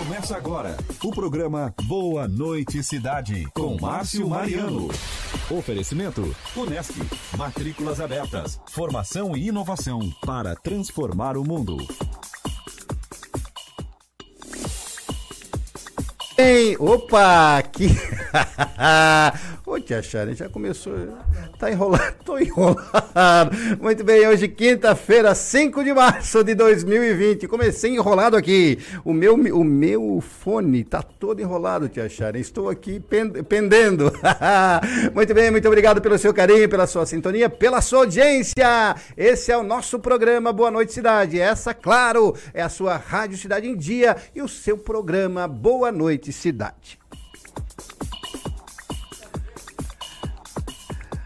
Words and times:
Começa 0.00 0.34
agora 0.34 0.78
o 1.04 1.10
programa 1.10 1.74
Boa 1.82 2.26
Noite 2.26 2.82
Cidade 2.82 3.46
com 3.52 3.76
Márcio 3.78 4.26
Mariano. 4.26 4.88
Oferecimento 5.50 6.34
Unesc, 6.56 6.94
matrículas 7.36 8.00
abertas, 8.00 8.58
formação 8.70 9.36
e 9.36 9.48
inovação 9.48 10.00
para 10.24 10.56
transformar 10.56 11.36
o 11.36 11.44
mundo. 11.44 11.76
Ei, 16.38 16.74
opa, 16.78 17.62
que 17.70 17.88
Ô 19.70 19.78
tia 19.78 20.02
Sharon, 20.02 20.34
já 20.34 20.48
começou. 20.48 20.92
Tá 21.56 21.70
enrolado, 21.70 22.16
tô 22.26 22.36
enrolado. 22.36 23.56
Muito 23.80 24.02
bem, 24.02 24.26
hoje 24.26 24.48
quinta-feira, 24.48 25.32
5 25.32 25.84
de 25.84 25.94
março 25.94 26.42
de 26.42 26.56
2020. 26.56 27.46
Comecei 27.46 27.94
enrolado 27.94 28.36
aqui. 28.36 28.80
O 29.04 29.12
meu, 29.12 29.34
o 29.34 29.62
meu 29.62 30.20
fone 30.20 30.82
tá 30.82 31.00
todo 31.00 31.40
enrolado, 31.40 31.88
tia 31.88 32.08
Sharon. 32.08 32.38
Estou 32.38 32.68
aqui 32.68 33.00
pendendo. 33.48 34.12
muito 35.14 35.32
bem, 35.32 35.52
muito 35.52 35.68
obrigado 35.68 36.02
pelo 36.02 36.18
seu 36.18 36.34
carinho, 36.34 36.68
pela 36.68 36.88
sua 36.88 37.06
sintonia, 37.06 37.48
pela 37.48 37.80
sua 37.80 38.00
audiência. 38.00 38.96
Esse 39.16 39.52
é 39.52 39.56
o 39.56 39.62
nosso 39.62 40.00
programa 40.00 40.52
Boa 40.52 40.72
Noite 40.72 40.92
Cidade. 40.92 41.40
Essa, 41.40 41.72
claro, 41.72 42.34
é 42.52 42.60
a 42.60 42.68
sua 42.68 42.96
Rádio 42.96 43.38
Cidade 43.38 43.68
em 43.68 43.76
Dia 43.76 44.16
e 44.34 44.42
o 44.42 44.48
seu 44.48 44.76
programa 44.76 45.46
Boa 45.46 45.92
Noite 45.92 46.32
Cidade. 46.32 46.99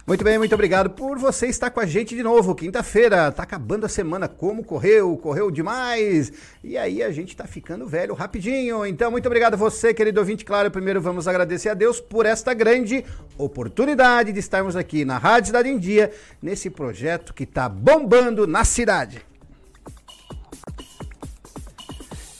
Muito 0.07 0.23
bem, 0.23 0.37
muito 0.37 0.55
obrigado 0.55 0.91
por 0.91 1.19
você 1.19 1.47
estar 1.47 1.71
com 1.71 1.81
a 1.81 1.87
gente 1.87 2.15
de 2.15 2.23
novo. 2.23 2.55
Quinta-feira, 2.55 3.33
tá 3.33 3.43
acabando 3.43 3.87
a 3.87 3.89
semana. 3.89 4.29
Como 4.29 4.63
correu? 4.63 5.17
Correu 5.17 5.51
demais. 5.51 6.31
E 6.63 6.77
aí 6.77 7.03
a 7.03 7.11
gente 7.11 7.35
tá 7.35 7.47
ficando 7.47 7.87
velho 7.87 8.13
rapidinho. 8.13 8.85
Então, 8.85 9.11
muito 9.11 9.25
obrigado 9.25 9.55
a 9.55 9.57
você, 9.57 9.95
querido 9.95 10.21
ouvinte. 10.21 10.45
Claro, 10.45 10.71
primeiro 10.71 11.01
vamos 11.01 11.27
agradecer 11.27 11.71
a 11.71 11.75
Deus 11.75 12.03
por 12.03 12.27
esta 12.27 12.53
grande 12.53 13.03
oportunidade 13.39 14.31
de 14.31 14.41
estarmos 14.41 14.77
aqui 14.77 15.07
na 15.07 15.17
Rádio 15.17 15.47
Cidade 15.47 15.71
em 15.71 15.79
Dia, 15.79 16.13
nesse 16.43 16.69
projeto 16.69 17.33
que 17.33 17.47
tá 17.47 17.67
bombando 17.67 18.47
na 18.47 18.63
cidade. 18.63 19.25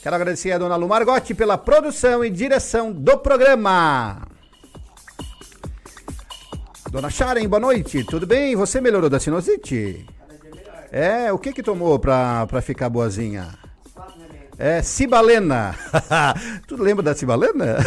Quero 0.03 0.15
agradecer 0.15 0.51
a 0.51 0.59
dona 0.59 0.75
Lu 0.75 0.87
Margotti 0.87 1.33
pela 1.33 1.57
produção 1.57 2.23
e 2.23 2.29
direção 2.29 2.91
do 2.91 3.17
programa. 3.17 4.34
Dona 6.95 7.09
Sharon, 7.09 7.45
boa 7.49 7.59
noite. 7.59 8.05
Tudo 8.05 8.25
bem? 8.25 8.55
Você 8.55 8.79
melhorou 8.79 9.09
da 9.09 9.19
sinusite? 9.19 10.05
É, 10.89 11.29
o 11.29 11.37
que 11.37 11.51
que 11.51 11.61
tomou 11.61 11.99
pra, 11.99 12.47
pra 12.47 12.61
ficar 12.61 12.87
boazinha? 12.87 13.49
É, 14.57 14.81
Cibalena. 14.81 15.75
tu 16.65 16.81
lembra 16.81 17.03
da 17.03 17.13
Cibalena? 17.13 17.79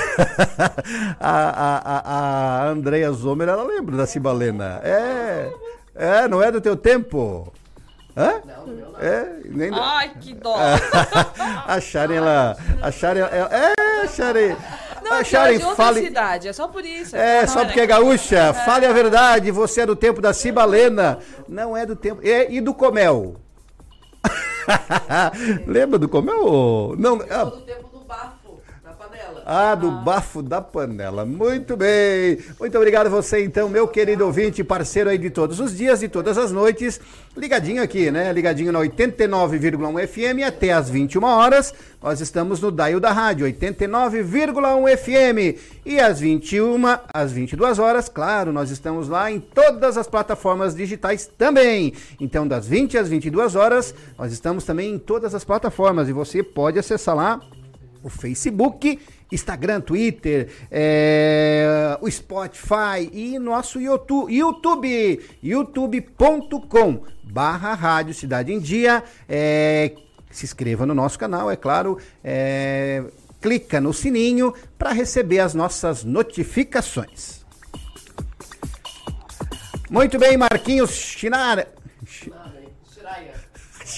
a, 1.19 1.31
a, 1.41 1.79
a, 1.79 2.67
a 2.67 2.69
Andrea 2.69 3.11
Zomer, 3.11 3.49
ela 3.49 3.63
lembra 3.63 3.97
da 3.97 4.07
Cibalena. 4.07 4.79
É, 4.85 5.53
é, 5.95 6.29
não 6.29 6.43
é 6.43 6.53
do 6.53 6.61
teu 6.61 6.77
tempo? 6.77 7.51
Hã? 8.15 8.43
Não, 8.45 8.67
não. 8.67 8.99
É, 9.01 9.41
nem 9.47 9.71
Ai, 9.73 10.13
que 10.21 10.35
dó. 10.35 10.55
a 11.67 11.81
Sharon, 11.81 12.13
ela... 12.13 12.59
A 12.83 12.93
Sharon, 12.93 13.21
ela, 13.21 13.49
é, 13.55 14.07
Sharon... 14.09 14.55
Não, 15.11 15.19
a 15.19 15.25
Sharon, 15.25 15.75
fale... 15.75 16.03
cidade, 16.03 16.49
é 16.49 16.53
só 16.53 16.69
por 16.69 16.85
isso. 16.85 17.17
É, 17.17 17.47
só 17.47 17.65
porque 17.65 17.81
é 17.81 17.87
gaúcha. 17.87 18.37
É. 18.37 18.53
Fale 18.53 18.87
a 18.87 18.93
verdade, 18.93 19.51
você 19.51 19.83
é 19.83 19.87
do 19.87 19.97
tempo 19.97 20.21
da 20.21 20.33
Cibalena. 20.33 21.19
Não 21.49 21.77
é 21.77 21.87
do 21.87 21.97
tempo... 21.97 22.21
É, 22.23 22.51
e 22.51 22.61
do 22.61 22.75
Comel? 22.75 23.37
Lembra 25.67 25.99
do 25.99 26.09
Comel? 26.09 26.95
Não, 26.99 27.21
Eu 27.23 27.51
sou 27.51 27.51
do 27.51 27.61
tempo 27.63 27.83
do 27.83 27.88
bafo. 27.88 27.88
Ah, 29.51 29.75
do 29.75 29.91
bafo 29.91 30.43
da 30.43 30.61
panela. 30.61 31.25
Muito 31.25 31.75
bem. 31.75 32.37
Muito 32.61 32.77
obrigado 32.77 33.09
você, 33.09 33.43
então, 33.43 33.67
meu 33.67 33.89
querido 33.89 34.27
ouvinte, 34.27 34.63
parceiro 34.63 35.09
aí 35.09 35.17
de 35.17 35.31
todos 35.31 35.59
os 35.59 35.75
dias 35.75 36.03
e 36.03 36.09
todas 36.09 36.37
as 36.37 36.53
noites. 36.53 37.01
Ligadinho 37.35 37.83
aqui, 37.83 38.11
né? 38.11 38.31
Ligadinho 38.31 38.71
na 38.71 38.81
89,1 38.81 40.07
FM 40.07 40.47
até 40.47 40.75
as 40.75 40.91
21 40.91 41.25
horas. 41.25 41.73
Nós 42.03 42.21
estamos 42.21 42.61
no 42.61 42.71
Daio 42.71 43.01
da 43.01 43.11
Rádio, 43.11 43.47
89,1 43.47 44.97
FM. 44.99 45.59
E 45.87 45.99
às 45.99 46.21
21, 46.21 46.83
às 47.11 47.33
22 47.33 47.79
horas, 47.79 48.07
claro, 48.07 48.53
nós 48.53 48.71
estamos 48.71 49.09
lá 49.09 49.33
em 49.33 49.41
todas 49.41 49.97
as 49.97 50.07
plataformas 50.07 50.75
digitais 50.75 51.27
também. 51.39 51.95
Então, 52.21 52.47
das 52.47 52.69
20 52.69 52.99
às 52.99 53.09
22 53.09 53.57
horas, 53.57 53.95
nós 54.19 54.31
estamos 54.31 54.65
também 54.65 54.93
em 54.93 54.99
todas 54.99 55.35
as 55.35 55.43
plataformas 55.43 56.07
e 56.07 56.13
você 56.13 56.43
pode 56.43 56.79
acessar 56.79 57.17
lá 57.17 57.41
o 58.03 58.09
Facebook 58.09 58.99
Instagram, 59.31 59.81
Twitter, 59.81 60.49
é, 60.71 61.99
o 62.01 62.11
Spotify 62.11 63.11
e 63.13 63.39
nosso 63.39 63.81
YouTube, 63.81 64.33
YouTube, 64.35 65.21
youtube.com 65.43 67.03
barra 67.25 67.75
Rádio 67.75 68.15
Cidade 68.15 68.53
em 68.53 68.59
Dia. 68.59 69.03
É, 69.29 69.93
se 70.31 70.45
inscreva 70.45 70.87
no 70.87 70.95
nosso 70.95 71.19
canal, 71.19 71.51
é 71.51 71.57
claro. 71.57 71.99
É, 72.25 73.05
clica 73.41 73.81
no 73.81 73.93
sininho 73.93 74.55
para 74.79 74.93
receber 74.93 75.41
as 75.41 75.55
nossas 75.55 76.05
notificações. 76.05 77.39
Muito 79.91 80.19
bem, 80.19 80.37
Marquinhos 80.37 80.91
Chinara. 80.91 81.78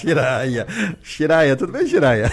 Shiraya. 0.00 0.66
Shiraya, 1.02 1.56
tudo 1.56 1.72
bem, 1.72 1.86
Shiraya? 1.86 2.30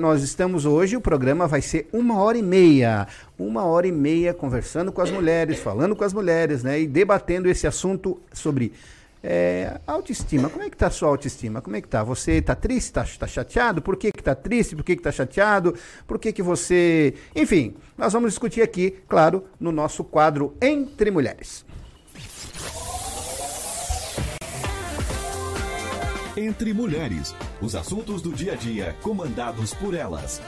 nós 0.00 0.22
estamos 0.22 0.66
hoje, 0.66 0.96
o 0.96 1.00
programa 1.00 1.46
vai 1.46 1.62
ser 1.62 1.88
uma 1.92 2.20
hora 2.20 2.36
e 2.36 2.42
meia. 2.42 3.06
Uma 3.38 3.64
hora 3.64 3.86
e 3.86 3.92
meia 3.92 4.34
conversando 4.34 4.92
com 4.92 5.00
as 5.00 5.10
mulheres, 5.10 5.58
falando 5.58 5.96
com 5.96 6.04
as 6.04 6.12
mulheres, 6.12 6.62
né? 6.62 6.80
E 6.80 6.86
debatendo 6.86 7.48
esse 7.48 7.66
assunto 7.66 8.20
sobre 8.32 8.72
é, 9.30 9.78
autoestima, 9.86 10.48
como 10.48 10.64
é 10.64 10.70
que 10.70 10.76
tá 10.76 10.86
a 10.86 10.90
sua 10.90 11.10
autoestima? 11.10 11.60
Como 11.60 11.76
é 11.76 11.82
que 11.82 11.88
tá? 11.88 12.02
Você 12.02 12.40
tá 12.40 12.54
triste, 12.54 12.94
tá, 12.94 13.04
tá 13.18 13.26
chateado? 13.26 13.82
Por 13.82 13.98
que 13.98 14.10
que 14.10 14.22
tá 14.22 14.34
triste? 14.34 14.74
Por 14.74 14.82
que 14.82 14.96
que 14.96 15.02
tá 15.02 15.12
chateado? 15.12 15.74
Por 16.06 16.18
que 16.18 16.32
que 16.32 16.42
você... 16.42 17.12
Enfim, 17.36 17.74
nós 17.98 18.14
vamos 18.14 18.30
discutir 18.30 18.62
aqui, 18.62 19.02
claro, 19.06 19.44
no 19.60 19.70
nosso 19.70 20.02
quadro 20.02 20.56
Entre 20.62 21.10
Mulheres. 21.10 21.66
Entre 26.34 26.72
Mulheres, 26.72 27.34
os 27.60 27.74
assuntos 27.74 28.22
do 28.22 28.32
dia 28.32 28.54
a 28.54 28.56
dia 28.56 28.96
comandados 29.02 29.74
por 29.74 29.92
elas. 29.92 30.40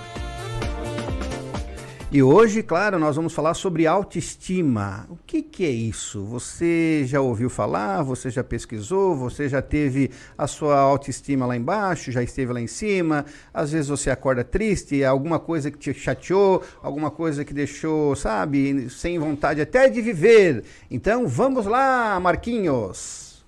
E 2.12 2.24
hoje, 2.24 2.60
claro, 2.60 2.98
nós 2.98 3.14
vamos 3.14 3.32
falar 3.32 3.54
sobre 3.54 3.86
autoestima. 3.86 5.06
O 5.08 5.16
que, 5.24 5.40
que 5.40 5.64
é 5.64 5.70
isso? 5.70 6.24
Você 6.24 7.04
já 7.06 7.20
ouviu 7.20 7.48
falar? 7.48 8.02
Você 8.02 8.30
já 8.30 8.42
pesquisou? 8.42 9.14
Você 9.14 9.48
já 9.48 9.62
teve 9.62 10.10
a 10.36 10.48
sua 10.48 10.76
autoestima 10.76 11.46
lá 11.46 11.56
embaixo? 11.56 12.10
Já 12.10 12.20
esteve 12.20 12.52
lá 12.52 12.60
em 12.60 12.66
cima? 12.66 13.24
Às 13.54 13.70
vezes 13.70 13.88
você 13.88 14.10
acorda 14.10 14.42
triste, 14.42 15.04
alguma 15.04 15.38
coisa 15.38 15.70
que 15.70 15.78
te 15.78 15.94
chateou, 15.94 16.64
alguma 16.82 17.12
coisa 17.12 17.44
que 17.44 17.54
deixou, 17.54 18.16
sabe, 18.16 18.90
sem 18.90 19.16
vontade 19.16 19.60
até 19.60 19.88
de 19.88 20.02
viver. 20.02 20.64
Então 20.90 21.28
vamos 21.28 21.64
lá, 21.64 22.18
Marquinhos. 22.18 23.44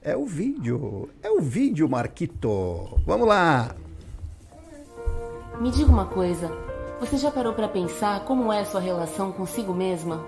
É 0.00 0.16
o 0.16 0.24
vídeo, 0.24 1.10
é 1.22 1.30
o 1.30 1.42
vídeo, 1.42 1.86
Marquito. 1.90 2.98
Vamos 3.04 3.28
lá. 3.28 3.74
Me 5.60 5.70
diga 5.70 5.90
uma 5.90 6.04
coisa, 6.04 6.50
você 6.98 7.16
já 7.16 7.30
parou 7.30 7.52
para 7.52 7.68
pensar 7.68 8.24
como 8.24 8.52
é 8.52 8.64
sua 8.64 8.80
relação 8.80 9.30
consigo 9.30 9.72
mesma? 9.72 10.20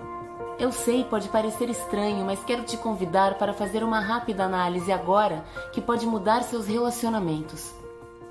Eu 0.57 0.71
sei, 0.71 1.03
pode 1.03 1.29
parecer 1.29 1.69
estranho, 1.69 2.25
mas 2.25 2.45
quero 2.45 2.63
te 2.63 2.77
convidar 2.77 3.37
para 3.37 3.53
fazer 3.53 3.83
uma 3.83 3.99
rápida 3.99 4.45
análise 4.45 4.93
agora 4.93 5.45
que 5.73 5.81
pode 5.81 6.07
mudar 6.07 6.45
seus 6.45 6.69
relacionamentos. 6.69 7.75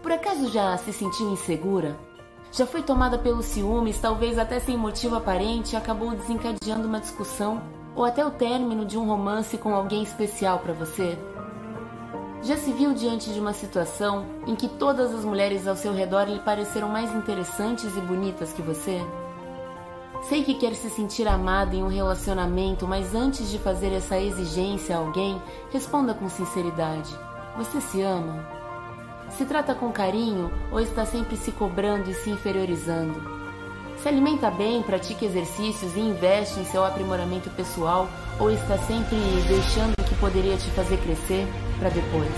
Por 0.01 0.13
acaso 0.13 0.50
já 0.50 0.75
se 0.77 0.94
sentiu 0.94 1.30
insegura? 1.31 1.97
Já 2.50 2.65
foi 2.65 2.81
tomada 2.81 3.18
pelos 3.18 3.45
ciúmes, 3.45 4.00
talvez 4.00 4.39
até 4.39 4.59
sem 4.62 4.77
motivo 4.77 5.18
aparente, 5.18 5.74
e 5.74 5.77
acabou 5.77 6.12
desencadeando 6.12 6.88
uma 6.88 7.01
discussão 7.01 7.62
ou 7.94 8.06
até 8.06 8.25
o 8.25 8.31
término 8.31 8.86
de 8.86 8.98
um 8.98 9.06
romance 9.06 9.57
com 9.57 9.75
alguém 9.75 10.01
especial 10.01 10.59
para 10.59 10.74
você? 10.74 11.18
Já 12.44 12.58
se 12.58 12.72
viu 12.72 12.94
diante 12.94 13.34
de 13.34 13.40
uma 13.40 13.54
situação 13.54 14.26
em 14.46 14.56
que 14.56 14.68
todas 14.68 15.14
as 15.14 15.26
mulheres 15.26 15.68
ao 15.68 15.76
seu 15.76 15.94
redor 15.94 16.26
lhe 16.26 16.40
pareceram 16.40 16.90
mais 16.90 17.14
interessantes 17.14 17.96
e 17.96 18.02
bonitas 18.02 18.54
que 18.54 18.62
você? 18.62 19.02
Sei 20.24 20.44
que 20.44 20.56
quer 20.56 20.74
se 20.74 20.90
sentir 20.90 21.28
amado 21.28 21.76
em 21.76 21.84
um 21.84 21.88
relacionamento, 21.88 22.88
mas 22.88 23.14
antes 23.14 23.50
de 23.50 23.60
fazer 23.60 23.92
essa 23.94 24.20
exigência 24.20 24.96
a 24.96 25.00
alguém, 25.00 25.42
responda 25.72 26.14
com 26.14 26.30
sinceridade: 26.30 27.10
Você 27.58 27.80
se 27.82 28.02
ama? 28.02 28.48
Se 29.30 29.46
trata 29.46 29.76
com 29.76 29.92
carinho 29.92 30.52
ou 30.72 30.80
está 30.80 31.06
sempre 31.06 31.36
se 31.36 31.52
cobrando 31.52 32.10
e 32.10 32.14
se 32.14 32.30
inferiorizando? 32.30 33.44
Se 34.06 34.10
alimenta 34.10 34.52
bem, 34.52 34.84
pratica 34.84 35.25
exercícios 35.25 35.96
e 35.96 36.00
investe 36.00 36.60
em 36.60 36.66
seu 36.66 36.86
aprimoramento 36.86 37.50
pessoal 37.50 38.07
ou 38.40 38.52
está 38.52 38.78
sempre 38.78 39.18
deixando 39.48 39.94
o 40.00 40.04
que 40.04 40.13
poderia 40.18 40.56
te 40.57 40.69
fazer 40.69 40.98
crescer 40.98 41.48
para 41.80 41.90
depois? 41.90 42.30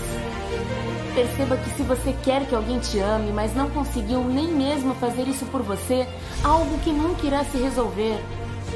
perceba 1.14 1.58
que 1.58 1.68
se 1.76 1.82
você 1.82 2.16
quer 2.22 2.46
que 2.46 2.54
alguém 2.54 2.78
te 2.78 2.98
ame, 3.00 3.32
mas 3.32 3.54
não 3.54 3.68
conseguiu 3.68 4.24
nem 4.24 4.46
mesmo 4.46 4.94
fazer 4.94 5.28
isso 5.28 5.44
por 5.44 5.60
você, 5.60 6.08
há 6.42 6.48
algo 6.48 6.78
que 6.78 6.90
nunca 6.90 7.26
irá 7.26 7.44
se 7.44 7.58
resolver. 7.58 8.18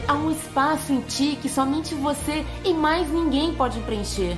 Há 0.07 0.13
um 0.13 0.31
espaço 0.31 0.93
em 0.93 1.01
ti 1.01 1.39
que 1.41 1.49
somente 1.49 1.95
você 1.95 2.45
e 2.63 2.75
mais 2.75 3.09
ninguém 3.09 3.55
pode 3.55 3.81
preencher. 3.81 4.37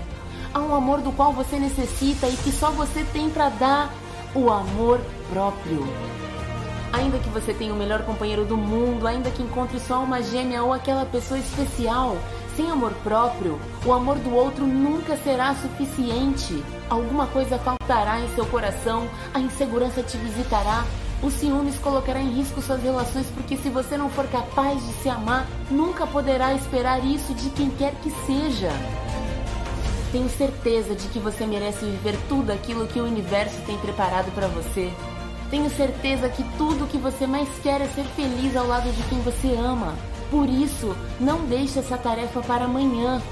Há 0.52 0.60
um 0.60 0.72
amor 0.72 1.00
do 1.00 1.10
qual 1.10 1.32
você 1.32 1.58
necessita 1.58 2.28
e 2.28 2.36
que 2.36 2.52
só 2.52 2.70
você 2.70 3.04
tem 3.12 3.28
para 3.30 3.48
dar 3.48 3.92
o 4.32 4.48
amor 4.48 5.00
próprio. 5.28 5.84
Ainda 6.94 7.18
que 7.18 7.28
você 7.28 7.52
tenha 7.52 7.74
o 7.74 7.76
melhor 7.76 8.04
companheiro 8.04 8.44
do 8.44 8.56
mundo, 8.56 9.08
ainda 9.08 9.28
que 9.28 9.42
encontre 9.42 9.80
só 9.80 10.00
uma 10.00 10.22
gêmea 10.22 10.62
ou 10.62 10.72
aquela 10.72 11.04
pessoa 11.04 11.40
especial, 11.40 12.16
sem 12.56 12.70
amor 12.70 12.92
próprio, 13.02 13.58
o 13.84 13.92
amor 13.92 14.16
do 14.18 14.32
outro 14.32 14.64
nunca 14.64 15.16
será 15.16 15.56
suficiente. 15.56 16.62
Alguma 16.88 17.26
coisa 17.26 17.58
faltará 17.58 18.20
em 18.20 18.32
seu 18.36 18.46
coração, 18.46 19.08
a 19.34 19.40
insegurança 19.40 20.04
te 20.04 20.16
visitará, 20.18 20.84
o 21.20 21.32
ciúmes 21.32 21.76
colocará 21.80 22.20
em 22.20 22.30
risco 22.30 22.62
suas 22.62 22.80
relações, 22.80 23.26
porque 23.34 23.56
se 23.56 23.68
você 23.70 23.96
não 23.96 24.08
for 24.08 24.28
capaz 24.28 24.80
de 24.86 24.92
se 25.02 25.08
amar, 25.08 25.48
nunca 25.68 26.06
poderá 26.06 26.54
esperar 26.54 27.04
isso 27.04 27.34
de 27.34 27.50
quem 27.50 27.70
quer 27.70 27.92
que 28.04 28.10
seja. 28.24 28.70
Tenho 30.12 30.28
certeza 30.28 30.94
de 30.94 31.08
que 31.08 31.18
você 31.18 31.44
merece 31.44 31.84
viver 31.84 32.16
tudo 32.28 32.52
aquilo 32.52 32.86
que 32.86 33.00
o 33.00 33.04
universo 33.04 33.60
tem 33.66 33.76
preparado 33.78 34.32
para 34.32 34.46
você. 34.46 34.92
Tenho 35.50 35.70
certeza 35.70 36.28
que 36.28 36.42
tudo 36.56 36.84
o 36.84 36.88
que 36.88 36.98
você 36.98 37.26
mais 37.26 37.48
quer 37.62 37.80
é 37.80 37.86
ser 37.88 38.04
feliz 38.16 38.56
ao 38.56 38.66
lado 38.66 38.90
de 38.90 39.02
quem 39.04 39.20
você 39.20 39.54
ama. 39.54 39.94
Por 40.30 40.48
isso, 40.48 40.96
não 41.20 41.44
deixe 41.46 41.78
essa 41.78 41.96
tarefa 41.96 42.40
para 42.40 42.64
amanhã. 42.64 43.22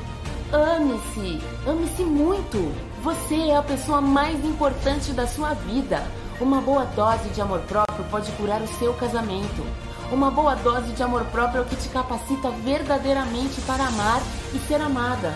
Ame-se, 0.52 1.40
ame-se 1.66 2.04
muito. 2.04 2.72
Você 3.02 3.36
é 3.48 3.56
a 3.56 3.62
pessoa 3.62 4.00
mais 4.00 4.44
importante 4.44 5.12
da 5.12 5.26
sua 5.26 5.54
vida. 5.54 6.02
Uma 6.40 6.60
boa 6.60 6.84
dose 6.84 7.28
de 7.30 7.40
amor 7.40 7.60
próprio 7.60 8.04
pode 8.10 8.30
curar 8.32 8.60
o 8.60 8.68
seu 8.78 8.92
casamento. 8.94 9.64
Uma 10.12 10.30
boa 10.30 10.54
dose 10.54 10.92
de 10.92 11.02
amor 11.02 11.24
próprio 11.26 11.60
é 11.60 11.62
o 11.62 11.64
que 11.64 11.76
te 11.76 11.88
capacita 11.88 12.50
verdadeiramente 12.50 13.60
para 13.62 13.86
amar 13.86 14.20
e 14.54 14.58
ser 14.58 14.80
amada. 14.80 15.34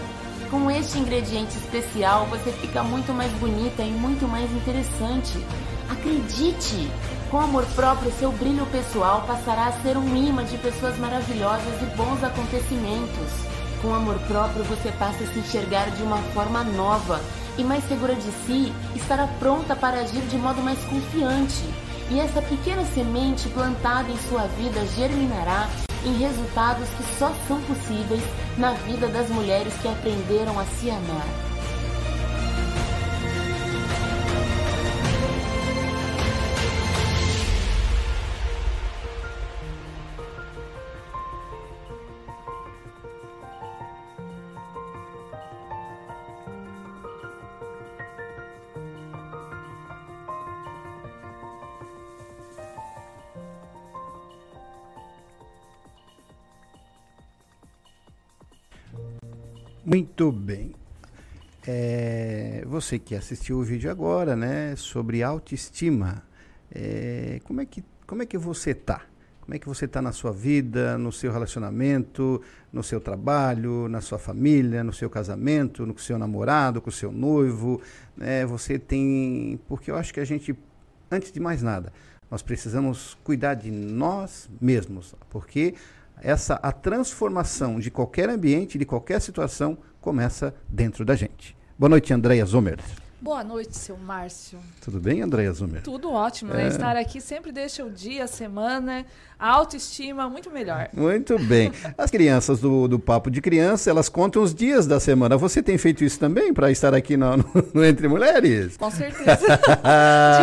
Com 0.50 0.70
este 0.70 0.98
ingrediente 0.98 1.56
especial, 1.56 2.26
você 2.26 2.52
fica 2.52 2.82
muito 2.82 3.12
mais 3.12 3.32
bonita 3.32 3.82
e 3.82 3.90
muito 3.90 4.28
mais 4.28 4.50
interessante. 4.52 5.42
Acredite! 5.88 6.90
Com 7.30 7.40
amor 7.40 7.64
próprio, 7.74 8.12
seu 8.18 8.30
brilho 8.32 8.66
pessoal 8.66 9.24
passará 9.26 9.66
a 9.66 9.82
ser 9.82 9.96
um 9.96 10.16
imã 10.16 10.44
de 10.44 10.56
pessoas 10.58 10.96
maravilhosas 10.98 11.82
e 11.82 11.96
bons 11.96 12.22
acontecimentos. 12.22 13.30
Com 13.82 13.94
amor 13.94 14.18
próprio, 14.28 14.64
você 14.64 14.92
passa 14.92 15.24
a 15.24 15.26
se 15.26 15.38
enxergar 15.38 15.90
de 15.90 16.02
uma 16.02 16.18
forma 16.32 16.62
nova 16.62 17.20
e 17.58 17.64
mais 17.64 17.86
segura 17.88 18.14
de 18.14 18.30
si, 18.46 18.72
estará 18.94 19.26
pronta 19.38 19.74
para 19.74 20.00
agir 20.00 20.22
de 20.22 20.36
modo 20.36 20.62
mais 20.62 20.78
confiante. 20.84 21.64
E 22.10 22.20
essa 22.20 22.40
pequena 22.40 22.84
semente 22.94 23.48
plantada 23.48 24.10
em 24.10 24.18
sua 24.28 24.42
vida 24.58 24.84
germinará 24.96 25.68
em 26.04 26.16
resultados 26.18 26.88
que 26.90 27.18
só 27.18 27.32
são 27.48 27.60
possíveis 27.62 28.22
na 28.56 28.72
vida 28.72 29.08
das 29.08 29.28
mulheres 29.28 29.74
que 29.82 29.88
aprenderam 29.88 30.58
a 30.58 30.64
se 30.64 30.88
amar. 30.90 31.55
Muito 59.86 60.32
bem. 60.32 60.72
É, 61.64 62.64
você 62.66 62.98
que 62.98 63.14
assistiu 63.14 63.58
o 63.58 63.62
vídeo 63.62 63.88
agora, 63.88 64.34
né, 64.34 64.74
sobre 64.74 65.22
autoestima, 65.22 66.24
é, 66.74 67.38
como, 67.44 67.60
é 67.60 67.64
que, 67.64 67.84
como 68.04 68.20
é 68.20 68.26
que 68.26 68.36
você 68.36 68.74
tá? 68.74 69.02
Como 69.40 69.54
é 69.54 69.60
que 69.60 69.68
você 69.68 69.84
está 69.84 70.02
na 70.02 70.10
sua 70.10 70.32
vida, 70.32 70.98
no 70.98 71.12
seu 71.12 71.30
relacionamento, 71.30 72.42
no 72.72 72.82
seu 72.82 73.00
trabalho, 73.00 73.86
na 73.86 74.00
sua 74.00 74.18
família, 74.18 74.82
no 74.82 74.92
seu 74.92 75.08
casamento, 75.08 75.86
no 75.86 75.96
seu 75.96 76.18
namorado, 76.18 76.82
com 76.82 76.90
o 76.90 76.92
seu 76.92 77.12
noivo? 77.12 77.80
Né? 78.16 78.44
Você 78.44 78.80
tem. 78.80 79.60
Porque 79.68 79.88
eu 79.88 79.94
acho 79.94 80.12
que 80.12 80.18
a 80.18 80.24
gente, 80.24 80.52
antes 81.08 81.30
de 81.30 81.38
mais 81.38 81.62
nada, 81.62 81.92
nós 82.28 82.42
precisamos 82.42 83.16
cuidar 83.22 83.54
de 83.54 83.70
nós 83.70 84.50
mesmos. 84.60 85.14
Porque 85.30 85.76
essa 86.22 86.54
a 86.62 86.72
transformação 86.72 87.78
de 87.78 87.90
qualquer 87.90 88.28
ambiente, 88.28 88.78
de 88.78 88.84
qualquer 88.84 89.20
situação, 89.20 89.78
começa 90.00 90.54
dentro 90.68 91.04
da 91.04 91.14
gente. 91.14 91.56
Boa 91.78 91.90
noite, 91.90 92.12
Andréia 92.12 92.44
Zomer. 92.44 92.78
Boa 93.26 93.42
noite, 93.42 93.76
seu 93.76 93.96
Márcio. 93.96 94.56
Tudo 94.80 95.00
bem, 95.00 95.20
Andréia 95.20 95.52
Zumer? 95.52 95.82
Tudo 95.82 96.12
ótimo, 96.12 96.54
né? 96.54 96.66
É... 96.66 96.68
Estar 96.68 96.96
aqui 96.96 97.20
sempre 97.20 97.50
deixa 97.50 97.84
o 97.84 97.90
dia, 97.90 98.22
a 98.22 98.26
semana, 98.28 99.04
a 99.36 99.50
autoestima 99.50 100.30
muito 100.30 100.48
melhor. 100.48 100.88
Muito 100.92 101.36
bem. 101.36 101.72
As 101.98 102.08
crianças 102.08 102.60
do, 102.60 102.86
do 102.86 103.00
Papo 103.00 103.28
de 103.28 103.40
Criança, 103.40 103.90
elas 103.90 104.08
contam 104.08 104.44
os 104.44 104.54
dias 104.54 104.86
da 104.86 105.00
semana. 105.00 105.36
Você 105.36 105.60
tem 105.60 105.76
feito 105.76 106.04
isso 106.04 106.20
também 106.20 106.54
para 106.54 106.70
estar 106.70 106.94
aqui 106.94 107.16
no, 107.16 107.36
no, 107.36 107.44
no, 107.74 107.84
Entre 107.84 108.06
Mulheres? 108.06 108.76
Com 108.76 108.92
certeza. 108.92 109.58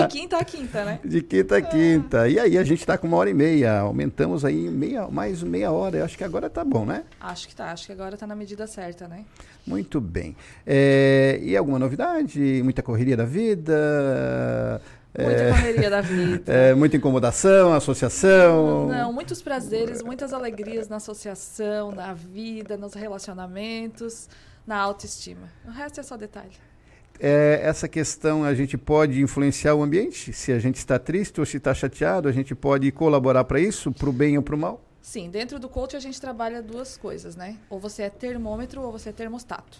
de 0.01 0.08
quinta 0.12 0.38
a 0.38 0.43
quinta, 0.43 0.84
né? 0.84 1.00
De 1.05 1.22
quinta 1.22 1.55
a 1.55 1.62
quinta. 1.62 2.27
E 2.27 2.38
aí 2.38 2.58
a 2.58 2.65
gente 2.65 2.81
está 2.81 2.98
com 2.98 3.08
uma 3.08 3.15
hora 3.15 3.29
e 3.29 3.34
meia. 3.34 3.79
Aumentamos 3.79 4.43
aí 4.43 4.69
meia, 4.69 5.08
mais 5.08 5.41
meia 5.41 5.72
hora. 5.72 6.00
Eu 6.00 6.05
acho 6.05 6.17
que 6.17 6.24
agora 6.24 6.50
tá 6.50 6.65
bom, 6.65 6.86
né? 6.86 7.05
Acho 7.22 7.48
que 7.48 7.55
tá. 7.55 7.72
Acho 7.72 7.86
que 7.86 7.93
agora 7.93 8.17
tá 8.17 8.27
na 8.27 8.36
medida 8.36 8.67
certa, 8.67 9.08
né? 9.08 9.24
Muito 9.65 10.01
bem. 10.01 10.36
É, 10.65 11.39
e 11.41 11.55
alguma 11.55 11.79
novidade? 11.79 12.62
Muita 12.63 12.82
correria 12.84 13.15
da 13.15 13.25
vida? 13.25 14.82
Muita 15.17 15.41
é, 15.41 15.50
correria 15.51 15.89
da 15.89 16.01
vida. 16.01 16.51
É, 16.51 16.74
muita 16.74 16.98
incomodação, 16.98 17.74
associação. 17.74 18.88
Não, 18.88 19.13
muitos 19.13 19.41
prazeres, 19.41 20.01
muitas 20.01 20.34
alegrias 20.34 20.89
na 20.89 20.98
associação, 20.98 21.91
na 21.91 22.13
vida, 22.13 22.75
nos 22.75 22.93
relacionamentos, 22.93 24.27
na 24.65 24.77
autoestima. 24.77 25.48
O 25.65 25.72
resto 25.72 26.00
é 26.00 26.03
só 26.03 26.17
detalhe. 26.17 26.51
É, 27.20 27.62
essa 27.63 27.88
questão 27.88 28.43
a 28.43 28.53
gente 28.55 28.77
pode 28.77 29.22
influenciar 29.22 29.75
o 29.75 29.84
ambiente? 29.84 30.34
Se 30.34 30.51
a 30.51 30.60
gente 30.60 30.77
está 30.77 30.98
triste 30.98 31.39
ou 31.39 31.46
se 31.46 31.58
está 31.58 31.74
chateado, 31.74 32.27
a 32.27 32.32
gente 32.32 32.55
pode 32.55 32.91
colaborar 32.91 33.43
para 33.43 33.60
isso, 33.60 33.91
para 33.91 34.10
o 34.10 34.12
bem 34.12 34.36
ou 34.36 34.43
para 34.43 34.55
o 34.55 34.58
mal? 34.58 34.82
Sim, 35.03 35.29
dentro 35.29 35.60
do 35.60 35.67
coach 35.67 35.98
a 35.98 36.00
gente 36.00 36.19
trabalha 36.19 36.62
duas 36.62 36.95
coisas, 36.95 37.36
né? 37.36 37.60
Ou 37.69 37.77
você 37.77 38.03
é 38.03 38.10
termômetro 38.10 38.81
ou 38.81 38.89
você 38.89 39.10
é 39.10 39.12
termostato. 39.12 39.77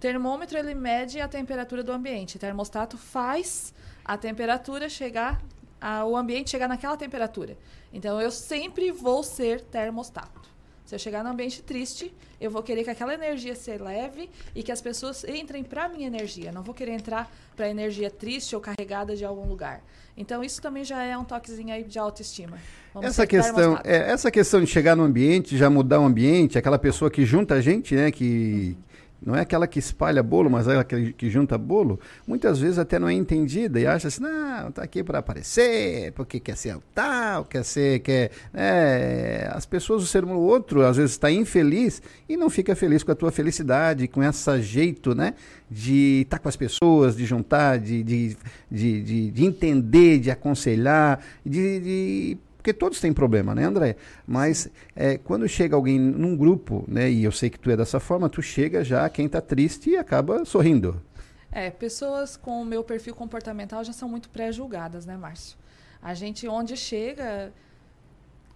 Termômetro 0.00 0.56
ele 0.56 0.74
mede 0.74 1.20
a 1.20 1.28
temperatura 1.28 1.82
do 1.84 1.92
ambiente. 1.92 2.38
Termostato 2.38 2.96
faz 2.96 3.74
a 4.02 4.16
temperatura 4.16 4.88
chegar, 4.88 5.42
a, 5.78 6.06
o 6.06 6.16
ambiente 6.16 6.48
chegar 6.48 6.68
naquela 6.68 6.96
temperatura. 6.96 7.56
Então 7.92 8.18
eu 8.18 8.30
sempre 8.30 8.90
vou 8.90 9.22
ser 9.22 9.60
termostato. 9.60 10.51
Se 10.84 10.94
eu 10.94 10.98
chegar 10.98 11.22
num 11.22 11.30
ambiente 11.30 11.62
triste, 11.62 12.12
eu 12.40 12.50
vou 12.50 12.62
querer 12.62 12.84
que 12.84 12.90
aquela 12.90 13.14
energia 13.14 13.54
se 13.54 13.70
eleve 13.70 14.28
e 14.54 14.62
que 14.62 14.72
as 14.72 14.80
pessoas 14.80 15.24
entrem 15.24 15.62
para 15.62 15.88
minha 15.88 16.06
energia. 16.06 16.52
Não 16.52 16.62
vou 16.62 16.74
querer 16.74 16.92
entrar 16.92 17.30
para 17.56 17.68
energia 17.68 18.10
triste 18.10 18.54
ou 18.54 18.60
carregada 18.60 19.16
de 19.16 19.24
algum 19.24 19.48
lugar. 19.48 19.82
Então 20.16 20.44
isso 20.44 20.60
também 20.60 20.84
já 20.84 21.02
é 21.02 21.16
um 21.16 21.24
toquezinho 21.24 21.72
aí 21.72 21.84
de 21.84 21.98
autoestima. 21.98 22.58
Vamos 22.92 23.08
essa 23.08 23.26
questão, 23.26 23.78
é, 23.84 24.10
essa 24.10 24.30
questão 24.30 24.60
de 24.60 24.66
chegar 24.66 24.94
no 24.94 25.02
ambiente, 25.02 25.56
já 25.56 25.70
mudar 25.70 26.00
o 26.00 26.04
ambiente, 26.04 26.58
aquela 26.58 26.78
pessoa 26.78 27.10
que 27.10 27.24
junta 27.24 27.54
a 27.54 27.60
gente, 27.60 27.94
né, 27.94 28.10
que 28.10 28.76
uhum 28.76 28.91
não 29.24 29.36
é 29.36 29.40
aquela 29.40 29.66
que 29.66 29.78
espalha 29.78 30.22
bolo, 30.22 30.50
mas 30.50 30.66
é 30.66 30.76
aquela 30.76 31.12
que 31.12 31.30
junta 31.30 31.56
bolo, 31.56 31.98
muitas 32.26 32.58
vezes 32.58 32.78
até 32.78 32.98
não 32.98 33.08
é 33.08 33.12
entendida 33.12 33.78
e 33.78 33.86
acha 33.86 34.08
assim, 34.08 34.22
não, 34.22 34.68
está 34.68 34.82
aqui 34.82 35.02
para 35.02 35.18
aparecer, 35.20 36.12
porque 36.12 36.40
quer 36.40 36.56
ser 36.56 36.76
tal, 36.94 37.44
quer 37.44 37.64
ser, 37.64 38.00
quer... 38.00 38.30
É, 38.52 39.48
as 39.52 39.64
pessoas, 39.64 40.02
o 40.02 40.06
ser 40.06 40.24
um 40.24 40.36
outro, 40.36 40.82
às 40.84 40.96
vezes 40.96 41.12
está 41.12 41.30
infeliz 41.30 42.02
e 42.28 42.36
não 42.36 42.50
fica 42.50 42.74
feliz 42.74 43.02
com 43.02 43.12
a 43.12 43.14
tua 43.14 43.30
felicidade, 43.30 44.08
com 44.08 44.22
esse 44.22 44.62
jeito, 44.62 45.14
né, 45.14 45.34
de 45.70 46.22
estar 46.22 46.38
tá 46.38 46.42
com 46.42 46.48
as 46.48 46.56
pessoas, 46.56 47.16
de 47.16 47.24
juntar, 47.24 47.78
de, 47.78 48.02
de, 48.02 48.36
de, 48.70 49.02
de, 49.02 49.30
de 49.30 49.44
entender, 49.44 50.18
de 50.18 50.30
aconselhar, 50.30 51.20
de, 51.44 51.80
de 51.80 52.38
porque 52.62 52.72
todos 52.72 53.00
têm 53.00 53.12
problema, 53.12 53.56
né, 53.56 53.64
André? 53.64 53.96
Mas 54.24 54.70
é, 54.94 55.18
quando 55.18 55.48
chega 55.48 55.74
alguém 55.74 55.98
num 55.98 56.36
grupo, 56.36 56.84
né, 56.86 57.10
e 57.10 57.24
eu 57.24 57.32
sei 57.32 57.50
que 57.50 57.58
tu 57.58 57.68
é 57.68 57.76
dessa 57.76 57.98
forma, 57.98 58.28
tu 58.28 58.40
chega 58.40 58.84
já 58.84 59.10
quem 59.10 59.26
está 59.26 59.40
triste 59.40 59.90
e 59.90 59.96
acaba 59.96 60.44
sorrindo. 60.44 61.02
É, 61.50 61.70
pessoas 61.70 62.36
com 62.36 62.62
o 62.62 62.64
meu 62.64 62.84
perfil 62.84 63.16
comportamental 63.16 63.82
já 63.82 63.92
são 63.92 64.08
muito 64.08 64.30
pré-julgadas, 64.30 65.04
né, 65.04 65.16
Márcio? 65.16 65.58
A 66.00 66.14
gente, 66.14 66.46
onde 66.46 66.76
chega, 66.76 67.52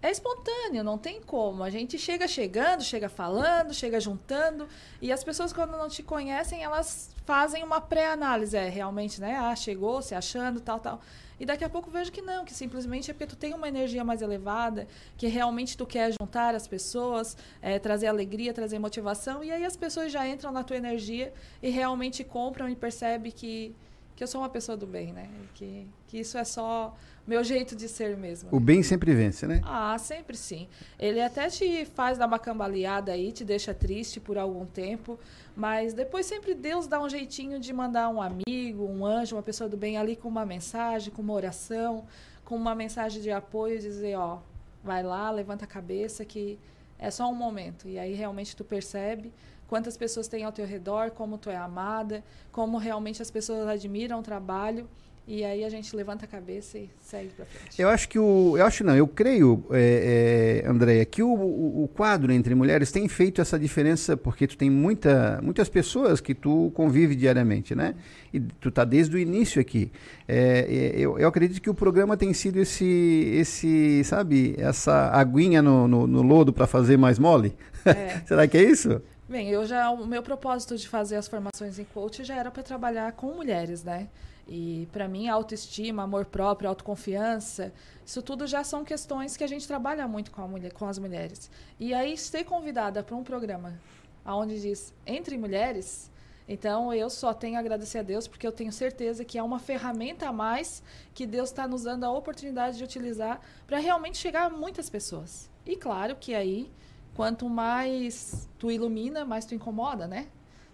é 0.01 0.09
espontâneo, 0.09 0.85
não 0.85 0.97
tem 0.97 1.21
como. 1.21 1.61
A 1.61 1.69
gente 1.69 1.97
chega 1.97 2.29
chegando, 2.29 2.83
chega 2.83 3.09
falando, 3.09 3.73
chega 3.73 3.99
juntando. 3.99 4.69
E 5.01 5.11
as 5.11 5.21
pessoas, 5.21 5.51
quando 5.51 5.71
não 5.71 5.89
te 5.89 6.01
conhecem, 6.01 6.63
elas 6.63 7.09
fazem 7.25 7.61
uma 7.61 7.81
pré-análise. 7.81 8.55
É, 8.55 8.69
realmente, 8.69 9.19
né? 9.19 9.35
Ah, 9.35 9.55
chegou, 9.55 10.01
se 10.01 10.15
achando, 10.15 10.61
tal, 10.61 10.79
tal. 10.79 11.01
E 11.39 11.45
daqui 11.45 11.63
a 11.63 11.69
pouco 11.69 11.91
vejo 11.91 12.11
que 12.11 12.21
não, 12.21 12.43
que 12.43 12.53
simplesmente 12.53 13.11
é 13.11 13.13
porque 13.13 13.27
tu 13.27 13.35
tem 13.35 13.53
uma 13.53 13.67
energia 13.67 14.03
mais 14.03 14.21
elevada, 14.21 14.87
que 15.17 15.27
realmente 15.27 15.77
tu 15.77 15.85
quer 15.85 16.11
juntar 16.19 16.55
as 16.55 16.67
pessoas, 16.67 17.37
é, 17.61 17.77
trazer 17.77 18.07
alegria, 18.07 18.53
trazer 18.53 18.79
motivação, 18.79 19.43
e 19.43 19.51
aí 19.51 19.63
as 19.63 19.77
pessoas 19.77 20.11
já 20.11 20.27
entram 20.27 20.51
na 20.51 20.63
tua 20.63 20.77
energia 20.77 21.33
e 21.61 21.69
realmente 21.69 22.23
compram 22.23 22.67
e 22.67 22.75
percebem 22.75 23.31
que, 23.31 23.75
que 24.17 24.23
eu 24.23 24.27
sou 24.27 24.41
uma 24.41 24.49
pessoa 24.49 24.75
do 24.75 24.87
bem, 24.87 25.13
né? 25.13 25.29
Que, 25.53 25.87
que 26.07 26.17
isso 26.17 26.39
é 26.39 26.43
só 26.43 26.97
meu 27.25 27.43
jeito 27.43 27.75
de 27.75 27.87
ser 27.87 28.17
mesmo. 28.17 28.49
O 28.51 28.59
bem 28.59 28.81
sempre 28.81 29.13
vence, 29.13 29.45
né? 29.45 29.61
Ah, 29.63 29.95
sempre 29.99 30.35
sim. 30.35 30.67
Ele 30.97 31.21
até 31.21 31.47
te 31.49 31.85
faz 31.85 32.17
dar 32.17 32.25
uma 32.25 32.39
cambaleada 32.39 33.11
aí, 33.11 33.31
te 33.31 33.45
deixa 33.45 33.75
triste 33.75 34.19
por 34.19 34.35
algum 34.35 34.65
tempo, 34.65 35.19
mas 35.55 35.93
depois 35.93 36.25
sempre 36.25 36.55
Deus 36.55 36.87
dá 36.87 36.99
um 36.99 37.07
jeitinho 37.07 37.59
de 37.59 37.71
mandar 37.71 38.09
um 38.09 38.19
amigo, 38.19 38.85
um 38.85 39.05
anjo, 39.05 39.35
uma 39.35 39.43
pessoa 39.43 39.69
do 39.69 39.77
bem 39.77 39.97
ali 39.97 40.15
com 40.15 40.27
uma 40.27 40.47
mensagem, 40.47 41.13
com 41.13 41.21
uma 41.21 41.33
oração, 41.33 42.07
com 42.43 42.55
uma 42.55 42.73
mensagem 42.73 43.21
de 43.21 43.29
apoio, 43.29 43.77
dizer, 43.77 44.17
ó, 44.17 44.39
vai 44.83 45.03
lá, 45.03 45.29
levanta 45.29 45.65
a 45.65 45.67
cabeça 45.67 46.25
que 46.25 46.57
é 46.97 47.11
só 47.11 47.29
um 47.29 47.35
momento. 47.35 47.87
E 47.87 47.99
aí 47.99 48.15
realmente 48.15 48.55
tu 48.55 48.63
percebe 48.63 49.31
quantas 49.67 49.97
pessoas 49.97 50.27
tem 50.27 50.43
ao 50.43 50.51
teu 50.51 50.65
redor, 50.65 51.11
como 51.11 51.37
tu 51.37 51.49
é 51.49 51.57
amada, 51.57 52.23
como 52.51 52.77
realmente 52.77 53.21
as 53.21 53.29
pessoas 53.29 53.67
admiram 53.67 54.19
o 54.19 54.23
trabalho. 54.23 54.87
E 55.29 55.43
aí 55.43 55.65
a 55.65 55.69
gente 55.69 55.93
levanta 55.93 56.23
a 56.23 56.27
cabeça 56.27 56.77
e 56.77 56.89
segue 57.01 57.33
para 57.35 57.43
frente. 57.43 57.81
Eu 57.81 57.89
acho 57.89 58.07
que 58.07 58.17
o. 58.17 58.57
Eu 58.57 58.65
acho 58.65 58.81
não, 58.85 58.95
eu 58.95 59.05
creio, 59.05 59.61
é, 59.71 60.61
é, 60.63 60.69
Andréia, 60.69 61.03
que 61.03 61.21
o, 61.21 61.33
o, 61.33 61.89
quadro 61.93 62.31
entre 62.31 62.55
mulheres 62.55 62.93
tem 62.93 63.09
feito 63.09 63.41
essa 63.41 63.59
diferença, 63.59 64.15
porque 64.15 64.47
tu 64.47 64.57
tem 64.57 64.69
muita, 64.69 65.41
muitas 65.43 65.67
pessoas 65.67 66.21
que 66.21 66.33
tu 66.33 66.71
convive 66.73 67.13
diariamente, 67.13 67.75
né? 67.75 67.95
E 68.33 68.39
tu 68.39 68.71
tá 68.71 68.85
desde 68.85 69.17
o 69.17 69.19
início 69.19 69.59
aqui. 69.59 69.91
É, 70.25 70.93
é 70.95 70.99
eu, 71.01 71.19
eu 71.19 71.27
acredito 71.27 71.61
que 71.61 71.69
o 71.69 71.73
programa 71.73 72.15
tem 72.15 72.33
sido 72.33 72.57
esse, 72.57 72.85
esse 73.33 74.05
sabe, 74.05 74.55
essa 74.57 75.09
aguinha 75.11 75.61
no, 75.61 75.89
no, 75.89 76.07
no 76.07 76.21
lodo 76.21 76.53
para 76.53 76.65
fazer 76.65 76.95
mais 76.95 77.19
mole. 77.19 77.53
É. 77.83 78.21
Será 78.25 78.47
que 78.47 78.57
é 78.57 78.63
isso? 78.63 79.01
Bem, 79.29 79.49
eu 79.49 79.65
já 79.65 79.89
o 79.89 80.07
meu 80.07 80.23
propósito 80.23 80.77
de 80.77 80.87
fazer 80.87 81.17
as 81.17 81.27
formações 81.27 81.77
em 81.77 81.83
coach 81.83 82.23
já 82.23 82.35
era 82.35 82.49
para 82.49 82.63
trabalhar 82.63 83.11
com 83.11 83.33
mulheres, 83.33 83.83
né? 83.83 84.07
E 84.47 84.87
para 84.93 85.05
mim, 85.05 85.27
autoestima, 85.27 86.03
amor 86.03 86.23
próprio, 86.23 86.69
autoconfiança, 86.69 87.73
isso 88.05 88.21
tudo 88.21 88.47
já 88.47 88.63
são 88.63 88.85
questões 88.85 89.35
que 89.35 89.43
a 89.43 89.47
gente 89.47 89.67
trabalha 89.67 90.07
muito 90.07 90.31
com, 90.31 90.47
mulher, 90.47 90.71
com 90.71 90.87
as 90.87 90.97
mulheres. 90.97 91.51
E 91.77 91.93
aí, 91.93 92.17
ser 92.17 92.45
convidada 92.45 93.03
para 93.03 93.17
um 93.17 93.23
programa 93.23 93.77
onde 94.25 94.61
diz 94.61 94.93
entre 95.05 95.37
mulheres, 95.37 96.09
então 96.47 96.93
eu 96.93 97.09
só 97.09 97.33
tenho 97.33 97.57
a 97.57 97.59
agradecer 97.59 97.97
a 97.97 98.03
Deus 98.03 98.29
porque 98.29 98.47
eu 98.47 98.51
tenho 98.53 98.71
certeza 98.71 99.25
que 99.25 99.37
é 99.37 99.43
uma 99.43 99.59
ferramenta 99.59 100.29
a 100.29 100.31
mais 100.31 100.81
que 101.13 101.27
Deus 101.27 101.49
está 101.49 101.67
nos 101.67 101.83
dando 101.83 102.05
a 102.05 102.11
oportunidade 102.11 102.77
de 102.77 102.83
utilizar 102.85 103.41
para 103.67 103.77
realmente 103.77 104.17
chegar 104.17 104.45
a 104.45 104.49
muitas 104.49 104.89
pessoas. 104.89 105.49
E 105.65 105.75
claro 105.75 106.15
que 106.15 106.33
aí, 106.33 106.71
quanto 107.17 107.49
mais 107.49 108.47
tu 108.59 108.69
ilumina, 108.69 109.25
mais 109.25 109.43
tu 109.43 109.55
incomoda, 109.55 110.07
né? 110.07 110.27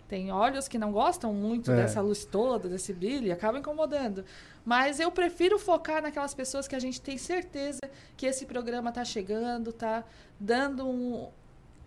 Tem 0.10 0.30
olhos 0.30 0.68
que 0.68 0.78
não 0.78 0.92
gostam 0.92 1.34
muito 1.34 1.72
é. 1.72 1.76
dessa 1.78 2.02
luz 2.02 2.26
toda, 2.26 2.68
desse 2.68 2.92
brilho, 2.92 3.28
e 3.28 3.32
acaba 3.32 3.58
incomodando. 3.58 4.26
Mas 4.66 5.00
eu 5.00 5.10
prefiro 5.10 5.58
focar 5.58 6.02
naquelas 6.02 6.34
pessoas 6.34 6.68
que 6.68 6.76
a 6.76 6.80
gente 6.80 7.00
tem 7.00 7.18
certeza 7.18 7.80
que 8.18 8.26
esse 8.26 8.46
programa 8.46 8.90
está 8.90 9.06
chegando, 9.06 9.70
está 9.70 10.04
dando 10.38 10.86
um, 10.86 11.30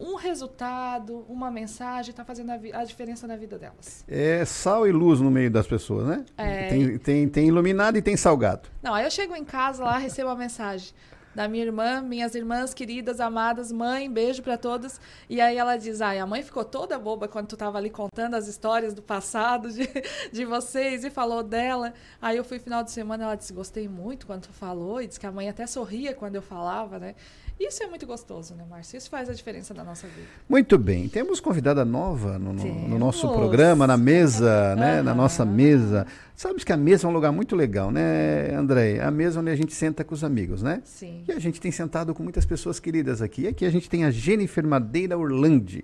um 0.00 0.16
resultado, 0.16 1.26
uma 1.28 1.50
mensagem, 1.50 2.10
está 2.10 2.24
fazendo 2.24 2.50
a, 2.50 2.80
a, 2.80 2.84
diferença 2.84 3.26
na 3.26 3.36
vida 3.36 3.58
delas. 3.58 4.04
É 4.08 4.42
sal 4.46 4.88
e 4.88 4.92
luz 4.92 5.20
no 5.20 5.30
meio 5.30 5.50
das 5.50 5.66
pessoas, 5.66 6.06
né? 6.06 6.24
É... 6.38 6.68
Tem, 6.68 6.98
tem, 6.98 7.28
tem 7.28 7.48
iluminado 7.48 7.98
e 7.98 8.02
tem 8.02 8.16
salgado. 8.16 8.70
Não, 8.82 8.94
aí 8.94 9.04
eu 9.04 9.10
chego 9.10 9.36
em 9.36 9.44
casa 9.44 9.84
lá, 9.84 9.98
recebo 9.98 10.30
uma 10.30 10.36
mensagem 10.36 10.94
da 11.36 11.46
minha 11.46 11.64
irmã, 11.64 12.00
minhas 12.00 12.34
irmãs 12.34 12.72
queridas, 12.72 13.20
amadas, 13.20 13.70
mãe, 13.70 14.10
beijo 14.10 14.42
para 14.42 14.56
todas. 14.56 14.98
E 15.28 15.38
aí 15.38 15.58
ela 15.58 15.76
diz: 15.76 16.00
ai, 16.00 16.18
a 16.18 16.26
mãe 16.26 16.42
ficou 16.42 16.64
toda 16.64 16.98
boba 16.98 17.28
quando 17.28 17.48
tu 17.48 17.58
tava 17.58 17.76
ali 17.76 17.90
contando 17.90 18.34
as 18.34 18.48
histórias 18.48 18.94
do 18.94 19.02
passado 19.02 19.70
de, 19.70 19.86
de 20.32 20.44
vocês 20.46 21.04
e 21.04 21.10
falou 21.10 21.42
dela. 21.42 21.92
Aí 22.22 22.38
eu 22.38 22.42
fui 22.42 22.58
final 22.58 22.82
de 22.82 22.90
semana, 22.90 23.24
ela 23.24 23.34
disse: 23.34 23.52
gostei 23.52 23.86
muito 23.86 24.26
quando 24.26 24.46
tu 24.46 24.52
falou, 24.54 25.02
e 25.02 25.06
disse 25.06 25.20
que 25.20 25.26
a 25.26 25.30
mãe 25.30 25.46
até 25.46 25.66
sorria 25.66 26.14
quando 26.14 26.36
eu 26.36 26.42
falava, 26.42 26.98
né? 26.98 27.14
Isso 27.58 27.82
é 27.82 27.86
muito 27.86 28.06
gostoso, 28.06 28.54
né, 28.54 28.64
Márcio? 28.68 28.98
Isso 28.98 29.08
faz 29.08 29.30
a 29.30 29.32
diferença 29.32 29.72
na 29.72 29.82
nossa 29.82 30.06
vida. 30.06 30.28
Muito 30.46 30.76
bem. 30.76 31.08
Temos 31.08 31.40
convidada 31.40 31.84
nova 31.84 32.38
no, 32.38 32.52
no, 32.52 32.88
no 32.88 32.98
nosso 32.98 33.32
programa, 33.32 33.86
na 33.86 33.96
mesa, 33.96 34.76
né? 34.76 35.02
Na 35.02 35.14
nossa 35.14 35.44
mesa. 35.44 36.06
Sabes 36.34 36.64
que 36.64 36.72
a 36.72 36.76
mesa 36.76 37.06
é 37.06 37.10
um 37.10 37.12
lugar 37.12 37.32
muito 37.32 37.56
legal, 37.56 37.90
né, 37.90 38.54
André? 38.54 39.00
A 39.00 39.10
mesa 39.10 39.40
onde 39.40 39.50
a 39.50 39.56
gente 39.56 39.72
senta 39.72 40.04
com 40.04 40.14
os 40.14 40.22
amigos, 40.22 40.62
né? 40.62 40.82
Sim. 40.84 41.24
E 41.26 41.32
a 41.32 41.38
gente 41.38 41.58
tem 41.58 41.72
sentado 41.72 42.14
com 42.14 42.22
muitas 42.22 42.44
pessoas 42.44 42.78
queridas 42.78 43.22
aqui. 43.22 43.42
E 43.42 43.48
aqui 43.48 43.64
a 43.64 43.70
gente 43.70 43.88
tem 43.88 44.04
a 44.04 44.10
Jennifer 44.10 44.66
Madeira 44.66 45.16
Orlandi. 45.16 45.82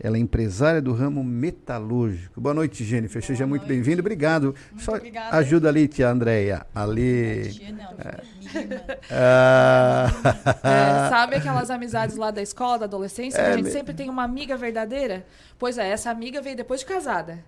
Ela 0.00 0.16
é 0.16 0.20
empresária 0.20 0.80
do 0.80 0.92
ramo 0.92 1.24
metalúrgico. 1.24 2.40
Boa 2.40 2.54
noite, 2.54 2.84
Jennifer. 2.84 3.20
Boa 3.20 3.26
Seja 3.26 3.46
noite. 3.46 3.62
muito 3.62 3.68
bem-vindo. 3.68 4.00
Obrigado. 4.00 4.54
Muito 4.70 4.84
Só 4.84 4.94
obrigada. 4.94 5.36
ajuda 5.36 5.68
ali, 5.68 5.88
tia 5.88 6.08
Andréia. 6.08 6.64
Ali. 6.72 7.50
Tia 7.50 7.72
não, 7.72 7.94
é. 7.98 8.20
ah. 9.10 10.06
é, 10.62 11.08
sabe 11.10 11.36
aquelas 11.36 11.68
amizades 11.68 12.16
lá 12.16 12.30
da 12.30 12.40
escola, 12.40 12.78
da 12.78 12.84
adolescência? 12.84 13.40
É, 13.40 13.52
a 13.52 13.56
gente 13.56 13.70
sempre 13.70 13.92
tem 13.92 14.08
uma 14.08 14.22
amiga 14.22 14.56
verdadeira? 14.56 15.26
Pois 15.58 15.76
é, 15.78 15.88
essa 15.88 16.10
amiga 16.10 16.40
veio 16.40 16.56
depois 16.56 16.80
de 16.80 16.86
casada. 16.86 17.40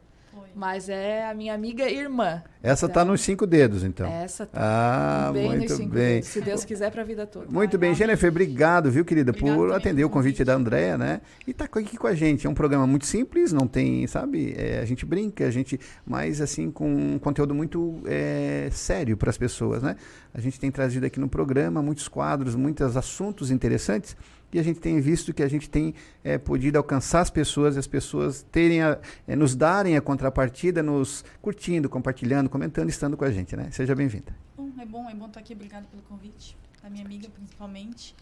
Mas 0.55 0.89
é 0.89 1.29
a 1.29 1.35
minha 1.35 1.55
amiga 1.55 1.89
irmã. 1.89 2.43
Essa 2.63 2.87
está 2.87 3.01
então, 3.01 3.13
nos 3.13 3.23
cinco 3.23 3.47
dedos, 3.47 3.83
então. 3.83 4.07
Essa 4.07 4.45
tá 4.45 5.29
ah, 5.29 5.33
bem 5.33 5.49
muito 5.49 5.63
nos 5.63 5.73
cinco 5.73 5.95
bem. 5.95 6.15
Dedos, 6.17 6.29
se 6.29 6.41
Deus 6.41 6.65
quiser 6.65 6.91
para 6.91 7.03
a 7.03 7.05
vida 7.05 7.27
toda. 7.27 7.47
Muito 7.49 7.79
bem, 7.79 7.95
Jennifer, 7.95 8.29
obrigado, 8.29 8.91
viu, 8.91 9.05
querida, 9.05 9.31
Obrigado 9.31 9.57
por 9.57 9.73
atender 9.73 10.05
o 10.05 10.11
convite 10.11 10.45
da 10.45 10.55
Andréa, 10.55 10.99
né? 10.99 11.23
E 11.47 11.55
tá 11.55 11.65
aqui 11.65 11.97
com 11.97 12.07
a 12.07 12.15
gente. 12.15 12.47
É 12.47 12.51
um 12.51 12.55
programa 12.55 12.87
muito 12.87 13.07
simples, 13.07 13.53
não 13.53 13.67
tem, 13.67 14.07
sabe? 14.07 14.55
É, 14.59 14.81
a 14.81 14.85
gente 14.85 15.07
brinca, 15.07 15.47
a 15.47 15.51
gente, 15.51 15.81
mas 16.05 16.41
assim, 16.41 16.71
com 16.71 17.15
um 17.15 17.19
conteúdo 17.19 17.55
muito 17.55 18.03
é, 18.05 18.69
sério 18.71 19.17
para 19.17 19.31
as 19.31 19.39
pessoas, 19.39 19.83
né? 19.83 19.97
A 20.35 20.41
gente 20.41 20.61
tem 20.61 20.71
trazido 20.71 21.07
aqui 21.07 21.19
no 21.19 21.29
programa 21.29 21.81
muitos 21.83 22.09
quadros, 22.09 22.55
muitos 22.55 22.97
assuntos 22.97 23.51
interessantes 23.51 24.17
e 24.53 24.59
a 24.59 24.63
gente 24.63 24.81
tem 24.81 25.01
visto 25.01 25.33
que 25.33 25.43
a 25.43 25.49
gente 25.49 25.69
tem 25.71 25.95
é, 26.25 26.39
podido 26.39 26.77
alcançar 26.77 27.21
as 27.21 27.31
pessoas, 27.31 27.77
as 27.77 27.87
pessoas 27.87 28.45
terem 28.51 28.83
a, 28.83 28.99
é, 29.27 29.37
nos 29.37 29.55
darem 29.55 29.97
a 29.97 30.01
contrapartida, 30.01 30.83
nos 30.83 31.25
curtindo, 31.41 31.89
compartilhando, 31.89 32.49
comentando, 32.49 32.89
estando 32.89 33.17
com 33.17 33.25
a 33.25 33.31
gente, 33.31 33.57
né? 33.57 33.71
Seja 33.71 33.95
bem-vinda. 33.95 34.35
É 34.79 34.85
bom, 34.85 35.09
é 35.09 35.15
bom 35.15 35.27
estar 35.27 35.41
aqui. 35.41 35.53
Obrigada 35.53 35.87
pelo 35.91 36.03
convite, 36.03 36.57
da 36.83 36.91
minha 36.91 37.05
amiga 37.05 37.29
principalmente. 37.29 38.15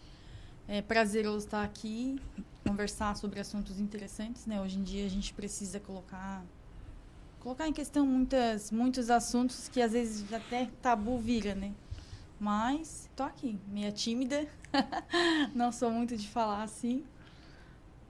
É 0.66 0.82
prazeroso 0.82 1.46
estar 1.46 1.64
aqui, 1.64 2.20
conversar 2.66 3.16
sobre 3.16 3.40
assuntos 3.40 3.80
interessantes, 3.80 4.44
né? 4.44 4.60
Hoje 4.60 4.78
em 4.78 4.82
dia 4.82 5.06
a 5.06 5.08
gente 5.08 5.32
precisa 5.32 5.80
colocar 5.80 6.44
colocar 7.40 7.68
em 7.68 7.72
questão 7.72 8.04
muitas 8.04 8.70
muitos 8.70 9.08
assuntos 9.08 9.68
que 9.68 9.80
às 9.80 9.92
vezes 9.92 10.30
até 10.32 10.68
tabu 10.82 11.16
vira, 11.18 11.54
né? 11.54 11.72
Mas 12.38 13.07
tô 13.18 13.24
aqui, 13.24 13.58
meia 13.66 13.90
tímida. 13.90 14.46
não 15.52 15.72
sou 15.72 15.90
muito 15.90 16.16
de 16.16 16.28
falar 16.28 16.62
assim. 16.62 17.02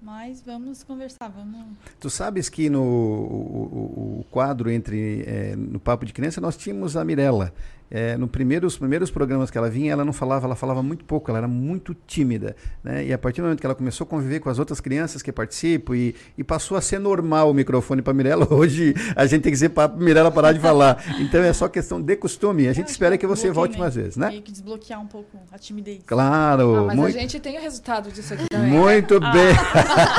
Mas 0.02 0.42
vamos 0.42 0.84
conversar, 0.84 1.28
vamos. 1.28 1.78
Tu 1.98 2.10
sabes 2.10 2.50
que 2.50 2.68
no 2.68 2.82
o, 2.82 2.84
o, 2.84 4.20
o 4.20 4.26
quadro 4.30 4.70
entre 4.70 5.24
é, 5.26 5.56
no 5.56 5.80
Papo 5.80 6.04
de 6.04 6.12
Criança 6.12 6.42
nós 6.42 6.58
tínhamos 6.58 6.94
a 6.94 7.04
Mirella. 7.06 7.54
É, 7.90 8.16
no 8.16 8.28
primeiro, 8.28 8.66
os 8.66 8.76
primeiros 8.76 9.10
programas 9.10 9.50
que 9.50 9.56
ela 9.56 9.70
vinha, 9.70 9.92
ela 9.92 10.04
não 10.04 10.12
falava, 10.12 10.46
ela 10.46 10.54
falava 10.54 10.82
muito 10.82 11.04
pouco, 11.04 11.30
ela 11.30 11.38
era 11.38 11.48
muito 11.48 11.94
tímida. 12.06 12.54
Né? 12.84 13.06
E 13.06 13.12
a 13.12 13.18
partir 13.18 13.40
do 13.40 13.44
momento 13.44 13.60
que 13.60 13.66
ela 13.66 13.74
começou 13.74 14.04
a 14.04 14.08
conviver 14.08 14.40
com 14.40 14.50
as 14.50 14.58
outras 14.58 14.80
crianças 14.80 15.22
que 15.22 15.32
participam 15.32 15.96
e, 15.96 16.14
e 16.36 16.44
passou 16.44 16.76
a 16.76 16.80
ser 16.80 16.98
normal 16.98 17.50
o 17.50 17.54
microfone 17.54 18.02
para 18.02 18.12
Mirella, 18.12 18.46
hoje 18.52 18.94
a 19.16 19.24
gente 19.26 19.42
tem 19.42 19.50
que 19.50 19.56
dizer 19.56 19.70
para 19.70 19.88
Mirella 19.88 20.30
parar 20.30 20.52
de 20.52 20.60
falar. 20.60 21.02
Então 21.18 21.42
é 21.42 21.52
só 21.52 21.68
questão 21.68 22.00
de 22.00 22.16
costume. 22.16 22.68
A 22.68 22.72
gente 22.72 22.88
espera 22.88 23.16
que 23.16 23.26
você 23.26 23.50
volte 23.50 23.78
mais 23.78 23.94
vezes, 23.94 24.16
né? 24.16 24.30
Tem 24.30 24.42
que 24.42 24.52
desbloquear 24.52 25.00
um 25.00 25.06
pouco 25.06 25.38
a 25.50 25.58
timidez. 25.58 26.02
Claro. 26.06 26.76
Ah, 26.76 26.84
mas 26.86 26.96
muito... 26.96 27.16
a 27.16 27.20
gente 27.20 27.40
tem 27.40 27.58
o 27.58 27.62
resultado 27.62 28.10
disso 28.10 28.34
aqui 28.34 28.46
também. 28.48 28.70
Muito 28.70 29.18
ah. 29.22 29.32
bem. 29.32 29.54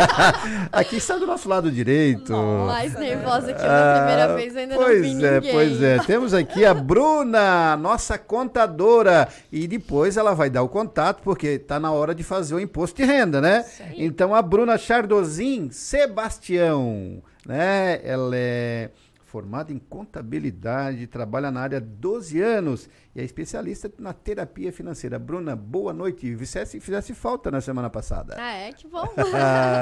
aqui 0.72 0.96
está 0.96 1.18
do 1.18 1.28
nosso 1.28 1.48
lado 1.48 1.72
direito. 1.72 2.34
Mais 2.34 2.94
nervosa 2.96 3.54
que 3.54 3.62
na 3.62 3.96
primeira 3.98 4.26
ah, 4.26 4.36
vez, 4.36 4.56
ainda 4.56 4.76
pois 4.76 5.02
não 5.02 5.20
vi 5.20 5.26
é, 5.26 5.34
ninguém. 5.34 5.52
Pois 5.52 5.84
é, 5.84 6.00
temos 6.00 6.34
aqui 6.34 6.66
a 6.66 6.74
Bruna 6.90 7.59
nossa 7.78 8.18
contadora. 8.18 9.28
E 9.52 9.68
depois 9.68 10.18
ela 10.18 10.34
vai 10.34 10.50
dar 10.50 10.64
o 10.64 10.70
contato, 10.70 11.22
porque 11.24 11.48
está 11.48 11.80
na 11.80 11.92
hora 11.92 12.14
de 12.14 12.24
fazer 12.24 12.56
o 12.56 12.60
imposto 12.60 13.02
de 13.02 13.08
renda, 13.08 13.40
né? 13.42 13.66
Então 13.96 14.34
a 14.34 14.42
Bruna 14.42 14.78
Chardozin 14.78 15.70
Sebastião, 15.72 17.22
né? 17.46 18.00
Ela 18.04 18.36
é 18.36 18.90
formada 19.30 19.72
em 19.72 19.78
contabilidade, 19.78 21.06
trabalha 21.06 21.52
na 21.52 21.62
área 21.62 21.78
há 21.78 21.82
12 21.82 22.42
anos 22.42 22.90
e 23.16 23.22
é 23.22 23.24
especialista 23.24 23.92
na 24.00 24.12
terapia 24.12 24.74
financeira. 24.74 25.20
Bruna, 25.20 25.56
boa 25.56 25.94
noite. 25.94 26.36
Fizesse, 26.36 26.80
fizesse 26.80 27.14
falta 27.14 27.52
na 27.52 27.62
semana 27.62 27.92
passada. 27.92 28.36
Ah, 28.40 28.52
é? 28.52 28.74
Que 28.74 28.88
bom. 28.88 29.08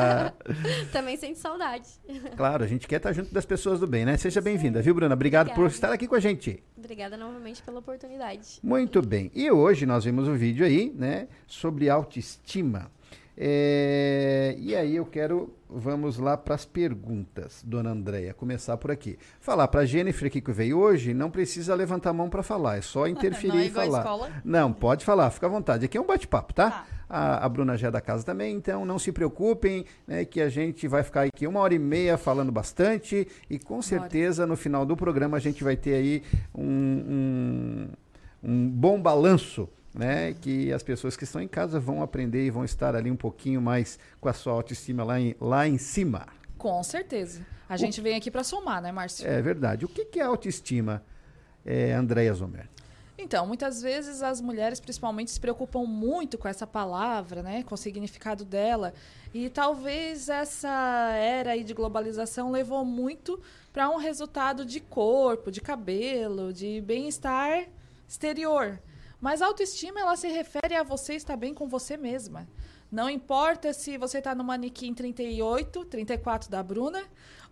Também 0.92 1.16
sente 1.16 1.39
saudade. 1.39 1.88
Claro, 2.36 2.66
a 2.66 2.68
gente 2.68 2.88
quer 2.88 2.98
estar 2.98 3.13
junto 3.13 3.34
das 3.34 3.46
pessoas 3.46 3.80
do 3.80 3.88
bem, 3.88 4.06
né? 4.06 4.18
Seja 4.18 4.42
bem-vinda, 4.42 4.82
viu, 4.82 4.94
Bruna? 4.94 5.13
Obrigado 5.13 5.48
Obrigada. 5.48 5.70
por 5.70 5.74
estar 5.74 5.94
aqui 5.94 6.08
com 6.08 6.16
a 6.16 6.20
gente. 6.20 6.62
Obrigada 6.77 7.16
novamente 7.16 7.63
pela 7.63 7.80
oportunidade. 7.80 8.60
Muito 8.62 9.01
bem. 9.01 9.32
E 9.34 9.50
hoje 9.50 9.86
nós 9.86 10.04
vimos 10.04 10.27
um 10.27 10.36
vídeo 10.36 10.66
aí, 10.66 10.94
né, 10.94 11.30
sobre 11.48 11.89
autoestima. 11.89 12.92
É, 13.39 14.56
e 14.58 14.75
aí 14.75 14.96
eu 14.96 15.06
quero, 15.06 15.53
vamos 15.70 16.17
lá 16.17 16.36
para 16.36 16.56
as 16.56 16.65
perguntas, 16.65 17.62
dona 17.63 17.91
Andréia, 17.91 18.34
começar 18.34 18.75
por 18.77 18.89
aqui. 18.89 19.20
Falar 19.39 19.67
para 19.67 19.82
a 19.82 19.86
Jennifer 19.86 20.27
aqui 20.27 20.41
que 20.41 20.51
veio 20.51 20.79
hoje, 20.79 21.13
não 21.13 21.29
precisa 21.29 21.75
levantar 21.75 22.10
a 22.10 22.13
mão 22.13 22.32
para 22.32 22.41
falar, 22.41 22.77
é 22.77 22.82
só 22.82 23.06
interferir 23.08 23.53
não, 23.53 23.60
é 23.60 23.65
e 23.67 23.70
falar. 23.70 24.41
Não, 24.44 24.74
pode 24.74 25.06
falar, 25.06 25.29
fica 25.29 25.46
à 25.46 25.50
vontade. 25.50 25.86
Aqui 25.86 26.00
é 26.00 26.01
um 26.01 26.08
bate-papo, 26.08 26.51
tá? 26.51 26.72
tá? 26.72 26.88
A, 27.08 27.46
a, 27.46 27.50
Bruna 27.50 27.77
já 27.77 27.89
é 27.89 27.91
da 27.91 28.01
casa 28.01 28.25
também, 28.25 28.56
então 28.56 28.84
não 28.84 28.98
se 28.98 29.12
preocupem, 29.12 29.86
né, 30.08 30.25
que 30.25 30.41
a 30.41 30.50
gente 30.50 30.88
vai 30.88 31.03
ficar 31.03 31.27
aqui 31.27 31.46
uma 31.46 31.60
hora 31.60 31.75
e 31.75 31.79
meia 31.79 32.17
falando 32.17 32.51
bastante 32.51 33.27
e 33.48 33.60
com 33.60 33.84
certeza 33.84 34.48
no 34.48 34.58
final 34.58 34.84
do 34.84 34.98
programa 34.98 35.38
a 35.38 35.39
gente 35.39 35.63
vai 35.63 35.77
ter 35.77 35.94
aí 35.94 36.24
um, 36.53 36.65
um, 36.65 37.88
um 38.44 38.67
bom 38.67 39.00
balanço 39.00 39.70
né, 39.94 40.34
que 40.34 40.72
as 40.72 40.84
pessoas 40.84 41.17
que 41.17 41.24
estão 41.24 41.41
em 41.41 41.48
casa 41.48 41.79
vão 41.79 42.01
aprender 42.01 42.46
e 42.46 42.50
vão 42.50 42.63
estar 42.63 42.96
ali 42.96 43.10
um 43.10 43.15
pouquinho 43.15 43.62
mais 43.62 43.98
com 44.20 44.29
a 44.29 44.34
sua 44.34 44.53
autoestima 44.53 45.03
lá 45.03 45.20
em, 45.20 45.36
lá 45.39 45.67
em 45.67 45.77
cima. 45.77 46.27
Com 46.58 46.82
certeza. 46.84 47.46
A 47.70 47.75
o... 47.75 47.77
gente 47.77 48.00
vem 48.01 48.15
aqui 48.15 48.32
para 48.32 48.44
somar, 48.44 48.82
né, 48.82 48.91
Márcio? 48.91 49.27
É 49.27 49.41
verdade. 49.41 49.86
O 49.86 49.88
que, 49.88 50.06
que 50.06 50.20
é 50.20 50.24
autoestima, 50.24 51.03
é, 51.65 51.94
Andréia 51.94 52.34
Zomer? 52.34 52.70
Então, 53.20 53.48
muitas 53.48 53.82
vezes 53.82 54.22
as 54.22 54.39
mulheres, 54.39 54.79
principalmente, 54.79 55.32
se 55.32 55.39
preocupam 55.39 55.86
muito 55.86 56.38
com 56.38 56.48
essa 56.48 56.67
palavra, 56.67 57.41
né, 57.41 57.63
com 57.63 57.74
o 57.74 57.77
significado 57.77 58.46
dela. 58.46 58.94
E 59.34 59.50
talvez 59.50 60.29
essa 60.29 60.70
era 61.15 61.51
aí 61.51 61.63
de 61.63 61.74
globalização 61.74 62.51
levou 62.51 62.86
muito 62.86 63.41
para 63.74 63.89
um 63.89 63.98
resultado 63.98 64.63
de 64.63 64.79
corpo, 64.79 65.51
de 65.51 65.60
cabelo, 65.60 66.53
de 66.53 66.79
bem-estar 66.82 67.65
exterior. 68.08 68.79
Mas 69.19 69.41
autoestima, 69.41 70.00
ela 70.00 70.15
se 70.15 70.27
refere 70.27 70.75
a 70.75 70.83
você 70.83 71.15
estar 71.15 71.36
bem 71.36 71.53
com 71.53 71.67
você 71.67 71.97
mesma. 71.97 72.47
Não 72.91 73.09
importa 73.09 73.74
se 73.74 73.97
você 73.97 74.19
está 74.19 74.33
no 74.33 74.43
manequim 74.43 74.93
38, 74.93 75.86
34 75.86 76.50
da 76.50 76.63
Bruna 76.63 77.03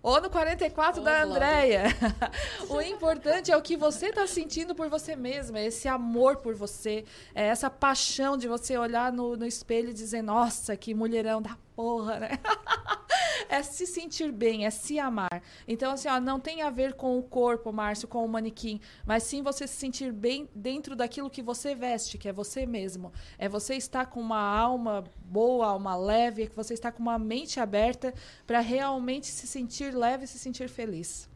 ou 0.01 0.21
no 0.21 0.29
44 0.29 1.01
oh, 1.01 1.03
da 1.03 1.23
Andréia. 1.23 1.83
o 2.69 2.79
importante 2.79 3.51
é 3.51 3.57
o 3.57 3.61
que 3.61 3.75
você 3.75 4.07
está 4.07 4.25
sentindo 4.27 4.73
por 4.73 4.87
você 4.87 5.15
mesma, 5.15 5.59
esse 5.59 5.87
amor 5.87 6.37
por 6.37 6.53
você, 6.53 7.03
é 7.33 7.47
essa 7.47 7.69
paixão 7.69 8.37
de 8.37 8.47
você 8.47 8.77
olhar 8.77 9.11
no, 9.11 9.35
no 9.35 9.45
espelho 9.45 9.89
e 9.89 9.93
dizer, 9.93 10.21
nossa, 10.21 10.77
que 10.77 10.93
mulherão 10.93 11.41
da 11.41 11.57
porra, 11.75 12.19
né? 12.19 12.29
é 13.49 13.61
se 13.61 13.85
sentir 13.85 14.31
bem, 14.31 14.65
é 14.65 14.69
se 14.69 14.99
amar. 14.99 15.41
Então, 15.67 15.91
assim, 15.91 16.07
ó, 16.07 16.19
não 16.19 16.39
tem 16.39 16.61
a 16.61 16.69
ver 16.69 16.93
com 16.93 17.17
o 17.17 17.23
corpo, 17.23 17.71
Márcio, 17.71 18.07
com 18.07 18.23
o 18.23 18.27
manequim, 18.27 18.79
mas 19.05 19.23
sim 19.23 19.41
você 19.41 19.67
se 19.67 19.75
sentir 19.75 20.11
bem 20.11 20.49
dentro 20.55 20.95
daquilo 20.95 21.29
que 21.29 21.41
você 21.41 21.75
veste, 21.75 22.17
que 22.17 22.27
é 22.27 22.33
você 22.33 22.65
mesmo. 22.65 23.11
É 23.37 23.49
você 23.49 23.75
estar 23.75 24.07
com 24.07 24.19
uma 24.19 24.39
alma 24.39 25.03
boa, 25.25 25.67
alma 25.67 25.95
leve, 25.95 26.43
é 26.43 26.47
que 26.47 26.55
você 26.55 26.73
está 26.73 26.91
com 26.91 27.01
uma 27.01 27.19
mente 27.19 27.59
aberta 27.59 28.13
para 28.47 28.59
realmente 28.59 29.27
se 29.27 29.47
sentir 29.47 29.93
leve 29.93 30.25
e 30.25 30.27
se 30.27 30.39
sentir 30.39 30.69
feliz. 30.69 31.29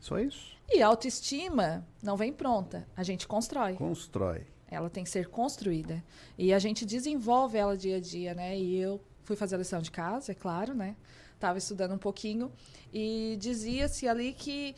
Só 0.00 0.18
isso? 0.18 0.56
E 0.68 0.82
autoestima 0.82 1.86
não 2.02 2.16
vem 2.16 2.32
pronta, 2.32 2.88
a 2.96 3.02
gente 3.02 3.28
constrói. 3.28 3.74
Constrói. 3.74 4.46
Ela 4.72 4.88
tem 4.88 5.04
que 5.04 5.10
ser 5.10 5.28
construída. 5.28 6.02
E 6.38 6.52
a 6.52 6.58
gente 6.58 6.86
desenvolve 6.86 7.58
ela 7.58 7.76
dia 7.76 7.96
a 7.96 8.00
dia, 8.00 8.34
né? 8.34 8.58
E 8.58 8.78
eu 8.78 9.00
fui 9.22 9.36
fazer 9.36 9.56
a 9.56 9.58
lição 9.58 9.80
de 9.80 9.90
casa, 9.90 10.32
é 10.32 10.34
claro, 10.34 10.74
né? 10.74 10.96
Estava 11.34 11.58
estudando 11.58 11.92
um 11.92 11.98
pouquinho 11.98 12.52
e 12.92 13.36
dizia-se 13.40 14.08
ali 14.08 14.32
que 14.32 14.74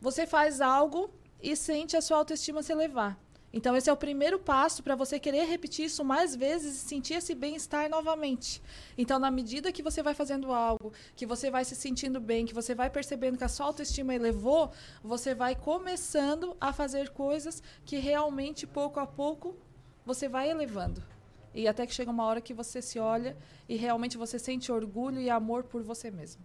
você 0.00 0.26
faz 0.26 0.60
algo 0.60 1.10
e 1.42 1.56
sente 1.56 1.96
a 1.96 2.00
sua 2.00 2.18
autoestima 2.18 2.62
se 2.62 2.72
elevar. 2.72 3.18
Então, 3.56 3.76
esse 3.76 3.88
é 3.88 3.92
o 3.92 3.96
primeiro 3.96 4.36
passo 4.36 4.82
para 4.82 4.96
você 4.96 5.16
querer 5.16 5.44
repetir 5.44 5.84
isso 5.84 6.04
mais 6.04 6.34
vezes 6.34 6.74
e 6.74 6.88
sentir 6.88 7.14
esse 7.14 7.36
bem-estar 7.36 7.88
novamente. 7.88 8.60
Então, 8.98 9.16
na 9.16 9.30
medida 9.30 9.70
que 9.70 9.80
você 9.80 10.02
vai 10.02 10.12
fazendo 10.12 10.52
algo, 10.52 10.92
que 11.14 11.24
você 11.24 11.52
vai 11.52 11.64
se 11.64 11.76
sentindo 11.76 12.20
bem, 12.20 12.46
que 12.46 12.52
você 12.52 12.74
vai 12.74 12.90
percebendo 12.90 13.38
que 13.38 13.44
a 13.44 13.48
sua 13.48 13.66
autoestima 13.66 14.12
elevou, 14.12 14.72
você 15.04 15.36
vai 15.36 15.54
começando 15.54 16.56
a 16.60 16.72
fazer 16.72 17.10
coisas 17.10 17.62
que 17.84 17.96
realmente, 17.98 18.66
pouco 18.66 18.98
a 18.98 19.06
pouco, 19.06 19.56
você 20.04 20.28
vai 20.28 20.50
elevando. 20.50 21.00
E 21.54 21.68
até 21.68 21.86
que 21.86 21.94
chega 21.94 22.10
uma 22.10 22.24
hora 22.24 22.40
que 22.40 22.52
você 22.52 22.82
se 22.82 22.98
olha 22.98 23.36
e 23.68 23.76
realmente 23.76 24.18
você 24.18 24.36
sente 24.36 24.72
orgulho 24.72 25.20
e 25.20 25.30
amor 25.30 25.62
por 25.62 25.80
você 25.80 26.10
mesmo. 26.10 26.44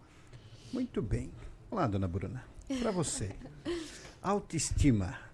Muito 0.72 1.02
bem. 1.02 1.32
Olá, 1.72 1.88
dona 1.88 2.06
Bruna. 2.06 2.44
Para 2.80 2.92
você, 2.92 3.34
autoestima 4.22 5.29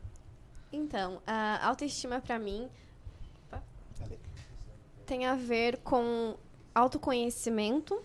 então, 0.76 1.22
a 1.26 1.66
autoestima 1.66 2.20
para 2.20 2.38
mim 2.38 2.68
tem 5.06 5.24
a 5.24 5.34
ver 5.34 5.78
com 5.78 6.36
autoconhecimento, 6.74 8.02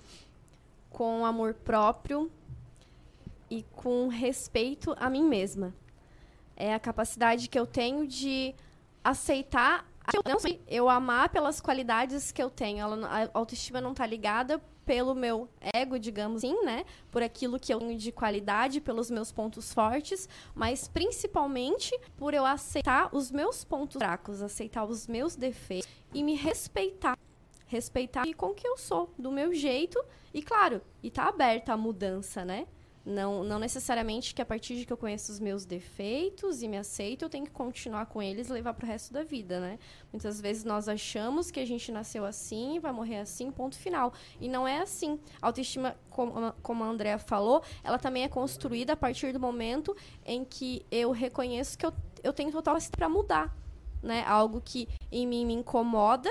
com 0.89 1.25
amor 1.25 1.53
próprio 1.53 2.31
e 3.49 3.63
com 3.63 4.07
respeito 4.07 4.95
a 4.97 5.09
mim 5.09 5.23
mesma. 5.23 5.73
É 6.55 6.73
a 6.73 6.79
capacidade 6.79 7.49
que 7.49 7.59
eu 7.59 7.65
tenho 7.65 8.07
de 8.07 8.55
aceitar 9.03 9.85
eu 10.67 10.89
amar 10.89 11.29
pelas 11.29 11.61
qualidades 11.61 12.31
que 12.31 12.41
eu 12.41 12.49
tenho. 12.49 12.85
a 13.05 13.29
autoestima 13.33 13.79
não 13.79 13.91
está 13.91 14.05
ligada 14.05 14.61
pelo 14.91 15.15
meu 15.15 15.47
ego, 15.73 15.97
digamos 15.97 16.43
assim, 16.43 16.65
né? 16.65 16.83
Por 17.09 17.23
aquilo 17.23 17.57
que 17.57 17.73
eu 17.73 17.79
tenho 17.79 17.97
de 17.97 18.11
qualidade, 18.11 18.81
pelos 18.81 19.09
meus 19.09 19.31
pontos 19.31 19.73
fortes, 19.73 20.27
mas 20.53 20.85
principalmente 20.85 21.97
por 22.17 22.33
eu 22.33 22.45
aceitar 22.45 23.07
os 23.15 23.31
meus 23.31 23.63
pontos 23.63 23.97
fracos, 23.97 24.41
aceitar 24.41 24.83
os 24.83 25.07
meus 25.07 25.37
defeitos 25.37 25.89
e 26.13 26.21
me 26.21 26.35
respeitar. 26.35 27.17
Respeitar 27.67 28.25
com 28.35 28.53
que 28.53 28.67
eu 28.67 28.75
sou, 28.75 29.13
do 29.17 29.31
meu 29.31 29.53
jeito, 29.53 29.97
e 30.33 30.41
claro, 30.41 30.81
e 31.01 31.09
tá 31.09 31.29
aberta 31.29 31.71
a 31.71 31.77
mudança, 31.77 32.43
né? 32.43 32.67
Não, 33.03 33.43
não 33.43 33.57
necessariamente 33.57 34.33
que 34.35 34.41
a 34.41 34.45
partir 34.45 34.75
de 34.75 34.85
que 34.85 34.93
eu 34.93 34.97
conheço 34.97 35.31
os 35.31 35.39
meus 35.39 35.65
defeitos 35.65 36.61
e 36.61 36.67
me 36.67 36.77
aceito, 36.77 37.25
eu 37.25 37.29
tenho 37.29 37.45
que 37.45 37.51
continuar 37.51 38.05
com 38.05 38.21
eles 38.21 38.49
e 38.49 38.53
levar 38.53 38.75
para 38.75 38.85
o 38.85 38.87
resto 38.87 39.11
da 39.11 39.23
vida, 39.23 39.59
né? 39.59 39.79
Muitas 40.13 40.39
vezes 40.39 40.63
nós 40.63 40.87
achamos 40.87 41.49
que 41.49 41.59
a 41.59 41.65
gente 41.65 41.91
nasceu 41.91 42.23
assim, 42.23 42.79
vai 42.79 42.91
morrer 42.91 43.17
assim, 43.17 43.49
ponto 43.49 43.75
final. 43.75 44.13
E 44.39 44.47
não 44.47 44.67
é 44.67 44.79
assim. 44.79 45.19
A 45.41 45.47
autoestima, 45.47 45.95
como, 46.11 46.53
como 46.61 46.83
a 46.83 46.87
Andrea 46.87 47.17
falou, 47.17 47.63
ela 47.83 47.97
também 47.97 48.23
é 48.23 48.27
construída 48.27 48.93
a 48.93 48.97
partir 48.97 49.33
do 49.33 49.39
momento 49.39 49.95
em 50.23 50.45
que 50.45 50.85
eu 50.91 51.11
reconheço 51.11 51.77
que 51.77 51.85
eu, 51.85 51.93
eu 52.23 52.31
tenho 52.31 52.51
total 52.51 52.77
para 52.91 53.09
mudar, 53.09 53.55
né? 54.03 54.23
Algo 54.27 54.61
que 54.63 54.87
em 55.11 55.25
mim 55.25 55.43
me 55.43 55.53
incomoda, 55.53 56.29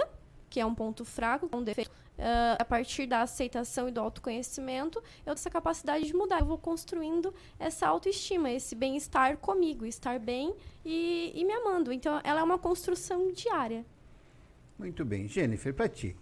que 0.48 0.60
é 0.60 0.66
um 0.66 0.74
ponto 0.74 1.04
fraco, 1.04 1.50
um 1.52 1.64
defeito 1.64 1.90
uh, 2.20 2.56
a 2.58 2.64
partir 2.64 3.06
da 3.06 3.22
aceitação 3.22 3.88
e 3.88 3.90
do 3.90 4.00
autoconhecimento, 4.00 4.98
eu 4.98 5.24
tenho 5.24 5.34
essa 5.34 5.50
capacidade 5.50 6.06
de 6.06 6.14
mudar. 6.14 6.40
Eu 6.40 6.46
vou 6.46 6.58
construindo 6.58 7.34
essa 7.58 7.88
autoestima, 7.88 8.50
esse 8.50 8.74
bem-estar 8.74 9.38
comigo, 9.38 9.84
estar 9.86 10.18
bem 10.18 10.54
e, 10.84 11.32
e 11.34 11.44
me 11.44 11.52
amando. 11.52 11.92
Então, 11.92 12.20
ela 12.22 12.40
é 12.40 12.42
uma 12.42 12.58
construção 12.58 13.32
diária. 13.32 13.84
Muito 14.78 15.04
bem. 15.04 15.26
Jennifer, 15.26 15.74
para 15.74 15.88
ti. 15.88 16.16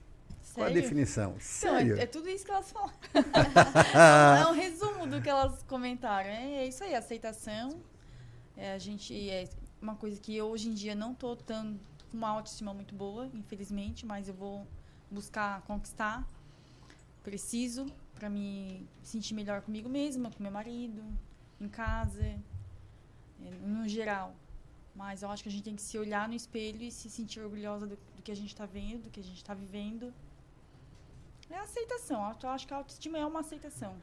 Qual 0.54 0.66
a 0.66 0.68
Sério? 0.68 0.82
definição? 0.82 1.37
Sério? 1.38 1.98
é, 1.98 2.02
é 2.02 2.06
tudo 2.06 2.28
isso 2.28 2.44
que 2.44 2.50
elas 2.50 2.72
falam. 2.72 2.92
é 4.40 4.46
um 4.48 4.54
resumo 4.54 5.06
do 5.06 5.20
que 5.20 5.28
elas 5.28 5.62
comentaram. 5.64 6.28
É, 6.28 6.64
é 6.64 6.66
isso 6.66 6.82
aí, 6.82 6.94
aceitação. 6.94 7.80
É, 8.56 8.72
a 8.72 8.78
gente 8.78 9.30
é 9.30 9.48
uma 9.80 9.94
coisa 9.94 10.20
que 10.20 10.37
eu 10.37 10.46
hoje 10.46 10.68
em 10.68 10.74
dia 10.74 10.94
não 10.94 11.14
tô 11.14 11.37
tão 11.37 11.78
com 12.11 12.16
uma 12.16 12.30
autoestima 12.30 12.72
muito 12.72 12.94
boa, 12.94 13.30
infelizmente, 13.34 14.04
mas 14.06 14.28
eu 14.28 14.34
vou 14.34 14.66
buscar 15.11 15.62
conquistar. 15.62 16.27
Preciso 17.23 17.87
para 18.14 18.29
me 18.29 18.87
sentir 19.03 19.35
melhor 19.35 19.62
comigo 19.62 19.88
mesma, 19.88 20.31
com 20.31 20.42
meu 20.42 20.53
marido, 20.53 21.03
em 21.61 21.68
casa, 21.68 22.23
é, 22.25 23.51
no 23.62 23.87
geral. 23.88 24.35
Mas 24.94 25.23
eu 25.23 25.31
acho 25.31 25.42
que 25.42 25.49
a 25.49 25.53
gente 25.53 25.64
tem 25.64 25.77
que 25.77 25.83
se 25.83 25.97
olhar 25.99 26.29
no 26.29 26.35
espelho 26.35 26.83
e 26.83 26.90
se 26.90 27.09
sentir 27.09 27.40
orgulhosa 27.40 27.87
do, 27.87 27.97
do 28.16 28.23
que 28.23 28.33
a 28.33 28.37
gente 28.37 28.53
está 28.53 28.66
vendo, 28.66 29.05
do 29.05 29.11
que 29.11 29.21
a 29.21 29.23
gente 29.23 29.37
está 29.37 29.55
vivendo. 29.55 30.12
É 31.51 31.59
aceitação. 31.59 32.21
Eu 32.42 32.51
acho 32.51 32.66
que 32.66 32.75
a 32.75 32.77
autoestima 32.77 33.16
é 33.18 33.25
uma 33.25 33.40
aceitação 33.40 33.97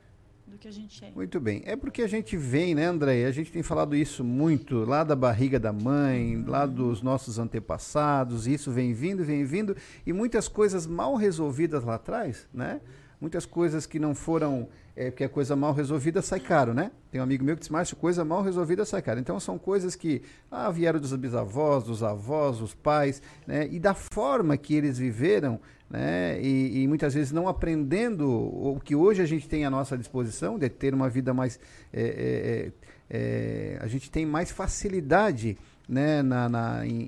do 0.48 0.58
que 0.58 0.68
a 0.68 0.72
gente 0.72 1.04
é. 1.04 1.12
Muito 1.12 1.40
bem. 1.40 1.64
É 1.66 1.76
porque 1.76 2.02
a 2.02 2.08
gente 2.08 2.38
vem, 2.38 2.76
né, 2.76 2.86
André? 2.86 3.26
A 3.26 3.32
gente 3.32 3.52
tem 3.52 3.64
falado 3.64 3.96
isso 3.96 4.24
muito 4.24 4.86
lá 4.86 5.04
da 5.04 5.16
barriga 5.16 5.60
da 5.60 5.74
mãe, 5.74 6.44
lá 6.48 6.66
dos 6.66 7.02
nossos 7.02 7.40
antepassados. 7.40 8.48
Isso 8.48 8.72
vem 8.72 8.94
vindo, 8.94 9.24
vem 9.24 9.44
vindo. 9.44 9.76
E 10.06 10.14
muitas 10.14 10.48
coisas 10.48 10.86
mal 10.86 11.16
resolvidas 11.16 11.84
lá 11.84 11.96
atrás, 11.96 12.48
né? 12.54 12.80
Muitas 13.26 13.44
coisas 13.44 13.88
que 13.88 13.98
não 13.98 14.14
foram. 14.14 14.70
É, 14.96 15.10
porque 15.10 15.24
a 15.24 15.30
coisa 15.30 15.56
mal 15.56 15.74
resolvida 15.74 16.22
sai 16.22 16.40
caro, 16.40 16.76
né? 16.76 16.92
Tem 17.10 17.20
um 17.20 17.24
amigo 17.24 17.44
meu 17.44 17.56
que 17.56 17.62
diz, 17.62 17.70
Márcio, 17.70 17.98
coisa 17.98 18.24
mal 18.24 18.44
resolvida 18.44 18.86
sai 18.86 19.02
caro. 19.02 19.20
Então 19.20 19.40
são 19.40 19.58
coisas 19.58 19.96
que 19.96 20.22
ah, 20.52 20.70
vieram 20.70 21.00
dos 21.00 21.12
bisavós, 21.16 21.84
dos 21.84 22.04
avós, 22.04 22.60
dos 22.60 22.76
pais, 22.76 23.20
né? 23.48 23.68
E 23.72 23.80
da 23.80 23.96
forma 23.96 24.56
que 24.56 24.76
eles 24.76 25.00
viveram, 25.00 25.60
né? 25.90 26.40
E, 26.40 26.84
e, 26.84 26.88
muitas 26.88 27.16
vezes 27.16 27.32
não 27.32 27.48
aprendendo 27.48 28.30
o 28.30 28.80
que 28.80 28.96
hoje 28.96 29.24
a 29.24 29.26
gente 29.26 29.50
tem 29.50 29.66
à 29.66 29.72
nossa 29.72 29.98
disposição, 29.98 30.60
de 30.60 30.70
ter 30.70 30.94
uma 30.94 31.10
vida 31.10 31.34
mais. 31.34 31.60
É, 31.92 32.72
é, 33.10 33.18
é, 33.18 33.80
a 33.82 33.88
gente 33.88 34.12
tem 34.12 34.24
mais 34.24 34.52
facilidade 34.52 35.58
né, 35.88 36.22
na, 36.22 36.50
na 36.50 36.86
em, 36.86 37.02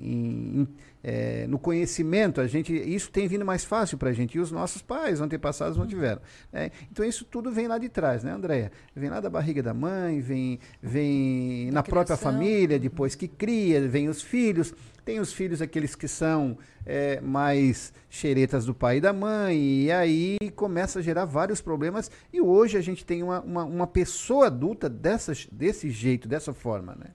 em, 0.60 0.68
é, 1.10 1.46
no 1.46 1.58
conhecimento, 1.58 2.38
a 2.38 2.46
gente, 2.46 2.74
isso 2.74 3.10
tem 3.10 3.26
vindo 3.26 3.42
mais 3.42 3.64
fácil 3.64 3.96
para 3.96 4.10
a 4.10 4.12
gente, 4.12 4.36
e 4.36 4.40
os 4.40 4.52
nossos 4.52 4.82
pais, 4.82 5.22
antepassados, 5.22 5.78
não 5.78 5.86
tiveram. 5.86 6.20
Né? 6.52 6.70
Então 6.92 7.02
isso 7.02 7.24
tudo 7.24 7.50
vem 7.50 7.66
lá 7.66 7.78
de 7.78 7.88
trás, 7.88 8.22
né, 8.22 8.30
Andréia? 8.30 8.70
Vem 8.94 9.08
lá 9.08 9.18
da 9.18 9.30
barriga 9.30 9.62
da 9.62 9.72
mãe, 9.72 10.20
vem, 10.20 10.60
vem 10.82 11.68
Da 11.68 11.76
na 11.76 11.82
própria 11.82 12.14
família, 12.14 12.78
depois 12.78 13.14
que 13.14 13.26
cria, 13.26 13.88
vem 13.88 14.06
os 14.10 14.20
filhos. 14.20 14.74
Tem 15.02 15.18
os 15.18 15.32
filhos, 15.32 15.62
aqueles 15.62 15.94
que 15.94 16.06
são 16.06 16.58
é, 16.84 17.18
mais 17.22 17.94
xeretas 18.10 18.66
do 18.66 18.74
pai 18.74 18.98
e 18.98 19.00
da 19.00 19.10
mãe, 19.10 19.84
e 19.84 19.90
aí 19.90 20.36
começa 20.54 20.98
a 20.98 21.02
gerar 21.02 21.24
vários 21.24 21.62
problemas. 21.62 22.10
E 22.30 22.38
hoje 22.38 22.76
a 22.76 22.82
gente 22.82 23.06
tem 23.06 23.22
uma, 23.22 23.40
uma, 23.40 23.64
uma 23.64 23.86
pessoa 23.86 24.48
adulta 24.48 24.90
dessa, 24.90 25.32
desse 25.50 25.88
jeito, 25.88 26.28
dessa 26.28 26.52
forma, 26.52 26.94
né? 26.94 27.12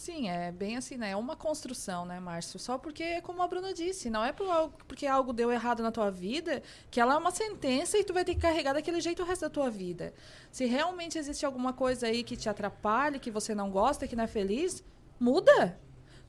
Sim, 0.00 0.30
é 0.30 0.50
bem 0.50 0.78
assim, 0.78 0.96
né? 0.96 1.10
É 1.10 1.16
uma 1.16 1.36
construção, 1.36 2.06
né, 2.06 2.18
Márcio? 2.18 2.58
Só 2.58 2.78
porque, 2.78 3.20
como 3.20 3.42
a 3.42 3.46
Bruna 3.46 3.74
disse, 3.74 4.08
não 4.08 4.24
é 4.24 4.32
por 4.32 4.48
algo, 4.50 4.74
porque 4.88 5.06
algo 5.06 5.30
deu 5.30 5.52
errado 5.52 5.82
na 5.82 5.92
tua 5.92 6.10
vida 6.10 6.62
que 6.90 6.98
ela 6.98 7.12
é 7.12 7.16
uma 7.18 7.30
sentença 7.30 7.98
e 7.98 8.02
tu 8.02 8.14
vai 8.14 8.24
ter 8.24 8.34
que 8.34 8.40
carregar 8.40 8.72
daquele 8.72 8.98
jeito 8.98 9.22
o 9.22 9.26
resto 9.26 9.42
da 9.42 9.50
tua 9.50 9.68
vida. 9.68 10.14
Se 10.50 10.64
realmente 10.64 11.18
existe 11.18 11.44
alguma 11.44 11.74
coisa 11.74 12.06
aí 12.06 12.24
que 12.24 12.34
te 12.34 12.48
atrapalhe, 12.48 13.18
que 13.18 13.30
você 13.30 13.54
não 13.54 13.70
gosta, 13.70 14.08
que 14.08 14.16
não 14.16 14.24
é 14.24 14.26
feliz, 14.26 14.82
muda. 15.20 15.78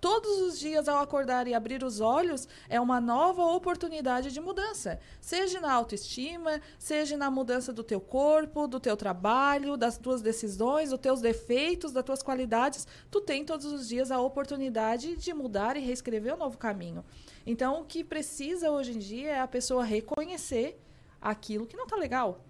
Todos 0.02 0.40
os 0.42 0.60
dias 0.60 0.88
ao 0.88 0.98
acordar 0.98 1.48
e 1.48 1.54
abrir 1.54 1.84
os 1.84 2.02
olhos 2.02 2.48
é 2.68 2.82
uma 2.82 3.00
nova 3.00 3.46
oportunidade 3.46 4.32
de 4.32 4.42
mudança. 4.42 5.00
Seja 5.22 5.62
na 5.62 5.72
autoestima, 5.72 6.60
seja 6.80 7.16
na 7.16 7.30
mudança 7.30 7.72
do 7.72 7.84
teu 7.84 8.02
corpo, 8.02 8.68
do 8.68 8.80
teu 8.80 8.98
trabalho, 8.98 9.78
das 9.78 10.00
tuas 10.00 10.20
decisões, 10.20 10.90
dos 10.90 11.00
teus 11.00 11.22
defeitos, 11.22 11.92
das 11.92 12.04
tuas 12.04 12.24
qualidades. 12.24 12.88
Tu 13.12 13.22
tem 13.22 13.46
todos 13.46 13.68
os 13.68 13.88
dias 13.88 14.10
a 14.10 14.20
oportunidade 14.20 15.16
de 15.16 15.34
mudar 15.36 15.78
e 15.78 15.82
reescrever 15.82 16.34
um 16.34 16.38
novo 16.38 16.58
caminho. 16.58 17.06
Então, 17.46 17.82
o 17.82 17.86
que 17.86 18.04
precisa 18.04 18.72
hoje 18.72 18.94
em 18.94 19.00
dia 19.00 19.34
é 19.34 19.40
a 19.40 19.48
pessoa 19.48 19.84
reconhecer 19.84 20.82
aquilo 21.22 21.68
que 21.68 21.78
não 21.78 21.86
tá 21.86 21.96
legal, 21.96 22.44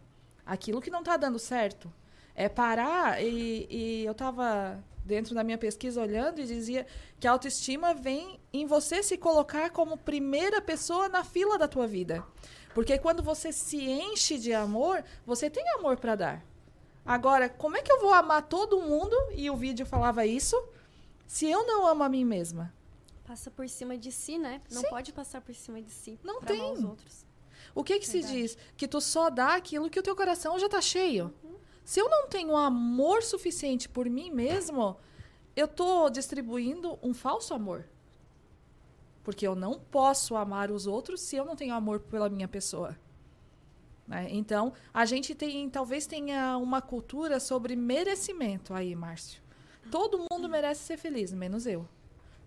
aquilo 0.46 0.80
que 0.80 0.90
não 0.90 1.04
tá 1.04 1.18
dando 1.18 1.38
certo. 1.38 1.92
É 2.34 2.48
parar 2.48 3.22
e, 3.22 3.68
e 3.70 4.06
eu 4.06 4.16
tava 4.16 4.82
dentro 5.06 5.34
da 5.34 5.44
minha 5.44 5.58
pesquisa 5.58 6.02
olhando 6.02 6.40
e 6.40 6.46
dizia 6.46 6.86
que 7.20 7.28
a 7.28 7.32
autoestima 7.32 7.94
vem 7.94 8.40
em 8.54 8.66
você 8.66 9.02
se 9.02 9.18
colocar 9.18 9.70
como 9.72 9.98
primeira 9.98 10.62
pessoa 10.62 11.10
na 11.10 11.24
fila 11.24 11.58
da 11.58 11.68
tua 11.68 11.88
vida. 11.88 12.24
Porque 12.74 12.98
quando 12.98 13.22
você 13.22 13.52
se 13.52 13.82
enche 13.84 14.38
de 14.38 14.54
amor, 14.54 15.04
você 15.26 15.50
tem 15.50 15.64
amor 15.78 15.98
para 15.98 16.16
dar. 16.16 16.46
Agora, 17.06 17.50
como 17.50 17.76
é 17.76 17.82
que 17.82 17.92
eu 17.92 18.00
vou 18.00 18.14
amar 18.14 18.44
todo 18.44 18.82
mundo 18.82 19.16
e 19.34 19.50
o 19.50 19.56
vídeo 19.56 19.86
falava 19.86 20.26
isso 20.26 20.56
se 21.28 21.50
eu 21.50 21.66
não 21.66 21.88
amo 21.88 22.04
a 22.04 22.10
mim 22.10 22.24
mesma? 22.24 22.74
Passa 23.26 23.50
por 23.50 23.68
cima 23.68 23.98
de 23.98 24.12
si, 24.12 24.38
né? 24.38 24.62
Não 24.72 24.82
Sim. 24.82 24.90
pode 24.90 25.12
passar 25.14 25.42
por 25.42 25.56
cima 25.56 25.82
de 25.82 25.92
si. 25.92 26.20
Não 26.24 26.42
tem. 26.42 26.62
os 26.72 26.84
outros. 26.84 27.26
O 27.74 27.84
que 27.84 28.00
que 28.00 28.06
se 28.06 28.20
Verdade. 28.20 28.42
diz? 28.42 28.58
Que 28.76 28.88
tu 28.88 29.00
só 29.00 29.30
dá 29.30 29.56
aquilo 29.56 29.90
que 29.90 30.00
o 30.00 30.04
teu 30.04 30.16
coração 30.16 30.60
já 30.60 30.68
tá 30.68 30.82
cheio. 30.82 31.34
Se 31.92 32.00
eu 32.00 32.08
não 32.08 32.26
tenho 32.26 32.56
amor 32.56 33.22
suficiente 33.22 33.90
por 33.90 34.10
mim 34.10 34.32
mesmo, 34.32 34.96
eu 35.58 35.68
tô 35.68 36.10
distribuindo 36.10 36.98
um 37.04 37.14
falso 37.14 37.54
amor. 37.54 37.86
Porque 39.26 39.46
eu 39.46 39.56
não 39.56 39.78
posso 39.78 40.38
amar 40.38 40.72
os 40.72 40.88
outros 40.88 41.20
se 41.20 41.36
eu 41.36 41.44
não 41.44 41.54
tenho 41.54 41.74
amor 41.74 42.00
pela 42.00 42.30
minha 42.30 42.48
pessoa. 42.48 42.98
né? 44.08 44.26
Então, 44.30 44.72
a 44.94 45.04
gente 45.04 45.36
tem, 45.36 45.70
talvez 45.70 46.08
tenha 46.08 46.56
uma 46.56 46.82
cultura 46.82 47.42
sobre 47.42 47.76
merecimento 47.76 48.74
aí, 48.74 48.96
Márcio. 48.96 49.42
Todo 49.92 50.26
mundo 50.32 50.48
merece 50.48 50.86
ser 50.86 50.96
feliz, 50.96 51.34
menos 51.34 51.66
eu. 51.66 51.86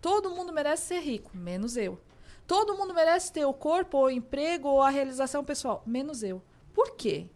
Todo 0.01 0.31
mundo 0.31 0.55
merece 0.55 0.87
ser 0.87 1.01
rico, 1.01 1.37
menos 1.37 1.77
eu. 1.77 2.01
Todo 2.47 2.79
mundo 2.79 2.95
merece 2.95 3.31
ter 3.31 3.45
o 3.45 3.53
corpo, 3.53 3.99
o 3.99 4.11
emprego, 4.11 4.69
ou 4.69 4.81
a 4.81 4.89
realização 4.89 5.45
pessoal, 5.45 5.83
menos 5.85 6.23
eu. 6.23 6.41
Por 6.73 6.97
quê? 6.97 7.29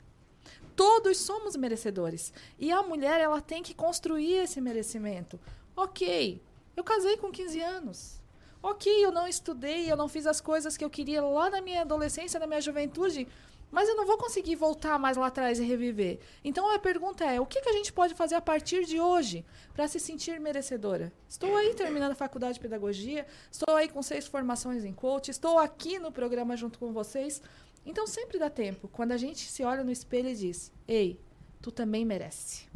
Todos 0.79 1.17
somos 1.17 1.57
merecedores. 1.57 2.33
E 2.57 2.71
a 2.71 2.85
mulher, 2.85 3.21
ela 3.21 3.41
tem 3.41 3.65
que 3.65 3.75
construir 3.75 4.35
esse 4.35 4.61
merecimento. 4.61 5.41
Ok, 5.75 6.41
eu 6.77 6.85
casei 6.85 7.17
com 7.17 7.33
15 7.33 7.61
anos. 7.61 8.21
Ok, 8.63 9.05
eu 9.05 9.11
não 9.11 9.27
estudei, 9.27 9.91
eu 9.91 9.97
não 9.97 10.07
fiz 10.07 10.25
as 10.25 10.41
coisas 10.41 10.77
que 10.77 10.85
eu 10.85 10.89
queria 10.89 11.21
lá 11.21 11.51
na 11.51 11.61
minha 11.61 11.81
adolescência, 11.81 12.39
na 12.39 12.47
minha 12.47 12.61
juventude, 12.61 13.27
mas 13.73 13.89
eu 13.89 13.97
não 13.97 14.07
vou 14.07 14.17
conseguir 14.17 14.55
voltar 14.55 15.01
mais 15.01 15.17
lá 15.17 15.27
atrás 15.27 15.59
e 15.59 15.65
reviver. 15.65 16.21
Então 16.45 16.73
a 16.73 16.79
pergunta 16.79 17.25
é: 17.25 17.41
o 17.41 17.47
que, 17.47 17.61
que 17.61 17.69
a 17.69 17.73
gente 17.73 17.93
pode 17.93 18.15
fazer 18.15 18.37
a 18.37 18.41
partir 18.41 18.85
de 18.85 19.01
hoje 19.01 19.45
para 19.75 19.89
se 19.89 19.99
sentir 19.99 20.39
merecedora? 20.39 21.13
Estou 21.29 21.57
aí 21.57 21.75
terminando 21.75 22.13
a 22.13 22.15
faculdade 22.15 22.55
de 22.55 22.61
pedagogia, 22.61 23.27
estou 23.51 23.75
aí 23.75 23.89
com 23.89 24.01
seis 24.01 24.29
formações 24.29 24.85
em 24.85 24.93
coach, 24.93 25.29
estou 25.29 25.59
aqui 25.59 25.99
no 25.99 26.13
programa 26.13 26.57
junto 26.57 26.79
com 26.79 26.93
vocês. 26.93 27.43
Então 27.89 28.07
sempre 28.07 28.39
dá 28.39 28.51
tempo 28.51 28.87
quando 28.87 29.13
a 29.13 29.17
gente 29.17 29.51
se 29.51 29.65
olha 29.65 29.83
no 29.83 29.91
espelho 29.91 30.29
e 30.29 30.35
diz: 30.35 30.71
Ei, 30.87 31.19
tu 31.63 31.73
também 31.73 32.05
merece. 32.05 32.69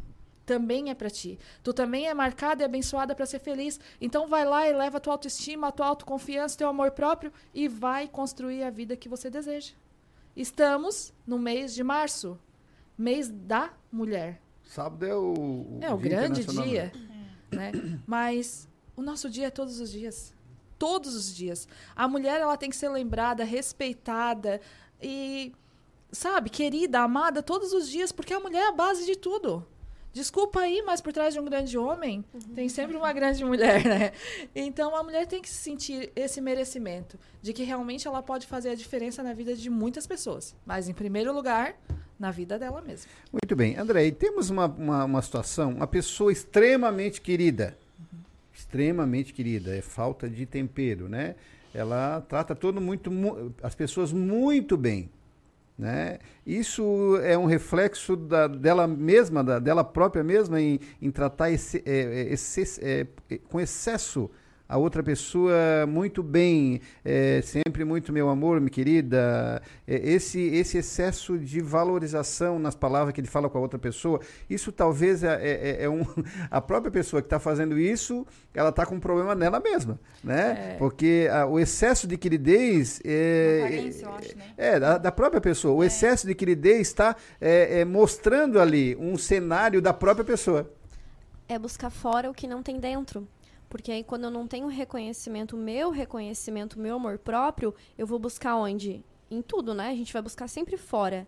Também 0.43 0.89
é 0.89 0.95
para 0.95 1.09
ti. 1.09 1.37
Tu 1.61 1.71
também 1.71 2.07
é 2.07 2.13
marcada 2.15 2.63
e 2.63 2.65
abençoada 2.65 3.13
para 3.13 3.27
ser 3.27 3.37
feliz. 3.37 3.79
Então 4.01 4.27
vai 4.27 4.43
lá 4.43 4.67
e 4.67 4.73
leva 4.73 4.97
a 4.97 4.99
tua 4.99 5.13
autoestima, 5.13 5.67
a 5.67 5.71
tua 5.71 5.85
autoconfiança, 5.85 6.57
teu 6.57 6.67
amor 6.67 6.91
próprio 6.91 7.31
e 7.53 7.67
vai 7.67 8.07
construir 8.07 8.63
a 8.63 8.71
vida 8.71 8.97
que 8.97 9.07
você 9.07 9.29
deseja. 9.29 9.73
Estamos 10.35 11.13
no 11.27 11.37
mês 11.37 11.75
de 11.75 11.83
março, 11.83 12.37
mês 12.97 13.29
da 13.29 13.71
mulher. 13.91 14.41
Sábado 14.63 15.05
é 15.05 15.15
o, 15.15 15.77
É 15.79 15.93
o 15.93 15.97
Dia 15.97 16.09
grande 16.09 16.43
dia, 16.43 16.91
né? 17.51 17.71
Mas 18.07 18.67
o 18.95 19.01
nosso 19.03 19.29
dia 19.29 19.47
é 19.47 19.51
todos 19.51 19.79
os 19.79 19.91
dias. 19.91 20.33
Todos 20.79 21.15
os 21.15 21.33
dias. 21.33 21.67
A 21.95 22.07
mulher 22.07 22.41
ela 22.41 22.57
tem 22.57 22.69
que 22.69 22.75
ser 22.75 22.89
lembrada, 22.89 23.43
respeitada 23.43 24.59
e 25.03 25.53
sabe, 26.11 26.49
querida, 26.49 26.99
amada 26.99 27.43
todos 27.43 27.73
os 27.73 27.89
dias, 27.89 28.11
porque 28.11 28.33
a 28.33 28.39
mulher 28.39 28.63
é 28.63 28.67
a 28.69 28.71
base 28.71 29.05
de 29.05 29.17
tudo. 29.17 29.65
Desculpa 30.13 30.59
aí, 30.59 30.83
mas 30.85 31.01
por 31.01 31.11
trás 31.11 31.33
de 31.33 31.39
um 31.39 31.45
grande 31.45 31.75
homem 31.75 32.23
tem 32.53 32.69
sempre 32.69 32.95
uma 32.95 33.11
grande 33.11 33.43
mulher, 33.43 33.83
né? 33.83 34.11
Então 34.55 34.95
a 34.95 35.01
mulher 35.01 35.25
tem 35.25 35.41
que 35.41 35.49
sentir 35.49 36.11
esse 36.15 36.39
merecimento 36.39 37.17
de 37.41 37.51
que 37.51 37.63
realmente 37.63 38.07
ela 38.07 38.21
pode 38.21 38.45
fazer 38.45 38.69
a 38.69 38.75
diferença 38.75 39.23
na 39.23 39.33
vida 39.33 39.55
de 39.55 39.71
muitas 39.71 40.05
pessoas, 40.05 40.55
mas 40.63 40.87
em 40.87 40.93
primeiro 40.93 41.33
lugar, 41.33 41.75
na 42.19 42.29
vida 42.29 42.59
dela 42.59 42.79
mesma. 42.79 43.09
Muito 43.31 43.55
bem. 43.55 43.75
André, 43.75 44.11
temos 44.11 44.51
uma, 44.51 44.67
uma, 44.67 45.03
uma 45.05 45.21
situação, 45.23 45.71
uma 45.71 45.87
pessoa 45.87 46.31
extremamente 46.31 47.19
querida. 47.19 47.75
Extremamente 48.53 49.33
querida. 49.33 49.75
É 49.75 49.81
falta 49.81 50.29
de 50.29 50.45
tempero, 50.45 51.09
né? 51.09 51.35
Ela 51.73 52.21
trata 52.21 52.53
todo 52.55 52.79
muito, 52.79 53.09
mu- 53.11 53.53
as 53.61 53.73
pessoas 53.75 54.11
muito 54.13 54.77
bem. 54.77 55.09
Né? 55.77 56.19
Isso 56.45 57.17
é 57.23 57.35
um 57.35 57.45
reflexo 57.45 58.15
da- 58.15 58.47
dela 58.47 58.87
mesma, 58.87 59.43
da- 59.43 59.57
dela 59.57 59.83
própria 59.83 60.23
mesma, 60.23 60.61
em, 60.61 60.79
em 61.01 61.09
tratar 61.09 61.49
esse, 61.49 61.81
é, 61.85 62.29
é, 62.29 62.33
é, 62.81 63.07
é, 63.31 63.37
com 63.49 63.59
excesso 63.59 64.29
a 64.73 64.77
outra 64.77 65.03
pessoa 65.03 65.53
muito 65.87 66.23
bem, 66.23 66.81
é, 67.05 67.43
sempre 67.43 67.85
muito 67.85 68.11
meu 68.11 68.27
amor, 68.27 68.59
minha 68.59 68.71
querida. 68.71 69.61
É, 69.87 70.09
esse, 70.09 70.39
esse 70.39 70.79
excesso 70.79 71.37
de 71.37 71.61
valorização 71.61 72.57
nas 72.57 72.73
palavras 72.73 73.13
que 73.13 73.21
ele 73.21 73.27
fala 73.27 73.47
com 73.51 73.59
a 73.59 73.61
outra 73.61 73.77
pessoa, 73.77 74.19
isso 74.49 74.71
talvez 74.71 75.23
é, 75.23 75.39
é, 75.41 75.83
é 75.83 75.89
um, 75.89 76.03
a 76.49 76.59
própria 76.59 76.91
pessoa 76.91 77.21
que 77.21 77.27
está 77.27 77.37
fazendo 77.37 77.77
isso, 77.77 78.25
ela 78.51 78.69
está 78.69 78.83
com 78.83 78.95
um 78.95 78.99
problema 78.99 79.35
nela 79.35 79.59
mesma, 79.59 79.99
né? 80.23 80.73
É. 80.73 80.77
Porque 80.79 81.29
a, 81.31 81.45
o 81.45 81.59
excesso 81.59 82.07
de 82.07 82.17
queridez 82.17 82.99
é, 83.05 83.59
Uma 83.59 83.69
carência, 83.69 84.05
eu 84.05 84.11
acho, 84.11 84.37
né? 84.39 84.45
é, 84.57 84.79
da, 84.79 84.97
da 84.97 85.11
própria 85.11 85.39
pessoa. 85.39 85.75
O 85.75 85.83
excesso 85.83 86.25
de 86.25 86.33
queridez 86.33 86.87
está 86.87 87.15
é, 87.39 87.81
é, 87.81 87.85
mostrando 87.85 88.59
ali 88.59 88.95
um 88.95 89.19
cenário 89.19 89.79
da 89.83 89.93
própria 89.93 90.25
pessoa. 90.25 90.67
É 91.47 91.59
buscar 91.59 91.91
fora 91.91 92.27
o 92.27 92.33
que 92.33 92.47
não 92.47 92.63
tem 92.63 92.79
dentro. 92.79 93.27
Porque 93.73 93.91
aí, 93.91 94.03
quando 94.03 94.25
eu 94.25 94.29
não 94.29 94.45
tenho 94.47 94.67
reconhecimento, 94.67 95.57
meu 95.57 95.89
reconhecimento, 95.89 96.79
meu 96.79 96.97
amor 96.97 97.17
próprio, 97.17 97.73
eu 97.97 98.05
vou 98.05 98.19
buscar 98.19 98.55
onde? 98.55 99.03
Em 99.31 99.41
tudo, 99.41 99.73
né? 99.73 99.89
A 99.89 99.95
gente 99.95 100.13
vai 100.13 100.21
buscar 100.21 100.47
sempre 100.47 100.77
fora. 100.77 101.27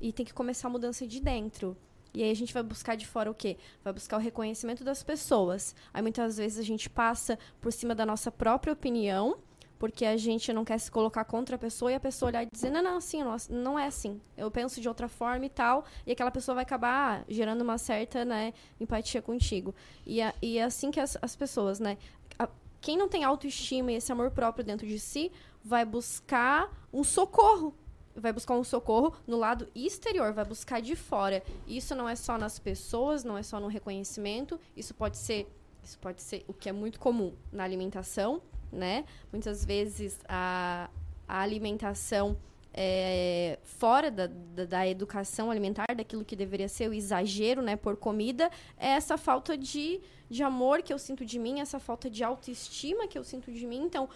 E 0.00 0.12
tem 0.12 0.26
que 0.26 0.34
começar 0.34 0.66
a 0.66 0.70
mudança 0.72 1.06
de 1.06 1.20
dentro. 1.20 1.76
E 2.12 2.24
aí 2.24 2.30
a 2.32 2.34
gente 2.34 2.52
vai 2.52 2.64
buscar 2.64 2.96
de 2.96 3.06
fora 3.06 3.30
o 3.30 3.34
quê? 3.34 3.56
Vai 3.84 3.92
buscar 3.92 4.16
o 4.16 4.20
reconhecimento 4.20 4.82
das 4.82 5.04
pessoas. 5.04 5.76
Aí 5.94 6.02
muitas 6.02 6.38
vezes 6.38 6.58
a 6.58 6.64
gente 6.64 6.90
passa 6.90 7.38
por 7.60 7.72
cima 7.72 7.94
da 7.94 8.04
nossa 8.04 8.32
própria 8.32 8.72
opinião, 8.72 9.38
porque 9.78 10.04
a 10.06 10.16
gente 10.16 10.52
não 10.52 10.64
quer 10.64 10.78
se 10.78 10.90
colocar 10.90 11.24
contra 11.24 11.56
a 11.56 11.58
pessoa 11.58 11.92
e 11.92 11.94
a 11.94 12.00
pessoa 12.00 12.28
olhar 12.30 12.42
e 12.42 12.48
dizer, 12.52 12.70
não, 12.70 12.82
não, 12.82 12.96
assim, 12.96 13.22
não, 13.22 13.36
não 13.50 13.78
é 13.78 13.86
assim. 13.86 14.20
Eu 14.36 14.50
penso 14.50 14.80
de 14.80 14.88
outra 14.88 15.08
forma 15.08 15.44
e 15.44 15.50
tal. 15.50 15.84
E 16.06 16.12
aquela 16.12 16.30
pessoa 16.30 16.54
vai 16.54 16.62
acabar 16.62 17.24
gerando 17.28 17.60
uma 17.60 17.76
certa 17.78 18.24
né, 18.24 18.54
empatia 18.80 19.20
contigo. 19.20 19.74
E, 20.06 20.22
a- 20.22 20.34
e 20.40 20.58
é 20.58 20.64
assim 20.64 20.90
que 20.90 20.98
as, 21.00 21.18
as 21.20 21.36
pessoas, 21.36 21.78
né? 21.78 21.98
a- 22.38 22.48
quem 22.80 22.96
não 22.96 23.08
tem 23.08 23.22
autoestima 23.24 23.92
e 23.92 23.96
esse 23.96 24.10
amor 24.10 24.30
próprio 24.30 24.64
dentro 24.64 24.86
de 24.86 24.98
si 24.98 25.30
vai 25.62 25.84
buscar 25.84 26.70
um 26.92 27.04
socorro. 27.04 27.74
Vai 28.18 28.32
buscar 28.32 28.54
um 28.54 28.64
socorro 28.64 29.12
no 29.26 29.36
lado 29.36 29.68
exterior, 29.74 30.32
vai 30.32 30.44
buscar 30.44 30.80
de 30.80 30.96
fora. 30.96 31.42
Isso 31.66 31.94
não 31.94 32.08
é 32.08 32.16
só 32.16 32.38
nas 32.38 32.58
pessoas, 32.58 33.24
não 33.24 33.36
é 33.36 33.42
só 33.42 33.60
no 33.60 33.66
reconhecimento. 33.66 34.58
Isso 34.74 34.94
pode 34.94 35.18
ser, 35.18 35.46
isso 35.84 35.98
pode 35.98 36.22
ser 36.22 36.42
o 36.48 36.54
que 36.54 36.66
é 36.68 36.72
muito 36.72 36.98
comum 36.98 37.34
na 37.52 37.62
alimentação, 37.64 38.40
né? 38.72 39.04
Muitas 39.32 39.64
vezes 39.64 40.18
a, 40.28 40.90
a 41.26 41.40
alimentação 41.40 42.36
é, 42.76 43.58
fora 43.62 44.10
da, 44.10 44.26
da, 44.26 44.64
da 44.66 44.86
educação 44.86 45.50
alimentar, 45.50 45.86
daquilo 45.96 46.24
que 46.24 46.36
deveria 46.36 46.68
ser 46.68 46.90
o 46.90 46.92
exagero, 46.92 47.62
né, 47.62 47.74
por 47.74 47.96
comida, 47.96 48.50
é 48.76 48.88
essa 48.88 49.16
falta 49.16 49.56
de, 49.56 50.00
de 50.28 50.42
amor 50.42 50.82
que 50.82 50.92
eu 50.92 50.98
sinto 50.98 51.24
de 51.24 51.38
mim, 51.38 51.60
essa 51.60 51.80
falta 51.80 52.10
de 52.10 52.22
autoestima 52.22 53.08
que 53.08 53.18
eu 53.18 53.24
sinto 53.24 53.50
de 53.50 53.66
mim. 53.66 53.82
Então, 53.82 54.08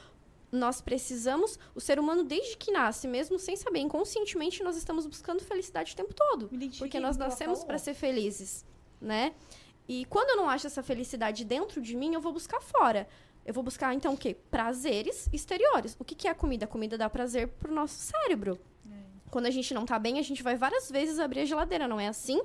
nós 0.52 0.80
precisamos, 0.80 1.58
o 1.74 1.80
ser 1.80 1.98
humano 1.98 2.22
desde 2.22 2.56
que 2.56 2.70
nasce, 2.70 3.08
mesmo 3.08 3.38
sem 3.38 3.56
saber, 3.56 3.78
inconscientemente 3.78 4.62
nós 4.62 4.76
estamos 4.76 5.06
buscando 5.06 5.42
felicidade 5.42 5.92
o 5.92 5.96
tempo 5.96 6.12
todo, 6.12 6.50
porque 6.78 7.00
nós 7.00 7.16
nascemos 7.16 7.64
para 7.64 7.78
ser 7.78 7.94
felizes, 7.94 8.64
né? 9.00 9.32
E 9.88 10.04
quando 10.04 10.30
eu 10.30 10.36
não 10.36 10.48
acho 10.48 10.66
essa 10.66 10.82
felicidade 10.82 11.44
dentro 11.44 11.80
de 11.80 11.96
mim, 11.96 12.14
eu 12.14 12.20
vou 12.20 12.32
buscar 12.32 12.60
fora. 12.60 13.08
Eu 13.44 13.54
vou 13.54 13.62
buscar, 13.62 13.94
então, 13.94 14.14
o 14.14 14.16
quê? 14.16 14.36
Prazeres 14.50 15.28
exteriores. 15.32 15.96
O 15.98 16.04
que, 16.04 16.14
que 16.14 16.28
é 16.28 16.30
a 16.30 16.34
comida? 16.34 16.64
A 16.66 16.68
comida 16.68 16.96
dá 16.98 17.08
prazer 17.08 17.48
pro 17.48 17.72
nosso 17.74 17.94
cérebro. 17.94 18.58
Quando 19.30 19.46
a 19.46 19.50
gente 19.50 19.72
não 19.72 19.86
tá 19.86 19.98
bem, 19.98 20.18
a 20.18 20.22
gente 20.22 20.42
vai 20.42 20.56
várias 20.56 20.90
vezes 20.90 21.18
abrir 21.18 21.40
a 21.40 21.44
geladeira, 21.44 21.86
não 21.86 22.00
é 22.00 22.08
assim? 22.08 22.40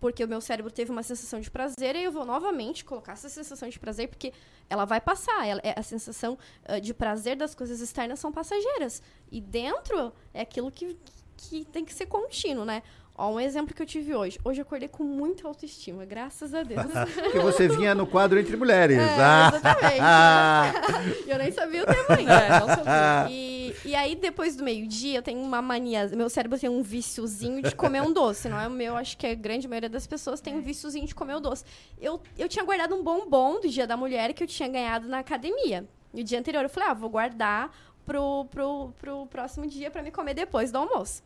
Porque 0.00 0.22
o 0.24 0.28
meu 0.28 0.40
cérebro 0.40 0.70
teve 0.70 0.90
uma 0.92 1.02
sensação 1.02 1.40
de 1.40 1.50
prazer 1.50 1.96
e 1.96 2.04
eu 2.04 2.12
vou 2.12 2.24
novamente 2.24 2.84
colocar 2.84 3.12
essa 3.12 3.28
sensação 3.28 3.68
de 3.68 3.78
prazer, 3.78 4.08
porque 4.08 4.32
ela 4.70 4.84
vai 4.84 5.00
passar. 5.00 5.46
Ela, 5.46 5.60
é- 5.64 5.78
a 5.78 5.82
sensação 5.82 6.38
ah, 6.64 6.78
de 6.78 6.94
prazer 6.94 7.36
das 7.36 7.54
coisas 7.54 7.80
externas 7.80 8.20
são 8.20 8.30
passageiras. 8.32 9.02
E 9.30 9.40
dentro 9.40 10.12
é 10.32 10.40
aquilo 10.40 10.70
que, 10.70 10.96
que 11.36 11.64
tem 11.66 11.84
que 11.84 11.92
ser 11.92 12.06
contínuo, 12.06 12.64
né? 12.64 12.82
Ó, 13.20 13.32
um 13.32 13.40
exemplo 13.40 13.74
que 13.74 13.82
eu 13.82 13.86
tive 13.86 14.14
hoje. 14.14 14.38
Hoje 14.44 14.60
eu 14.60 14.62
acordei 14.62 14.86
com 14.88 15.02
muita 15.02 15.48
autoestima, 15.48 16.04
graças 16.04 16.54
a 16.54 16.62
Deus. 16.62 16.80
Porque 17.20 17.40
você 17.40 17.66
vinha 17.66 17.92
no 17.92 18.06
quadro 18.06 18.38
Entre 18.38 18.56
Mulheres. 18.56 18.96
É, 18.96 19.16
Ah! 19.18 19.50
exatamente. 19.52 21.28
eu 21.28 21.36
nem 21.36 21.50
sabia 21.50 21.82
o 21.82 21.86
tema 21.86 22.16
ainda. 22.16 22.32
É, 22.32 22.60
não 22.60 22.68
sabia. 22.68 23.28
E, 23.28 23.74
e 23.84 23.94
aí, 23.94 24.14
depois 24.14 24.56
do 24.56 24.62
meio-dia, 24.64 25.18
eu 25.18 25.22
tenho 25.22 25.40
uma 25.40 25.60
mania. 25.60 26.06
Meu 26.14 26.30
cérebro 26.30 26.58
tem 26.58 26.70
um 26.70 26.80
viciozinho 26.82 27.60
de 27.60 27.74
comer 27.74 28.00
um 28.02 28.12
doce. 28.12 28.48
Não 28.48 28.58
é 28.58 28.66
o 28.66 28.70
meu, 28.70 28.96
acho 28.96 29.16
que 29.18 29.26
a 29.26 29.34
grande 29.34 29.66
maioria 29.68 29.88
das 29.90 30.06
pessoas 30.06 30.40
tem 30.40 30.54
um 30.54 30.62
viciozinho 30.62 31.06
de 31.06 31.14
comer 31.14 31.34
o 31.34 31.40
doce. 31.40 31.64
Eu, 32.00 32.20
eu 32.38 32.48
tinha 32.48 32.64
guardado 32.64 32.94
um 32.94 33.02
bombom 33.02 33.60
do 33.60 33.68
Dia 33.68 33.86
da 33.86 33.96
Mulher 33.96 34.32
que 34.32 34.42
eu 34.42 34.46
tinha 34.46 34.68
ganhado 34.68 35.06
na 35.08 35.18
academia. 35.18 35.84
E 36.14 36.20
o 36.22 36.24
dia 36.24 36.38
anterior 36.38 36.62
eu 36.62 36.68
falei, 36.70 36.88
ah, 36.88 36.94
vou 36.94 37.10
guardar 37.10 37.70
pro, 38.06 38.46
pro, 38.46 38.92
pro 38.98 39.26
próximo 39.26 39.66
dia 39.66 39.90
pra 39.90 40.02
me 40.02 40.10
comer 40.10 40.32
depois 40.34 40.70
do 40.72 40.78
almoço. 40.78 41.22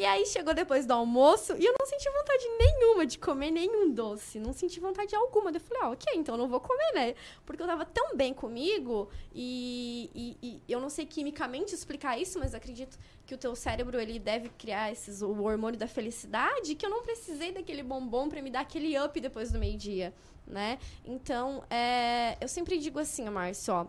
E 0.00 0.04
aí 0.06 0.24
chegou 0.24 0.54
depois 0.54 0.86
do 0.86 0.92
almoço 0.94 1.54
e 1.58 1.62
eu 1.66 1.74
não 1.78 1.86
senti 1.86 2.08
vontade 2.10 2.48
nenhuma 2.58 3.04
de 3.04 3.18
comer 3.18 3.50
nenhum 3.50 3.92
doce. 3.92 4.40
Não 4.40 4.50
senti 4.50 4.80
vontade 4.80 5.14
alguma. 5.14 5.50
Eu 5.50 5.60
falei, 5.60 5.82
ah, 5.82 5.90
ok, 5.90 6.14
então 6.16 6.36
eu 6.36 6.38
não 6.38 6.48
vou 6.48 6.58
comer, 6.58 6.92
né? 6.94 7.14
Porque 7.44 7.62
eu 7.62 7.66
tava 7.66 7.84
tão 7.84 8.16
bem 8.16 8.32
comigo 8.32 9.10
e, 9.34 10.10
e- 10.42 10.62
e 10.66 10.72
eu 10.72 10.80
não 10.80 10.88
sei 10.88 11.04
quimicamente 11.04 11.74
explicar 11.74 12.18
isso, 12.18 12.38
mas 12.38 12.54
acredito 12.54 12.98
que 13.26 13.34
o 13.34 13.36
teu 13.36 13.54
cérebro 13.54 14.00
ele 14.00 14.18
deve 14.18 14.48
criar 14.48 14.90
esses, 14.90 15.20
o 15.20 15.42
hormônio 15.42 15.78
da 15.78 15.86
felicidade 15.86 16.74
que 16.74 16.86
eu 16.86 16.88
não 16.88 17.02
precisei 17.02 17.52
daquele 17.52 17.82
bombom 17.82 18.26
pra 18.30 18.40
me 18.40 18.50
dar 18.50 18.60
aquele 18.60 18.98
up 18.98 19.20
depois 19.20 19.52
do 19.52 19.58
meio-dia, 19.58 20.14
né? 20.46 20.78
Então, 21.04 21.62
é, 21.68 22.38
eu 22.40 22.48
sempre 22.48 22.78
digo 22.78 22.98
assim, 22.98 23.28
Márcio, 23.28 23.74
ó, 23.74 23.86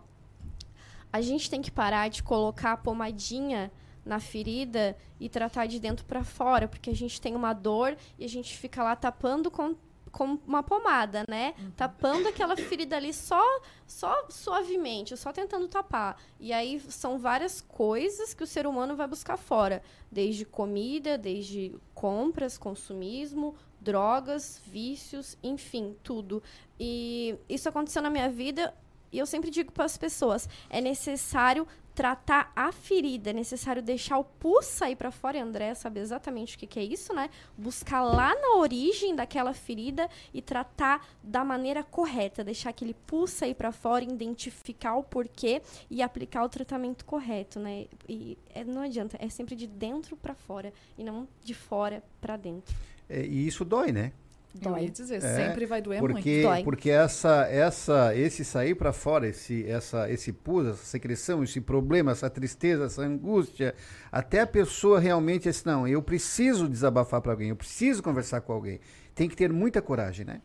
a 1.10 1.22
gente 1.22 1.48
tem 1.48 1.62
que 1.62 1.70
parar 1.70 2.08
de 2.10 2.22
colocar 2.22 2.72
a 2.72 2.76
pomadinha 2.76 3.72
na 4.04 4.18
ferida 4.20 4.96
e 5.20 5.28
tratar 5.28 5.66
de 5.66 5.78
dentro 5.78 6.04
pra 6.04 6.24
fora, 6.24 6.66
porque 6.68 6.90
a 6.90 6.94
gente 6.94 7.20
tem 7.20 7.34
uma 7.34 7.52
dor 7.52 7.96
e 8.18 8.24
a 8.24 8.28
gente 8.28 8.56
fica 8.56 8.82
lá 8.82 8.96
tapando 8.96 9.50
com, 9.50 9.76
com 10.10 10.38
uma 10.46 10.62
pomada, 10.62 11.24
né? 11.28 11.54
Tapando 11.76 12.28
aquela 12.28 12.56
ferida 12.56 12.96
ali 12.96 13.12
só 13.12 13.42
só 13.86 14.26
suavemente, 14.28 15.16
só 15.16 15.32
tentando 15.32 15.68
tapar. 15.68 16.20
E 16.40 16.52
aí 16.52 16.80
são 16.80 17.18
várias 17.18 17.60
coisas 17.60 18.34
que 18.34 18.42
o 18.42 18.46
ser 18.46 18.66
humano 18.66 18.96
vai 18.96 19.06
buscar 19.06 19.36
fora, 19.36 19.82
desde 20.10 20.44
comida, 20.44 21.16
desde 21.16 21.74
compras, 21.94 22.58
consumismo, 22.58 23.54
drogas, 23.80 24.60
vícios, 24.66 25.36
enfim, 25.42 25.96
tudo. 26.02 26.42
E 26.78 27.36
isso 27.48 27.68
aconteceu 27.68 28.02
na 28.02 28.10
minha 28.10 28.28
vida 28.28 28.74
e 29.12 29.18
eu 29.18 29.26
sempre 29.26 29.50
digo 29.50 29.70
para 29.70 29.84
as 29.84 29.98
pessoas, 29.98 30.48
é 30.70 30.80
necessário 30.80 31.68
tratar 31.94 32.52
a 32.56 32.72
ferida, 32.72 33.30
é 33.30 33.32
necessário 33.32 33.82
deixar 33.82 34.18
o 34.18 34.24
pus 34.24 34.64
sair 34.64 34.96
para 34.96 35.10
fora, 35.10 35.36
e 35.36 35.40
André 35.40 35.74
sabe 35.74 36.00
exatamente 36.00 36.56
o 36.56 36.58
que, 36.58 36.66
que 36.66 36.78
é 36.78 36.84
isso, 36.84 37.12
né? 37.12 37.28
Buscar 37.56 38.02
lá 38.02 38.34
na 38.34 38.56
origem 38.56 39.14
daquela 39.14 39.52
ferida 39.52 40.08
e 40.32 40.40
tratar 40.40 41.06
da 41.22 41.44
maneira 41.44 41.82
correta, 41.82 42.42
deixar 42.42 42.70
aquele 42.70 42.94
pus 42.94 43.30
sair 43.30 43.54
para 43.54 43.72
fora, 43.72 44.04
identificar 44.04 44.96
o 44.96 45.02
porquê 45.02 45.60
e 45.90 46.02
aplicar 46.02 46.44
o 46.44 46.48
tratamento 46.48 47.04
correto, 47.04 47.60
né? 47.60 47.86
E 48.08 48.38
é, 48.54 48.64
não 48.64 48.82
adianta, 48.82 49.16
é 49.20 49.28
sempre 49.28 49.54
de 49.54 49.66
dentro 49.66 50.16
para 50.16 50.34
fora 50.34 50.72
e 50.96 51.04
não 51.04 51.28
de 51.42 51.54
fora 51.54 52.02
para 52.20 52.36
dentro. 52.36 52.74
É, 53.08 53.24
e 53.24 53.46
isso 53.46 53.64
dói, 53.64 53.92
né? 53.92 54.12
Ia 54.54 54.90
dizer, 54.90 55.16
É, 55.16 55.48
sempre 55.48 55.66
vai 55.66 55.80
doer 55.80 56.00
porque, 56.00 56.14
muito. 56.14 56.42
Dói. 56.42 56.62
porque 56.62 56.90
essa, 56.90 57.46
essa, 57.50 58.14
esse 58.14 58.44
sair 58.44 58.74
para 58.74 58.92
fora, 58.92 59.26
esse, 59.26 59.66
essa, 59.66 60.10
esse 60.10 60.32
pus, 60.32 60.66
essa 60.66 60.84
secreção, 60.84 61.42
esse 61.42 61.60
problema, 61.60 62.12
essa 62.12 62.28
tristeza, 62.28 62.84
essa 62.84 63.02
angústia, 63.02 63.74
até 64.10 64.40
a 64.40 64.46
pessoa 64.46 65.00
realmente 65.00 65.48
assim, 65.48 65.62
não, 65.64 65.88
eu 65.88 66.02
preciso 66.02 66.68
desabafar 66.68 67.20
para 67.20 67.32
alguém, 67.32 67.48
eu 67.48 67.56
preciso 67.56 68.02
conversar 68.02 68.42
com 68.42 68.52
alguém. 68.52 68.78
Tem 69.14 69.28
que 69.28 69.36
ter 69.36 69.52
muita 69.52 69.80
coragem, 69.80 70.26
né? 70.26 70.40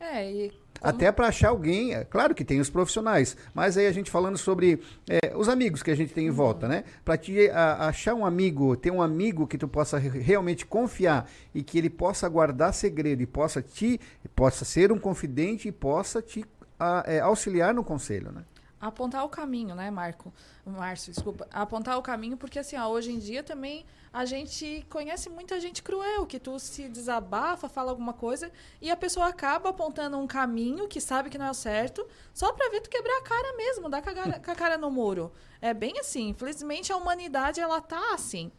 É, 0.00 0.32
e 0.32 0.52
Até 0.82 1.12
para 1.12 1.28
achar 1.28 1.50
alguém, 1.50 1.94
é 1.94 2.04
claro 2.04 2.34
que 2.34 2.42
tem 2.42 2.58
os 2.58 2.70
profissionais, 2.70 3.36
mas 3.54 3.76
aí 3.76 3.86
a 3.86 3.92
gente 3.92 4.10
falando 4.10 4.38
sobre 4.38 4.80
é, 5.06 5.36
os 5.36 5.46
amigos 5.46 5.82
que 5.82 5.90
a 5.90 5.94
gente 5.94 6.14
tem 6.14 6.26
em 6.26 6.30
volta, 6.30 6.66
né? 6.66 6.84
Para 7.04 7.18
te 7.18 7.50
a- 7.50 7.88
achar 7.88 8.14
um 8.14 8.24
amigo, 8.24 8.74
ter 8.76 8.90
um 8.90 9.02
amigo 9.02 9.46
que 9.46 9.58
tu 9.58 9.68
possa 9.68 9.98
re- 9.98 10.18
realmente 10.20 10.64
confiar 10.64 11.28
e 11.54 11.62
que 11.62 11.76
ele 11.76 11.90
possa 11.90 12.26
guardar 12.30 12.72
segredo 12.72 13.22
e 13.22 13.26
possa 13.26 13.60
te, 13.60 14.00
possa 14.34 14.64
ser 14.64 14.90
um 14.90 14.98
confidente 14.98 15.68
e 15.68 15.72
possa 15.72 16.22
te 16.22 16.46
a- 16.78 17.04
é, 17.06 17.20
auxiliar 17.20 17.74
no 17.74 17.84
conselho, 17.84 18.32
né? 18.32 18.42
apontar 18.80 19.22
o 19.26 19.28
caminho, 19.28 19.74
né, 19.74 19.90
Marco? 19.90 20.32
Márcio, 20.64 21.12
desculpa. 21.12 21.46
Apontar 21.52 21.98
o 21.98 22.02
caminho, 22.02 22.38
porque 22.38 22.58
assim, 22.58 22.76
ó, 22.78 22.88
hoje 22.88 23.12
em 23.12 23.18
dia 23.18 23.42
também 23.42 23.84
a 24.12 24.24
gente 24.24 24.84
conhece 24.90 25.30
muita 25.30 25.60
gente 25.60 25.82
cruel, 25.82 26.26
que 26.26 26.40
tu 26.40 26.58
se 26.58 26.88
desabafa, 26.88 27.68
fala 27.68 27.90
alguma 27.90 28.12
coisa, 28.12 28.50
e 28.80 28.90
a 28.90 28.96
pessoa 28.96 29.28
acaba 29.28 29.68
apontando 29.68 30.18
um 30.18 30.26
caminho 30.26 30.88
que 30.88 31.00
sabe 31.00 31.30
que 31.30 31.38
não 31.38 31.46
é 31.46 31.50
o 31.50 31.54
certo, 31.54 32.06
só 32.34 32.52
pra 32.52 32.68
ver 32.70 32.80
tu 32.80 32.90
quebrar 32.90 33.18
a 33.18 33.22
cara 33.22 33.56
mesmo, 33.56 33.88
dar 33.88 34.02
com 34.02 34.10
a 34.50 34.54
cara, 34.54 34.76
no 34.76 34.90
muro. 34.90 35.32
É 35.62 35.72
bem 35.72 35.98
assim. 35.98 36.30
Infelizmente 36.30 36.92
a 36.92 36.96
humanidade, 36.96 37.60
ela 37.60 37.80
tá 37.80 38.14
assim. 38.14 38.50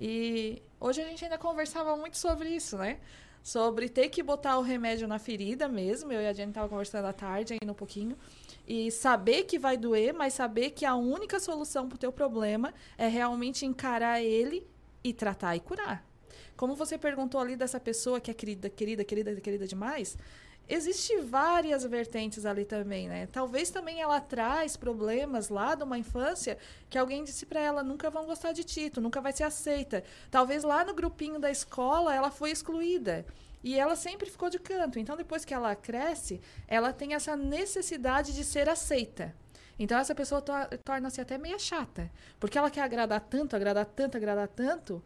E 0.00 0.62
hoje 0.78 1.00
a 1.00 1.04
gente 1.04 1.24
ainda 1.24 1.38
conversava 1.38 1.96
muito 1.96 2.16
sobre 2.16 2.48
isso, 2.48 2.76
né? 2.76 3.00
sobre 3.42 3.88
ter 3.88 4.08
que 4.08 4.22
botar 4.22 4.56
o 4.58 4.62
remédio 4.62 5.08
na 5.08 5.18
ferida 5.18 5.66
mesmo. 5.66 6.12
Eu 6.12 6.20
e 6.20 6.26
a 6.28 6.32
Jenny 6.32 6.52
tava 6.52 6.68
conversando 6.68 7.06
à 7.06 7.12
tarde 7.12 7.54
ainda 7.60 7.72
um 7.72 7.74
pouquinho. 7.74 8.16
E 8.66 8.90
saber 8.92 9.42
que 9.44 9.58
vai 9.58 9.76
doer, 9.76 10.14
mas 10.14 10.34
saber 10.34 10.70
que 10.70 10.84
a 10.84 10.94
única 10.94 11.40
solução 11.40 11.88
pro 11.88 11.98
teu 11.98 12.12
problema 12.12 12.72
é 12.96 13.08
realmente 13.08 13.66
encarar 13.66 14.22
ele 14.22 14.64
e 15.02 15.12
tratar 15.12 15.56
e 15.56 15.60
curar. 15.60 16.04
Como 16.56 16.74
você 16.74 16.96
perguntou 16.98 17.40
ali 17.40 17.56
dessa 17.56 17.80
pessoa 17.80 18.20
que 18.20 18.30
é 18.30 18.34
querida, 18.34 18.68
querida, 18.70 19.04
querida, 19.04 19.40
querida 19.40 19.66
demais, 19.66 20.16
existe 20.68 21.16
várias 21.20 21.84
vertentes 21.84 22.46
ali 22.46 22.64
também, 22.64 23.08
né? 23.08 23.26
Talvez 23.32 23.70
também 23.70 24.00
ela 24.00 24.20
traz 24.20 24.76
problemas 24.76 25.48
lá 25.48 25.74
de 25.74 25.82
uma 25.82 25.98
infância 25.98 26.56
que 26.88 26.98
alguém 26.98 27.24
disse 27.24 27.46
para 27.46 27.60
ela 27.60 27.82
nunca 27.82 28.10
vão 28.10 28.26
gostar 28.26 28.52
de 28.52 28.64
ti, 28.64 28.90
tu 28.90 29.00
nunca 29.00 29.20
vai 29.20 29.32
ser 29.32 29.44
aceita. 29.44 30.04
Talvez 30.30 30.62
lá 30.62 30.84
no 30.84 30.94
grupinho 30.94 31.38
da 31.38 31.50
escola 31.50 32.14
ela 32.14 32.30
foi 32.30 32.50
excluída. 32.50 33.26
E 33.64 33.78
ela 33.78 33.94
sempre 33.94 34.28
ficou 34.28 34.50
de 34.50 34.58
canto. 34.58 34.98
Então, 34.98 35.16
depois 35.16 35.44
que 35.44 35.54
ela 35.54 35.74
cresce, 35.76 36.40
ela 36.66 36.92
tem 36.92 37.14
essa 37.14 37.36
necessidade 37.36 38.34
de 38.34 38.44
ser 38.44 38.68
aceita. 38.68 39.32
Então, 39.78 39.98
essa 39.98 40.14
pessoa 40.14 40.40
to 40.40 40.52
torna-se 40.84 41.20
até 41.20 41.38
meio 41.38 41.58
chata. 41.58 42.10
Porque 42.38 42.56
ela 42.58 42.70
quer 42.70 42.82
agradar 42.82 43.20
tanto, 43.20 43.56
agradar 43.56 43.86
tanto, 43.86 44.16
agradar 44.16 44.48
tanto, 44.48 45.02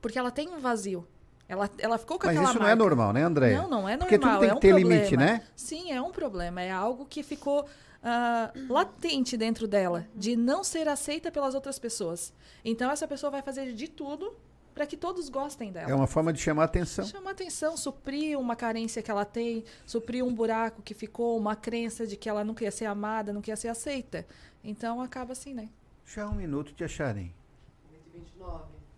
porque 0.00 0.18
ela 0.18 0.30
tem 0.30 0.48
um 0.48 0.58
vazio. 0.58 1.06
Ela, 1.48 1.70
ela 1.78 1.96
ficou 1.96 2.18
com 2.18 2.26
Mas 2.26 2.36
aquela 2.36 2.50
isso 2.50 2.58
não 2.58 2.66
marca. 2.66 2.72
é 2.72 2.84
normal, 2.84 3.12
né, 3.12 3.22
André? 3.22 3.56
Não, 3.56 3.68
não 3.68 3.88
é 3.88 3.96
normal. 3.96 3.98
Porque 4.00 4.18
tudo 4.18 4.38
tem 4.38 4.48
é 4.48 4.50
que 4.50 4.56
um 4.56 4.60
ter 4.60 4.68
problema. 4.70 4.94
limite, 4.94 5.16
né? 5.16 5.42
Sim, 5.56 5.92
é 5.92 6.02
um 6.02 6.10
problema. 6.10 6.60
É 6.60 6.70
algo 6.70 7.06
que 7.06 7.22
ficou 7.22 7.66
ah, 8.02 8.52
latente 8.68 9.36
dentro 9.36 9.66
dela, 9.66 10.06
de 10.14 10.36
não 10.36 10.62
ser 10.62 10.86
aceita 10.88 11.30
pelas 11.32 11.54
outras 11.54 11.78
pessoas. 11.78 12.34
Então, 12.64 12.90
essa 12.90 13.08
pessoa 13.08 13.30
vai 13.30 13.40
fazer 13.40 13.72
de 13.72 13.88
tudo 13.88 14.36
para 14.78 14.86
que 14.86 14.96
todos 14.96 15.28
gostem 15.28 15.72
dela. 15.72 15.90
É 15.90 15.94
uma 15.94 16.06
forma 16.06 16.32
de 16.32 16.38
chamar 16.40 16.62
atenção. 16.62 17.04
Chamar 17.04 17.32
atenção, 17.32 17.76
suprir 17.76 18.38
uma 18.38 18.54
carência 18.54 19.02
que 19.02 19.10
ela 19.10 19.24
tem, 19.24 19.64
suprir 19.84 20.24
um 20.24 20.32
buraco 20.32 20.82
que 20.82 20.94
ficou, 20.94 21.36
uma 21.36 21.56
crença 21.56 22.06
de 22.06 22.16
que 22.16 22.28
ela 22.28 22.44
não 22.44 22.54
queria 22.54 22.70
ser 22.70 22.84
amada, 22.84 23.32
não 23.32 23.40
queria 23.40 23.56
ser 23.56 23.66
aceita. 23.66 24.24
Então 24.62 25.00
acaba 25.00 25.32
assim, 25.32 25.52
né? 25.52 25.68
Já 26.06 26.28
um 26.28 26.34
minuto 26.36 26.72
te 26.74 26.84
acharem. 26.84 27.34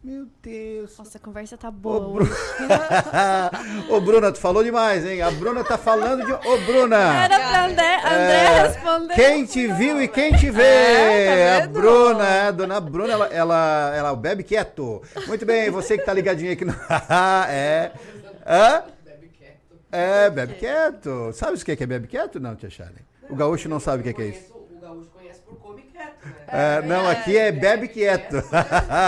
Meu 0.02 0.26
Deus. 0.42 0.96
Nossa, 0.96 1.18
a 1.18 1.20
conversa 1.20 1.58
tá 1.58 1.68
Ô, 1.68 1.72
boa. 1.72 2.00
Bru... 2.00 2.28
Ô, 3.94 4.00
Bruna, 4.00 4.32
tu 4.32 4.38
falou 4.38 4.64
demais, 4.64 5.04
hein? 5.04 5.20
A 5.20 5.30
Bruna 5.30 5.62
tá 5.62 5.76
falando 5.76 6.24
de. 6.24 6.32
Ô, 6.32 6.58
Bruna! 6.64 7.24
Era 7.24 7.38
pra 7.38 7.66
André, 7.66 7.96
André 7.96 8.44
É, 8.44 8.62
responder. 8.62 9.14
Quem 9.14 9.44
te 9.44 9.66
viu 9.66 10.02
e 10.02 10.08
quem 10.08 10.34
te 10.34 10.50
vê? 10.50 10.62
É, 10.62 11.58
tá 11.58 11.64
a? 11.64 11.68
Bruna, 11.68 12.26
é, 12.26 12.48
a 12.48 12.50
dona 12.50 12.80
Bruna, 12.80 13.12
ela, 13.12 13.26
ela, 13.26 13.92
ela 13.94 14.16
bebe 14.16 14.42
quieto. 14.42 15.02
Muito 15.26 15.44
bem, 15.44 15.70
você 15.70 15.98
que 15.98 16.04
tá 16.04 16.14
ligadinho 16.14 16.52
aqui 16.52 16.64
no. 16.64 16.72
é. 17.50 17.92
Hã? 18.46 18.84
É, 19.92 20.30
bebe 20.30 20.54
quieto. 20.54 21.32
Sabe 21.34 21.58
o 21.58 21.64
que 21.64 21.72
é 21.72 21.76
que 21.76 21.82
é 21.82 21.86
bebe 21.86 22.06
quieto? 22.06 22.40
Não, 22.40 22.56
Tia 22.56 22.70
Charlie. 22.70 23.04
O 23.28 23.36
gaúcho 23.36 23.68
não 23.68 23.78
sabe 23.78 24.02
o 24.02 24.08
é, 24.08 24.12
que 24.12 24.22
é 24.22 24.26
isso. 24.26 24.54
O 24.54 24.80
gaúcho 24.80 25.08
conhece 25.10 25.40
por 25.40 25.56
come 25.56 25.82
quieto, 25.82 26.06
né? 26.06 26.09
É, 26.46 26.82
não, 26.82 27.08
aqui 27.08 27.36
é 27.36 27.50
bebe 27.52 27.88
quieto. 27.88 28.36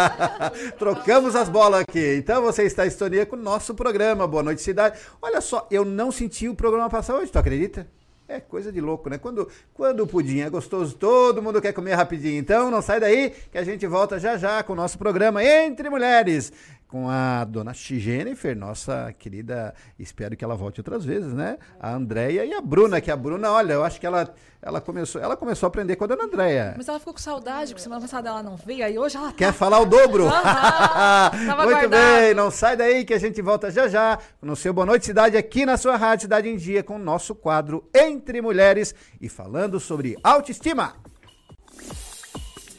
Trocamos 0.79 1.35
as 1.35 1.49
bolas 1.49 1.83
aqui. 1.83 2.17
Então 2.17 2.43
você 2.43 2.65
está 2.65 2.87
em 2.87 2.91
sintonia 2.91 3.27
com 3.27 3.37
o 3.37 3.39
nosso 3.39 3.75
programa. 3.75 4.27
Boa 4.27 4.43
noite, 4.43 4.63
cidade. 4.63 4.99
Olha 5.21 5.41
só, 5.41 5.67
eu 5.71 5.85
não 5.85 6.11
senti 6.11 6.49
o 6.49 6.55
programa 6.55 6.89
passar 6.89 7.17
hoje, 7.17 7.31
tu 7.31 7.39
acredita? 7.39 7.87
É 8.29 8.41
coisa 8.41 8.73
de 8.73 8.81
louco, 8.81 9.11
né? 9.11 9.19
Quando, 9.19 9.47
quando 9.75 10.01
o 10.01 10.07
pudim 10.07 10.41
é 10.41 10.49
gostoso, 10.49 10.95
todo 10.95 11.43
mundo 11.43 11.61
quer 11.61 11.73
comer 11.73 11.95
rapidinho. 11.95 12.39
Então 12.39 12.71
não 12.71 12.81
sai 12.81 12.99
daí 12.99 13.31
que 13.51 13.59
a 13.59 13.65
gente 13.65 13.87
volta 13.87 14.19
já 14.19 14.39
já 14.39 14.63
com 14.63 14.73
o 14.73 14.77
nosso 14.77 14.97
programa 14.97 15.45
Entre 15.45 15.91
Mulheres. 15.91 16.51
Com 16.93 17.09
a 17.09 17.43
dona 17.45 17.73
Jennifer, 17.73 18.55
nossa 18.55 19.15
querida, 19.19 19.75
espero 19.99 20.37
que 20.37 20.45
ela 20.45 20.55
volte 20.55 20.79
outras 20.79 21.07
vezes, 21.07 21.33
né? 21.33 21.57
A 21.81 21.95
Andréia 21.95 22.45
e 22.45 22.53
a 22.53 22.61
Bruna, 22.61 23.01
que 23.01 23.11
a 23.11 23.17
Bruna, 23.17 23.51
olha, 23.51 23.73
eu 23.73 23.83
acho 23.83 23.99
que 23.99 24.07
ela, 24.07 24.29
ela, 24.61 24.79
começou, 24.79 25.19
ela 25.19 25.35
começou 25.35 25.67
a 25.67 25.69
aprender 25.69 25.97
com 25.97 26.05
a 26.05 26.07
dona 26.07 26.25
Andréia. 26.25 26.75
Mas 26.77 26.87
ela 26.89 26.99
ficou 26.99 27.15
com 27.15 27.19
saudade, 27.19 27.73
porque 27.73 27.81
semana 27.83 28.03
passada 28.03 28.29
ela 28.29 28.43
não 28.43 28.57
veio, 28.57 28.85
aí 28.85 28.99
hoje 28.99 29.17
ela 29.17 29.29
tá. 29.29 29.39
Quer 29.39 29.55
falar 29.55 29.81
o 29.81 29.87
dobro? 29.87 30.29
Tava 30.29 31.65
Muito 31.65 31.89
guardado. 31.89 31.91
bem, 32.21 32.35
não 32.35 32.51
sai 32.51 32.77
daí 32.77 33.07
que 33.07 33.15
a 33.15 33.19
gente 33.19 33.41
volta 33.41 33.71
já 33.71 33.89
já 33.89 34.19
no 34.43 34.55
seu 34.55 34.75
Boa 34.75 34.85
Noite 34.85 35.07
Cidade 35.07 35.35
aqui 35.35 35.65
na 35.65 35.79
sua 35.79 35.97
Rádio 35.97 36.25
Cidade 36.25 36.51
em 36.51 36.59
Dia 36.59 36.83
com 36.83 36.97
o 36.97 36.99
nosso 36.99 37.35
quadro 37.35 37.89
Entre 37.95 38.43
Mulheres 38.43 38.95
e 39.19 39.31
falando 39.31 39.81
sobre 39.81 40.19
autoestima. 40.23 40.93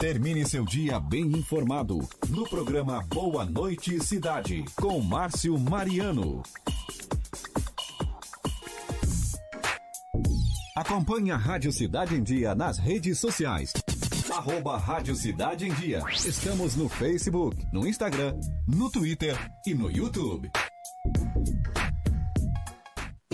Termine 0.03 0.45
seu 0.45 0.65
dia 0.65 0.99
bem 0.99 1.27
informado 1.27 1.97
no 2.27 2.43
programa 2.43 3.01
Boa 3.07 3.45
Noite 3.45 4.03
Cidade 4.03 4.65
com 4.75 4.99
Márcio 4.99 5.57
Mariano. 5.57 6.43
Acompanhe 10.75 11.31
a 11.31 11.37
Rádio 11.37 11.71
Cidade 11.71 12.15
em 12.15 12.21
Dia 12.21 12.53
nas 12.53 12.77
redes 12.77 13.17
sociais. 13.17 13.71
Arroba 14.29 14.77
Rádio 14.77 15.15
Cidade 15.15 15.69
em 15.69 15.73
Dia. 15.73 16.03
Estamos 16.11 16.75
no 16.75 16.89
Facebook, 16.89 17.65
no 17.71 17.87
Instagram, 17.87 18.37
no 18.67 18.91
Twitter 18.91 19.37
e 19.65 19.73
no 19.73 19.89
YouTube. 19.89 20.51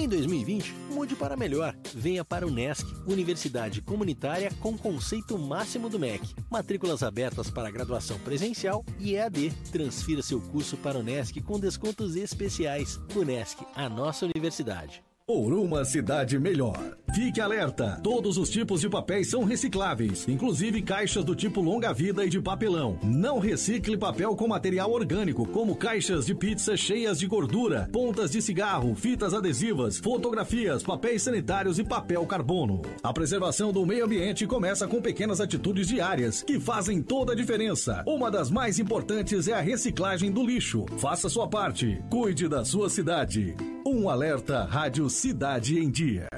Em 0.10 0.18
2020, 0.18 0.74
mude 0.90 1.16
para 1.16 1.38
melhor. 1.38 1.76
Venha 1.94 2.26
para 2.26 2.48
o 2.48 2.50
NESC, 2.50 2.84
Universidade 3.06 3.80
Comunitária 3.80 4.50
com 4.60 4.76
conceito 4.76 5.38
máximo 5.38 5.88
do 5.88 6.00
MEC. 6.00 6.34
Matrículas 6.50 7.04
abertas 7.04 7.52
para 7.52 7.70
graduação 7.70 8.18
presencial 8.18 8.84
e 8.98 9.14
EAD. 9.14 9.52
Transfira 9.72 10.24
seu 10.24 10.42
curso 10.42 10.78
para 10.78 10.98
o 10.98 11.04
NESC 11.04 11.42
com 11.42 11.60
descontos 11.60 12.16
especiais. 12.16 13.00
O 13.16 13.24
NESC, 13.24 13.64
a 13.76 13.88
nossa 13.88 14.26
universidade. 14.26 15.04
Por 15.30 15.54
uma 15.54 15.86
cidade 15.86 16.40
melhor. 16.40 16.98
Fique 17.14 17.40
alerta: 17.40 18.00
todos 18.04 18.36
os 18.36 18.50
tipos 18.50 18.82
de 18.82 18.90
papéis 18.90 19.30
são 19.30 19.44
recicláveis, 19.44 20.28
inclusive 20.28 20.82
caixas 20.82 21.24
do 21.24 21.36
tipo 21.36 21.62
longa-vida 21.62 22.26
e 22.26 22.30
de 22.30 22.42
papelão. 22.42 22.98
Não 23.04 23.38
recicle 23.38 23.96
papel 23.96 24.36
com 24.36 24.48
material 24.48 24.92
orgânico, 24.92 25.46
como 25.46 25.76
caixas 25.76 26.26
de 26.26 26.34
pizza 26.34 26.76
cheias 26.76 27.20
de 27.20 27.28
gordura, 27.28 27.88
pontas 27.94 28.32
de 28.32 28.42
cigarro, 28.42 28.96
fitas 28.96 29.36
adesivas, 29.36 30.00
fotografias, 30.00 30.82
papéis 30.82 31.22
sanitários 31.22 31.78
e 31.78 31.84
papel 31.84 32.26
carbono. 32.26 32.82
A 33.04 33.14
preservação 33.14 33.72
do 33.72 33.86
meio 33.86 34.06
ambiente 34.06 34.48
começa 34.48 34.88
com 34.88 35.00
pequenas 35.00 35.40
atitudes 35.40 35.88
diárias 35.88 36.42
que 36.42 36.60
fazem 36.60 37.04
toda 37.04 37.34
a 37.34 37.36
diferença. 37.36 38.02
Uma 38.08 38.32
das 38.32 38.50
mais 38.50 38.80
importantes 38.80 39.48
é 39.48 39.54
a 39.54 39.62
reciclagem 39.62 40.32
do 40.32 40.44
lixo. 40.44 40.88
Faça 40.98 41.30
sua 41.30 41.48
parte. 41.48 42.02
Cuide 42.10 42.48
da 42.48 42.66
sua 42.66 42.90
cidade. 42.90 43.56
Um 43.86 44.10
alerta 44.10 44.66
Rádio 44.66 45.10
Cidade 45.20 45.78
em 45.78 45.92
Dia. 45.92 46.30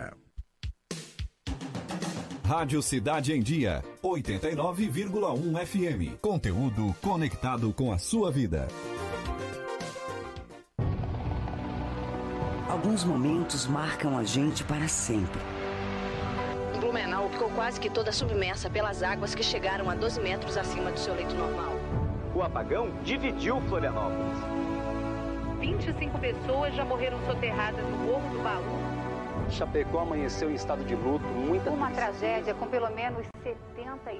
Rádio 2.43 2.81
Cidade 2.81 3.31
em 3.31 3.39
Dia, 3.39 3.83
89,1 4.03 5.65
FM. 5.67 6.19
Conteúdo 6.19 6.95
conectado 6.99 7.71
com 7.73 7.91
a 7.91 7.99
sua 7.99 8.31
vida. 8.31 8.67
Alguns 12.67 13.03
momentos 13.03 13.67
marcam 13.67 14.17
a 14.17 14.23
gente 14.23 14.63
para 14.63 14.87
sempre. 14.87 15.39
Blumenau 16.79 17.29
ficou 17.29 17.51
quase 17.51 17.79
que 17.79 17.87
toda 17.87 18.11
submersa 18.11 18.67
pelas 18.67 19.03
águas 19.03 19.35
que 19.35 19.43
chegaram 19.43 19.91
a 19.91 19.93
12 19.93 20.19
metros 20.21 20.57
acima 20.57 20.91
do 20.91 20.99
seu 20.99 21.13
leito 21.13 21.35
normal. 21.35 21.75
O 22.33 22.41
apagão 22.41 22.89
dividiu 23.03 23.61
Florianópolis. 23.61 24.70
25 25.61 26.17
pessoas 26.17 26.73
já 26.73 26.83
morreram 26.83 27.19
soterradas 27.23 27.85
no 27.85 27.97
Morro 27.97 28.29
do 28.31 28.41
Baú. 28.41 29.51
Chapecó 29.51 29.99
amanheceu 29.99 30.49
em 30.49 30.55
estado 30.55 30.83
de 30.83 30.95
luto, 30.95 31.23
muita 31.25 31.69
Uma 31.69 31.91
tragédia 31.91 32.53
com 32.55 32.67
pelo 32.67 32.89
menos 32.89 33.27
70 33.43 33.71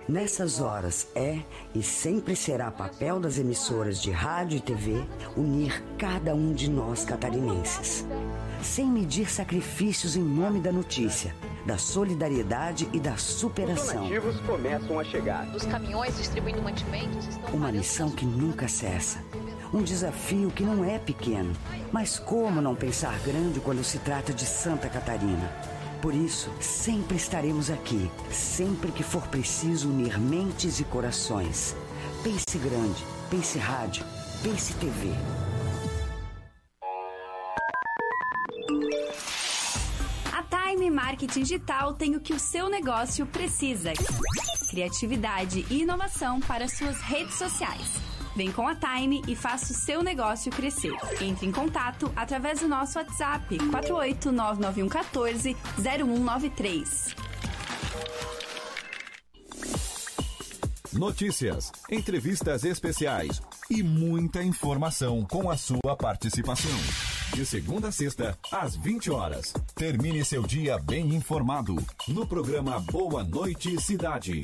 Nessas 0.08 0.62
horas 0.62 1.08
é 1.16 1.40
e 1.74 1.82
sempre 1.82 2.36
será 2.36 2.70
papel 2.70 3.20
das 3.20 3.40
emissoras 3.40 4.00
de 4.02 4.12
rádio 4.12 4.58
e 4.58 4.62
TV 4.62 5.04
unir 5.36 5.84
cada 5.98 6.36
um 6.36 6.54
de 6.54 6.70
nós 6.70 7.04
catarinenses. 7.06 8.06
Sem 8.62 8.86
medir 8.86 9.30
sacrifícios 9.30 10.16
em 10.16 10.22
nome 10.22 10.60
da 10.60 10.72
notícia, 10.72 11.34
da 11.66 11.78
solidariedade 11.78 12.88
e 12.94 13.00
da 13.00 13.18
superação. 13.18 14.04
donativos 14.04 14.40
começam 14.42 15.00
a 15.00 15.04
chegar. 15.04 15.48
Os 15.56 15.66
caminhões 15.66 16.16
distribuindo 16.18 16.62
mantimentos 16.62 17.28
estão 17.28 17.50
Uma 17.52 17.72
missão 17.72 18.12
que 18.12 18.26
nunca 18.26 18.68
cessa. 18.68 19.24
Um 19.74 19.82
desafio 19.84 20.52
que 20.52 20.64
não 20.64 20.84
é 20.84 21.00
pequeno. 21.00 21.54
Mas 21.94 22.20
como 22.20 22.62
não 22.62 22.76
pensar 22.76 23.18
grande 23.20 23.62
quando 23.62 23.84
se 23.84 24.00
trata 24.00 24.34
de 24.34 24.46
Santa 24.46 24.90
Catarina? 24.90 25.50
Por 26.02 26.14
isso, 26.14 26.52
sempre 26.60 27.16
estaremos 27.16 27.70
aqui, 27.70 28.10
sempre 28.32 28.92
que 28.92 29.04
for 29.04 29.26
preciso 29.28 29.90
unir 29.90 30.20
mentes 30.20 30.80
e 30.80 30.84
corações. 30.84 31.76
Pense 32.22 32.58
grande, 32.58 33.04
pense 33.30 33.58
rádio, 33.58 34.04
pense 34.44 34.74
TV. 34.74 35.12
A 40.34 40.44
Time 40.44 40.90
Marketing 40.90 41.44
Digital 41.44 41.94
tem 41.94 42.16
o 42.16 42.20
que 42.20 42.34
o 42.34 42.40
seu 42.40 42.68
negócio 42.68 43.26
precisa: 43.28 43.94
criatividade 44.70 45.66
e 45.70 45.84
inovação 45.84 46.42
para 46.42 46.68
suas 46.68 47.00
redes 47.00 47.36
sociais. 47.36 48.11
Vem 48.36 48.52
com 48.52 48.68
a 48.68 48.76
Time 48.76 49.22
e 49.28 49.36
faça 49.36 49.74
o 49.74 49.76
seu 49.76 50.02
negócio 50.02 50.52
crescer. 50.52 50.96
Entre 51.22 51.46
em 51.46 51.52
contato 51.52 52.12
através 52.16 52.60
do 52.62 52.68
nosso 52.68 52.98
WhatsApp 52.98 53.58
4899114 53.58 55.56
0193. 55.78 57.16
Notícias, 60.94 61.72
entrevistas 61.90 62.66
especiais 62.66 63.42
e 63.70 63.82
muita 63.82 64.44
informação 64.44 65.26
com 65.26 65.50
a 65.50 65.56
sua 65.56 65.96
participação. 65.98 67.21
De 67.34 67.46
segunda 67.46 67.88
a 67.88 67.92
sexta, 67.92 68.38
às 68.52 68.76
20 68.76 69.10
horas. 69.10 69.54
Termine 69.74 70.24
seu 70.26 70.44
dia 70.44 70.78
bem 70.78 71.16
informado 71.16 71.76
no 72.08 72.28
programa 72.28 72.80
Boa 72.92 73.24
Noite 73.24 73.82
Cidade. 73.82 74.42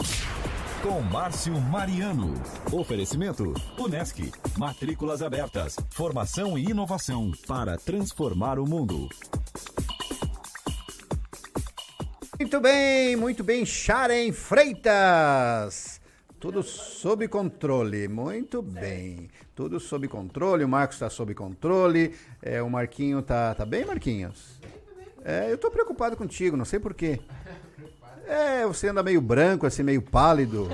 Com 0.81 1.01
Márcio 1.01 1.59
Mariano. 1.59 2.33
Oferecimento: 2.71 3.53
Unesc. 3.77 4.31
Matrículas 4.57 5.21
abertas. 5.21 5.75
Formação 5.91 6.57
e 6.57 6.69
inovação 6.69 7.31
para 7.45 7.75
transformar 7.77 8.57
o 8.57 8.65
mundo. 8.65 9.09
Muito 12.39 12.61
bem, 12.61 13.15
muito 13.17 13.43
bem, 13.43 13.65
Sharon 13.65 14.31
Freitas. 14.31 15.96
Tudo 16.39 16.61
sob 16.61 17.27
controle, 17.27 18.07
muito 18.07 18.61
bem. 18.61 19.27
Tudo 19.55 19.79
sob 19.79 20.07
controle, 20.07 20.63
o 20.63 20.69
Marcos 20.69 20.97
está 20.97 21.09
sob 21.09 21.33
controle. 21.33 22.15
É, 22.41 22.61
o 22.61 22.69
Marquinho 22.69 23.23
tá, 23.23 23.55
tá 23.55 23.65
bem, 23.65 23.83
Marquinhos? 23.83 24.59
É, 25.25 25.51
eu 25.51 25.57
tô 25.57 25.71
preocupado 25.71 26.15
contigo, 26.15 26.55
não 26.55 26.63
sei 26.63 26.79
porquê. 26.79 27.19
É, 28.27 28.65
você 28.67 28.89
anda 28.89 29.01
meio 29.01 29.19
branco, 29.19 29.65
assim, 29.65 29.81
meio 29.81 30.01
pálido. 30.01 30.69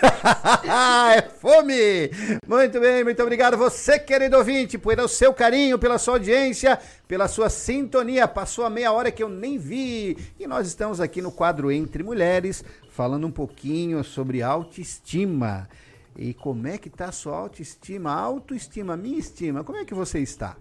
é 1.16 1.22
fome! 1.22 2.10
Muito 2.46 2.80
bem, 2.80 3.04
muito 3.04 3.22
obrigado. 3.22 3.56
Você, 3.56 3.98
querido 3.98 4.36
ouvinte, 4.36 4.78
pelo 4.78 5.08
seu 5.08 5.32
carinho, 5.32 5.78
pela 5.78 5.98
sua 5.98 6.14
audiência, 6.14 6.78
pela 7.06 7.28
sua 7.28 7.50
sintonia. 7.50 8.26
Passou 8.26 8.64
a 8.64 8.70
meia 8.70 8.92
hora 8.92 9.10
que 9.10 9.22
eu 9.22 9.28
nem 9.28 9.58
vi. 9.58 10.16
E 10.38 10.46
nós 10.46 10.66
estamos 10.66 11.00
aqui 11.00 11.20
no 11.20 11.32
quadro 11.32 11.70
Entre 11.70 12.02
Mulheres, 12.02 12.64
falando 12.90 13.26
um 13.26 13.30
pouquinho 13.30 14.02
sobre 14.02 14.42
autoestima. 14.42 15.68
E 16.16 16.34
como 16.34 16.66
é 16.66 16.76
que 16.78 16.90
tá 16.90 17.06
a 17.06 17.12
sua 17.12 17.36
autoestima? 17.36 18.12
Autoestima, 18.12 18.96
minha 18.96 19.18
estima, 19.18 19.64
como 19.64 19.78
é 19.78 19.84
que 19.84 19.94
você 19.94 20.18
está? 20.18 20.56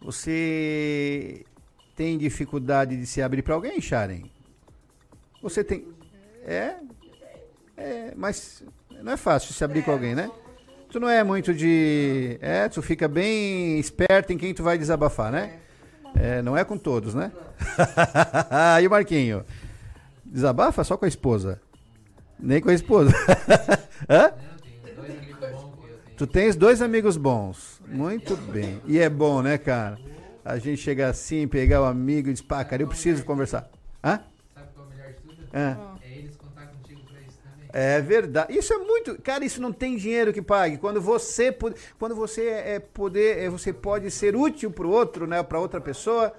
Você 0.00 1.44
tem 1.94 2.16
dificuldade 2.16 2.96
de 2.96 3.06
se 3.06 3.20
abrir 3.20 3.42
para 3.42 3.54
alguém, 3.54 3.80
Sharon? 3.80 4.22
Você 5.42 5.62
tem. 5.62 5.86
É? 6.42 6.76
É, 7.80 8.12
mas 8.14 8.62
não 9.02 9.12
é 9.12 9.16
fácil 9.16 9.54
se 9.54 9.64
abrir 9.64 9.82
com 9.82 9.90
alguém, 9.90 10.14
né? 10.14 10.30
Tu 10.90 11.00
não 11.00 11.08
é 11.08 11.24
muito 11.24 11.54
de. 11.54 12.36
É, 12.42 12.68
tu 12.68 12.82
fica 12.82 13.08
bem 13.08 13.78
esperto 13.78 14.32
em 14.32 14.36
quem 14.36 14.52
tu 14.52 14.62
vai 14.62 14.76
desabafar, 14.76 15.32
né? 15.32 15.58
É, 16.14 16.42
não 16.42 16.56
é 16.56 16.62
com 16.62 16.76
todos, 16.76 17.14
né? 17.14 17.32
e 18.82 18.86
o 18.86 18.90
Marquinho? 18.90 19.44
Desabafa 20.24 20.84
só 20.84 20.96
com 20.96 21.06
a 21.06 21.08
esposa? 21.08 21.58
Nem 22.38 22.60
com 22.60 22.68
a 22.68 22.74
esposa? 22.74 23.12
Hã? 24.08 24.32
Tu 26.16 26.26
tens 26.26 26.54
dois 26.54 26.82
amigos 26.82 27.16
bons. 27.16 27.80
Muito 27.88 28.36
bem. 28.36 28.82
E 28.84 28.98
é 28.98 29.08
bom, 29.08 29.40
né, 29.40 29.56
cara? 29.56 29.98
A 30.44 30.58
gente 30.58 30.82
chega 30.82 31.08
assim, 31.08 31.48
pegar 31.48 31.80
o 31.80 31.84
amigo 31.84 32.28
e 32.28 32.32
diz, 32.32 32.42
pá, 32.42 32.62
cara, 32.62 32.82
eu 32.82 32.88
preciso 32.88 33.24
conversar. 33.24 33.70
Hã? 34.04 34.20
Sabe 34.54 34.68
qual 34.74 34.86
é 34.86 34.88
o 34.88 34.90
melhor 34.90 35.12
de 35.12 35.20
tudo? 35.22 35.48
Hã? 35.54 35.89
É 37.72 38.00
verdade. 38.00 38.56
Isso 38.56 38.72
é 38.72 38.78
muito. 38.78 39.20
Cara, 39.22 39.44
isso 39.44 39.60
não 39.60 39.72
tem 39.72 39.96
dinheiro 39.96 40.32
que 40.32 40.42
pague. 40.42 40.78
Quando 40.78 41.00
você, 41.00 41.56
quando 41.98 42.14
você 42.14 42.48
é 42.48 42.78
poder, 42.78 43.38
é, 43.38 43.48
você 43.48 43.72
pode 43.72 44.10
ser 44.10 44.34
útil 44.34 44.70
pro 44.70 44.90
outro, 44.90 45.26
né, 45.26 45.42
para 45.42 45.58
outra 45.58 45.80
pessoa. 45.80 46.32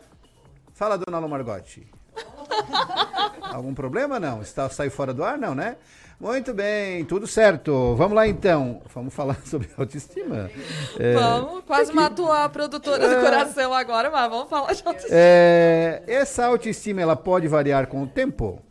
Fala, 0.73 0.97
dona 0.97 1.19
Lu 1.19 1.29
Margotti. 1.29 1.87
Algum 3.41 3.73
problema 3.73 4.19
não? 4.19 4.41
Está 4.41 4.69
saiu 4.69 4.91
fora 4.91 5.13
do 5.13 5.23
ar 5.23 5.37
não, 5.37 5.53
né? 5.55 5.77
Muito 6.19 6.53
bem, 6.53 7.03
tudo 7.03 7.25
certo. 7.25 7.95
Vamos 7.95 8.15
lá 8.15 8.27
então. 8.27 8.81
Vamos 8.93 9.11
falar 9.13 9.37
sobre 9.45 9.69
autoestima. 9.75 10.51
É, 10.99 11.13
Vamos, 11.13 11.63
quase 11.65 11.91
matou 11.91 12.31
a 12.31 12.47
produtora 12.47 13.09
do 13.09 13.21
coração 13.23 13.73
agora, 13.73 14.11
mas 14.11 14.29
vamos 14.29 14.47
falar 14.49 14.73
de 14.73 14.83
autoestima. 14.85 15.15
é, 15.15 16.03
essa 16.07 16.45
autoestima 16.45 17.01
ela 17.01 17.15
pode 17.15 17.47
variar 17.47 17.87
com 17.87 18.03
o 18.03 18.07
tempo. 18.07 18.61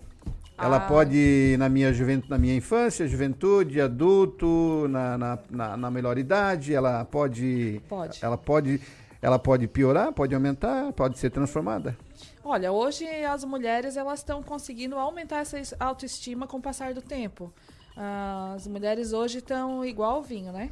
Ela 0.63 0.77
Ah. 0.77 0.81
pode 0.81 1.57
na 1.59 1.69
minha 1.69 1.93
juventude, 1.93 2.31
na 2.31 2.39
minha 2.39 2.55
infância, 2.55 3.07
juventude, 3.09 3.81
adulto, 3.81 4.87
na, 4.89 5.17
na, 5.19 5.39
na, 5.51 5.77
na 5.77 5.91
melhor 5.91 6.19
idade, 6.19 6.75
ela 6.75 7.05
pode, 7.05 7.81
Pode. 7.89 8.19
ela 8.23 8.37
pode, 8.37 8.81
ela 9.23 9.39
pode 9.39 9.67
piorar, 9.67 10.13
pode 10.13 10.35
aumentar, 10.35 10.93
pode 10.93 11.19
ser 11.19 11.31
transformada. 11.31 11.97
Olha, 12.45 12.73
hoje 12.73 13.07
as 13.25 13.45
mulheres 13.45 13.97
elas 13.97 14.21
estão 14.21 14.43
conseguindo 14.43 14.97
aumentar 14.97 15.39
essa 15.41 15.59
es- 15.59 15.75
autoestima 15.81 16.47
com 16.47 16.57
o 16.59 16.63
passar 16.63 16.93
do 16.95 17.01
tempo. 17.03 17.53
Ah, 17.97 18.53
As 18.57 18.67
mulheres 18.67 19.13
hoje 19.13 19.39
estão 19.39 19.85
igual 19.85 20.17
ao 20.17 20.23
vinho, 20.23 20.53
né? 20.53 20.71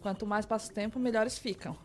Quanto 0.00 0.26
mais 0.26 0.46
passa 0.46 0.70
o 0.70 0.74
tempo, 0.74 0.98
melhores 0.98 1.38
ficam. 1.38 1.76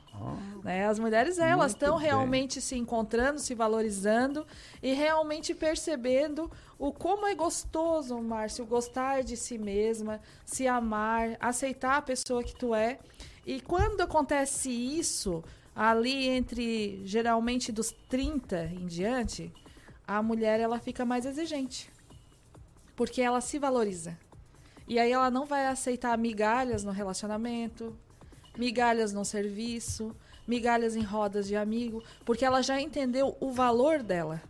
Né? 0.64 0.86
As 0.86 0.99
mulheres 0.99 1.39
elas 1.39 1.72
estão 1.72 1.97
realmente 1.97 2.61
se 2.61 2.76
encontrando, 2.76 3.39
se 3.39 3.55
valorizando 3.55 4.45
e 4.82 4.93
realmente 4.93 5.53
percebendo 5.53 6.49
o 6.78 6.91
como 6.91 7.26
é 7.26 7.34
gostoso, 7.34 8.22
Márcio, 8.22 8.66
gostar 8.66 9.24
de 9.24 9.36
si 9.36 9.57
mesma, 9.57 10.22
se 10.45 10.68
amar, 10.68 11.36
aceitar 11.39 11.97
a 11.97 12.01
pessoa 12.01 12.43
que 12.43 12.55
tu 12.55 12.74
é. 12.76 12.99
E 13.45 13.59
quando 13.59 14.01
acontece 14.01 14.70
isso, 14.70 15.43
ali 15.76 16.30
entre 16.30 17.01
geralmente 17.05 17.72
dos 17.72 17.91
30 18.07 18.66
em 18.66 18.86
diante, 18.86 19.51
a 20.07 20.22
mulher 20.22 20.59
ela 20.59 20.80
fica 20.80 21.03
mais 21.03 21.26
exigente. 21.26 21.91
Porque 22.95 23.22
ela 23.22 23.41
se 23.41 23.57
valoriza. 23.57 24.18
E 24.88 24.99
aí 24.99 25.11
ela 25.11 25.31
não 25.31 25.45
vai 25.45 25.67
aceitar 25.67 26.17
migalhas 26.17 26.84
no 26.84 26.91
relacionamento, 26.91 27.95
migalhas 28.57 29.13
no 29.13 29.23
serviço, 29.23 30.15
migalhas 30.47 30.95
em 30.95 31.01
rodas 31.01 31.47
de 31.47 31.55
amigo, 31.55 32.03
porque 32.25 32.45
ela 32.45 32.61
já 32.61 32.79
entendeu 32.79 33.38
o 33.39 33.51
valor 33.51 34.03
dela. 34.03 34.41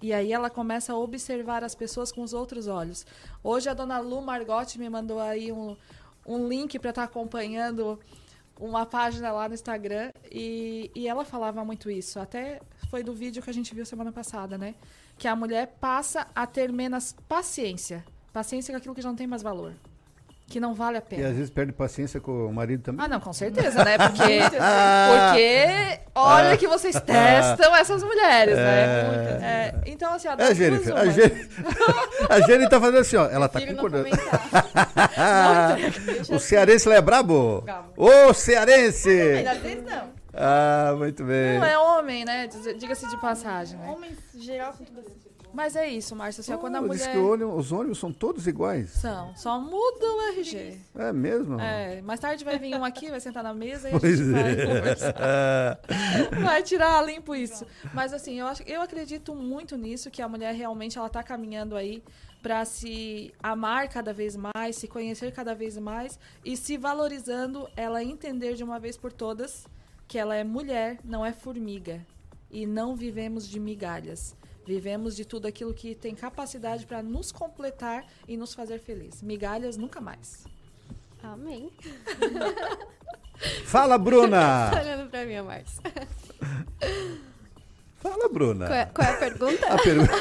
E 0.00 0.12
aí 0.12 0.32
ela 0.32 0.50
começa 0.50 0.92
a 0.92 0.98
observar 0.98 1.62
as 1.62 1.74
pessoas 1.74 2.10
com 2.10 2.22
os 2.22 2.32
outros 2.32 2.66
olhos. 2.66 3.06
Hoje 3.42 3.68
a 3.68 3.74
dona 3.74 4.00
Lu 4.00 4.20
Margotti 4.20 4.78
me 4.78 4.88
mandou 4.88 5.20
aí 5.20 5.52
um, 5.52 5.76
um 6.26 6.48
link 6.48 6.78
para 6.78 6.90
estar 6.90 7.04
acompanhando 7.04 8.00
uma 8.58 8.84
página 8.84 9.30
lá 9.30 9.48
no 9.48 9.54
Instagram 9.54 10.12
e, 10.30 10.90
e 10.94 11.06
ela 11.06 11.24
falava 11.24 11.64
muito 11.64 11.88
isso. 11.88 12.18
Até 12.18 12.60
foi 12.90 13.04
do 13.04 13.12
vídeo 13.12 13.42
que 13.42 13.50
a 13.50 13.54
gente 13.54 13.74
viu 13.74 13.86
semana 13.86 14.10
passada, 14.10 14.58
né? 14.58 14.74
Que 15.16 15.28
a 15.28 15.36
mulher 15.36 15.76
passa 15.80 16.26
a 16.34 16.46
ter 16.46 16.72
menos 16.72 17.14
paciência. 17.28 18.04
Paciência 18.32 18.72
com 18.72 18.78
aquilo 18.78 18.94
que 18.94 19.02
já 19.02 19.08
não 19.08 19.16
tem 19.16 19.26
mais 19.26 19.42
valor. 19.42 19.72
Que 20.48 20.60
não 20.60 20.74
vale 20.74 20.96
a 20.98 21.00
E 21.00 21.02
pena. 21.02 21.28
às 21.28 21.34
vezes 21.34 21.50
perde 21.50 21.72
paciência 21.72 22.20
com 22.20 22.46
o 22.48 22.52
marido 22.52 22.82
também. 22.82 23.02
Ah, 23.04 23.08
não, 23.08 23.20
com 23.20 23.32
certeza, 23.32 23.82
né? 23.84 23.96
Porque, 23.96 24.40
porque 24.50 26.00
olha 26.14 26.56
que 26.58 26.66
vocês 26.68 27.00
testam 27.00 27.74
essas 27.74 28.02
mulheres, 28.02 28.54
né? 28.56 28.82
É, 29.42 29.74
então, 29.86 30.12
assim, 30.12 30.28
ó, 30.28 30.34
das 30.36 30.50
É, 30.50 30.54
duas, 30.70 30.84
Jennifer, 30.84 30.94
a. 30.96 31.06
Jennifer, 31.06 31.48
a 32.28 32.40
Jennifer 32.40 32.68
tá 32.68 32.80
fazendo 32.80 32.98
assim, 32.98 33.16
ó. 33.16 33.26
Ela 33.30 33.48
tá 33.48 33.60
concordando. 33.66 34.08
O 36.30 36.38
cearense 36.38 36.88
lá 36.88 36.96
é 36.96 37.00
brabo? 37.00 37.62
Brabo. 37.62 37.92
Ô, 37.96 38.34
cearense! 38.34 39.44
Não. 39.88 40.10
Ah, 40.34 40.94
muito 40.96 41.24
bem. 41.24 41.58
Não 41.58 41.66
é 41.66 41.78
homem, 41.78 42.24
né? 42.24 42.48
Diga-se 42.78 43.08
de 43.08 43.20
passagem, 43.20 43.78
né? 43.78 43.90
Homens, 43.90 44.18
em 44.34 44.40
geral, 44.40 44.72
são 44.72 44.84
tudo 44.86 45.00
assim. 45.00 45.21
Mas 45.52 45.76
é 45.76 45.88
isso, 45.88 46.16
Márcia. 46.16 46.40
Assim, 46.40 46.52
ó, 46.52 46.58
quando 46.58 46.76
a 46.76 46.80
Oh, 46.80 46.88
diz 46.88 47.00
mulher... 47.00 47.12
que 47.12 47.18
ônibus- 47.18 47.66
os 47.66 47.72
ônibus 47.72 47.98
são 47.98 48.12
todos 48.12 48.46
iguais. 48.46 48.90
São, 48.90 49.34
só 49.36 49.60
muda 49.60 50.06
o 50.06 50.20
RG. 50.32 50.78
É 50.94 51.12
mesmo? 51.12 51.60
É, 51.60 52.00
mais 52.00 52.18
tarde 52.20 52.44
vai 52.44 52.58
vir 52.58 52.74
um 52.74 52.84
aqui, 52.84 53.10
vai 53.10 53.20
sentar 53.20 53.42
na 53.42 53.52
mesa 53.52 53.90
e 53.90 53.94
a 53.94 53.98
gente 53.98 54.22
vai 54.24 54.52
é. 54.52 54.66
conversar. 54.66 55.14
Vai 56.42 56.62
tirar 56.62 56.98
a 56.98 57.02
limpo 57.02 57.34
isso. 57.34 57.66
Mas 57.92 58.12
assim, 58.12 58.38
eu, 58.38 58.46
acho, 58.46 58.62
eu 58.64 58.80
acredito 58.80 59.34
muito 59.34 59.76
nisso, 59.76 60.10
que 60.10 60.22
a 60.22 60.28
mulher 60.28 60.54
realmente 60.54 60.98
ela 60.98 61.08
tá 61.08 61.22
caminhando 61.22 61.76
aí 61.76 62.02
para 62.42 62.64
se 62.64 63.32
amar 63.42 63.88
cada 63.88 64.12
vez 64.12 64.36
mais, 64.36 64.76
se 64.76 64.88
conhecer 64.88 65.32
cada 65.32 65.54
vez 65.54 65.78
mais 65.78 66.18
e 66.44 66.56
se 66.56 66.76
valorizando, 66.76 67.68
ela 67.76 68.02
entender 68.02 68.54
de 68.54 68.64
uma 68.64 68.80
vez 68.80 68.96
por 68.96 69.12
todas 69.12 69.66
que 70.08 70.18
ela 70.18 70.34
é 70.34 70.42
mulher, 70.44 70.98
não 71.04 71.24
é 71.24 71.32
formiga. 71.32 72.04
E 72.50 72.66
não 72.66 72.94
vivemos 72.94 73.48
de 73.48 73.58
migalhas. 73.58 74.36
Vivemos 74.66 75.16
de 75.16 75.24
tudo 75.24 75.46
aquilo 75.46 75.74
que 75.74 75.94
tem 75.94 76.14
capacidade 76.14 76.86
para 76.86 77.02
nos 77.02 77.32
completar 77.32 78.04
e 78.28 78.36
nos 78.36 78.54
fazer 78.54 78.78
feliz. 78.78 79.22
Migalhas 79.22 79.76
nunca 79.76 80.00
mais. 80.00 80.44
Amém. 81.22 81.70
Fala, 83.64 83.98
Bruna! 83.98 84.70
tá 84.74 84.80
olhando 84.80 85.10
pra 85.10 85.24
mim, 85.24 85.40
Márcio. 85.40 85.82
Fala, 88.02 88.28
Bruna. 88.28 88.66
Qual 88.66 88.78
é, 88.78 88.84
qual 88.86 89.06
é 89.06 89.10
a 89.10 89.16
pergunta? 89.16 89.66
A 89.68 89.78
pergunta. 89.78 90.12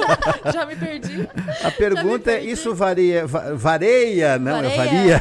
Já 0.52 0.64
me 0.64 0.74
perdi. 0.74 1.28
A 1.62 1.70
pergunta 1.70 2.30
é: 2.30 2.40
isso 2.42 2.74
varia, 2.74 3.26
va- 3.26 3.52
varia, 3.54 4.38
não, 4.38 4.56
é 4.64 4.74
Vareia. 4.76 5.18
varia, 5.18 5.20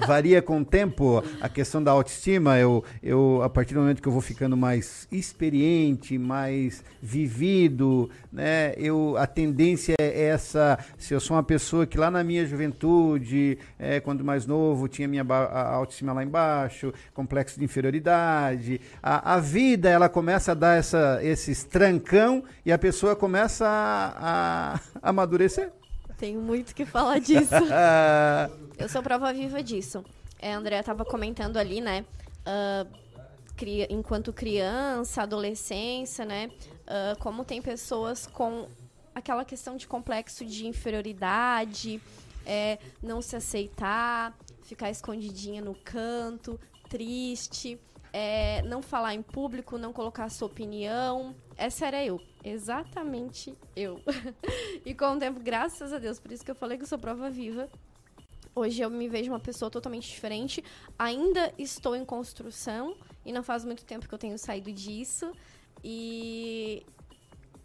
varia 0.06 0.42
com 0.42 0.60
o 0.60 0.64
tempo. 0.64 1.22
A 1.40 1.48
questão 1.48 1.82
da 1.82 1.90
autoestima, 1.90 2.58
eu, 2.58 2.82
eu, 3.02 3.40
a 3.42 3.50
partir 3.50 3.74
do 3.74 3.80
momento 3.80 4.00
que 4.00 4.08
eu 4.08 4.12
vou 4.12 4.22
ficando 4.22 4.56
mais 4.56 5.06
experiente, 5.12 6.16
mais 6.16 6.82
vivido, 7.02 8.08
né, 8.32 8.72
eu, 8.76 9.14
a 9.18 9.26
tendência 9.26 9.94
é 10.00 10.28
essa. 10.28 10.78
Se 10.96 11.12
eu 11.12 11.20
sou 11.20 11.36
uma 11.36 11.42
pessoa 11.42 11.86
que 11.86 11.98
lá 11.98 12.10
na 12.10 12.24
minha 12.24 12.46
juventude, 12.46 13.58
é, 13.78 14.00
quando 14.00 14.24
mais 14.24 14.46
novo, 14.46 14.88
tinha 14.88 15.06
minha 15.06 15.24
autoestima 15.24 16.12
lá 16.12 16.22
embaixo, 16.24 16.92
complexo 17.12 17.58
de 17.58 17.64
inferioridade, 17.64 18.80
a, 19.02 19.34
a 19.34 19.40
vida 19.40 19.88
ela 19.90 20.08
começa 20.08 20.52
a 20.52 20.54
dar 20.54 20.78
essa, 20.78 21.18
esses 21.26 21.64
trancão 21.64 22.44
e 22.64 22.72
a 22.72 22.78
pessoa 22.78 23.14
começa 23.16 23.66
a, 23.66 24.74
a 25.02 25.08
amadurecer. 25.10 25.72
Tenho 26.16 26.40
muito 26.40 26.74
que 26.74 26.84
falar 26.86 27.18
disso. 27.18 27.54
Eu 28.78 28.88
sou 28.88 29.02
prova 29.02 29.32
viva 29.32 29.62
disso. 29.62 30.04
É, 30.38 30.54
a 30.54 30.58
Andrea 30.58 30.80
estava 30.80 31.04
comentando 31.04 31.56
ali, 31.56 31.80
né? 31.80 32.04
cria- 33.56 33.86
enquanto 33.90 34.32
criança, 34.32 35.22
adolescência, 35.22 36.24
né? 36.24 36.50
ah, 36.86 37.16
como 37.18 37.44
tem 37.44 37.60
pessoas 37.60 38.26
com 38.26 38.68
aquela 39.14 39.44
questão 39.44 39.76
de 39.76 39.86
complexo 39.86 40.44
de 40.44 40.66
inferioridade, 40.66 42.00
é, 42.44 42.78
não 43.02 43.20
se 43.22 43.34
aceitar, 43.34 44.36
ficar 44.62 44.90
escondidinha 44.90 45.62
no 45.62 45.74
canto, 45.74 46.60
triste, 46.88 47.78
é, 48.18 48.62
não 48.62 48.80
falar 48.80 49.14
em 49.14 49.20
público, 49.20 49.76
não 49.76 49.92
colocar 49.92 50.24
a 50.24 50.30
sua 50.30 50.46
opinião. 50.46 51.36
Essa 51.54 51.84
era 51.84 52.02
eu. 52.02 52.18
Exatamente 52.42 53.54
eu. 53.76 54.00
e 54.86 54.94
com 54.94 55.16
o 55.16 55.18
tempo, 55.18 55.38
graças 55.38 55.92
a 55.92 55.98
Deus, 55.98 56.18
por 56.18 56.32
isso 56.32 56.42
que 56.42 56.50
eu 56.50 56.54
falei 56.54 56.78
que 56.78 56.84
eu 56.84 56.88
sou 56.88 56.98
prova 56.98 57.28
viva. 57.28 57.68
Hoje 58.54 58.80
eu 58.80 58.88
me 58.88 59.06
vejo 59.06 59.30
uma 59.30 59.38
pessoa 59.38 59.70
totalmente 59.70 60.08
diferente. 60.08 60.64
Ainda 60.98 61.52
estou 61.58 61.94
em 61.94 62.06
construção 62.06 62.96
e 63.22 63.30
não 63.32 63.42
faz 63.42 63.66
muito 63.66 63.84
tempo 63.84 64.08
que 64.08 64.14
eu 64.14 64.18
tenho 64.18 64.38
saído 64.38 64.72
disso. 64.72 65.30
E 65.84 66.86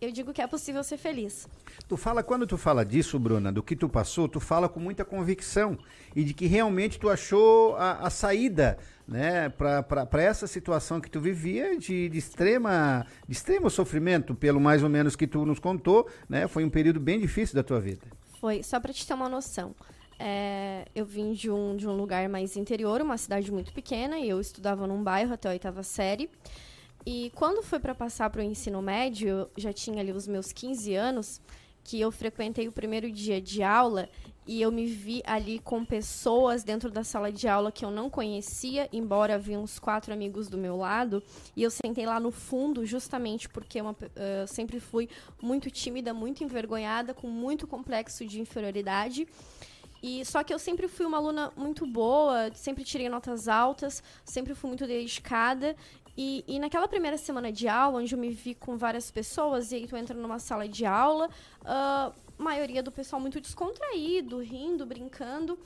eu 0.01 0.11
digo 0.11 0.33
que 0.33 0.41
é 0.41 0.47
possível 0.47 0.83
ser 0.83 0.97
feliz. 0.97 1.47
Tu 1.87 1.95
fala, 1.95 2.23
quando 2.23 2.47
tu 2.47 2.57
fala 2.57 2.83
disso, 2.83 3.19
Bruna, 3.19 3.51
do 3.51 3.61
que 3.61 3.75
tu 3.75 3.87
passou, 3.87 4.27
tu 4.27 4.39
fala 4.39 4.67
com 4.67 4.79
muita 4.79 5.05
convicção 5.05 5.77
e 6.15 6.23
de 6.23 6.33
que 6.33 6.47
realmente 6.47 6.99
tu 6.99 7.07
achou 7.07 7.75
a, 7.75 8.07
a 8.07 8.09
saída, 8.09 8.77
né, 9.07 9.49
para 9.49 10.23
essa 10.23 10.47
situação 10.47 10.99
que 10.99 11.09
tu 11.09 11.21
vivia 11.21 11.77
de, 11.77 12.09
de 12.09 12.17
extrema, 12.17 13.05
de 13.27 13.33
extremo 13.33 13.69
sofrimento, 13.69 14.33
pelo 14.33 14.59
mais 14.59 14.81
ou 14.81 14.89
menos 14.89 15.15
que 15.15 15.27
tu 15.27 15.45
nos 15.45 15.59
contou, 15.59 16.09
né, 16.27 16.47
foi 16.47 16.65
um 16.65 16.69
período 16.69 16.99
bem 16.99 17.19
difícil 17.19 17.55
da 17.55 17.63
tua 17.63 17.79
vida. 17.79 18.07
Foi, 18.39 18.63
só 18.63 18.79
pra 18.79 18.91
te 18.91 19.05
ter 19.05 19.13
uma 19.13 19.29
noção. 19.29 19.75
é, 20.21 20.85
eu 20.93 21.03
vim 21.05 21.33
de 21.33 21.49
um, 21.49 21.75
de 21.75 21.87
um 21.87 21.95
lugar 21.95 22.29
mais 22.29 22.55
interior, 22.55 23.01
uma 23.01 23.17
cidade 23.17 23.51
muito 23.51 23.73
pequena, 23.73 24.19
e 24.19 24.29
eu 24.29 24.39
estudava 24.39 24.85
num 24.85 25.03
bairro 25.03 25.33
até 25.33 25.49
a 25.49 25.51
oitava 25.51 25.81
série. 25.83 26.29
E 27.05 27.31
quando 27.35 27.63
foi 27.63 27.79
para 27.79 27.95
passar 27.95 28.29
para 28.29 28.41
o 28.41 28.43
ensino 28.43 28.81
médio, 28.81 29.49
já 29.57 29.73
tinha 29.73 30.01
ali 30.01 30.11
os 30.11 30.27
meus 30.27 30.51
15 30.51 30.93
anos, 30.93 31.41
que 31.83 31.99
eu 31.99 32.11
frequentei 32.11 32.67
o 32.67 32.71
primeiro 32.71 33.11
dia 33.11 33.41
de 33.41 33.63
aula 33.63 34.07
e 34.45 34.61
eu 34.61 34.71
me 34.71 34.85
vi 34.85 35.21
ali 35.25 35.59
com 35.59 35.83
pessoas 35.83 36.63
dentro 36.63 36.91
da 36.91 37.03
sala 37.03 37.31
de 37.31 37.47
aula 37.47 37.71
que 37.71 37.83
eu 37.83 37.89
não 37.89 38.09
conhecia, 38.09 38.87
embora 38.91 39.35
havia 39.35 39.59
uns 39.59 39.79
quatro 39.79 40.13
amigos 40.13 40.47
do 40.47 40.57
meu 40.57 40.77
lado, 40.77 41.23
e 41.55 41.63
eu 41.63 41.71
sentei 41.71 42.05
lá 42.05 42.19
no 42.19 42.31
fundo 42.31 42.85
justamente 42.85 43.49
porque 43.49 43.79
eu 43.79 43.95
sempre 44.47 44.79
fui 44.79 45.09
muito 45.41 45.71
tímida, 45.71 46.13
muito 46.13 46.43
envergonhada, 46.43 47.13
com 47.13 47.27
muito 47.27 47.65
complexo 47.65 48.25
de 48.25 48.39
inferioridade. 48.39 49.27
E 50.03 50.25
só 50.25 50.43
que 50.43 50.51
eu 50.51 50.57
sempre 50.57 50.87
fui 50.87 51.05
uma 51.05 51.17
aluna 51.17 51.51
muito 51.55 51.85
boa, 51.85 52.51
sempre 52.55 52.83
tirei 52.83 53.07
notas 53.07 53.47
altas, 53.47 54.03
sempre 54.25 54.55
fui 54.55 54.67
muito 54.67 54.87
dedicada. 54.87 55.75
E, 56.17 56.43
e 56.47 56.59
naquela 56.59 56.87
primeira 56.87 57.17
semana 57.17 57.51
de 57.51 57.67
aula, 57.67 57.99
onde 57.99 58.13
eu 58.13 58.19
me 58.19 58.29
vi 58.29 58.53
com 58.53 58.77
várias 58.77 59.09
pessoas, 59.09 59.71
e 59.71 59.75
aí 59.75 59.87
tu 59.87 59.95
entra 59.95 60.15
numa 60.15 60.39
sala 60.39 60.67
de 60.67 60.85
aula, 60.85 61.29
a 61.63 62.11
maioria 62.37 62.83
do 62.83 62.91
pessoal 62.91 63.21
muito 63.21 63.39
descontraído, 63.39 64.39
rindo, 64.39 64.85
brincando. 64.85 65.57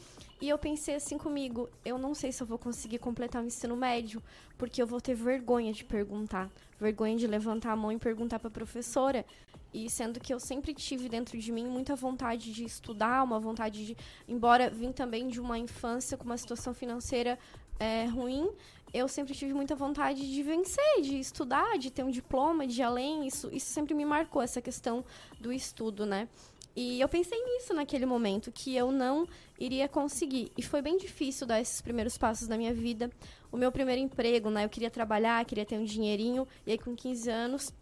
E 0.42 0.50
eu 0.50 0.58
pensei 0.58 0.96
assim 0.96 1.18
comigo, 1.18 1.70
eu 1.84 1.98
não 1.98 2.14
sei 2.14 2.32
se 2.32 2.44
eu 2.44 2.48
vou 2.48 2.58
conseguir 2.58 3.00
completar 3.00 3.42
o 3.42 3.46
ensino 3.46 3.76
médio, 3.76 4.22
porque 4.58 4.82
eu 4.82 4.88
vou 4.88 5.00
ter 5.00 5.16
vergonha 5.16 5.72
de 5.72 5.84
perguntar, 5.84 6.50
vergonha 6.80 7.16
de 7.16 7.26
levantar 7.26 7.72
a 7.72 7.76
mão 7.76 7.92
e 7.92 7.98
perguntar 7.98 8.38
para 8.38 8.50
a 8.50 8.52
professora. 8.52 9.26
E 9.74 9.90
sendo 9.90 10.20
que 10.20 10.34
eu 10.34 10.40
sempre 10.40 10.74
tive 10.74 11.10
dentro 11.10 11.38
de 11.38 11.52
mim 11.52 11.66
muita 11.66 11.96
vontade 11.96 12.54
de 12.54 12.64
estudar, 12.64 13.24
uma 13.24 13.40
vontade 13.40 13.88
de, 13.88 13.98
embora 14.28 14.70
vim 14.70 14.92
também 14.92 15.28
de 15.28 15.40
uma 15.40 15.58
infância 15.58 16.18
com 16.18 16.24
uma 16.24 16.38
situação 16.38 16.74
financeira 16.74 17.38
é, 17.80 18.06
ruim, 18.06 18.50
eu 18.96 19.10
sempre 19.10 19.34
tive 19.34 19.54
muita 19.54 19.76
vontade 19.76 20.26
de 20.32 20.42
vencer, 20.42 21.02
de 21.02 21.20
estudar, 21.20 21.78
de 21.78 21.92
ter 21.92 22.02
um 22.02 22.10
diploma, 22.10 22.66
de 22.66 22.80
ir 22.80 22.84
além. 22.84 23.28
Isso, 23.28 23.50
isso 23.52 23.68
sempre 23.68 23.94
me 23.94 24.06
marcou, 24.06 24.42
essa 24.42 24.62
questão 24.62 25.04
do 25.38 25.52
estudo, 25.52 26.06
né? 26.06 26.30
E 26.74 27.02
eu 27.02 27.10
pensei 27.10 27.38
nisso 27.44 27.74
naquele 27.74 28.06
momento, 28.06 28.54
que 28.54 28.74
eu 28.74 28.94
não 28.94 29.28
iria 29.60 29.90
conseguir. 29.90 30.50
E 30.58 30.62
foi 30.62 30.82
bem 30.82 30.98
difícil 30.98 31.46
dar 31.46 31.60
esses 31.60 31.82
primeiros 31.82 32.18
passos 32.18 32.48
na 32.48 32.58
minha 32.58 32.74
vida. 32.74 33.12
O 33.52 33.58
meu 33.58 33.70
primeiro 33.70 34.02
emprego, 34.02 34.50
né? 34.50 34.64
Eu 34.64 34.70
queria 34.70 34.90
trabalhar, 34.90 35.44
queria 35.44 35.66
ter 35.66 35.78
um 35.78 35.84
dinheirinho. 35.84 36.48
E 36.66 36.72
aí, 36.72 36.78
com 36.78 36.96
15 36.96 37.30
anos, 37.30 37.74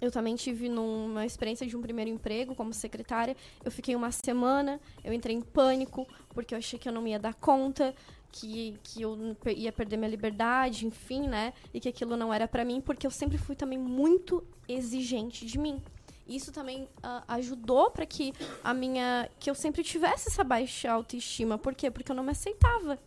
eu 0.00 0.10
também 0.10 0.34
tive 0.36 0.68
numa 0.68 1.24
experiência 1.24 1.66
de 1.66 1.74
um 1.74 1.80
primeiro 1.80 2.10
emprego 2.10 2.54
como 2.54 2.74
secretária. 2.74 3.34
Eu 3.64 3.70
fiquei 3.70 3.96
uma 3.96 4.10
semana, 4.10 4.78
eu 5.02 5.12
entrei 5.12 5.34
em 5.34 5.40
pânico, 5.40 6.06
porque 6.30 6.54
eu 6.54 6.58
achei 6.58 6.78
que 6.78 6.88
eu 6.88 6.92
não 6.92 7.06
ia 7.06 7.18
dar 7.18 7.34
conta, 7.34 7.94
que, 8.34 8.76
que 8.82 9.02
eu 9.02 9.16
ia 9.46 9.70
perder 9.70 9.96
minha 9.96 10.10
liberdade, 10.10 10.84
enfim, 10.84 11.28
né? 11.28 11.52
E 11.72 11.78
que 11.78 11.88
aquilo 11.88 12.16
não 12.16 12.34
era 12.34 12.48
pra 12.48 12.64
mim, 12.64 12.80
porque 12.80 13.06
eu 13.06 13.10
sempre 13.10 13.38
fui 13.38 13.54
também 13.54 13.78
muito 13.78 14.44
exigente 14.68 15.46
de 15.46 15.56
mim. 15.56 15.80
Isso 16.26 16.50
também 16.50 16.88
ah, 17.00 17.22
ajudou 17.28 17.90
para 17.92 18.04
que 18.04 18.32
a 18.62 18.74
minha 18.74 19.28
que 19.38 19.48
eu 19.48 19.54
sempre 19.54 19.84
tivesse 19.84 20.28
essa 20.28 20.42
baixa 20.42 20.90
autoestima. 20.90 21.56
Por 21.56 21.74
quê? 21.74 21.90
Porque 21.90 22.10
eu 22.10 22.16
não 22.16 22.24
me 22.24 22.32
aceitava. 22.32 22.98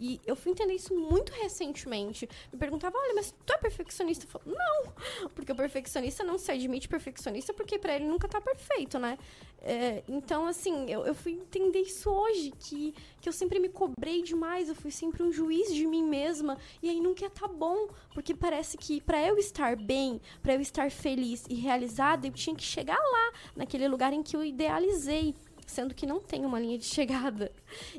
E 0.00 0.20
eu 0.26 0.36
fui 0.36 0.52
entender 0.52 0.74
isso 0.74 0.94
muito 0.94 1.32
recentemente. 1.32 2.28
Me 2.52 2.58
perguntava, 2.58 2.96
olha, 2.98 3.14
mas 3.14 3.34
tu 3.44 3.52
é 3.52 3.58
perfeccionista? 3.58 4.24
Eu 4.24 4.28
falo, 4.28 4.44
não, 4.46 5.28
porque 5.34 5.52
o 5.52 5.56
perfeccionista 5.56 6.24
não 6.24 6.38
se 6.38 6.50
admite 6.50 6.88
perfeccionista 6.88 7.52
porque 7.52 7.78
pra 7.78 7.94
ele 7.96 8.06
nunca 8.06 8.28
tá 8.28 8.40
perfeito, 8.40 8.98
né? 8.98 9.18
É, 9.60 10.04
então, 10.08 10.46
assim, 10.46 10.88
eu, 10.88 11.04
eu 11.04 11.14
fui 11.14 11.32
entender 11.32 11.80
isso 11.80 12.08
hoje, 12.08 12.52
que, 12.58 12.94
que 13.20 13.28
eu 13.28 13.32
sempre 13.32 13.58
me 13.58 13.68
cobrei 13.68 14.22
demais, 14.22 14.68
eu 14.68 14.74
fui 14.74 14.90
sempre 14.90 15.22
um 15.22 15.32
juiz 15.32 15.74
de 15.74 15.84
mim 15.84 16.04
mesma, 16.04 16.56
e 16.80 16.88
aí 16.88 17.00
nunca 17.00 17.24
ia 17.24 17.30
tá 17.30 17.48
bom, 17.48 17.88
porque 18.14 18.34
parece 18.34 18.78
que 18.78 19.00
pra 19.00 19.26
eu 19.26 19.36
estar 19.36 19.76
bem, 19.76 20.20
pra 20.42 20.54
eu 20.54 20.60
estar 20.60 20.90
feliz 20.90 21.44
e 21.48 21.54
realizada, 21.54 22.26
eu 22.26 22.32
tinha 22.32 22.54
que 22.54 22.62
chegar 22.62 22.98
lá, 22.98 23.32
naquele 23.56 23.88
lugar 23.88 24.12
em 24.12 24.22
que 24.22 24.36
eu 24.36 24.44
idealizei 24.44 25.34
sendo 25.68 25.94
que 25.94 26.06
não 26.06 26.20
tem 26.20 26.44
uma 26.44 26.58
linha 26.58 26.78
de 26.78 26.84
chegada. 26.86 27.52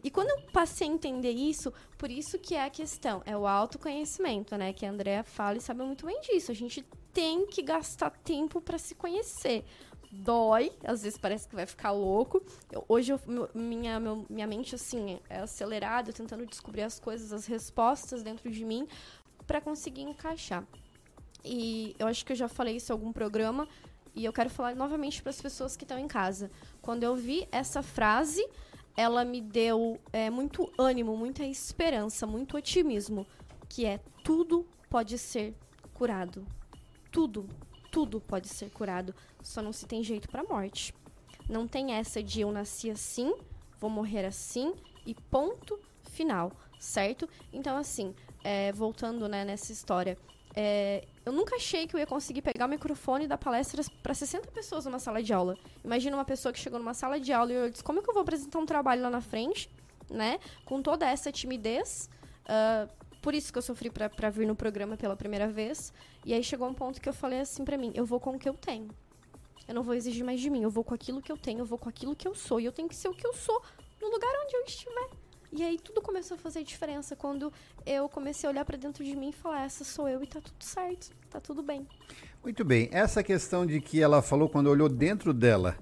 E 0.04 0.10
quando 0.10 0.30
eu 0.30 0.52
passei 0.52 0.88
a 0.88 0.92
entender 0.92 1.32
isso, 1.32 1.72
por 1.98 2.10
isso 2.12 2.38
que 2.40 2.56
é 2.56 2.64
a 2.66 2.70
questão, 2.70 3.22
é 3.26 3.38
o 3.38 3.48
autoconhecimento, 3.48 4.58
né? 4.58 4.74
Que 4.74 4.86
a 4.86 4.90
Andrea 4.92 5.24
fala 5.24 5.58
e 5.58 5.62
sabe 5.62 5.84
muito 5.84 6.06
bem 6.06 6.20
disso. 6.22 6.52
A 6.52 6.56
gente 6.56 6.84
tem 7.14 7.46
que 7.48 7.62
gastar 7.62 8.10
tempo 8.24 8.60
para 8.60 8.78
se 8.78 8.96
conhecer. 8.96 9.64
Dói, 10.12 10.72
às 10.84 11.04
vezes 11.04 11.20
parece 11.20 11.48
que 11.48 11.56
vai 11.56 11.68
ficar 11.68 11.92
louco. 11.92 12.42
Eu- 12.72 12.84
hoje 12.90 13.14
eu- 13.14 13.20
minha, 13.54 14.00
meu- 14.00 14.26
minha 14.28 14.48
mente 14.48 14.74
assim 14.74 15.20
é 15.30 15.40
acelerada, 15.40 16.12
tentando 16.12 16.46
descobrir 16.48 16.82
as 16.82 17.00
coisas, 17.00 17.32
as 17.32 17.46
respostas 17.46 18.24
dentro 18.24 18.50
de 18.50 18.66
mim 18.66 18.88
para 19.46 19.62
conseguir 19.62 20.02
encaixar. 20.02 20.66
E 21.46 21.96
eu 22.00 22.08
acho 22.08 22.26
que 22.26 22.32
eu 22.32 22.36
já 22.36 22.48
falei 22.48 22.76
isso 22.78 22.92
em 22.92 22.94
algum 22.94 23.14
programa 23.14 23.68
e 24.20 24.26
eu 24.26 24.34
quero 24.34 24.50
falar 24.50 24.76
novamente 24.76 25.22
para 25.22 25.30
as 25.30 25.42
pessoas 25.42 25.78
que 25.78 25.86
estão 25.86 25.98
em 25.98 26.06
casa. 26.08 26.52
Quando 26.82 27.04
eu 27.04 27.16
vi 27.16 27.48
essa 27.54 27.82
frase, 27.82 28.46
ela 28.98 29.24
me 29.24 29.40
deu 29.40 29.98
é, 30.12 30.30
muito 30.30 30.70
ânimo, 30.78 31.16
muita 31.16 31.46
esperança, 31.46 32.28
muito 32.28 32.58
otimismo, 32.58 33.26
que 33.70 33.86
é 33.86 34.02
tudo 34.22 34.68
pode 34.90 35.18
ser 35.18 35.56
curado. 35.94 36.46
Tudo, 37.10 37.48
tudo 37.90 38.20
pode 38.20 38.50
ser 38.50 38.70
curado, 38.72 39.16
só 39.42 39.62
não 39.62 39.72
se 39.72 39.86
tem 39.86 40.04
jeito 40.04 40.28
para 40.28 40.44
morte. 40.44 40.94
Não 41.48 41.66
tem 41.66 41.94
essa 41.94 42.22
de 42.22 42.42
eu 42.42 42.52
nasci 42.52 42.92
assim, 42.92 43.34
vou 43.80 43.90
morrer 43.90 44.26
assim 44.26 44.74
e 45.06 45.16
ponto 45.16 45.80
final, 46.12 46.52
certo? 46.78 47.28
Então 47.54 47.78
assim, 47.78 48.14
é, 48.44 48.74
voltando 48.74 49.30
né, 49.30 49.46
nessa 49.46 49.72
história, 49.72 50.18
é, 50.54 51.08
eu 51.30 51.34
nunca 51.34 51.56
achei 51.56 51.86
que 51.88 51.96
eu 51.96 52.00
ia 52.00 52.08
conseguir 52.08 52.42
pegar 52.42 52.66
o 52.66 52.70
microfone 52.70 53.26
e 53.26 53.28
dar 53.28 53.38
palestras 53.38 53.88
para 53.88 54.14
60 54.14 54.50
pessoas 54.52 54.86
numa 54.86 55.00
sala 55.00 55.22
de 55.22 55.32
aula. 55.32 55.56
Imagina 55.84 56.18
uma 56.18 56.26
pessoa 56.26 56.52
que 56.52 56.60
chegou 56.60 56.80
numa 56.80 56.94
sala 56.94 57.20
de 57.20 57.32
aula 57.32 57.54
e 57.54 57.56
eu 57.56 57.70
disse, 57.70 57.84
como 57.84 58.00
é 58.00 58.02
que 58.02 58.10
eu 58.10 58.14
vou 58.14 58.24
apresentar 58.24 58.58
um 58.60 58.66
trabalho 58.66 59.04
lá 59.04 59.10
na 59.10 59.22
frente, 59.22 59.70
né? 60.10 60.40
Com 60.66 60.82
toda 60.82 61.08
essa 61.08 61.32
timidez, 61.32 62.10
ah, 62.48 62.88
por 63.22 63.36
isso 63.36 63.52
que 63.52 63.58
eu 63.60 63.62
sofri 63.62 63.92
pra 63.92 64.30
vir 64.30 64.48
no 64.48 64.56
programa 64.56 64.98
pela 64.98 65.16
primeira 65.16 65.48
vez. 65.48 65.94
E 66.26 66.34
aí 66.34 66.44
chegou 66.44 66.68
um 66.68 66.74
ponto 66.74 67.00
que 67.00 67.08
eu 67.08 67.14
falei 67.14 67.40
assim 67.40 67.64
pra 67.64 67.78
mim: 67.78 67.92
eu 67.94 68.06
vou 68.06 68.20
com 68.20 68.36
o 68.36 68.40
que 68.40 68.50
eu 68.50 68.54
tenho. 68.54 68.90
Eu 69.68 69.76
não 69.76 69.84
vou 69.84 69.94
exigir 69.94 70.26
mais 70.26 70.42
de 70.42 70.50
mim. 70.50 70.64
Eu 70.64 70.70
vou 70.72 70.84
com 70.84 70.96
aquilo 70.96 71.22
que 71.22 71.32
eu 71.32 71.38
tenho, 71.38 71.60
eu 71.60 71.66
vou 71.66 71.78
com 71.78 71.88
aquilo 71.88 72.16
que 72.16 72.28
eu 72.28 72.34
sou. 72.34 72.60
E 72.60 72.66
eu 72.66 72.72
tenho 72.72 72.90
que 72.90 72.96
ser 72.96 73.08
o 73.08 73.14
que 73.14 73.26
eu 73.26 73.34
sou 73.34 73.62
no 74.02 74.10
lugar 74.10 74.32
onde 74.44 74.56
eu 74.56 74.64
estiver. 74.64 75.10
E 75.52 75.64
aí 75.64 75.80
tudo 75.80 76.02
começou 76.02 76.36
a 76.36 76.38
fazer 76.38 76.64
diferença 76.64 77.16
quando 77.16 77.52
eu 77.86 78.08
comecei 78.08 78.48
a 78.48 78.52
olhar 78.52 78.64
pra 78.64 78.78
dentro 78.78 79.04
de 79.04 79.16
mim 79.16 79.30
e 79.30 79.34
falar: 79.34 79.66
essa 79.66 79.84
sou 79.84 80.08
eu 80.08 80.22
e 80.24 80.28
tá 80.28 80.40
tudo 80.40 80.64
certo, 80.64 81.10
tá 81.30 81.40
tudo 81.40 81.64
bem. 81.64 81.88
Muito 82.44 82.64
bem. 82.64 82.88
Essa 82.92 83.24
questão 83.24 83.66
de 83.66 83.82
que 83.82 84.02
ela 84.02 84.22
falou 84.22 84.48
quando 84.48 84.68
olhou 84.68 84.88
dentro 84.88 85.34
dela, 85.34 85.76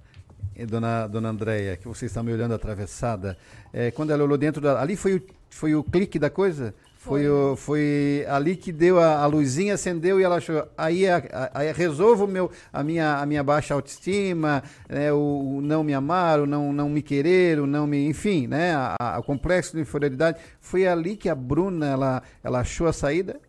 eh, 0.55 0.65
dona, 0.65 1.07
dona 1.07 1.29
Andréia, 1.29 1.75
que 1.75 1.87
você 1.87 2.05
está 2.05 2.23
me 2.23 2.31
olhando 2.31 2.53
atravessada, 2.53 3.37
é, 3.73 3.91
quando 3.91 4.11
ela 4.11 4.23
olhou 4.23 4.37
dentro 4.37 4.61
dela, 4.61 4.81
ali 4.81 4.95
foi 4.95 5.17
o, 5.17 5.25
foi 5.49 5.75
o 5.75 5.83
clique 5.83 6.17
da 6.17 6.29
coisa? 6.29 6.73
Foi, 7.07 7.27
o, 7.29 7.55
foi 7.55 8.25
ali 8.27 8.55
que 8.55 8.71
deu 8.71 8.99
a, 8.99 9.21
a 9.23 9.25
luzinha, 9.25 9.75
acendeu 9.75 10.19
e 10.19 10.23
ela 10.23 10.37
achou. 10.37 10.67
Aí, 10.77 11.07
a- 11.07 11.17
a- 11.31 11.51
aí 11.61 11.71
resolvo 11.71 12.25
o 12.25 12.27
meu, 12.27 12.51
a, 12.71 12.83
minha, 12.83 13.17
a 13.19 13.25
minha 13.25 13.43
baixa 13.43 13.73
autoestima, 13.73 14.61
né, 14.89 15.11
o, 15.13 15.17
o 15.57 15.61
não 15.61 15.83
me 15.83 15.93
amar, 15.93 16.39
o 16.41 16.45
não, 16.45 16.73
não 16.73 16.89
me 16.89 17.01
querer, 17.01 17.59
o 17.59 17.65
não 17.67 17.87
me. 17.87 18.07
Enfim, 18.07 18.47
né, 18.47 18.73
o 19.17 19.23
complexo 19.23 19.75
de 19.75 19.81
inferioridade. 19.81 20.39
Foi 20.59 20.85
ali 20.87 21.15
que 21.15 21.29
a 21.29 21.35
Bruna 21.35 21.85
ela, 21.87 22.23
ela 22.43 22.59
achou 22.59 22.87
a 22.87 22.93
saída? 22.93 23.39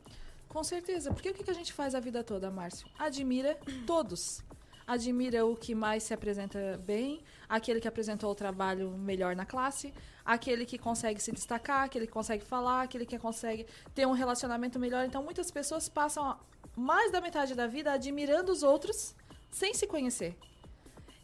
Com 0.49 0.63
certeza, 0.65 1.13
porque 1.13 1.31
o 1.31 1.35
que 1.35 1.51
a 1.51 1.55
gente 1.55 1.73
faz 1.73 1.95
a 1.95 2.01
vida 2.01 2.25
toda, 2.25 2.51
Márcio? 2.51 2.87
Admira 2.99 3.57
todos. 3.87 4.43
Admira 4.87 5.45
o 5.45 5.55
que 5.55 5.75
mais 5.75 6.03
se 6.05 6.15
apresenta 6.15 6.81
bem, 6.87 7.21
aquele 7.47 7.79
que 7.79 7.87
apresentou 7.87 8.31
o 8.31 8.35
trabalho 8.35 8.91
melhor 8.97 9.37
na 9.37 9.45
classe, 9.45 9.93
aquele 10.29 10.67
que 10.67 10.77
consegue 10.77 11.23
se 11.23 11.33
destacar, 11.33 11.85
aquele 11.85 12.07
que 12.07 12.13
consegue 12.13 12.45
falar, 12.45 12.83
aquele 12.83 13.07
que 13.07 13.19
consegue 13.19 13.67
ter 13.95 14.07
um 14.07 14.13
relacionamento 14.13 14.79
melhor. 14.79 15.07
Então, 15.07 15.23
muitas 15.23 15.51
pessoas 15.51 15.89
passam 15.89 16.39
mais 16.77 17.11
da 17.11 17.19
metade 17.19 17.55
da 17.55 17.67
vida 17.67 17.93
admirando 17.93 18.53
os 18.53 18.63
outros 18.63 19.15
sem 19.51 19.73
se 19.73 19.87
conhecer. 19.87 20.37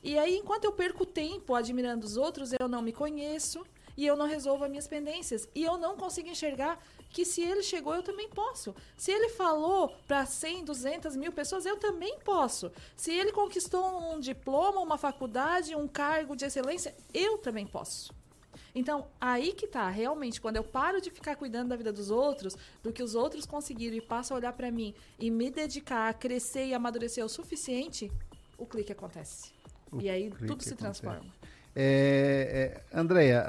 E 0.02 0.18
aí, 0.18 0.38
enquanto 0.38 0.64
eu 0.64 0.72
perco 0.72 1.04
tempo 1.04 1.54
admirando 1.54 2.06
os 2.06 2.16
outros, 2.16 2.54
eu 2.58 2.66
não 2.66 2.80
me 2.80 2.94
conheço 2.94 3.62
e 3.94 4.06
eu 4.06 4.16
não 4.16 4.26
resolvo 4.26 4.64
as 4.64 4.70
minhas 4.70 4.88
pendências. 4.88 5.46
E 5.54 5.62
eu 5.62 5.76
não 5.76 5.98
consigo 5.98 6.30
enxergar 6.30 6.82
que 7.10 7.26
se 7.26 7.42
ele 7.42 7.62
chegou, 7.62 7.94
eu 7.94 8.02
também 8.02 8.30
posso. 8.30 8.74
Se 8.96 9.12
ele 9.12 9.28
falou 9.28 9.94
para 10.08 10.24
100, 10.24 10.64
200 10.64 11.14
mil 11.14 11.30
pessoas, 11.30 11.66
eu 11.66 11.76
também 11.76 12.18
posso. 12.20 12.72
Se 12.96 13.12
ele 13.12 13.32
conquistou 13.32 14.14
um 14.14 14.18
diploma, 14.18 14.80
uma 14.80 14.96
faculdade, 14.96 15.76
um 15.76 15.86
cargo 15.86 16.34
de 16.34 16.46
excelência, 16.46 16.96
eu 17.12 17.36
também 17.36 17.66
posso. 17.66 18.23
Então, 18.74 19.06
aí 19.20 19.52
que 19.52 19.68
tá, 19.68 19.88
realmente, 19.88 20.40
quando 20.40 20.56
eu 20.56 20.64
paro 20.64 21.00
de 21.00 21.10
ficar 21.10 21.36
cuidando 21.36 21.68
da 21.68 21.76
vida 21.76 21.92
dos 21.92 22.10
outros, 22.10 22.56
do 22.82 22.92
que 22.92 23.02
os 23.02 23.14
outros 23.14 23.46
conseguiram 23.46 23.96
e 23.96 24.00
passo 24.00 24.34
a 24.34 24.36
olhar 24.36 24.52
para 24.52 24.70
mim 24.70 24.92
e 25.18 25.30
me 25.30 25.48
dedicar 25.48 26.08
a 26.08 26.12
crescer 26.12 26.66
e 26.66 26.74
amadurecer 26.74 27.24
o 27.24 27.28
suficiente, 27.28 28.10
o 28.58 28.66
clique 28.66 28.90
acontece. 28.90 29.52
O 29.92 30.00
e 30.00 30.10
aí 30.10 30.28
tudo 30.30 30.62
se 30.62 30.74
acontece. 30.74 30.74
transforma. 30.74 31.24
É, 31.76 32.80
é, 32.92 32.98
Andréia, 32.98 33.44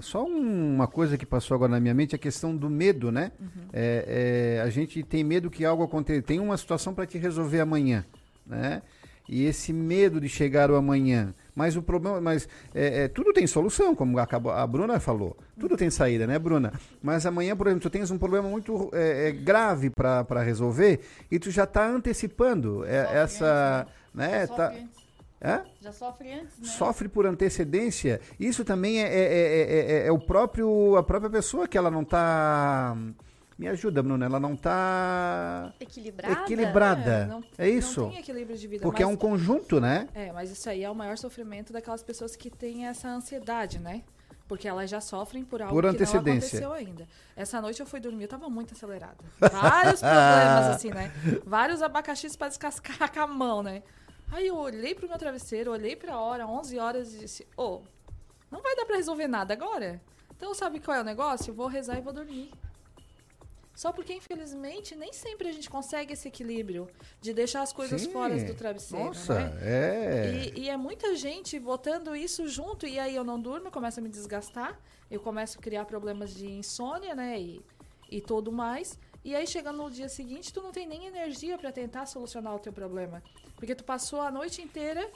só 0.00 0.24
uma 0.24 0.86
coisa 0.86 1.18
que 1.18 1.26
passou 1.26 1.54
agora 1.56 1.72
na 1.72 1.80
minha 1.80 1.94
mente, 1.94 2.14
a 2.14 2.18
questão 2.18 2.56
do 2.56 2.70
medo, 2.70 3.10
né? 3.10 3.32
É, 3.72 4.58
é, 4.58 4.62
a 4.62 4.70
gente 4.70 5.02
tem 5.02 5.24
medo 5.24 5.50
que 5.50 5.64
algo 5.64 5.82
aconteça, 5.82 6.22
tem 6.22 6.38
uma 6.38 6.56
situação 6.56 6.94
para 6.94 7.06
te 7.06 7.18
resolver 7.18 7.60
amanhã, 7.60 8.04
né? 8.46 8.82
E 9.28 9.44
esse 9.44 9.72
medo 9.72 10.20
de 10.20 10.28
chegar 10.28 10.70
o 10.70 10.76
amanhã. 10.76 11.34
Mas 11.54 11.76
o 11.76 11.82
problema, 11.82 12.20
mas 12.20 12.48
é, 12.74 13.04
é, 13.04 13.08
tudo 13.08 13.32
tem 13.32 13.46
solução, 13.46 13.94
como 13.94 14.18
acabou, 14.18 14.50
a 14.50 14.66
Bruna 14.66 14.98
falou. 14.98 15.36
Tudo 15.58 15.76
tem 15.76 15.88
saída, 15.88 16.26
né, 16.26 16.38
Bruna? 16.38 16.72
Mas 17.02 17.24
amanhã, 17.26 17.56
por 17.56 17.66
exemplo, 17.68 17.82
tu 17.82 17.90
tens 17.90 18.10
um 18.10 18.18
problema 18.18 18.48
muito 18.48 18.90
é, 18.92 19.28
é, 19.28 19.32
grave 19.32 19.88
para 19.90 20.42
resolver 20.42 21.00
e 21.30 21.38
tu 21.38 21.50
já 21.50 21.62
está 21.64 21.86
antecipando 21.86 22.84
é, 22.84 23.08
essa, 23.22 23.86
né? 24.12 24.46
Já 24.46 24.54
Tá, 24.54 24.66
sofre 24.70 24.82
antes. 24.82 25.04
Hã? 25.46 25.62
Já 25.80 25.92
sofre 25.92 26.32
antes, 26.32 26.58
né? 26.58 26.66
sofre 26.66 27.08
por 27.08 27.26
antecedência. 27.26 28.20
Isso 28.40 28.64
também 28.64 29.02
é, 29.02 29.06
é, 29.06 29.20
é, 29.20 29.60
é- 29.60 29.92
é- 30.02 30.06
é 30.06 30.12
o 30.12 30.18
próprio 30.18 30.96
a 30.96 31.02
própria 31.02 31.28
pessoa 31.30 31.68
que 31.68 31.76
ela 31.78 31.90
não 31.90 32.02
está 32.02 32.96
me 33.58 33.68
ajuda, 33.68 34.02
Bruna. 34.02 34.24
Ela 34.26 34.40
não 34.40 34.54
está 34.54 35.72
Equilibrada? 35.80 36.42
equilibrada. 36.42 37.10
É, 37.10 37.26
não- 37.26 37.44
É 37.56 37.68
isso. 37.68 38.02
Não 38.02 38.10
tem 38.10 38.18
equilíbrio 38.20 38.56
de 38.58 38.66
vida. 38.66 38.82
Porque 38.82 39.02
é 39.02 39.06
um 39.06 39.16
conjunto, 39.16 39.80
né? 39.80 40.08
É, 40.14 40.32
mas 40.32 40.50
isso 40.50 40.68
aí 40.68 40.82
é 40.82 40.90
o 40.90 40.94
maior 40.94 41.16
sofrimento 41.18 41.72
daquelas 41.72 42.02
pessoas 42.02 42.34
que 42.36 42.50
têm 42.50 42.86
essa 42.86 43.08
ansiedade, 43.08 43.78
né? 43.78 44.02
Porque 44.46 44.68
elas 44.68 44.90
já 44.90 45.00
sofrem 45.00 45.42
por 45.42 45.62
algo 45.62 45.72
Por 45.74 45.82
que 45.94 46.04
não 46.04 46.20
aconteceu 46.20 46.72
ainda. 46.72 47.06
Essa 47.34 47.62
noite 47.62 47.80
eu 47.80 47.86
fui 47.86 47.98
dormir, 47.98 48.24
eu 48.24 48.28
tava 48.28 48.50
muito 48.50 48.74
acelerada. 48.74 49.16
Vários 49.40 50.00
problemas, 50.02 50.66
assim, 50.76 50.90
né? 50.90 51.10
Vários 51.46 51.80
abacaxis 51.80 52.36
pra 52.36 52.48
descascar 52.48 53.10
com 53.12 53.20
a 53.20 53.26
mão, 53.26 53.62
né? 53.62 53.82
Aí 54.30 54.46
eu 54.48 54.56
olhei 54.56 54.94
pro 54.94 55.08
meu 55.08 55.16
travesseiro, 55.16 55.70
olhei 55.70 55.96
pra 55.96 56.18
hora, 56.18 56.46
11 56.46 56.78
horas, 56.78 57.14
e 57.14 57.18
disse: 57.20 57.46
Ô, 57.56 57.80
não 58.50 58.60
vai 58.62 58.74
dar 58.76 58.84
pra 58.84 58.96
resolver 58.96 59.28
nada 59.28 59.54
agora? 59.54 60.00
Então 60.36 60.52
sabe 60.52 60.78
qual 60.80 60.96
é 60.96 61.00
o 61.00 61.04
negócio? 61.04 61.50
Eu 61.50 61.54
vou 61.54 61.66
rezar 61.66 61.96
e 61.96 62.00
vou 62.02 62.12
dormir. 62.12 62.50
Só 63.74 63.92
porque, 63.92 64.12
infelizmente, 64.12 64.94
nem 64.94 65.12
sempre 65.12 65.48
a 65.48 65.52
gente 65.52 65.68
consegue 65.68 66.12
esse 66.12 66.28
equilíbrio 66.28 66.88
de 67.20 67.34
deixar 67.34 67.62
as 67.62 67.72
coisas 67.72 68.02
Sim. 68.02 68.12
fora 68.12 68.36
do 68.42 68.54
travesseiro. 68.54 69.06
Nossa, 69.06 69.34
né? 69.34 69.58
é. 69.62 70.50
E, 70.54 70.60
e 70.60 70.68
é 70.70 70.76
muita 70.76 71.16
gente 71.16 71.58
botando 71.58 72.14
isso 72.14 72.46
junto, 72.48 72.86
e 72.86 72.98
aí 72.98 73.16
eu 73.16 73.24
não 73.24 73.40
durmo, 73.40 73.66
eu 73.66 73.72
começo 73.72 73.98
a 73.98 74.02
me 74.02 74.08
desgastar, 74.08 74.78
eu 75.10 75.20
começo 75.20 75.58
a 75.58 75.62
criar 75.62 75.84
problemas 75.86 76.32
de 76.32 76.46
insônia, 76.50 77.14
né? 77.16 77.40
E, 77.40 77.64
e 78.10 78.20
tudo 78.20 78.52
mais. 78.52 78.96
E 79.24 79.34
aí 79.34 79.46
chegando 79.46 79.78
no 79.78 79.90
dia 79.90 80.08
seguinte, 80.08 80.52
tu 80.52 80.62
não 80.62 80.70
tem 80.70 80.86
nem 80.86 81.06
energia 81.06 81.58
pra 81.58 81.72
tentar 81.72 82.06
solucionar 82.06 82.54
o 82.54 82.58
teu 82.58 82.72
problema. 82.72 83.22
Porque 83.56 83.74
tu 83.74 83.82
passou 83.82 84.20
a 84.20 84.30
noite 84.30 84.62
inteira 84.62 85.10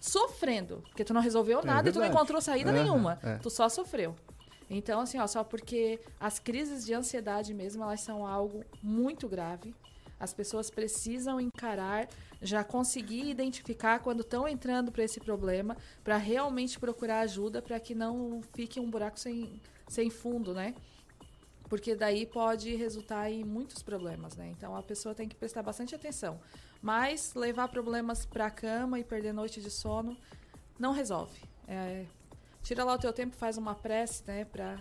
sofrendo. 0.00 0.82
Porque 0.88 1.04
tu 1.04 1.12
não 1.12 1.20
resolveu 1.20 1.60
É 1.60 1.64
nada 1.64 1.88
e 1.88 1.92
tu 1.92 1.98
não 1.98 2.06
encontrou 2.06 2.40
saída 2.40 2.70
Aham, 2.70 2.82
nenhuma. 2.82 3.18
é. 3.22 3.36
Tu 3.36 3.50
só 3.50 3.68
sofreu. 3.68 4.16
Então, 4.70 5.00
assim, 5.00 5.18
ó, 5.18 5.26
só 5.26 5.42
porque 5.42 5.98
as 6.20 6.38
crises 6.38 6.84
de 6.84 6.92
ansiedade 6.92 7.54
mesmo, 7.54 7.82
elas 7.82 8.00
são 8.00 8.26
algo 8.26 8.64
muito 8.82 9.28
grave. 9.28 9.74
As 10.20 10.34
pessoas 10.34 10.68
precisam 10.68 11.40
encarar, 11.40 12.08
já 12.42 12.64
conseguir 12.64 13.30
identificar 13.30 14.00
quando 14.00 14.20
estão 14.20 14.48
entrando 14.48 14.90
para 14.90 15.04
esse 15.04 15.20
problema, 15.20 15.76
para 16.02 16.16
realmente 16.16 16.78
procurar 16.78 17.20
ajuda, 17.20 17.62
para 17.62 17.78
que 17.78 17.94
não 17.94 18.42
fique 18.52 18.80
um 18.80 18.90
buraco 18.90 19.18
sem, 19.18 19.60
sem 19.88 20.10
fundo, 20.10 20.52
né? 20.52 20.74
Porque 21.68 21.94
daí 21.94 22.26
pode 22.26 22.74
resultar 22.74 23.30
em 23.30 23.44
muitos 23.44 23.82
problemas, 23.82 24.36
né? 24.36 24.48
Então 24.48 24.74
a 24.74 24.82
pessoa 24.82 25.14
tem 25.14 25.28
que 25.28 25.36
prestar 25.36 25.62
bastante 25.62 25.94
atenção. 25.94 26.40
Mas 26.82 27.34
levar 27.34 27.68
problemas 27.68 28.26
para 28.26 28.46
a 28.46 28.50
cama 28.50 28.98
e 28.98 29.04
perder 29.04 29.32
noite 29.32 29.60
de 29.60 29.70
sono 29.70 30.16
não 30.78 30.92
resolve. 30.92 31.38
É, 31.66 32.06
tira 32.62 32.84
lá 32.84 32.94
o 32.94 32.98
teu 32.98 33.12
tempo, 33.12 33.36
faz 33.36 33.56
uma 33.56 33.74
prece, 33.74 34.22
né, 34.26 34.44
para 34.44 34.78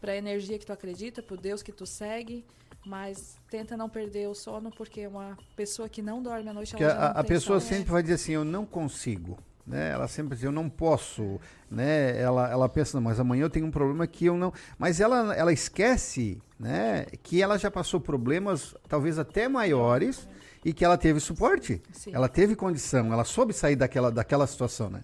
para 0.00 0.12
a 0.12 0.16
energia 0.16 0.58
que 0.58 0.64
tu 0.64 0.72
acredita, 0.72 1.22
pro 1.22 1.36
Deus 1.36 1.62
que 1.62 1.70
tu 1.70 1.84
segue, 1.84 2.44
mas 2.86 3.36
tenta 3.50 3.76
não 3.76 3.88
perder 3.88 4.28
o 4.28 4.34
sono 4.34 4.70
porque 4.70 5.06
uma 5.06 5.36
pessoa 5.54 5.88
que 5.88 6.00
não 6.00 6.22
dorme 6.22 6.48
à 6.48 6.54
noite 6.54 6.70
Porque 6.70 6.84
ela 6.84 6.94
a, 6.94 7.20
a 7.20 7.24
pessoa 7.24 7.60
sono. 7.60 7.74
sempre 7.76 7.92
vai 7.92 8.02
dizer 8.02 8.14
assim, 8.14 8.32
eu 8.32 8.44
não 8.44 8.64
consigo. 8.64 9.38
Né? 9.66 9.90
Ela 9.90 10.08
sempre 10.08 10.34
diz, 10.34 10.44
eu 10.44 10.50
não 10.50 10.68
posso. 10.68 11.38
Né? 11.70 12.18
Ela, 12.18 12.50
ela 12.50 12.68
pensa, 12.68 12.96
não, 12.96 13.04
mas 13.04 13.20
amanhã 13.20 13.42
eu 13.42 13.50
tenho 13.50 13.66
um 13.66 13.70
problema 13.70 14.06
que 14.06 14.24
eu 14.24 14.36
não. 14.36 14.52
Mas 14.78 15.00
ela, 15.00 15.36
ela 15.36 15.52
esquece 15.52 16.40
né? 16.58 17.04
que 17.22 17.42
ela 17.42 17.58
já 17.58 17.70
passou 17.70 18.00
problemas, 18.00 18.74
talvez 18.88 19.18
até 19.18 19.48
maiores, 19.48 20.26
e 20.64 20.72
que 20.72 20.84
ela 20.84 20.96
teve 20.96 21.20
suporte. 21.20 21.82
Sim. 21.92 22.12
Ela 22.14 22.28
teve 22.28 22.56
condição, 22.56 23.12
ela 23.12 23.24
soube 23.24 23.52
sair 23.52 23.76
daquela, 23.76 24.10
daquela 24.10 24.46
situação, 24.46 24.90
né? 24.90 25.02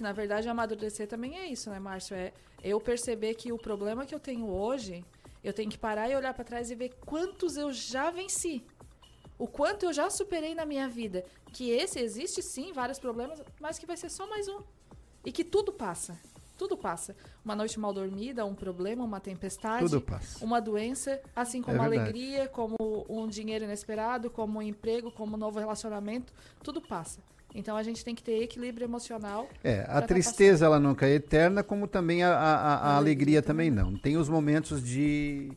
Que, 0.00 0.02
na 0.02 0.12
verdade, 0.12 0.48
amadurecer 0.48 1.06
também 1.06 1.36
é 1.36 1.46
isso, 1.46 1.68
né, 1.68 1.78
Márcio? 1.78 2.16
É 2.16 2.32
eu 2.64 2.80
perceber 2.80 3.34
que 3.34 3.52
o 3.52 3.58
problema 3.58 4.06
que 4.06 4.14
eu 4.14 4.18
tenho 4.18 4.48
hoje, 4.48 5.04
eu 5.44 5.52
tenho 5.52 5.68
que 5.68 5.76
parar 5.76 6.08
e 6.08 6.16
olhar 6.16 6.32
para 6.32 6.42
trás 6.42 6.70
e 6.70 6.74
ver 6.74 6.94
quantos 7.04 7.58
eu 7.58 7.70
já 7.70 8.10
venci. 8.10 8.64
O 9.38 9.46
quanto 9.46 9.84
eu 9.84 9.92
já 9.92 10.08
superei 10.08 10.54
na 10.54 10.64
minha 10.64 10.88
vida. 10.88 11.22
Que 11.52 11.70
esse 11.70 11.98
existe 11.98 12.40
sim, 12.40 12.72
vários 12.72 12.98
problemas, 12.98 13.42
mas 13.60 13.78
que 13.78 13.84
vai 13.84 13.94
ser 13.94 14.08
só 14.08 14.26
mais 14.26 14.48
um. 14.48 14.62
E 15.22 15.30
que 15.30 15.44
tudo 15.44 15.70
passa. 15.70 16.18
Tudo 16.56 16.78
passa. 16.78 17.14
Uma 17.44 17.54
noite 17.54 17.78
mal 17.78 17.92
dormida, 17.92 18.46
um 18.46 18.54
problema, 18.54 19.04
uma 19.04 19.20
tempestade. 19.20 19.84
Tudo 19.84 20.00
passa. 20.00 20.42
Uma 20.42 20.60
doença, 20.60 21.20
assim 21.36 21.60
como 21.60 21.76
É 21.76 21.84
alegria, 21.84 22.48
como 22.48 22.74
um 23.06 23.28
dinheiro 23.28 23.66
inesperado, 23.66 24.30
como 24.30 24.60
um 24.60 24.62
emprego, 24.62 25.12
como 25.12 25.36
um 25.36 25.38
novo 25.38 25.58
relacionamento. 25.58 26.32
Tudo 26.62 26.80
passa. 26.80 27.20
Então 27.54 27.76
a 27.76 27.82
gente 27.82 28.04
tem 28.04 28.14
que 28.14 28.22
ter 28.22 28.42
equilíbrio 28.42 28.84
emocional. 28.84 29.48
É, 29.64 29.80
a 29.88 30.00
tá 30.00 30.02
tristeza 30.02 30.64
ela 30.66 30.78
nunca 30.78 31.06
é 31.06 31.14
eterna, 31.14 31.62
como 31.62 31.86
também 31.86 32.22
a, 32.22 32.30
a- 32.32 32.56
a- 32.56 32.76
a 32.92 32.96
alegria 32.96 33.42
também 33.42 33.70
não. 33.70 33.96
Tem 33.96 34.16
os 34.16 34.28
momentos 34.28 34.82
de, 34.82 35.50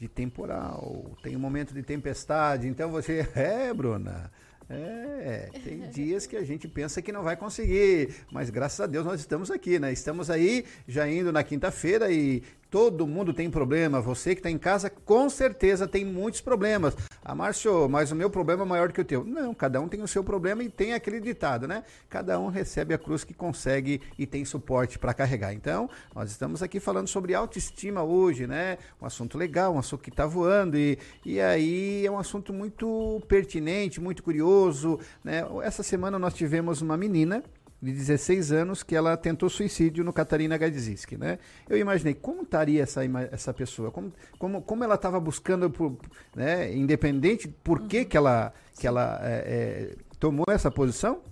de 0.00 0.08
temporal, 0.08 1.10
tem 1.22 1.36
o 1.36 1.38
momento 1.38 1.74
de 1.74 1.82
tempestade. 1.82 2.66
Então 2.66 2.90
você. 2.90 3.28
É, 3.36 3.72
Bruna. 3.74 4.30
É, 4.70 5.48
tem 5.64 5.78
dias 5.90 6.26
que 6.26 6.36
a 6.36 6.44
gente 6.44 6.68
pensa 6.68 7.00
que 7.00 7.10
não 7.10 7.22
vai 7.22 7.36
conseguir, 7.36 8.14
mas 8.30 8.50
graças 8.50 8.78
a 8.80 8.86
Deus 8.86 9.04
nós 9.04 9.18
estamos 9.20 9.50
aqui, 9.50 9.78
né? 9.78 9.90
Estamos 9.92 10.28
aí 10.30 10.64
já 10.86 11.08
indo 11.08 11.32
na 11.32 11.42
quinta-feira 11.42 12.10
e 12.10 12.42
Todo 12.70 13.06
mundo 13.06 13.32
tem 13.32 13.50
problema. 13.50 13.98
Você 14.00 14.34
que 14.34 14.40
está 14.40 14.50
em 14.50 14.58
casa, 14.58 14.90
com 14.90 15.30
certeza 15.30 15.88
tem 15.88 16.04
muitos 16.04 16.42
problemas. 16.42 16.94
Ah, 17.24 17.34
Márcio, 17.34 17.88
mas 17.88 18.12
o 18.12 18.16
meu 18.16 18.28
problema 18.28 18.62
é 18.62 18.66
maior 18.66 18.92
que 18.92 19.00
o 19.00 19.04
teu. 19.04 19.24
Não, 19.24 19.54
cada 19.54 19.80
um 19.80 19.88
tem 19.88 20.02
o 20.02 20.08
seu 20.08 20.22
problema 20.22 20.62
e 20.62 20.68
tem 20.68 20.92
aquele 20.92 21.18
ditado, 21.18 21.66
né? 21.66 21.82
Cada 22.10 22.38
um 22.38 22.48
recebe 22.48 22.92
a 22.92 22.98
cruz 22.98 23.24
que 23.24 23.32
consegue 23.32 24.02
e 24.18 24.26
tem 24.26 24.44
suporte 24.44 24.98
para 24.98 25.14
carregar. 25.14 25.54
Então, 25.54 25.88
nós 26.14 26.30
estamos 26.30 26.62
aqui 26.62 26.78
falando 26.78 27.08
sobre 27.08 27.34
autoestima 27.34 28.02
hoje, 28.02 28.46
né? 28.46 28.76
Um 29.00 29.06
assunto 29.06 29.38
legal, 29.38 29.74
um 29.74 29.78
assunto 29.78 30.02
que 30.02 30.10
está 30.10 30.26
voando 30.26 30.76
e, 30.76 30.98
e 31.24 31.40
aí 31.40 32.04
é 32.04 32.10
um 32.10 32.18
assunto 32.18 32.52
muito 32.52 33.22
pertinente, 33.26 33.98
muito 33.98 34.22
curioso, 34.22 35.00
né? 35.24 35.42
Essa 35.62 35.82
semana 35.82 36.18
nós 36.18 36.34
tivemos 36.34 36.82
uma 36.82 36.98
menina 36.98 37.42
de 37.80 37.92
16 37.92 38.50
anos 38.52 38.82
que 38.82 38.96
ela 38.96 39.16
tentou 39.16 39.48
suicídio 39.48 40.02
no 40.02 40.12
Catarina 40.12 40.58
Gadzinski, 40.58 41.16
né? 41.16 41.38
Eu 41.68 41.78
imaginei 41.78 42.14
como 42.14 42.42
estaria 42.42 42.82
essa, 42.82 43.02
essa 43.30 43.54
pessoa, 43.54 43.90
como, 43.90 44.12
como, 44.38 44.62
como 44.62 44.82
ela 44.84 44.96
estava 44.96 45.20
buscando, 45.20 45.70
por, 45.70 45.96
né? 46.34 46.74
Independente 46.74 47.46
por 47.46 47.82
que, 47.82 48.04
que 48.04 48.16
ela, 48.16 48.52
que 48.78 48.86
ela 48.86 49.20
é, 49.22 49.44
é, 49.46 49.96
tomou 50.18 50.46
essa 50.48 50.70
posição, 50.70 51.22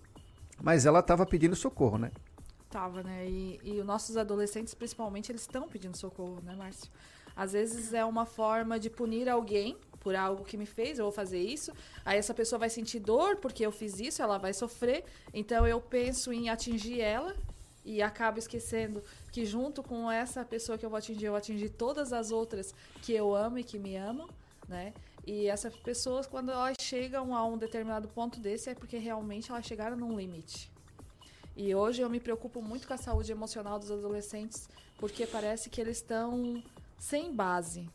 mas 0.62 0.86
ela 0.86 1.00
estava 1.00 1.26
pedindo 1.26 1.56
socorro, 1.56 1.98
né? 1.98 2.12
Tava, 2.70 3.02
né? 3.02 3.28
E, 3.28 3.60
e 3.64 3.80
os 3.80 3.86
nossos 3.86 4.16
adolescentes, 4.16 4.72
principalmente, 4.74 5.32
eles 5.32 5.42
estão 5.42 5.68
pedindo 5.68 5.96
socorro, 5.96 6.40
né, 6.44 6.54
Márcio? 6.54 6.90
Às 7.34 7.52
vezes 7.52 7.92
é 7.92 8.04
uma 8.04 8.24
forma 8.24 8.78
de 8.78 8.88
punir 8.88 9.28
alguém 9.28 9.76
por 10.06 10.14
algo 10.14 10.44
que 10.44 10.56
me 10.56 10.66
fez, 10.66 11.00
eu 11.00 11.04
vou 11.06 11.10
fazer 11.10 11.40
isso. 11.40 11.72
Aí 12.04 12.16
essa 12.16 12.32
pessoa 12.32 12.60
vai 12.60 12.70
sentir 12.70 13.00
dor 13.00 13.38
porque 13.38 13.66
eu 13.66 13.72
fiz 13.72 13.98
isso, 13.98 14.22
ela 14.22 14.38
vai 14.38 14.52
sofrer. 14.52 15.02
Então 15.34 15.66
eu 15.66 15.80
penso 15.80 16.32
em 16.32 16.48
atingir 16.48 17.00
ela 17.00 17.34
e 17.84 18.00
acabo 18.00 18.38
esquecendo 18.38 19.02
que 19.32 19.44
junto 19.44 19.82
com 19.82 20.08
essa 20.08 20.44
pessoa 20.44 20.78
que 20.78 20.86
eu 20.86 20.90
vou 20.90 20.96
atingir, 20.96 21.26
eu 21.26 21.34
atingir 21.34 21.70
todas 21.70 22.12
as 22.12 22.30
outras 22.30 22.72
que 23.02 23.12
eu 23.12 23.34
amo 23.34 23.58
e 23.58 23.64
que 23.64 23.80
me 23.80 23.96
amam, 23.96 24.28
né? 24.68 24.94
E 25.26 25.48
essas 25.48 25.74
pessoas, 25.74 26.24
quando 26.24 26.52
elas 26.52 26.76
chegam 26.80 27.34
a 27.34 27.44
um 27.44 27.58
determinado 27.58 28.06
ponto 28.06 28.38
desse, 28.38 28.70
é 28.70 28.76
porque 28.76 28.98
realmente 28.98 29.50
elas 29.50 29.66
chegaram 29.66 29.96
num 29.96 30.16
limite. 30.16 30.70
E 31.56 31.74
hoje 31.74 32.00
eu 32.00 32.08
me 32.08 32.20
preocupo 32.20 32.62
muito 32.62 32.86
com 32.86 32.94
a 32.94 32.96
saúde 32.96 33.32
emocional 33.32 33.76
dos 33.76 33.90
adolescentes, 33.90 34.68
porque 34.98 35.26
parece 35.26 35.68
que 35.68 35.80
eles 35.80 35.96
estão 35.96 36.62
sem 36.96 37.34
base, 37.34 37.90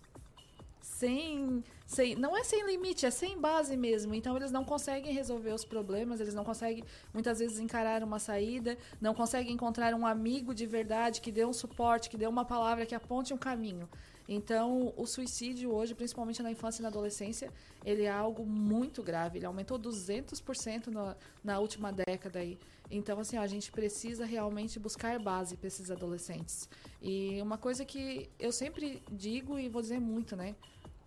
sem, 0.82 1.64
sem. 1.86 2.16
Não 2.16 2.36
é 2.36 2.44
sem 2.44 2.66
limite, 2.66 3.06
é 3.06 3.12
sem 3.12 3.40
base 3.40 3.78
mesmo. 3.78 4.14
Então 4.14 4.36
eles 4.36 4.52
não 4.52 4.64
conseguem 4.64 5.14
resolver 5.14 5.54
os 5.54 5.64
problemas, 5.64 6.20
eles 6.20 6.34
não 6.34 6.44
conseguem 6.44 6.84
muitas 7.14 7.40
vezes 7.40 7.60
encarar 7.60 8.04
uma 8.04 8.20
saída, 8.20 8.78
não 9.00 9.14
conseguem 9.14 9.54
encontrar 9.54 9.94
um 9.94 10.06
amigo 10.06 10.54
de 10.54 10.66
verdade 10.66 11.22
que 11.22 11.32
dê 11.32 11.46
um 11.46 11.54
suporte, 11.54 12.10
que 12.10 12.18
dê 12.18 12.28
uma 12.28 12.44
palavra, 12.44 12.86
que 12.86 12.96
aponte 12.96 13.34
um 13.34 13.38
caminho. 13.38 13.88
Então, 14.28 14.94
o 14.96 15.06
suicídio 15.06 15.74
hoje, 15.74 15.94
principalmente 15.94 16.42
na 16.42 16.50
infância 16.50 16.82
e 16.82 16.84
na 16.84 16.88
adolescência, 16.88 17.52
ele 17.84 18.04
é 18.04 18.10
algo 18.10 18.46
muito 18.46 19.04
grave. 19.04 19.40
Ele 19.40 19.46
aumentou 19.46 19.78
200% 19.78 20.88
na, 20.88 21.18
na 21.44 21.60
última 21.60 21.92
década 21.92 22.40
aí. 22.40 22.58
Então, 22.90 23.20
assim, 23.20 23.38
a 23.38 23.46
gente 23.48 23.72
precisa 23.72 24.26
realmente 24.26 24.80
buscar 24.80 25.20
base 25.20 25.58
para 25.58 25.68
esses 25.68 25.92
adolescentes. 25.92 26.70
E 27.02 27.42
uma 27.42 27.58
coisa 27.58 27.84
que 27.84 28.30
eu 28.40 28.52
sempre 28.52 29.04
digo 29.12 29.60
e 29.60 29.68
vou 29.68 29.82
dizer 29.82 30.00
muito, 30.00 30.36
né? 30.36 30.56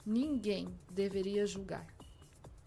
Ninguém 0.07 0.69
deveria 0.91 1.47
julgar. 1.47 1.87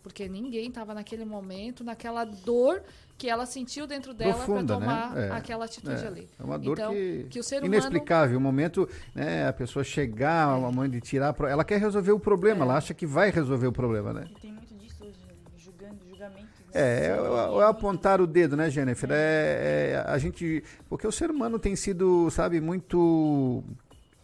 Porque 0.02 0.28
ninguém 0.30 0.70
estava 0.70 0.94
naquele 0.94 1.26
momento, 1.26 1.84
naquela 1.84 2.24
dor 2.24 2.82
que 3.18 3.30
ela 3.30 3.46
sentiu 3.46 3.86
dentro 3.86 4.14
dela 4.14 4.46
para 4.46 4.64
tomar 4.64 5.14
né? 5.14 5.28
é, 5.28 5.32
aquela 5.32 5.66
atitude 5.66 6.04
é, 6.04 6.08
ali. 6.08 6.30
É 6.40 6.44
uma 6.44 6.58
dor 6.58 6.78
então, 6.78 6.94
que, 6.94 7.28
que 7.30 7.40
o 7.40 7.44
ser 7.44 7.64
inexplicável. 7.64 8.38
O 8.38 8.42
momento, 8.42 8.88
né, 9.14 9.48
a 9.48 9.54
pessoa 9.54 9.84
chegar, 9.84 10.48
a 10.48 10.72
mãe 10.72 10.90
de 10.90 11.02
tirar, 11.02 11.36
ela 11.50 11.66
quer 11.66 11.80
resolver 11.80 12.12
o 12.12 12.20
problema, 12.20 12.60
É. 12.60 12.64
ela 12.64 12.78
acha 12.78 12.94
que 12.94 13.06
vai 13.06 13.32
resolver 13.32 13.68
o 13.68 13.72
problema, 13.72 14.14
né? 14.14 14.28
E 14.32 14.40
tem 14.40 14.54
muito 14.54 14.74
disso 14.76 15.04
hoje, 15.04 15.18
julgando, 15.58 15.98
julgamentos. 16.08 16.48
né? 16.68 16.72
É, 16.74 17.08
é, 17.08 17.60
é 17.60 17.64
apontar 17.64 18.22
o 18.22 18.28
dedo, 18.28 18.56
né, 18.56 18.70
Jennifer? 18.70 19.10
É, 19.12 19.16
é, 19.94 20.04
a 20.08 20.18
gente, 20.20 20.64
porque 20.88 21.08
o 21.08 21.12
ser 21.12 21.32
humano 21.32 21.58
tem 21.58 21.76
sido, 21.76 22.30
sabe, 22.30 22.62
muito, 22.62 23.64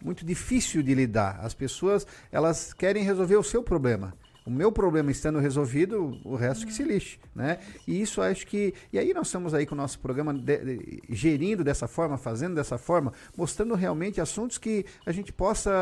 muito 0.04 0.24
difícil 0.24 0.82
de 0.82 0.94
lidar. 0.94 1.40
As 1.40 1.54
pessoas, 1.54 2.06
elas 2.30 2.74
querem 2.74 3.02
resolver 3.02 3.36
o 3.36 3.42
seu 3.42 3.62
problema. 3.62 4.14
O 4.46 4.50
meu 4.50 4.70
problema 4.70 5.10
estando 5.10 5.38
resolvido, 5.38 6.18
o 6.22 6.36
resto 6.36 6.66
que 6.66 6.72
se 6.72 6.82
lixe, 6.82 7.18
né? 7.34 7.58
E 7.88 8.00
isso 8.00 8.20
acho 8.20 8.46
que. 8.46 8.74
E 8.92 8.98
aí 8.98 9.14
nós 9.14 9.28
estamos 9.28 9.54
aí 9.54 9.64
com 9.64 9.74
o 9.74 9.78
nosso 9.78 9.98
programa 9.98 10.34
de- 10.34 10.58
de- 10.76 11.02
gerindo 11.08 11.64
dessa 11.64 11.88
forma, 11.88 12.18
fazendo 12.18 12.54
dessa 12.54 12.76
forma, 12.76 13.12
mostrando 13.36 13.74
realmente 13.74 14.20
assuntos 14.20 14.58
que 14.58 14.84
a 15.06 15.12
gente 15.12 15.32
possa 15.32 15.72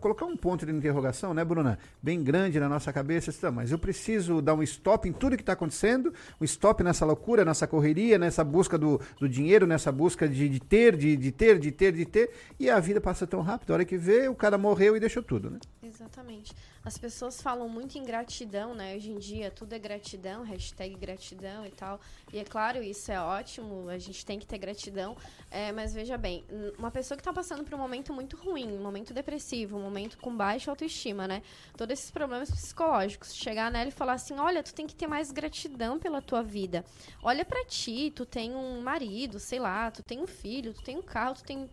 colocar 0.00 0.24
um 0.26 0.36
ponto 0.36 0.64
de 0.64 0.72
interrogação, 0.72 1.34
né, 1.34 1.44
Bruna? 1.44 1.78
Bem 2.02 2.22
grande 2.22 2.60
na 2.60 2.68
nossa 2.68 2.92
cabeça. 2.92 3.30
Então, 3.36 3.50
mas 3.50 3.72
eu 3.72 3.78
preciso 3.78 4.40
dar 4.40 4.54
um 4.54 4.62
stop 4.62 5.08
em 5.08 5.12
tudo 5.12 5.36
que 5.36 5.42
está 5.42 5.54
acontecendo, 5.54 6.12
um 6.40 6.44
stop 6.44 6.82
nessa 6.84 7.04
loucura, 7.04 7.44
nessa 7.44 7.66
correria, 7.66 8.18
nessa 8.18 8.44
busca 8.44 8.78
do, 8.78 9.00
do 9.18 9.28
dinheiro, 9.28 9.66
nessa 9.66 9.90
busca 9.90 10.28
de, 10.28 10.48
de 10.48 10.60
ter, 10.60 10.96
de, 10.96 11.16
de 11.16 11.32
ter, 11.32 11.58
de 11.58 11.70
ter, 11.72 11.92
de 11.92 12.04
ter. 12.06 12.30
E 12.58 12.70
a 12.70 12.78
vida 12.78 13.00
passa 13.00 13.26
tão 13.26 13.40
rápido. 13.40 13.70
A 13.70 13.74
hora 13.74 13.84
que 13.84 13.96
vê, 13.96 14.28
o 14.28 14.34
cara 14.34 14.56
morreu 14.56 14.96
e 14.96 15.00
deixou 15.00 15.22
tudo, 15.22 15.50
né? 15.50 15.58
Exatamente. 15.82 16.54
As 16.82 16.96
pessoas 16.96 17.42
falam 17.42 17.68
muito 17.68 17.98
em 17.98 18.02
gratidão, 18.02 18.74
né? 18.74 18.96
Hoje 18.96 19.10
em 19.10 19.18
dia 19.18 19.50
tudo 19.50 19.74
é 19.74 19.78
gratidão, 19.78 20.42
hashtag 20.42 20.94
gratidão 20.94 21.66
e 21.66 21.70
tal. 21.70 22.00
E 22.32 22.38
é 22.38 22.44
claro, 22.44 22.82
isso 22.82 23.12
é 23.12 23.20
ótimo, 23.20 23.88
a 23.90 23.98
gente 23.98 24.24
tem 24.24 24.38
que 24.38 24.46
ter 24.46 24.56
gratidão. 24.56 25.14
É, 25.50 25.72
mas 25.72 25.92
veja 25.92 26.16
bem, 26.16 26.42
uma 26.78 26.90
pessoa 26.90 27.18
que 27.18 27.22
tá 27.22 27.34
passando 27.34 27.64
por 27.64 27.74
um 27.74 27.78
momento 27.78 28.14
muito 28.14 28.34
ruim, 28.34 28.72
um 28.72 28.82
momento 28.82 29.12
depressivo, 29.12 29.76
um 29.76 29.82
momento 29.82 30.16
com 30.16 30.34
baixa 30.34 30.70
autoestima, 30.70 31.28
né? 31.28 31.42
Todos 31.76 31.92
esses 31.92 32.10
problemas 32.10 32.50
psicológicos. 32.50 33.34
Chegar 33.34 33.70
nela 33.70 33.88
e 33.88 33.92
falar 33.92 34.14
assim: 34.14 34.38
olha, 34.38 34.62
tu 34.62 34.72
tem 34.72 34.86
que 34.86 34.94
ter 34.94 35.06
mais 35.06 35.30
gratidão 35.30 35.98
pela 35.98 36.22
tua 36.22 36.42
vida. 36.42 36.82
Olha 37.22 37.44
pra 37.44 37.62
ti, 37.66 38.10
tu 38.10 38.24
tem 38.24 38.54
um 38.54 38.80
marido, 38.80 39.38
sei 39.38 39.58
lá, 39.58 39.90
tu 39.90 40.02
tem 40.02 40.18
um 40.18 40.26
filho, 40.26 40.72
tu 40.72 40.82
tem 40.82 40.96
um 40.96 41.02
carro, 41.02 41.34
tu 41.34 41.44
tem. 41.44 41.68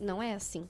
Não 0.00 0.22
é 0.22 0.34
assim. 0.34 0.66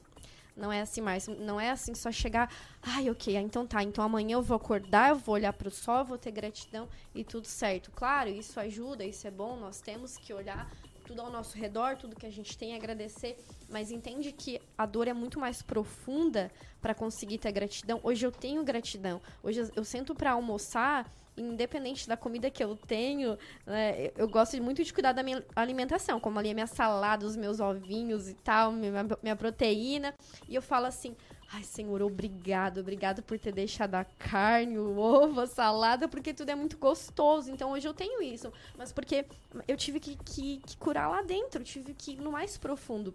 Não 0.55 0.71
é 0.71 0.81
assim 0.81 1.01
mais. 1.01 1.27
Não 1.27 1.59
é 1.59 1.71
assim 1.71 1.95
só 1.95 2.11
chegar. 2.11 2.53
Ai, 2.81 3.09
ok, 3.09 3.35
então 3.37 3.65
tá. 3.65 3.81
Então 3.81 4.03
amanhã 4.03 4.35
eu 4.35 4.41
vou 4.41 4.55
acordar, 4.55 5.09
eu 5.09 5.15
vou 5.15 5.35
olhar 5.35 5.53
pro 5.53 5.71
sol, 5.71 6.05
vou 6.05 6.17
ter 6.17 6.31
gratidão 6.31 6.87
e 7.13 7.23
tudo 7.23 7.47
certo. 7.47 7.91
Claro, 7.91 8.29
isso 8.29 8.59
ajuda, 8.59 9.03
isso 9.03 9.27
é 9.27 9.31
bom. 9.31 9.57
Nós 9.57 9.81
temos 9.81 10.17
que 10.17 10.33
olhar 10.33 10.69
tudo 11.05 11.21
ao 11.21 11.31
nosso 11.31 11.57
redor, 11.57 11.97
tudo 11.97 12.15
que 12.15 12.25
a 12.25 12.31
gente 12.31 12.57
tem, 12.57 12.75
agradecer. 12.75 13.37
Mas 13.69 13.91
entende 13.91 14.31
que 14.31 14.61
a 14.77 14.85
dor 14.85 15.07
é 15.07 15.13
muito 15.13 15.39
mais 15.39 15.61
profunda 15.61 16.51
para 16.81 16.93
conseguir 16.93 17.39
ter 17.39 17.51
gratidão. 17.51 17.99
Hoje 18.03 18.25
eu 18.25 18.31
tenho 18.31 18.63
gratidão. 18.63 19.21
Hoje 19.41 19.59
eu, 19.59 19.71
eu 19.77 19.83
sento 19.83 20.13
para 20.13 20.31
almoçar 20.31 21.11
independente 21.37 22.07
da 22.07 22.15
comida 22.17 22.49
que 22.49 22.63
eu 22.63 22.75
tenho, 22.75 23.37
né, 23.65 24.11
eu- 24.17 24.27
gosto 24.27 24.61
muito 24.61 24.83
de 24.83 24.93
cuidar 24.93 25.11
da 25.13 25.23
minha 25.23 25.43
alimentação, 25.55 26.19
como 26.19 26.37
ali 26.39 26.51
a 26.51 26.53
minha 26.53 26.67
salada, 26.67 27.25
os 27.25 27.35
meus 27.35 27.59
ovinhos 27.59 28.29
e 28.29 28.33
tal, 28.35 28.71
minha, 28.71 28.91
minha 29.21 29.35
proteína. 29.35 30.13
E 30.47 30.55
eu 30.55 30.61
falo 30.61 30.85
assim: 30.85 31.15
ai, 31.51 31.63
Senhor, 31.63 32.01
obrigado, 32.01 32.79
obrigado 32.79 33.21
por 33.23 33.37
ter 33.39 33.51
deixado 33.51 33.95
a 33.95 34.03
carne, 34.03 34.77
o 34.77 34.97
ovo, 34.97 35.41
a 35.41 35.47
salada, 35.47 36.07
porque 36.07 36.33
tudo 36.33 36.49
é 36.49 36.55
muito 36.55 36.77
gostoso. 36.77 37.51
Então 37.51 37.71
hoje 37.71 37.87
eu 37.87 37.93
tenho 37.93 38.21
isso, 38.21 38.51
mas 38.77 38.91
porque 38.91 39.25
eu 39.67 39.77
tive 39.77 39.99
que, 39.99 40.15
que, 40.17 40.57
que 40.65 40.77
curar 40.77 41.09
lá 41.09 41.21
dentro, 41.21 41.63
tive 41.63 41.93
que 41.93 42.11
ir 42.13 42.21
no 42.21 42.31
mais 42.31 42.57
profundo. 42.57 43.13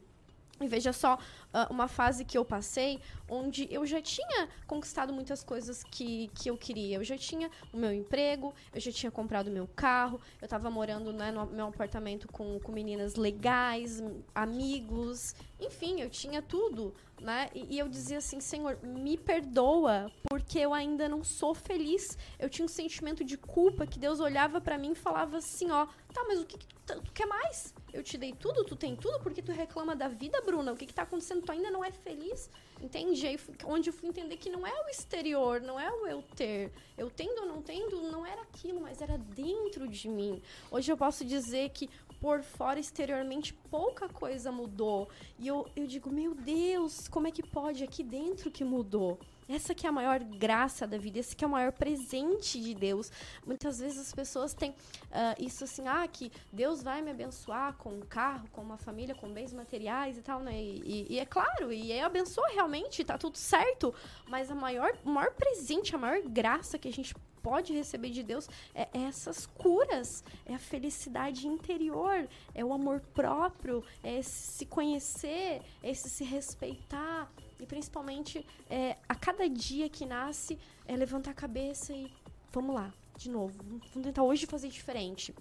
E 0.60 0.66
veja 0.66 0.92
só, 0.92 1.18
ah, 1.52 1.68
uma 1.70 1.86
fase 1.86 2.24
que 2.24 2.36
eu 2.36 2.44
passei 2.44 3.00
onde 3.28 3.68
eu 3.70 3.86
já 3.86 4.00
tinha 4.02 4.48
conquistado 4.66 5.12
muitas 5.12 5.42
coisas 5.44 5.84
que, 5.84 6.28
que 6.34 6.50
eu 6.50 6.56
queria. 6.56 6.96
Eu 6.96 7.04
já 7.04 7.16
tinha 7.16 7.50
o 7.72 7.76
meu 7.76 7.92
emprego, 7.92 8.52
eu 8.74 8.80
já 8.80 8.90
tinha 8.90 9.10
comprado 9.10 9.48
o 9.48 9.50
meu 9.52 9.68
carro, 9.76 10.20
eu 10.40 10.46
estava 10.46 10.68
morando 10.70 11.12
né, 11.12 11.30
no 11.30 11.46
meu 11.46 11.66
apartamento 11.68 12.26
com, 12.28 12.58
com 12.60 12.72
meninas 12.72 13.14
legais, 13.14 14.00
m- 14.00 14.24
amigos, 14.34 15.34
enfim, 15.60 16.00
eu 16.00 16.10
tinha 16.10 16.40
tudo. 16.42 16.94
Né? 17.20 17.50
E, 17.52 17.74
e 17.74 17.78
eu 17.80 17.88
dizia 17.88 18.18
assim, 18.18 18.40
Senhor, 18.40 18.78
me 18.80 19.16
perdoa, 19.16 20.08
porque 20.28 20.58
eu 20.60 20.72
ainda 20.72 21.08
não 21.08 21.24
sou 21.24 21.52
feliz. 21.52 22.16
Eu 22.38 22.48
tinha 22.48 22.64
um 22.64 22.68
sentimento 22.68 23.24
de 23.24 23.36
culpa 23.36 23.86
que 23.86 23.98
Deus 23.98 24.20
olhava 24.20 24.60
pra 24.60 24.78
mim 24.78 24.92
e 24.92 24.94
falava 24.94 25.38
assim, 25.38 25.68
ó, 25.70 25.86
tá, 26.14 26.24
mas 26.28 26.40
o 26.40 26.44
que, 26.44 26.56
que 26.56 26.66
tu, 26.66 26.74
tá- 26.86 26.94
tu 26.94 27.12
quer 27.12 27.26
mais? 27.26 27.74
Eu 27.92 28.04
te 28.04 28.16
dei 28.16 28.32
tudo, 28.32 28.64
tu 28.64 28.76
tem 28.76 28.94
tudo, 28.94 29.18
porque 29.20 29.42
tu 29.42 29.50
reclama 29.50 29.96
da 29.96 30.06
vida, 30.06 30.40
Bruna? 30.42 30.72
O 30.72 30.76
que 30.76 30.86
que 30.86 30.94
tá 30.94 31.02
acontecendo? 31.02 31.42
Tu 31.42 31.50
ainda 31.50 31.70
não 31.70 31.84
é 31.84 31.90
feliz? 31.90 32.48
Entende? 32.80 33.26
Aí 33.26 33.40
onde 33.64 33.88
eu 33.88 33.92
fui 33.92 34.08
entender 34.08 34.36
que 34.36 34.50
não 34.50 34.64
é 34.64 34.72
o 34.84 34.88
exterior, 34.88 35.60
não 35.60 35.80
é 35.80 35.90
o 35.90 36.06
eu 36.06 36.22
ter. 36.36 36.70
Eu 36.96 37.10
tendo 37.10 37.40
ou 37.40 37.46
não 37.46 37.62
tendo, 37.62 38.00
não 38.02 38.24
era 38.24 38.42
aquilo, 38.42 38.80
mas 38.80 39.00
era 39.00 39.18
dentro 39.18 39.88
de 39.88 40.08
mim. 40.08 40.40
Hoje 40.70 40.92
eu 40.92 40.96
posso 40.96 41.24
dizer 41.24 41.70
que 41.70 41.90
por 42.20 42.42
fora, 42.42 42.80
exteriormente, 42.80 43.52
pouca 43.70 44.08
coisa 44.08 44.50
mudou. 44.50 45.08
E 45.38 45.46
eu, 45.46 45.66
eu 45.76 45.86
digo, 45.86 46.10
meu 46.10 46.34
Deus, 46.34 47.06
como 47.08 47.26
é 47.28 47.30
que 47.30 47.42
pode? 47.42 47.84
Aqui 47.84 48.02
dentro 48.02 48.50
que 48.50 48.64
mudou. 48.64 49.18
Essa 49.48 49.74
que 49.74 49.86
é 49.86 49.88
a 49.88 49.92
maior 49.92 50.18
graça 50.22 50.86
da 50.86 50.98
vida, 50.98 51.18
esse 51.18 51.34
que 51.34 51.42
é 51.42 51.46
o 51.46 51.50
maior 51.50 51.72
presente 51.72 52.60
de 52.60 52.74
Deus. 52.74 53.10
Muitas 53.46 53.78
vezes 53.78 53.98
as 53.98 54.12
pessoas 54.12 54.52
têm 54.52 54.74
ah, 55.10 55.34
isso 55.38 55.64
assim, 55.64 55.86
ah, 55.88 56.06
que 56.06 56.30
Deus 56.52 56.82
vai 56.82 57.00
me 57.00 57.10
abençoar 57.10 57.72
com 57.74 57.88
um 57.90 58.00
carro, 58.00 58.46
com 58.52 58.60
uma 58.60 58.76
família, 58.76 59.14
com 59.14 59.32
bens 59.32 59.54
materiais 59.54 60.18
e 60.18 60.22
tal, 60.22 60.40
né? 60.40 60.52
E, 60.60 60.82
e- 60.84 61.14
e 61.14 61.18
é 61.18 61.24
claro, 61.24 61.72
e 61.72 61.90
aí 61.92 62.00
abençoa 62.00 62.48
realmente, 62.48 63.02
tá 63.04 63.16
tudo 63.16 63.38
certo. 63.38 63.94
Mas 64.28 64.50
a 64.50 64.54
maior, 64.54 64.92
o 65.02 65.08
maior 65.08 65.32
presente, 65.32 65.94
a 65.94 65.98
maior 65.98 66.20
graça 66.22 66.78
que 66.78 66.88
a 66.88 66.92
gente 66.92 67.14
pode 67.48 67.72
receber 67.72 68.10
de 68.10 68.22
Deus 68.22 68.48
é 68.74 68.88
é 68.92 69.02
essas 69.02 69.46
curas, 69.46 70.24
é 70.44 70.54
a 70.54 70.58
felicidade 70.58 71.46
interior, 71.46 72.28
é 72.54 72.64
o 72.64 72.72
amor 72.72 73.00
próprio, 73.14 73.82
é 74.02 74.20
se 74.22 74.66
conhecer, 74.66 75.62
é 75.82 75.90
esse 75.90 76.10
se 76.10 76.24
respeitar 76.24 77.30
e 77.58 77.66
principalmente 77.66 78.46
é, 78.68 78.96
a 79.08 79.14
cada 79.14 79.48
dia 79.48 79.88
que 79.88 80.04
nasce 80.04 80.58
é 80.86 80.94
levantar 80.96 81.30
a 81.30 81.34
cabeça 81.34 81.92
e 81.92 82.12
vamos 82.52 82.74
lá, 82.74 82.92
de 83.16 83.30
novo, 83.30 83.54
vamos 83.92 84.06
tentar 84.08 84.22
hoje 84.22 84.46
fazer 84.46 84.68
diferente. 84.68 85.34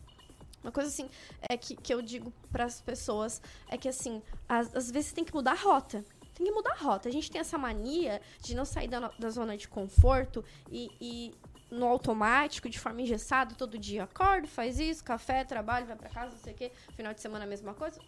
Uma 0.64 0.72
coisa 0.72 0.90
assim 0.90 1.10
é 1.42 1.56
que, 1.56 1.76
que 1.76 1.94
eu 1.94 2.02
digo 2.02 2.32
para 2.52 2.66
as 2.66 2.82
pessoas 2.82 3.42
é 3.70 3.78
que 3.78 3.88
assim, 3.88 4.22
às, 4.48 4.76
às 4.76 4.92
vezes 4.92 5.12
tem 5.12 5.24
que 5.24 5.34
mudar 5.34 5.52
a 5.52 5.56
rota. 5.56 6.04
Tem 6.38 6.46
que 6.46 6.52
mudar 6.52 6.74
a 6.74 6.78
rota. 6.78 7.10
A 7.10 7.12
gente 7.12 7.32
tem 7.32 7.42
essa 7.42 7.58
mania 7.58 8.22
de 8.42 8.56
não 8.56 8.64
sair 8.64 8.88
da, 8.88 9.12
da 9.18 9.30
zona 9.30 9.58
de 9.58 9.68
conforto 9.68 10.46
e, 10.70 10.92
e 11.02 11.34
no 11.70 11.86
automático, 11.86 12.70
de 12.70 12.80
forma 12.80 13.02
engessada, 13.02 13.56
todo 13.56 13.78
dia 13.78 14.04
acordo, 14.04 14.48
faz 14.48 14.80
isso, 14.80 15.04
café, 15.04 15.44
trabalho, 15.44 15.86
vai 15.86 15.96
para 15.96 16.10
casa, 16.10 16.32
não 16.32 16.40
sei 16.40 16.54
o 16.54 16.56
quê, 16.56 16.72
final 16.96 17.14
de 17.14 17.22
semana 17.22 17.46
a 17.46 17.48
mesma 17.48 17.74
coisa. 17.74 18.00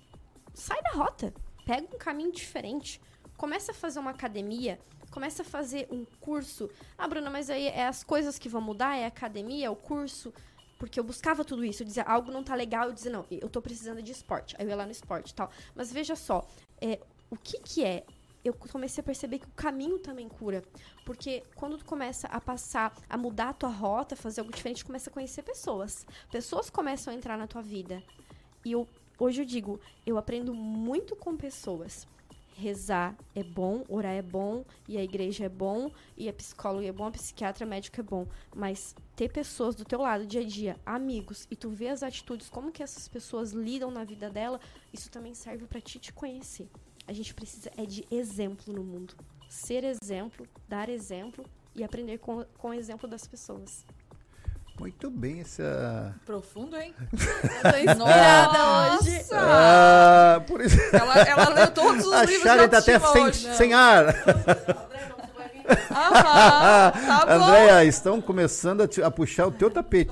Sai 0.54 0.82
da 0.82 0.92
rota. 0.92 1.34
Pega 1.66 1.88
um 1.94 1.98
caminho 1.98 2.32
diferente. 2.32 3.02
Começa 3.38 3.72
a 3.72 3.76
fazer 3.76 4.00
uma 4.00 4.12
academia, 4.12 4.80
começa 5.12 5.44
a 5.44 5.46
fazer 5.46 5.88
um 5.92 6.04
curso. 6.20 6.70
Ah, 6.98 7.08
Bruna, 7.08 7.30
mas 7.30 7.50
aí 7.50 7.68
é 7.68 7.88
as 7.88 8.04
coisas 8.04 8.38
que 8.38 8.50
vão 8.50 8.62
mudar, 8.62 8.98
é 8.98 9.06
a 9.06 9.08
academia, 9.08 9.68
é 9.68 9.70
o 9.70 9.76
curso. 9.76 10.34
Porque 10.78 11.00
eu 11.00 11.04
buscava 11.04 11.44
tudo 11.44 11.64
isso, 11.64 11.84
eu 11.84 11.88
dizia, 11.88 12.04
algo 12.04 12.32
não 12.32 12.44
tá 12.44 12.56
legal, 12.56 12.88
eu 12.88 12.94
dizia, 12.94 13.12
não, 13.12 13.26
eu 13.30 13.50
tô 13.50 13.62
precisando 13.62 14.02
de 14.02 14.12
esporte. 14.12 14.56
Aí 14.58 14.66
eu 14.66 14.70
ia 14.70 14.76
lá 14.76 14.86
no 14.86 14.92
esporte 14.92 15.34
tal. 15.34 15.50
Mas 15.76 15.92
veja 15.92 16.16
só, 16.16 16.48
é, 16.82 17.00
o 17.30 17.36
que 17.36 17.60
que 17.60 17.84
é? 17.84 18.06
Eu 18.44 18.54
comecei 18.54 19.02
a 19.02 19.06
perceber 19.06 19.40
que 19.40 19.48
o 19.48 19.52
caminho 19.52 20.00
também 20.00 20.30
cura. 20.30 20.64
Porque 21.06 21.44
quando 21.56 21.78
tu 21.78 21.86
começa 21.86 22.28
a 22.28 22.40
passar, 22.40 22.96
a 23.10 23.18
mudar 23.18 23.50
a 23.50 23.54
tua 23.54 23.70
rota, 23.70 24.16
fazer 24.16 24.42
algo 24.42 24.54
diferente, 24.54 24.84
tu 24.84 24.88
começa 24.88 25.10
a 25.10 25.14
conhecer 25.14 25.44
pessoas. 25.44 26.06
Pessoas 26.32 26.70
começam 26.70 27.14
a 27.14 27.16
entrar 27.16 27.38
na 27.38 27.48
tua 27.48 27.62
vida. 27.62 28.02
E 28.64 28.72
eu, 28.72 28.88
hoje 29.18 29.42
eu 29.42 29.46
digo, 29.46 29.80
eu 30.06 30.18
aprendo 30.18 30.54
muito 30.54 31.16
com 31.16 31.36
pessoas. 31.36 32.08
Rezar 32.56 33.16
é 33.34 33.42
bom, 33.42 33.86
orar 33.88 34.14
é 34.14 34.22
bom, 34.22 34.66
e 34.86 34.98
a 34.98 35.04
igreja 35.04 35.46
é 35.46 35.50
bom, 35.50 35.90
e 36.18 36.28
a 36.28 36.34
psicóloga 36.34 36.86
é 36.86 36.92
bom, 36.92 37.06
a 37.06 37.12
psiquiatra, 37.12 37.66
médico 37.66 38.02
é 38.02 38.04
bom. 38.04 38.28
Mas 38.54 38.94
ter 39.16 39.32
pessoas 39.32 39.76
do 39.76 39.86
teu 39.86 40.02
lado, 40.02 40.26
dia 40.26 40.42
a 40.42 40.46
dia, 40.46 40.78
amigos, 40.86 41.48
e 41.50 41.56
tu 41.56 41.70
ver 41.70 41.88
as 41.88 42.04
atitudes, 42.04 42.50
como 42.50 42.72
que 42.72 42.84
essas 42.84 43.08
pessoas 43.08 43.52
lidam 43.52 43.90
na 43.90 44.04
vida 44.04 44.30
dela, 44.30 44.60
isso 44.92 45.10
também 45.10 45.34
serve 45.34 45.68
pra 45.68 45.80
ti 45.80 46.00
te 46.00 46.12
conhecer. 46.12 46.70
A 47.10 47.14
gente 47.14 47.34
precisa 47.34 47.72
é 47.76 47.86
de 47.88 48.06
exemplo 48.12 48.72
no 48.72 48.84
mundo. 48.84 49.16
Ser 49.50 49.84
exemplo, 49.84 50.46
dar 50.68 50.90
exemplo 50.90 51.44
e 51.76 51.84
aprender 51.84 52.20
com, 52.20 52.46
com 52.60 52.70
o 52.70 52.74
exemplo 52.74 53.10
das 53.10 53.28
pessoas. 53.28 53.84
Muito 54.80 55.10
bem 55.10 55.42
essa. 55.42 56.14
Profundo, 56.24 56.78
hein? 56.78 56.94
Eu 57.12 57.72
tô 57.72 57.78
inspirada 57.80 58.98
hoje. 59.00 59.12
Nossa! 59.18 59.36
Ah, 59.36 60.42
por 60.48 60.62
isso. 60.62 60.78
Ela, 60.94 61.18
ela 61.18 61.50
leu 61.50 61.72
todos 61.72 62.06
os 62.06 62.14
A 62.14 62.26
livros 62.26 62.44
Shari 62.44 62.62
de 62.62 62.68
tá 62.70 62.78
até 62.78 63.00
sem, 63.00 63.24
hoje, 63.26 63.56
sem 63.56 63.74
ar. 63.74 64.06
Aham, 65.92 66.92
tá 66.92 67.26
bom. 67.26 67.32
Andréia, 67.46 67.84
estão 67.86 68.22
começando 68.22 68.82
a, 68.82 68.88
te- 68.88 69.02
a 69.02 69.10
puxar 69.10 69.48
o 69.48 69.52
teu 69.52 69.72
tapete. 69.72 70.12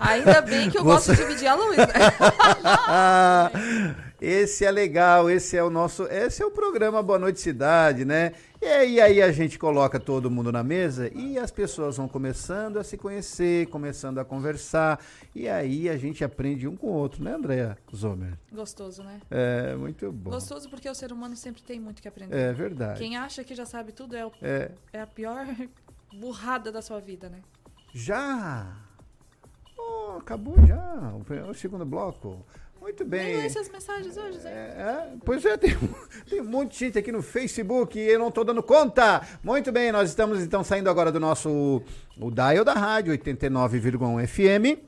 Ainda 0.00 0.40
bem 0.40 0.70
que 0.70 0.78
eu 0.78 0.84
Você- 0.84 1.08
gosto 1.08 1.16
de 1.16 1.22
dividir 1.28 1.48
a 1.48 1.54
luz, 1.54 1.76
né? 1.76 1.84
esse 4.28 4.64
é 4.64 4.70
legal, 4.70 5.30
esse 5.30 5.56
é 5.56 5.62
o 5.62 5.70
nosso, 5.70 6.04
esse 6.04 6.42
é 6.42 6.46
o 6.46 6.50
programa 6.50 7.02
Boa 7.02 7.18
Noite 7.18 7.40
Cidade, 7.40 8.04
né? 8.04 8.32
E 8.60 8.98
aí, 9.00 9.22
a 9.22 9.30
gente 9.30 9.58
coloca 9.58 10.00
todo 10.00 10.30
mundo 10.30 10.50
na 10.50 10.64
mesa 10.64 11.08
e 11.14 11.38
as 11.38 11.50
pessoas 11.50 11.96
vão 11.98 12.08
começando 12.08 12.78
a 12.78 12.84
se 12.84 12.96
conhecer, 12.96 13.66
começando 13.68 14.18
a 14.18 14.24
conversar, 14.24 14.98
e 15.34 15.48
aí 15.48 15.88
a 15.88 15.96
gente 15.96 16.24
aprende 16.24 16.66
um 16.66 16.74
com 16.74 16.88
o 16.88 16.92
outro, 16.94 17.22
né, 17.22 17.34
Andréia 17.34 17.78
Zomer? 17.94 18.32
Gostoso, 18.52 19.02
né? 19.04 19.20
É, 19.30 19.76
muito 19.76 20.10
bom. 20.10 20.30
Gostoso 20.30 20.68
porque 20.68 20.88
o 20.88 20.94
ser 20.94 21.12
humano 21.12 21.36
sempre 21.36 21.62
tem 21.62 21.78
muito 21.78 22.02
que 22.02 22.08
aprender. 22.08 22.34
É 22.36 22.52
verdade. 22.52 22.98
Quem 22.98 23.16
acha 23.16 23.44
que 23.44 23.54
já 23.54 23.64
sabe 23.66 23.92
tudo 23.92 24.16
é, 24.16 24.26
o- 24.26 24.32
É. 24.42 24.70
é 24.92 25.00
a 25.02 25.06
pior 25.06 25.46
burrada 26.18 26.72
da 26.72 26.82
sua 26.82 26.98
vida, 26.98 27.28
né? 27.28 27.38
Já! 27.92 28.74
Oh, 29.78 30.16
acabou 30.18 30.56
já 30.66 31.12
o 31.48 31.54
segundo 31.54 31.84
bloco. 31.84 32.44
Muito 32.86 33.02
Nem 33.04 33.10
bem. 33.10 33.36
lê 33.38 33.46
essas 33.46 33.68
mensagens 33.68 34.16
hoje, 34.16 34.38
Zé. 34.38 34.48
É, 34.48 35.08
pois 35.24 35.44
é, 35.44 35.56
tem, 35.56 35.76
tem 36.30 36.40
um 36.40 36.44
monte 36.44 36.70
de 36.74 36.78
gente 36.78 36.96
aqui 36.98 37.10
no 37.10 37.20
Facebook 37.20 37.98
e 37.98 38.02
eu 38.08 38.16
não 38.20 38.30
tô 38.30 38.44
dando 38.44 38.62
conta. 38.62 39.22
Muito 39.42 39.72
bem, 39.72 39.90
nós 39.90 40.08
estamos 40.08 40.40
então 40.40 40.62
saindo 40.62 40.88
agora 40.88 41.10
do 41.10 41.18
nosso 41.18 41.82
o 42.16 42.30
dial 42.30 42.64
da 42.64 42.74
rádio 42.74 43.12
89,1 43.12 44.24
FM. 44.28 44.78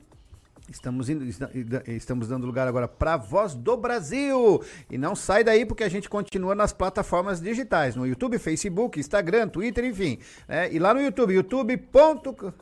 Estamos, 0.71 1.09
indo, 1.09 1.27
esta- 1.27 1.51
estamos 1.87 2.29
dando 2.29 2.45
lugar 2.47 2.69
agora 2.69 2.87
para 2.87 3.17
Voz 3.17 3.53
do 3.53 3.75
Brasil. 3.75 4.63
E 4.89 4.97
não 4.97 5.13
sai 5.13 5.43
daí 5.43 5.65
porque 5.65 5.83
a 5.83 5.89
gente 5.89 6.07
continua 6.07 6.55
nas 6.55 6.71
plataformas 6.71 7.41
digitais, 7.41 7.97
no 7.97 8.07
YouTube, 8.07 8.39
Facebook, 8.39 8.97
Instagram, 8.97 9.49
Twitter, 9.49 9.83
enfim. 9.83 10.19
né? 10.47 10.71
E 10.71 10.79
lá 10.79 10.93
no 10.93 11.01
YouTube, 11.01 11.33
youtube.com. 11.33 12.53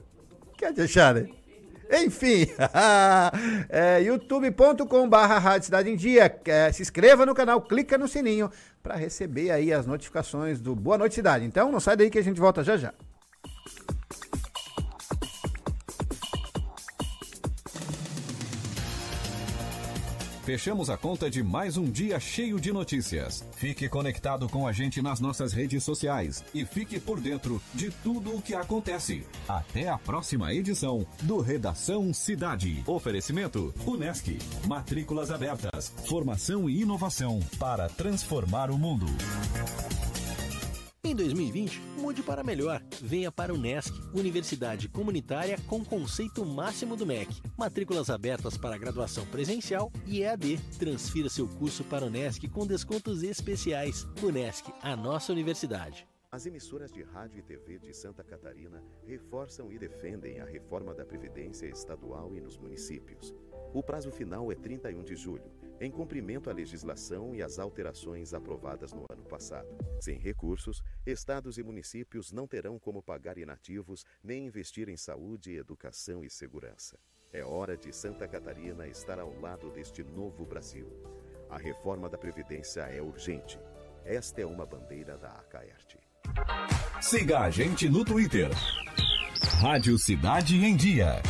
Quer 0.57 0.73
deixar, 0.73 1.13
né? 1.13 1.27
Enfim, 1.91 2.47
é, 3.69 4.01
youtube.com 4.01 5.09
barra 5.09 5.37
Rádio 5.37 5.65
Cidade 5.65 5.89
em 5.89 5.95
Dia. 5.95 6.33
É, 6.45 6.71
se 6.71 6.81
inscreva 6.81 7.25
no 7.25 7.33
canal, 7.33 7.61
clica 7.61 7.97
no 7.97 8.07
sininho 8.07 8.51
para 8.83 8.95
receber 8.95 9.51
aí 9.51 9.71
as 9.73 9.85
notificações 9.85 10.59
do 10.59 10.75
Boa 10.75 10.97
Noite 10.97 11.15
Cidade. 11.15 11.45
Então 11.45 11.71
não 11.71 11.79
sai 11.79 11.95
daí 11.95 12.09
que 12.09 12.19
a 12.19 12.23
gente 12.23 12.39
volta 12.39 12.63
já 12.63 12.77
já. 12.77 12.93
Fechamos 20.47 20.89
a 20.89 20.95
conta 20.95 21.29
de 21.29 21.43
mais 21.43 21.75
um 21.75 21.83
dia 21.83 22.21
cheio 22.21 22.57
de 22.57 22.71
notícias. 22.71 23.45
Fique 23.57 23.89
conectado 23.89 24.47
com 24.47 24.65
a 24.65 24.71
gente 24.71 25.01
nas 25.01 25.19
nossas 25.19 25.51
redes 25.51 25.83
sociais 25.83 26.41
e 26.55 26.63
fique 26.63 27.01
por 27.01 27.19
dentro 27.19 27.61
de 27.73 27.91
tudo 27.91 28.33
o 28.33 28.41
que 28.41 28.55
acontece. 28.55 29.27
Até 29.45 29.89
a 29.89 29.97
próxima 29.97 30.53
edição 30.53 31.05
do 31.23 31.41
Redação 31.41 32.13
Cidade. 32.13 32.81
Oferecimento 32.87 33.73
Unesc. 33.85 34.39
Matrículas 34.65 35.31
abertas. 35.31 35.91
Formação 36.07 36.69
e 36.69 36.81
inovação 36.81 37.41
para 37.59 37.89
transformar 37.89 38.71
o 38.71 38.77
mundo. 38.77 39.07
Em 41.07 41.15
2020, 41.15 41.81
mude 42.01 42.21
para 42.21 42.43
melhor. 42.43 42.83
Venha 43.01 43.31
para 43.31 43.53
o 43.53 43.57
NESC, 43.57 43.93
Universidade 44.13 44.89
Comunitária 44.89 45.57
com 45.65 45.81
conceito 45.81 46.45
máximo 46.45 46.97
do 46.97 47.05
MEC. 47.05 47.33
Matrículas 47.57 48.09
abertas 48.09 48.57
para 48.57 48.77
graduação 48.77 49.25
presencial 49.27 49.89
e 50.05 50.21
EAD. 50.21 50.59
Transfira 50.77 51.29
seu 51.29 51.47
curso 51.47 51.85
para 51.85 52.05
o 52.05 52.09
NESC 52.09 52.49
com 52.49 52.67
descontos 52.67 53.23
especiais. 53.23 54.05
UNESC, 54.21 54.69
a 54.81 54.97
nossa 54.97 55.31
universidade. 55.31 56.05
As 56.29 56.45
emissoras 56.45 56.91
de 56.91 57.03
rádio 57.03 57.39
e 57.39 57.41
TV 57.41 57.79
de 57.79 57.93
Santa 57.93 58.21
Catarina 58.21 58.83
reforçam 59.05 59.71
e 59.71 59.79
defendem 59.79 60.41
a 60.41 60.45
reforma 60.45 60.93
da 60.93 61.05
Previdência 61.05 61.67
Estadual 61.67 62.35
e 62.35 62.41
nos 62.41 62.57
municípios. 62.57 63.33
O 63.73 63.81
prazo 63.81 64.11
final 64.11 64.51
é 64.51 64.55
31 64.55 65.05
de 65.05 65.15
julho, 65.15 65.49
em 65.79 65.91
cumprimento 65.91 66.49
à 66.49 66.53
legislação 66.53 67.33
e 67.35 67.41
às 67.41 67.59
alterações 67.59 68.33
aprovadas 68.33 68.93
no 68.93 69.05
ano 69.09 69.23
passado. 69.23 69.67
Sem 69.99 70.17
recursos, 70.17 70.81
estados 71.05 71.57
e 71.57 71.63
municípios 71.63 72.31
não 72.31 72.47
terão 72.47 72.79
como 72.79 73.01
pagar 73.01 73.37
inativos 73.37 74.05
nem 74.23 74.45
investir 74.45 74.89
em 74.89 74.97
saúde, 74.97 75.55
educação 75.55 76.23
e 76.23 76.29
segurança. 76.29 76.97
É 77.31 77.43
hora 77.43 77.75
de 77.75 77.93
Santa 77.93 78.27
Catarina 78.27 78.87
estar 78.87 79.19
ao 79.19 79.37
lado 79.39 79.69
deste 79.71 80.03
novo 80.03 80.45
Brasil. 80.45 80.87
A 81.49 81.57
reforma 81.57 82.09
da 82.09 82.17
Previdência 82.17 82.81
é 82.81 83.01
urgente. 83.01 83.59
Esta 84.03 84.41
é 84.41 84.45
uma 84.45 84.65
bandeira 84.65 85.17
da 85.17 85.31
Acaerte. 85.31 85.97
Siga 87.01 87.41
a 87.41 87.49
gente 87.49 87.89
no 87.89 88.03
Twitter. 88.03 88.49
Rádio 89.61 89.97
Cidade 89.97 90.55
em 90.63 90.75
Dia. 90.75 91.21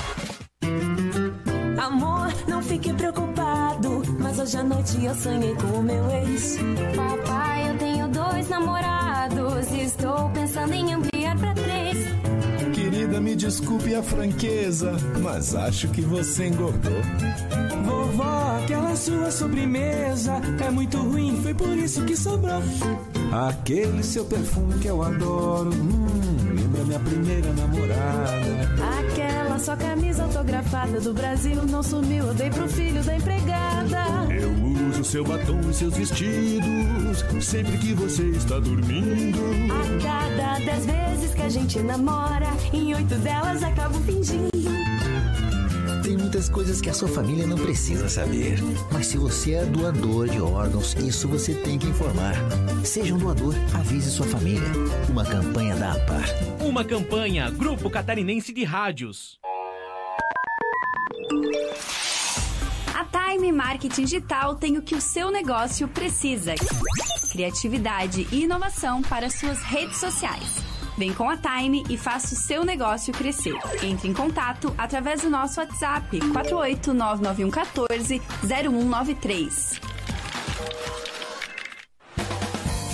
Amor, 1.78 2.34
não 2.48 2.62
fique 2.62 2.92
preocupado, 2.94 4.02
mas 4.20 4.40
hoje 4.40 4.58
à 4.58 4.64
noite 4.64 5.04
eu 5.04 5.16
sonhei 5.16 5.54
com 5.56 5.80
o 5.80 5.84
meu 5.84 6.10
ex. 6.10 6.58
Papai, 6.96 7.70
eu 7.70 7.78
tenho 7.78 8.08
dois 8.08 8.50
namorados 8.50 9.72
e 9.72 9.82
estou 9.82 10.30
pensando 10.32 10.74
em 10.74 10.94
ampliar 10.94 11.38
pra 11.38 11.54
três. 11.54 11.98
Querida, 12.74 13.22
me 13.22 13.36
desculpe 13.36 13.94
a 13.94 14.02
franqueza, 14.02 14.94
mas 15.22 15.54
acho 15.54 15.88
que 15.90 16.02
você 16.02 16.48
engordou. 16.48 17.02
Vovó, 17.86 18.60
aquela 18.64 18.96
sua 18.96 19.30
sobremesa 19.30 20.42
é 20.60 20.72
muito 20.72 20.98
ruim, 20.98 21.40
foi 21.44 21.54
por 21.54 21.78
isso 21.78 22.04
que 22.06 22.16
sobrou. 22.16 22.62
Aquele 23.32 24.02
seu 24.04 24.26
perfume 24.26 24.80
que 24.80 24.88
eu 24.88 25.04
adoro. 25.04 25.70
Hum, 25.74 26.56
lembra 26.56 26.84
minha 26.86 27.00
primeira 27.00 27.54
namorada. 27.54 28.68
Aquela 29.00 29.27
sua 29.60 29.76
camisa 29.76 30.24
autografada 30.24 31.00
do 31.00 31.14
Brasil 31.14 31.64
não 31.66 31.82
sumiu, 31.82 32.28
eu 32.28 32.34
dei 32.34 32.50
pro 32.50 32.68
filho 32.68 33.04
da 33.04 33.16
empregada. 33.16 34.06
Eu 34.30 34.52
uso 34.90 35.04
seu 35.04 35.24
batom 35.24 35.60
e 35.70 35.74
seus 35.74 35.96
vestidos 35.96 37.26
sempre 37.42 37.78
que 37.78 37.94
você 37.94 38.24
está 38.30 38.60
dormindo. 38.60 39.40
A 39.72 40.04
cada 40.04 40.66
dez 40.66 40.86
vezes 40.86 41.34
que 41.34 41.42
a 41.42 41.50
gente 41.50 41.80
namora, 41.80 42.48
em 42.74 42.94
oito 42.94 43.16
delas 43.16 43.64
acabo 43.64 44.00
fingindo. 44.02 44.50
Tem 46.08 46.16
muitas 46.16 46.48
coisas 46.48 46.80
que 46.80 46.90
a 46.90 46.94
sua 46.94 47.10
família 47.10 47.46
não 47.46 47.58
precisa 47.58 48.08
saber. 48.08 48.60
Mas 48.94 49.08
se 49.08 49.18
você 49.18 49.56
é 49.56 49.66
doador 49.66 50.30
de 50.30 50.40
órgãos, 50.40 50.94
isso 50.94 51.28
você 51.28 51.54
tem 51.54 51.78
que 51.78 51.86
informar. 51.86 52.34
Seja 52.82 53.14
um 53.14 53.18
doador, 53.18 53.54
avise 53.74 54.10
sua 54.10 54.26
família. 54.26 54.70
Uma 55.10 55.26
campanha 55.26 55.76
da 55.76 55.92
APAR. 55.92 56.24
Uma 56.62 56.86
campanha 56.86 57.52
Grupo 57.52 57.90
Catarinense 57.90 58.54
de 58.54 58.64
Rádios. 58.64 59.38
A 62.96 63.04
Time 63.04 63.52
Marketing 63.52 64.06
Digital 64.06 64.56
tem 64.56 64.78
o 64.78 64.82
que 64.82 64.96
o 64.96 65.02
seu 65.02 65.30
negócio 65.30 65.90
precisa: 65.90 66.56
criatividade 67.34 68.26
e 68.32 68.44
inovação 68.46 69.02
para 69.02 69.30
suas 69.30 69.60
redes 69.60 69.98
sociais. 69.98 70.67
Vem 70.98 71.14
com 71.14 71.30
a 71.30 71.38
Time 71.38 71.86
e 71.90 71.98
faça 71.98 72.34
o 72.34 72.38
seu 72.38 72.66
negócio 72.66 73.14
crescer. 73.14 73.54
Entre 73.84 74.10
em 74.10 74.14
contato 74.14 74.74
através 74.78 75.22
do 75.22 75.30
nosso 75.30 75.60
WhatsApp 75.60 76.20
4899114 76.20 78.22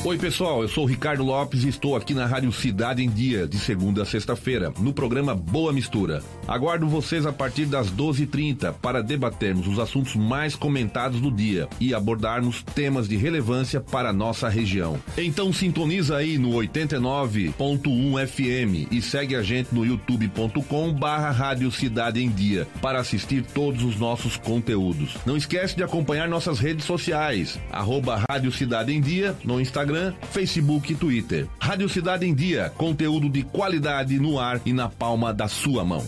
Oi, 0.05 0.17
pessoal, 0.17 0.61
eu 0.61 0.67
sou 0.67 0.83
o 0.83 0.87
Ricardo 0.87 1.23
Lopes 1.23 1.63
e 1.63 1.69
estou 1.69 1.95
aqui 1.95 2.13
na 2.13 2.25
Rádio 2.25 2.51
Cidade 2.51 3.01
em 3.01 3.09
Dia, 3.09 3.47
de 3.47 3.57
segunda 3.57 4.01
a 4.01 4.05
sexta-feira, 4.05 4.73
no 4.77 4.91
programa 4.91 5.33
Boa 5.33 5.71
Mistura. 5.71 6.21
Aguardo 6.45 6.89
vocês 6.89 7.25
a 7.25 7.31
partir 7.31 7.67
das 7.67 7.89
12h30 7.89 8.73
para 8.81 9.01
debatermos 9.01 9.65
os 9.65 9.79
assuntos 9.79 10.13
mais 10.13 10.57
comentados 10.57 11.21
do 11.21 11.31
dia 11.31 11.69
e 11.79 11.93
abordarmos 11.93 12.61
temas 12.75 13.07
de 13.07 13.15
relevância 13.15 13.79
para 13.79 14.09
a 14.09 14.13
nossa 14.13 14.49
região. 14.49 14.99
Então 15.17 15.53
sintoniza 15.53 16.17
aí 16.17 16.37
no 16.37 16.49
89.1 16.49 18.27
FM 18.27 18.91
e 18.91 19.01
segue 19.01 19.37
a 19.37 19.41
gente 19.41 19.73
no 19.73 19.85
youtube.com 19.85 20.91
barra 20.91 21.31
Rádio 21.31 21.71
Cidade 21.71 22.21
em 22.21 22.29
Dia 22.29 22.67
para 22.81 22.99
assistir 22.99 23.41
todos 23.53 23.81
os 23.85 23.97
nossos 23.97 24.35
conteúdos. 24.35 25.15
Não 25.25 25.37
esquece 25.37 25.77
de 25.77 25.83
acompanhar 25.83 26.27
nossas 26.27 26.59
redes 26.59 26.83
sociais, 26.83 27.57
arroba 27.71 28.21
Rádio 28.29 28.51
Cidade 28.51 28.93
em 28.93 28.99
Dia 28.99 29.33
no 29.45 29.61
Instagram, 29.61 29.92
Facebook 30.31 30.93
e 30.93 30.95
Twitter. 30.95 31.47
Rádio 31.59 31.87
Cidade 31.89 32.25
em 32.25 32.33
Dia, 32.33 32.71
conteúdo 32.77 33.29
de 33.29 33.43
qualidade 33.43 34.19
no 34.19 34.39
ar 34.39 34.61
e 34.65 34.73
na 34.73 34.89
palma 34.89 35.33
da 35.33 35.47
sua 35.47 35.83
mão. 35.83 36.03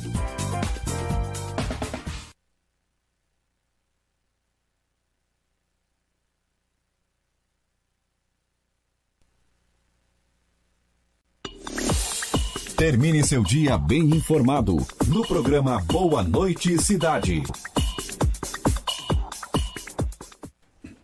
Termine 12.76 13.24
seu 13.24 13.42
dia 13.42 13.78
bem 13.78 14.02
informado 14.02 14.86
no 15.08 15.26
programa 15.26 15.82
Boa 15.88 16.22
Noite 16.22 16.78
Cidade. 16.78 17.42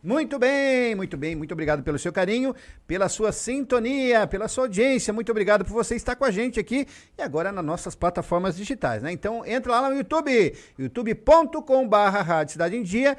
Muito 0.03 0.39
bem, 0.39 0.95
muito 0.95 1.15
bem, 1.15 1.35
muito 1.35 1.51
obrigado 1.51 1.83
pelo 1.83 1.99
seu 1.99 2.11
carinho, 2.11 2.55
pela 2.87 3.07
sua 3.07 3.31
sintonia, 3.31 4.25
pela 4.25 4.47
sua 4.47 4.63
audiência, 4.63 5.13
muito 5.13 5.29
obrigado 5.29 5.63
por 5.63 5.73
você 5.73 5.95
estar 5.95 6.15
com 6.15 6.25
a 6.25 6.31
gente 6.31 6.59
aqui 6.59 6.87
e 7.15 7.21
agora 7.21 7.51
nas 7.51 7.63
nossas 7.63 7.93
plataformas 7.93 8.57
digitais, 8.57 9.03
né? 9.03 9.11
Então 9.11 9.45
entra 9.45 9.79
lá 9.79 9.89
no 9.89 9.95
YouTube, 9.95 10.55
youtube.com.br 10.79 11.95
Rádio 11.95 12.53
Cidade 12.53 12.75
em 12.75 12.81
Dia, 12.81 13.15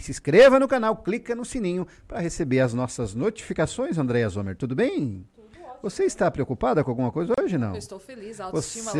se 0.00 0.10
inscreva 0.10 0.60
no 0.60 0.68
canal, 0.68 0.96
clica 0.98 1.34
no 1.34 1.46
sininho 1.46 1.86
para 2.06 2.20
receber 2.20 2.60
as 2.60 2.74
nossas 2.74 3.14
notificações, 3.14 3.96
Andréia 3.96 4.28
Zomer, 4.28 4.54
tudo 4.54 4.74
bem? 4.74 5.24
Você 5.82 6.04
está 6.04 6.30
preocupada 6.30 6.82
com 6.82 6.90
alguma 6.90 7.12
coisa 7.12 7.32
hoje, 7.40 7.56
não? 7.56 7.72
Eu 7.72 7.78
estou 7.78 7.98
feliz, 7.98 8.40
a 8.40 8.44
autoestima 8.44 8.90
Você... 8.90 8.98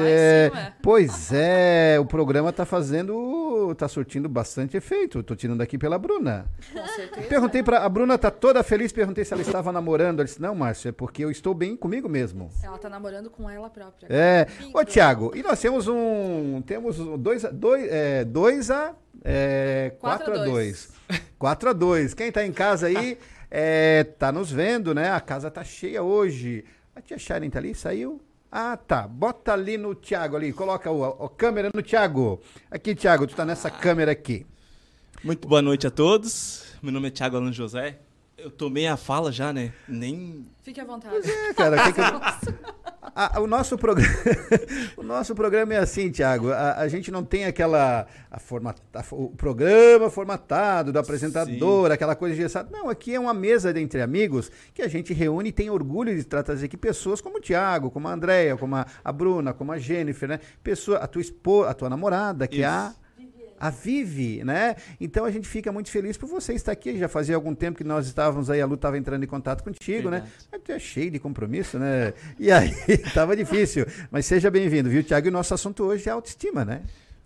lá 0.53 0.61
em 0.61 0.65
cima. 0.65 0.77
Pois 0.83 1.33
é, 1.33 1.97
o 2.01 2.05
programa 2.05 2.51
está 2.51 2.65
fazendo, 2.65 3.71
está 3.73 3.89
surtindo 3.89 4.29
bastante 4.29 4.77
efeito. 4.77 5.21
Estou 5.21 5.37
tirando 5.37 5.61
aqui 5.61 5.77
pela 5.77 5.99
Bruna. 5.99 6.47
Com 6.73 6.87
certeza. 6.87 7.27
Perguntei 7.27 7.63
para 7.63 7.85
a 7.85 7.89
Bruna 7.89 8.17
tá 8.17 8.31
toda 8.31 8.63
feliz, 8.63 8.93
perguntei 8.93 9.25
se 9.25 9.33
ela 9.33 9.43
estava 9.43 9.73
namorando. 9.73 10.21
Ela 10.21 10.25
disse: 10.25 10.41
"Não, 10.41 10.55
Márcio, 10.55 10.89
é 10.89 10.93
porque 10.93 11.25
eu 11.25 11.31
estou 11.31 11.55
bem 11.55 11.77
comigo 11.77 12.09
mesmo". 12.09 12.51
Ela 12.63 12.79
tá 12.79 12.89
namorando 12.89 13.31
com 13.31 13.49
ela 13.49 13.69
própria. 13.69 14.07
É. 14.09 14.47
Ô, 14.73 14.85
Tiago, 14.85 15.33
e 15.35 15.43
nós 15.43 15.61
temos 15.61 15.89
um, 15.89 16.63
temos 16.63 16.97
dois, 17.19 17.43
dois, 17.53 17.89
é, 17.91 18.25
dois 18.25 18.71
a 18.71 18.95
é, 19.25 19.93
4 19.99 20.33
a 20.33 20.45
2. 20.45 20.89
4 21.39 21.71
a 21.71 21.73
2. 21.73 22.15
Quem 22.15 22.31
tá 22.31 22.45
em 22.45 22.53
casa 22.53 22.87
aí 22.87 23.19
é, 23.51 24.05
tá 24.05 24.31
nos 24.31 24.51
vendo, 24.51 24.95
né? 24.95 25.11
A 25.11 25.21
casa 25.21 25.51
tá 25.51 25.65
cheia 25.65 26.03
hoje. 26.03 26.65
A 26.95 27.01
tia 27.01 27.19
Sharon 27.19 27.49
tá 27.51 27.59
ali, 27.59 27.75
saiu? 27.75 28.21
Ah, 28.51 28.77
tá. 28.77 29.07
Bota 29.07 29.53
ali 29.53 29.77
no 29.77 29.95
Thiago 29.95 30.37
ali, 30.37 30.53
coloca 30.53 30.91
o, 30.91 31.05
a 31.05 31.31
câmera 31.31 31.71
no 31.73 31.83
Thiago. 31.83 32.41
Aqui, 32.71 32.95
Thiago, 32.95 33.27
tu 33.27 33.37
tá 33.37 33.45
nessa 33.45 33.71
câmera 33.71 34.13
aqui. 34.13 34.47
Muito 35.23 35.47
boa 35.47 35.63
noite 35.63 35.87
a 35.87 35.91
todos. 35.91 36.75
Meu 36.83 36.93
nome 36.93 37.09
é 37.09 37.11
Thiago 37.11 37.37
Alan 37.37 37.53
José. 37.53 37.99
Eu 38.39 38.51
tomei 38.51 38.87
a 38.87 38.97
fala 38.97 39.33
já, 39.33 39.53
né? 39.53 39.73
Nem. 39.89 40.47
Fique 40.63 40.81
à 40.81 40.85
vontade. 40.85 41.29
É, 41.29 41.53
cara, 41.55 41.83
que 41.85 41.93
que 41.93 42.01
eu- 42.01 42.05
A- 43.15 43.39
a- 43.39 43.41
o, 43.41 43.49
nosso 43.49 43.77
programa, 43.77 44.15
o 44.97 45.03
nosso 45.03 45.35
programa 45.35 45.75
é 45.75 45.79
assim, 45.79 46.09
Thiago. 46.09 46.53
A, 46.53 46.75
a 46.75 46.89
gente 46.89 47.11
não 47.11 47.25
tem 47.25 47.47
aquela. 47.47 48.07
A 48.31 48.39
forma, 48.39 48.73
a- 48.95 49.05
o 49.11 49.31
programa 49.31 50.09
formatado 50.09 50.93
do 50.93 50.99
apresentador, 51.01 51.91
aquela 51.91 52.15
coisa 52.15 52.37
engessada. 52.37 52.69
Não, 52.71 52.89
aqui 52.89 53.13
é 53.13 53.19
uma 53.19 53.35
mesa 53.35 53.73
de 53.73 53.81
entre 53.81 54.01
amigos 54.03 54.53
que 54.73 54.83
a 54.83 54.89
gente 54.89 55.13
reúne 55.13 55.49
e 55.49 55.53
tem 55.53 55.69
orgulho 55.69 56.15
de 56.15 56.23
tra- 56.23 56.43
trazer 56.45 56.67
aqui 56.67 56.77
pessoas 56.77 57.21
como 57.21 57.39
o 57.39 57.41
Thiago, 57.41 57.91
como 57.91 58.07
a 58.07 58.13
Andréia, 58.13 58.57
como 58.57 58.77
a, 58.77 58.87
a 59.05 59.11
Bruna, 59.13 59.53
como 59.53 59.73
a 59.73 59.79
Jennifer, 59.79 60.29
né? 60.29 60.39
Pessoa, 60.63 60.99
a 60.99 61.09
tua 61.09 61.23
esposa, 61.23 61.71
a 61.71 61.75
tua 61.75 61.91
namorada, 61.91 62.47
que 62.47 62.63
é 62.63 62.67
a. 62.67 62.95
A 63.61 63.71
Vivi, 63.71 64.43
né? 64.45 64.77
Então 65.01 65.25
a 65.25 65.31
gente 65.31 65.49
fica 65.49 65.73
muito 65.73 65.91
feliz 65.91 66.17
por 66.17 66.29
você 66.29 66.53
estar 66.55 66.73
aqui. 66.73 66.99
Já 66.99 67.09
fazia 67.09 67.35
algum 67.35 67.55
tempo 67.55 67.79
que 67.79 67.85
nós 67.85 68.07
estávamos 68.07 68.51
aí, 68.51 68.61
a 68.61 68.67
Lu 68.67 68.75
estava 68.75 68.97
entrando 68.99 69.23
em 69.23 69.27
contato 69.27 69.63
contigo, 69.63 70.11
né? 70.11 70.27
Mas 70.51 70.63
tu 70.63 70.73
é 70.73 70.79
cheio 70.79 71.11
de 71.11 71.19
compromisso, 71.19 71.79
né? 71.79 72.15
E 72.39 72.51
aí, 72.51 72.73
tava 73.15 73.37
difícil. 73.37 73.87
Mas 74.11 74.27
seja 74.27 74.51
bem-vindo, 74.51 74.89
viu, 74.89 75.03
Tiago? 75.03 75.27
E 75.27 75.31
o 75.31 75.33
nosso 75.33 75.55
assunto 75.55 75.85
hoje 75.85 76.09
é 76.09 76.13
autoestima, 76.13 76.65
né? 76.65 76.83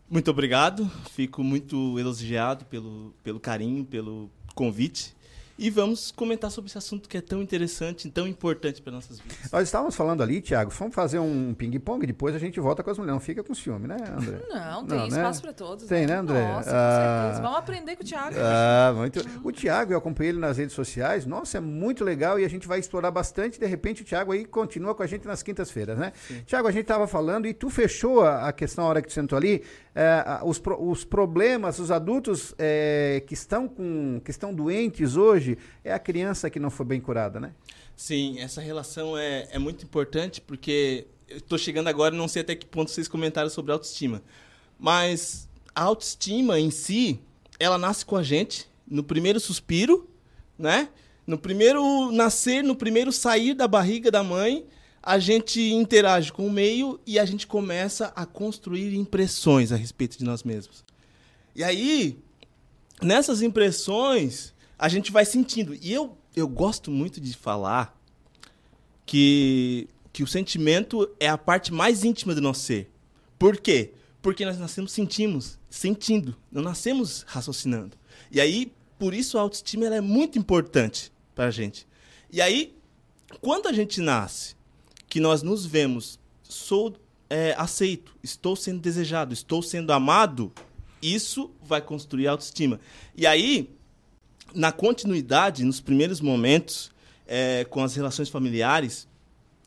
Muito 0.08 0.30
obrigado. 0.30 0.90
Fico 1.14 1.42
muito 1.42 1.98
elogiado 1.98 2.64
pelo, 2.66 3.14
pelo 3.22 3.40
carinho, 3.40 3.84
pelo 3.84 4.30
convite. 4.54 5.14
E 5.62 5.70
vamos 5.70 6.10
comentar 6.10 6.50
sobre 6.50 6.68
esse 6.68 6.76
assunto 6.76 7.08
que 7.08 7.16
é 7.16 7.20
tão 7.20 7.40
interessante 7.40 8.08
e 8.08 8.10
tão 8.10 8.26
importante 8.26 8.82
para 8.82 8.92
nossas 8.92 9.20
vidas. 9.20 9.52
Nós 9.52 9.62
estávamos 9.62 9.94
falando 9.94 10.20
ali, 10.20 10.40
Tiago, 10.40 10.72
vamos 10.72 10.92
fazer 10.92 11.20
um 11.20 11.54
ping-pong, 11.54 12.04
depois 12.04 12.34
a 12.34 12.38
gente 12.40 12.58
volta 12.58 12.82
com 12.82 12.90
as 12.90 12.98
mulheres. 12.98 13.12
Não 13.14 13.20
fica 13.20 13.44
com 13.44 13.54
ciúme, 13.54 13.86
né, 13.86 13.94
André? 13.94 14.40
Não, 14.52 14.84
tem 14.84 15.06
espaço 15.06 15.40
pra 15.40 15.52
todos, 15.52 15.84
Tem, 15.86 16.00
né, 16.00 16.14
né? 16.14 16.18
André? 16.18 16.48
Nossa, 16.48 16.68
com 16.70 16.76
Ah, 16.76 17.20
certeza. 17.22 17.42
Vamos 17.42 17.58
aprender 17.58 17.94
com 17.94 18.02
o 18.02 18.06
Thiago. 18.06 18.36
Ah, 18.40 18.92
muito. 18.96 19.22
O 19.44 19.52
Thiago, 19.52 19.92
eu 19.92 19.98
acompanhei 19.98 20.30
ele 20.32 20.40
nas 20.40 20.56
redes 20.56 20.74
sociais. 20.74 21.24
Nossa, 21.26 21.58
é 21.58 21.60
muito 21.60 22.02
legal 22.02 22.40
e 22.40 22.44
a 22.44 22.48
gente 22.48 22.66
vai 22.66 22.80
explorar 22.80 23.12
bastante. 23.12 23.60
De 23.60 23.66
repente, 23.66 24.02
o 24.02 24.04
Thiago 24.04 24.32
aí 24.32 24.44
continua 24.44 24.96
com 24.96 25.02
a 25.04 25.06
gente 25.06 25.26
nas 25.28 25.44
quintas-feiras, 25.44 25.96
né? 25.96 26.12
Thiago, 26.44 26.66
a 26.66 26.72
gente 26.72 26.82
estava 26.82 27.06
falando 27.06 27.46
e 27.46 27.54
tu 27.54 27.70
fechou 27.70 28.22
a, 28.22 28.48
a 28.48 28.52
questão 28.52 28.82
na 28.82 28.90
hora 28.90 29.00
que 29.02 29.06
tu 29.08 29.14
sentou 29.14 29.36
ali. 29.38 29.62
É, 29.94 30.40
os, 30.42 30.60
os 30.78 31.04
problemas, 31.04 31.78
os 31.78 31.90
adultos 31.90 32.54
é, 32.58 33.22
que 33.26 33.34
estão 33.34 33.68
com, 33.68 34.20
que 34.24 34.30
estão 34.30 34.54
doentes 34.54 35.16
hoje 35.16 35.58
é 35.84 35.92
a 35.92 35.98
criança 35.98 36.48
que 36.48 36.58
não 36.58 36.70
foi 36.70 36.86
bem 36.86 37.00
curada, 37.00 37.38
né? 37.38 37.52
Sim, 37.94 38.40
essa 38.40 38.60
relação 38.60 39.16
é, 39.16 39.48
é 39.50 39.58
muito 39.58 39.84
importante 39.84 40.40
porque 40.40 41.06
eu 41.28 41.38
estou 41.38 41.58
chegando 41.58 41.88
agora, 41.88 42.14
não 42.14 42.26
sei 42.26 42.42
até 42.42 42.54
que 42.54 42.66
ponto 42.66 42.90
vocês 42.90 43.06
comentaram 43.06 43.50
sobre 43.50 43.72
autoestima. 43.72 44.22
Mas 44.78 45.48
a 45.74 45.82
autoestima 45.82 46.58
em 46.58 46.70
si, 46.70 47.20
ela 47.58 47.76
nasce 47.78 48.04
com 48.04 48.16
a 48.16 48.22
gente 48.22 48.68
no 48.86 49.02
primeiro 49.04 49.38
suspiro, 49.38 50.08
né? 50.58 50.88
No 51.26 51.38
primeiro 51.38 52.10
nascer, 52.10 52.64
no 52.64 52.74
primeiro 52.74 53.12
sair 53.12 53.54
da 53.54 53.68
barriga 53.68 54.10
da 54.10 54.24
mãe, 54.24 54.66
a 55.02 55.18
gente 55.18 55.60
interage 55.60 56.32
com 56.32 56.46
o 56.46 56.50
meio 56.50 57.00
e 57.04 57.18
a 57.18 57.24
gente 57.24 57.46
começa 57.46 58.12
a 58.14 58.24
construir 58.24 58.94
impressões 58.94 59.72
a 59.72 59.76
respeito 59.76 60.16
de 60.16 60.24
nós 60.24 60.44
mesmos. 60.44 60.84
E 61.56 61.64
aí, 61.64 62.18
nessas 63.02 63.42
impressões, 63.42 64.54
a 64.78 64.88
gente 64.88 65.10
vai 65.10 65.24
sentindo. 65.24 65.74
E 65.74 65.92
eu, 65.92 66.16
eu 66.36 66.46
gosto 66.46 66.90
muito 66.90 67.20
de 67.20 67.36
falar 67.36 67.98
que, 69.04 69.88
que 70.12 70.22
o 70.22 70.26
sentimento 70.26 71.10
é 71.18 71.28
a 71.28 71.36
parte 71.36 71.72
mais 71.72 72.04
íntima 72.04 72.34
do 72.34 72.40
nosso 72.40 72.60
ser. 72.60 72.90
Por 73.38 73.56
quê? 73.56 73.92
Porque 74.22 74.44
nós 74.44 74.56
nascemos 74.56 74.92
sentimos, 74.92 75.58
sentindo, 75.68 76.36
não 76.50 76.62
nascemos 76.62 77.24
raciocinando. 77.26 77.96
E 78.30 78.40
aí, 78.40 78.72
por 79.00 79.12
isso 79.12 79.36
a 79.36 79.40
autoestima 79.40 79.86
é 79.86 80.00
muito 80.00 80.38
importante 80.38 81.12
para 81.34 81.46
a 81.46 81.50
gente. 81.50 81.88
E 82.30 82.40
aí, 82.40 82.76
quando 83.40 83.66
a 83.66 83.72
gente 83.72 84.00
nasce, 84.00 84.54
que 85.12 85.20
nós 85.20 85.42
nos 85.42 85.66
vemos, 85.66 86.18
sou 86.42 86.96
é, 87.28 87.54
aceito, 87.58 88.16
estou 88.22 88.56
sendo 88.56 88.80
desejado, 88.80 89.34
estou 89.34 89.62
sendo 89.62 89.92
amado, 89.92 90.50
isso 91.02 91.50
vai 91.60 91.82
construir 91.82 92.28
autoestima. 92.28 92.80
E 93.14 93.26
aí, 93.26 93.76
na 94.54 94.72
continuidade, 94.72 95.64
nos 95.64 95.82
primeiros 95.82 96.18
momentos, 96.18 96.90
é, 97.26 97.66
com 97.68 97.84
as 97.84 97.94
relações 97.94 98.30
familiares, 98.30 99.06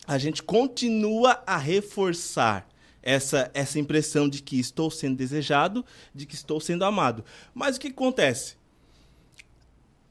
a 0.08 0.18
gente 0.18 0.41
continua 0.41 1.43
a 1.46 1.58
reforçar 1.58 2.68
essa, 3.04 3.52
essa 3.54 3.78
impressão 3.78 4.28
de 4.28 4.41
que 4.41 4.60
estou 4.60 4.89
sendo 4.89 5.16
desejado, 5.16 5.86
de 6.12 6.26
que 6.26 6.34
estou 6.34 6.60
sendo 6.60 6.84
amado. 6.84 7.24
Mas 7.54 7.78
o 7.78 7.80
que 7.80 7.89
acontece? 7.89 8.56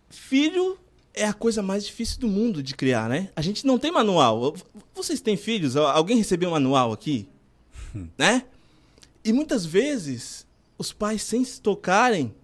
Filho 0.08 0.78
é 1.14 1.24
a 1.24 1.32
coisa 1.32 1.62
mais 1.62 1.86
difícil 1.86 2.18
do 2.18 2.28
mundo 2.28 2.62
de 2.62 2.74
criar, 2.74 3.08
né? 3.08 3.30
A 3.36 3.40
gente 3.40 3.64
não 3.66 3.78
tem 3.78 3.92
manual. 3.92 4.54
Vocês 4.94 5.20
têm 5.20 5.36
filhos? 5.36 5.76
Alguém 5.76 6.16
recebeu 6.16 6.48
um 6.48 6.52
manual 6.52 6.92
aqui? 6.92 7.28
né? 8.18 8.44
E 9.24 9.32
muitas 9.32 9.64
vezes 9.64 10.46
os 10.76 10.92
pais, 10.92 11.22
sem 11.22 11.44
se 11.44 11.60
tocarem, 11.60 12.34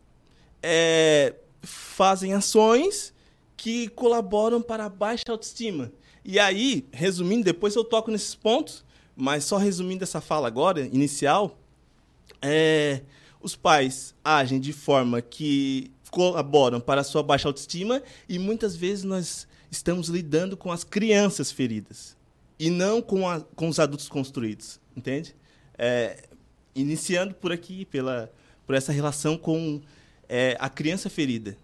é, 0.63 1.35
fazem 1.63 2.33
ações 2.33 3.13
que 3.57 3.89
colaboram 3.89 4.63
para 4.63 4.85
a 4.85 4.89
baixa 4.89 5.25
autoestima. 5.29 5.93
E 6.25 6.39
aí, 6.39 6.87
resumindo, 6.93 7.45
depois 7.45 7.75
eu 7.75 7.85
toco 7.85 8.11
nesses 8.11 8.35
pontos, 8.35 8.85
mas 9.17 9.45
só 9.45 9.57
resumindo 9.57 10.05
essa 10.05 10.21
fala 10.21 10.47
agora, 10.47 10.83
inicial, 10.87 11.59
é, 12.41 13.03
os 13.43 13.57
pais 13.57 14.15
agem 14.25 14.61
de 14.61 14.73
forma 14.73 15.21
que 15.21 15.91
colaboram 16.11 16.81
para 16.81 17.01
a 17.01 17.05
sua 17.05 17.23
baixa 17.23 17.49
autoestima 17.49 18.03
e 18.29 18.39
muitas 18.39 18.77
vezes 18.77 19.05
nós 19.05 19.47
estamos 19.71 20.09
lidando 20.09 20.57
com 20.57 20.73
as 20.73 20.85
crianças 20.85 21.51
feridas 21.53 22.17
e 22.59 22.69
não 22.69 23.01
com, 23.01 23.29
a, 23.29 23.41
com 23.41 23.69
os 23.69 23.79
adultos 23.79 24.09
construídos, 24.09 24.81
entende? 24.95 25.35
É, 25.79 26.29
iniciando 26.75 27.35
por 27.35 27.53
aqui, 27.53 27.87
pela, 27.87 28.31
por 28.67 28.75
essa 28.75 28.93
relação 28.93 29.39
com 29.39 29.81
é, 30.29 30.57
a 30.61 30.69
criança 30.69 31.09
ferida. 31.09 31.57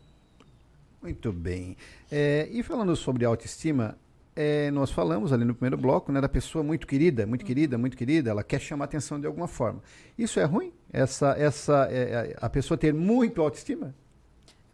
Muito 1.03 1.33
bem. 1.33 1.77
É, 2.11 2.49
e 2.51 2.63
falando 2.63 2.97
sobre 2.97 3.25
autoestima, 3.25 3.97
é, 4.35 4.71
nós 4.71 4.91
falamos 4.91 5.33
ali 5.33 5.45
no 5.45 5.55
primeiro 5.55 5.77
bloco 5.77 6.11
né, 6.11 6.21
da 6.21 6.29
pessoa 6.29 6.65
muito 6.65 6.87
querida, 6.87 7.27
muito 7.27 7.45
querida, 7.45 7.77
muito 7.79 7.97
querida, 7.97 8.31
ela 8.31 8.43
quer 8.43 8.61
chamar 8.61 8.87
atenção 8.87 9.21
de 9.21 9.27
alguma 9.27 9.49
forma. 9.49 9.83
Isso 10.19 10.41
é 10.41 10.45
ruim? 10.45 10.73
Essa, 10.93 11.35
essa, 11.39 11.89
é, 11.91 12.33
é 12.33 12.37
a 12.41 12.49
pessoa 12.49 12.77
ter 12.77 12.93
muito 12.95 13.41
autoestima? 13.41 13.95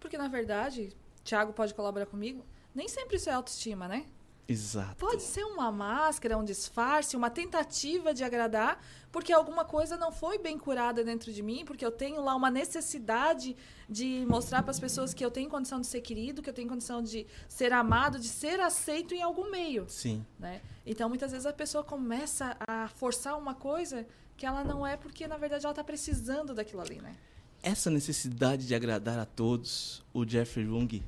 Porque, 0.02 0.18
na 0.18 0.28
verdade, 0.28 0.94
Tiago 1.22 1.52
pode 1.52 1.72
colaborar 1.72 2.06
comigo, 2.06 2.44
nem 2.74 2.88
sempre 2.88 3.16
isso 3.16 3.30
é 3.30 3.32
autoestima, 3.32 3.86
né? 3.86 4.04
Exato. 4.48 4.96
Pode 4.96 5.22
ser 5.22 5.44
uma 5.44 5.70
máscara, 5.70 6.36
um 6.36 6.44
disfarce, 6.44 7.16
uma 7.16 7.30
tentativa 7.30 8.12
de 8.12 8.24
agradar, 8.24 8.84
porque 9.12 9.32
alguma 9.32 9.64
coisa 9.64 9.96
não 9.96 10.10
foi 10.10 10.36
bem 10.36 10.58
curada 10.58 11.04
dentro 11.04 11.32
de 11.32 11.42
mim, 11.42 11.64
porque 11.64 11.86
eu 11.86 11.92
tenho 11.92 12.20
lá 12.20 12.34
uma 12.34 12.50
necessidade 12.50 13.56
de 13.88 14.26
mostrar 14.26 14.62
para 14.62 14.72
as 14.72 14.80
pessoas 14.80 15.14
que 15.14 15.24
eu 15.24 15.30
tenho 15.30 15.48
condição 15.48 15.80
de 15.80 15.86
ser 15.86 16.00
querido, 16.00 16.42
que 16.42 16.50
eu 16.50 16.54
tenho 16.54 16.68
condição 16.68 17.00
de 17.00 17.24
ser 17.48 17.72
amado, 17.72 18.18
de 18.18 18.28
ser 18.28 18.58
aceito 18.58 19.14
em 19.14 19.22
algum 19.22 19.48
meio. 19.48 19.88
Sim. 19.88 20.26
Né? 20.38 20.60
Então, 20.84 21.08
muitas 21.08 21.30
vezes 21.30 21.46
a 21.46 21.52
pessoa 21.52 21.84
começa 21.84 22.56
a 22.66 22.88
forçar 22.88 23.38
uma 23.38 23.54
coisa 23.54 24.04
que 24.36 24.44
ela 24.44 24.64
não 24.64 24.84
é 24.84 24.96
porque, 24.96 25.28
na 25.28 25.36
verdade, 25.36 25.64
ela 25.64 25.72
está 25.72 25.84
precisando 25.84 26.52
daquilo 26.52 26.82
ali, 26.82 27.00
né? 27.00 27.16
Essa 27.62 27.90
necessidade 27.90 28.66
de 28.66 28.74
agradar 28.74 29.18
a 29.18 29.24
todos, 29.24 30.02
o 30.12 30.26
Jeffrey 30.28 30.66
Jung, 30.66 31.02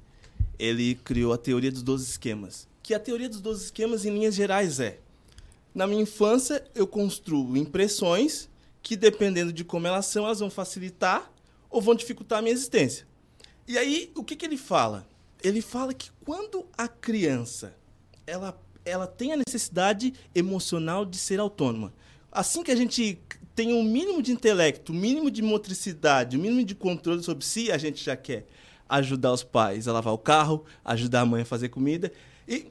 ele 0.59 0.94
criou 0.96 1.32
a 1.32 1.38
teoria 1.38 1.72
dos 1.72 1.82
12 1.82 2.05
esquemas. 2.11 2.68
Que 2.82 2.94
a 2.94 3.00
teoria 3.00 3.28
dos 3.28 3.40
12 3.40 3.64
esquemas, 3.64 4.05
em 4.05 4.11
linhas 4.11 4.34
gerais, 4.34 4.78
é: 4.78 4.98
na 5.74 5.86
minha 5.86 6.02
infância, 6.02 6.64
eu 6.74 6.86
construo 6.86 7.57
impressões 7.57 8.48
que, 8.82 8.96
dependendo 8.96 9.52
de 9.52 9.64
como 9.64 9.86
elas 9.86 10.07
são, 10.07 10.24
elas 10.24 10.40
vão 10.40 10.50
facilitar 10.50 11.32
ou 11.68 11.80
vão 11.80 11.94
dificultar 11.94 12.38
a 12.38 12.42
minha 12.42 12.55
existência. 12.55 13.07
E 13.66 13.76
aí, 13.76 14.12
o 14.14 14.22
que, 14.22 14.36
que 14.36 14.44
ele 14.44 14.59
fala? 14.59 15.07
Ele 15.42 15.61
fala 15.61 15.92
que 15.92 16.11
quando 16.24 16.66
a 16.76 16.86
criança 16.86 17.74
ela, 18.26 18.57
ela 18.84 19.07
tem 19.07 19.32
a 19.32 19.36
necessidade 19.36 20.14
emocional 20.34 21.05
de 21.05 21.18
ser 21.18 21.40
autônoma, 21.40 21.92
assim 22.35 22.62
que 22.62 22.72
a 22.72 22.76
gente 22.76 23.18
tem 23.55 23.72
um 23.72 23.85
mínimo 23.85 24.20
de 24.20 24.32
intelecto, 24.32 24.93
um 24.93 24.97
mínimo 24.97 25.30
de 25.30 25.41
motricidade, 25.41 26.37
um 26.37 26.41
mínimo 26.41 26.64
de 26.64 26.74
controle 26.74 27.22
sobre 27.22 27.45
si, 27.45 27.70
a 27.70 27.78
gente 27.78 28.03
já 28.03 28.16
quer 28.16 28.47
ajudar 28.89 29.32
os 29.32 29.45
pais 29.45 29.87
a 29.87 29.93
lavar 29.93 30.12
o 30.12 30.18
carro, 30.18 30.64
ajudar 30.85 31.20
a 31.20 31.26
mãe 31.26 31.43
a 31.43 31.47
fazer 31.47 31.68
comida. 31.68 32.12
E 32.47 32.66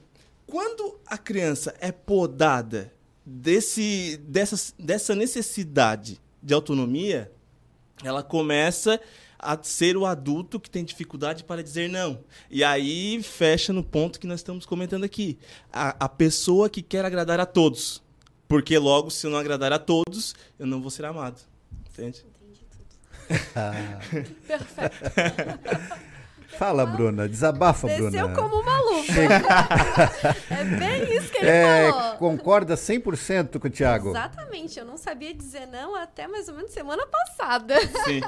quando 0.46 1.00
a 1.06 1.16
criança 1.16 1.74
é 1.80 1.90
podada 1.90 2.92
desse, 3.24 4.20
dessa, 4.28 4.74
dessa 4.78 5.14
necessidade 5.14 6.20
de 6.42 6.52
autonomia, 6.52 7.32
ela 8.02 8.22
começa 8.22 9.00
a 9.38 9.58
ser 9.62 9.96
o 9.96 10.06
adulto 10.06 10.60
que 10.60 10.70
tem 10.70 10.84
dificuldade 10.84 11.44
para 11.44 11.62
dizer 11.62 11.88
não. 11.88 12.20
E 12.50 12.62
aí 12.62 13.22
fecha 13.22 13.72
no 13.72 13.82
ponto 13.82 14.20
que 14.20 14.26
nós 14.26 14.40
estamos 14.40 14.66
comentando 14.66 15.04
aqui. 15.04 15.38
A, 15.72 16.04
a 16.04 16.08
pessoa 16.08 16.68
que 16.68 16.82
quer 16.82 17.04
agradar 17.04 17.40
a 17.40 17.46
todos. 17.46 18.03
Porque 18.48 18.78
logo, 18.78 19.10
se 19.10 19.26
eu 19.26 19.30
não 19.30 19.38
agradar 19.38 19.72
a 19.72 19.78
todos, 19.78 20.34
eu 20.58 20.66
não 20.66 20.80
vou 20.80 20.90
ser 20.90 21.04
amado. 21.04 21.40
Entende? 21.90 22.24
Entendi 22.40 22.66
tudo. 22.70 23.40
Ah. 23.56 24.00
Perfeito. 24.46 26.04
Fala, 26.58 26.86
Bruna. 26.86 27.28
Desabafa, 27.28 27.86
Desceu 27.86 28.10
Bruna. 28.10 28.28
Desceu 28.28 28.42
como 28.42 28.60
uma 28.60 28.80
luva. 28.80 29.12
é 30.50 30.64
bem 30.64 31.16
isso 31.16 31.30
que 31.30 31.38
ele 31.38 31.48
é, 31.48 31.90
falou. 31.90 32.16
Concorda 32.16 32.74
100% 32.74 33.58
com 33.58 33.66
o 33.66 33.70
Thiago. 33.70 34.10
Exatamente. 34.10 34.78
Eu 34.78 34.84
não 34.84 34.96
sabia 34.96 35.34
dizer 35.34 35.66
não 35.66 35.94
até 35.94 36.26
mais 36.26 36.48
ou 36.48 36.54
menos 36.54 36.70
semana 36.70 37.06
passada. 37.06 37.74
Sim. 38.04 38.20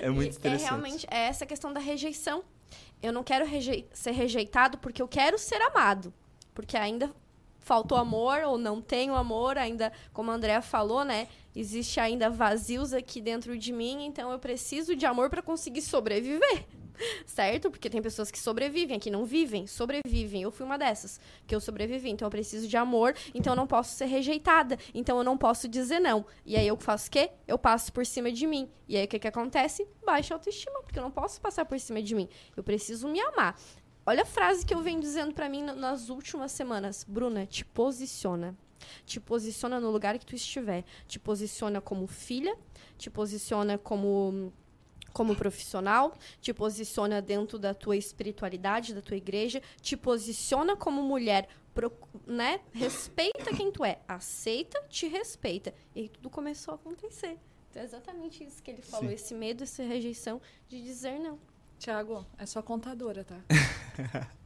É 0.00 0.08
muito 0.08 0.34
e 0.34 0.38
interessante. 0.38 0.66
É 0.66 0.70
realmente 0.70 1.06
é 1.10 1.26
essa 1.26 1.44
questão 1.44 1.72
da 1.72 1.80
rejeição. 1.80 2.44
Eu 3.02 3.12
não 3.12 3.24
quero 3.24 3.44
rejei 3.44 3.88
ser 3.92 4.12
rejeitado 4.12 4.78
porque 4.78 5.02
eu 5.02 5.08
quero 5.08 5.38
ser 5.38 5.60
amado. 5.60 6.12
Porque 6.54 6.76
ainda 6.76 7.10
faltou 7.62 7.96
amor 7.96 8.42
ou 8.44 8.58
não 8.58 8.82
tenho 8.82 9.14
amor, 9.14 9.56
ainda, 9.56 9.92
como 10.12 10.30
a 10.30 10.34
Andrea 10.34 10.60
falou, 10.60 11.04
né? 11.04 11.28
Existe 11.54 12.00
ainda 12.00 12.28
vazios 12.28 12.92
aqui 12.92 13.20
dentro 13.20 13.56
de 13.56 13.72
mim, 13.72 14.04
então 14.04 14.30
eu 14.30 14.38
preciso 14.38 14.94
de 14.94 15.06
amor 15.06 15.30
para 15.30 15.42
conseguir 15.42 15.82
sobreviver. 15.82 16.66
Certo? 17.26 17.70
Porque 17.70 17.90
tem 17.90 18.02
pessoas 18.02 18.30
que 18.30 18.38
sobrevivem, 18.38 18.98
que 18.98 19.10
não 19.10 19.24
vivem, 19.24 19.66
sobrevivem. 19.66 20.42
Eu 20.42 20.50
fui 20.50 20.64
uma 20.64 20.78
dessas, 20.78 21.20
que 21.46 21.54
eu 21.54 21.60
sobrevivi. 21.60 22.10
Então 22.10 22.26
eu 22.26 22.30
preciso 22.30 22.68
de 22.68 22.76
amor, 22.76 23.14
então 23.34 23.52
eu 23.52 23.56
não 23.56 23.66
posso 23.66 23.94
ser 23.94 24.06
rejeitada. 24.06 24.78
Então 24.94 25.18
eu 25.18 25.24
não 25.24 25.36
posso 25.36 25.68
dizer 25.68 25.98
não. 26.00 26.24
E 26.44 26.56
aí 26.56 26.66
eu 26.66 26.76
faço 26.76 27.08
o 27.08 27.10
quê? 27.10 27.30
Eu 27.46 27.58
passo 27.58 27.92
por 27.92 28.04
cima 28.06 28.30
de 28.30 28.46
mim. 28.46 28.68
E 28.88 28.96
aí 28.96 29.04
o 29.04 29.08
que, 29.08 29.18
que 29.18 29.28
acontece? 29.28 29.86
Baixa 30.04 30.34
autoestima, 30.34 30.82
porque 30.82 30.98
eu 30.98 31.02
não 31.02 31.10
posso 31.10 31.40
passar 31.40 31.64
por 31.64 31.78
cima 31.78 32.02
de 32.02 32.14
mim. 32.14 32.28
Eu 32.56 32.62
preciso 32.62 33.08
me 33.08 33.20
amar. 33.20 33.58
Olha 34.04 34.22
a 34.22 34.26
frase 34.26 34.66
que 34.66 34.74
eu 34.74 34.82
venho 34.82 35.00
dizendo 35.00 35.32
para 35.32 35.48
mim 35.48 35.62
nas 35.62 36.08
últimas 36.08 36.50
semanas. 36.50 37.04
Bruna, 37.08 37.46
te 37.46 37.64
posiciona. 37.64 38.56
Te 39.06 39.20
posiciona 39.20 39.78
no 39.78 39.92
lugar 39.92 40.18
que 40.18 40.26
tu 40.26 40.34
estiver. 40.34 40.84
Te 41.06 41.20
posiciona 41.20 41.80
como 41.80 42.08
filha, 42.08 42.56
te 42.98 43.08
posiciona 43.08 43.78
como 43.78 44.52
como 45.12 45.36
profissional, 45.36 46.14
te 46.40 46.54
posiciona 46.54 47.20
dentro 47.20 47.58
da 47.58 47.74
tua 47.74 47.94
espiritualidade, 47.98 48.94
da 48.94 49.02
tua 49.02 49.18
igreja, 49.18 49.60
te 49.82 49.94
posiciona 49.94 50.74
como 50.74 51.02
mulher, 51.02 51.48
né? 52.26 52.60
Respeita 52.72 53.54
quem 53.54 53.70
tu 53.70 53.84
é, 53.84 54.00
aceita, 54.08 54.82
te 54.88 55.06
respeita. 55.06 55.74
E 55.94 56.00
aí 56.00 56.08
tudo 56.08 56.30
começou 56.30 56.72
a 56.72 56.74
acontecer. 56.76 57.38
Então 57.70 57.82
é 57.82 57.84
exatamente 57.84 58.42
isso 58.42 58.62
que 58.62 58.70
ele 58.70 58.80
falou, 58.80 59.10
Sim. 59.10 59.14
esse 59.14 59.34
medo, 59.34 59.62
essa 59.64 59.82
rejeição 59.82 60.40
de 60.66 60.82
dizer 60.82 61.18
não. 61.20 61.38
Tiago, 61.82 62.24
é 62.38 62.46
só 62.46 62.62
contadora, 62.62 63.24
tá? 63.24 63.34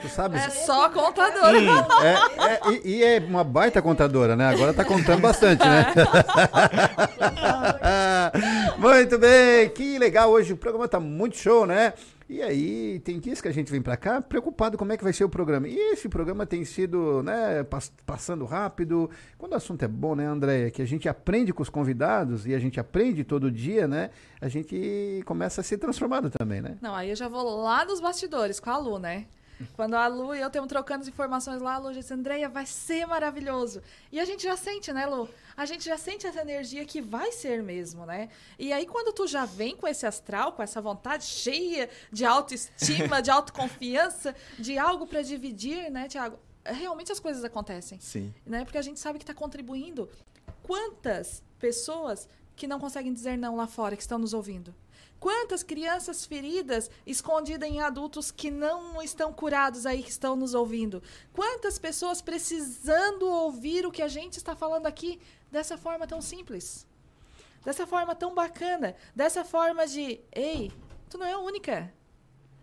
Tu 0.00 0.08
sabe? 0.08 0.36
É 0.38 0.48
só 0.48 0.88
contadora. 0.88 1.58
É, 1.58 2.12
é, 2.46 2.60
e, 2.72 2.96
e, 2.96 3.04
é 3.04 3.18
uma 3.18 3.42
baita 3.42 3.82
contadora, 3.82 4.36
né? 4.36 4.46
Agora 4.46 4.72
tá 4.72 4.84
contando 4.84 5.20
bastante, 5.20 5.64
né? 5.66 5.92
muito 8.78 9.18
bem, 9.18 9.68
que 9.70 9.98
legal 9.98 10.30
hoje. 10.30 10.52
O 10.52 10.56
programa 10.56 10.86
tá 10.86 11.00
muito 11.00 11.36
show, 11.36 11.66
né? 11.66 11.92
E 12.28 12.40
aí, 12.40 13.00
tem 13.00 13.20
dias 13.20 13.40
que 13.40 13.48
a 13.48 13.52
gente 13.52 13.70
vem 13.70 13.82
para 13.82 13.96
cá 13.96 14.22
preocupado 14.22 14.78
como 14.78 14.92
é 14.92 14.96
que 14.96 15.04
vai 15.04 15.12
ser 15.12 15.24
o 15.24 15.28
programa. 15.28 15.68
E 15.68 15.76
esse 15.92 16.08
programa 16.08 16.46
tem 16.46 16.64
sido, 16.64 17.22
né, 17.22 17.62
pass 17.64 17.92
passando 18.06 18.44
rápido. 18.44 19.10
Quando 19.36 19.52
o 19.52 19.56
assunto 19.56 19.84
é 19.84 19.88
bom, 19.88 20.14
né, 20.14 20.26
Andréia? 20.26 20.70
Que 20.70 20.80
a 20.80 20.86
gente 20.86 21.08
aprende 21.08 21.52
com 21.52 21.62
os 21.62 21.68
convidados 21.68 22.46
e 22.46 22.54
a 22.54 22.58
gente 22.58 22.80
aprende 22.80 23.24
todo 23.24 23.50
dia, 23.50 23.86
né? 23.86 24.10
A 24.40 24.48
gente 24.48 25.22
começa 25.26 25.60
a 25.60 25.64
ser 25.64 25.78
transformado 25.78 26.30
também, 26.30 26.62
né? 26.62 26.78
Não, 26.80 26.94
aí 26.94 27.10
eu 27.10 27.16
já 27.16 27.28
vou 27.28 27.62
lá 27.62 27.84
nos 27.84 28.00
bastidores 28.00 28.58
com 28.58 28.70
a 28.70 28.78
Lu, 28.78 28.98
né? 28.98 29.26
Quando 29.74 29.94
a 29.94 30.06
Lu 30.06 30.34
e 30.34 30.40
eu 30.40 30.46
estamos 30.48 30.68
trocando 30.68 31.02
as 31.02 31.08
informações 31.08 31.60
lá, 31.60 31.74
a 31.74 31.78
Lu 31.78 31.92
disse, 31.92 32.12
Andreia, 32.12 32.48
vai 32.48 32.66
ser 32.66 33.06
maravilhoso. 33.06 33.82
E 34.10 34.20
a 34.20 34.24
gente 34.24 34.42
já 34.42 34.56
sente, 34.56 34.92
né, 34.92 35.06
Lu? 35.06 35.28
A 35.56 35.64
gente 35.64 35.84
já 35.84 35.96
sente 35.96 36.26
essa 36.26 36.40
energia 36.40 36.84
que 36.84 37.00
vai 37.00 37.32
ser 37.32 37.62
mesmo, 37.62 38.04
né? 38.04 38.28
E 38.58 38.72
aí, 38.72 38.86
quando 38.86 39.12
tu 39.12 39.26
já 39.26 39.44
vem 39.44 39.76
com 39.76 39.86
esse 39.86 40.06
astral, 40.06 40.52
com 40.52 40.62
essa 40.62 40.80
vontade 40.80 41.24
cheia 41.24 41.88
de 42.10 42.24
autoestima, 42.24 43.22
de 43.22 43.30
autoconfiança, 43.30 44.34
de 44.58 44.78
algo 44.78 45.06
para 45.06 45.22
dividir, 45.22 45.90
né, 45.90 46.08
Tiago? 46.08 46.38
Realmente 46.64 47.12
as 47.12 47.20
coisas 47.20 47.44
acontecem. 47.44 48.00
Sim. 48.00 48.34
Né? 48.44 48.64
Porque 48.64 48.78
a 48.78 48.82
gente 48.82 48.98
sabe 48.98 49.18
que 49.18 49.24
está 49.24 49.34
contribuindo. 49.34 50.08
Quantas 50.62 51.42
pessoas 51.58 52.28
que 52.56 52.66
não 52.66 52.80
conseguem 52.80 53.12
dizer 53.12 53.36
não 53.36 53.56
lá 53.56 53.66
fora, 53.66 53.96
que 53.96 54.02
estão 54.02 54.18
nos 54.18 54.32
ouvindo? 54.32 54.74
Quantas 55.20 55.62
crianças 55.62 56.26
feridas 56.26 56.90
escondidas 57.06 57.68
em 57.68 57.80
adultos 57.80 58.30
que 58.30 58.50
não 58.50 59.00
estão 59.02 59.32
curados 59.32 59.86
aí, 59.86 60.02
que 60.02 60.10
estão 60.10 60.36
nos 60.36 60.54
ouvindo? 60.54 61.02
Quantas 61.32 61.78
pessoas 61.78 62.20
precisando 62.20 63.26
ouvir 63.26 63.86
o 63.86 63.90
que 63.90 64.02
a 64.02 64.08
gente 64.08 64.36
está 64.36 64.54
falando 64.54 64.86
aqui 64.86 65.20
dessa 65.50 65.78
forma 65.78 66.06
tão 66.06 66.20
simples? 66.20 66.86
Dessa 67.64 67.86
forma 67.86 68.14
tão 68.14 68.34
bacana? 68.34 68.94
Dessa 69.14 69.44
forma 69.44 69.86
de, 69.86 70.20
ei, 70.30 70.70
tu 71.08 71.16
não 71.16 71.26
é 71.26 71.32
a 71.32 71.38
única. 71.38 71.92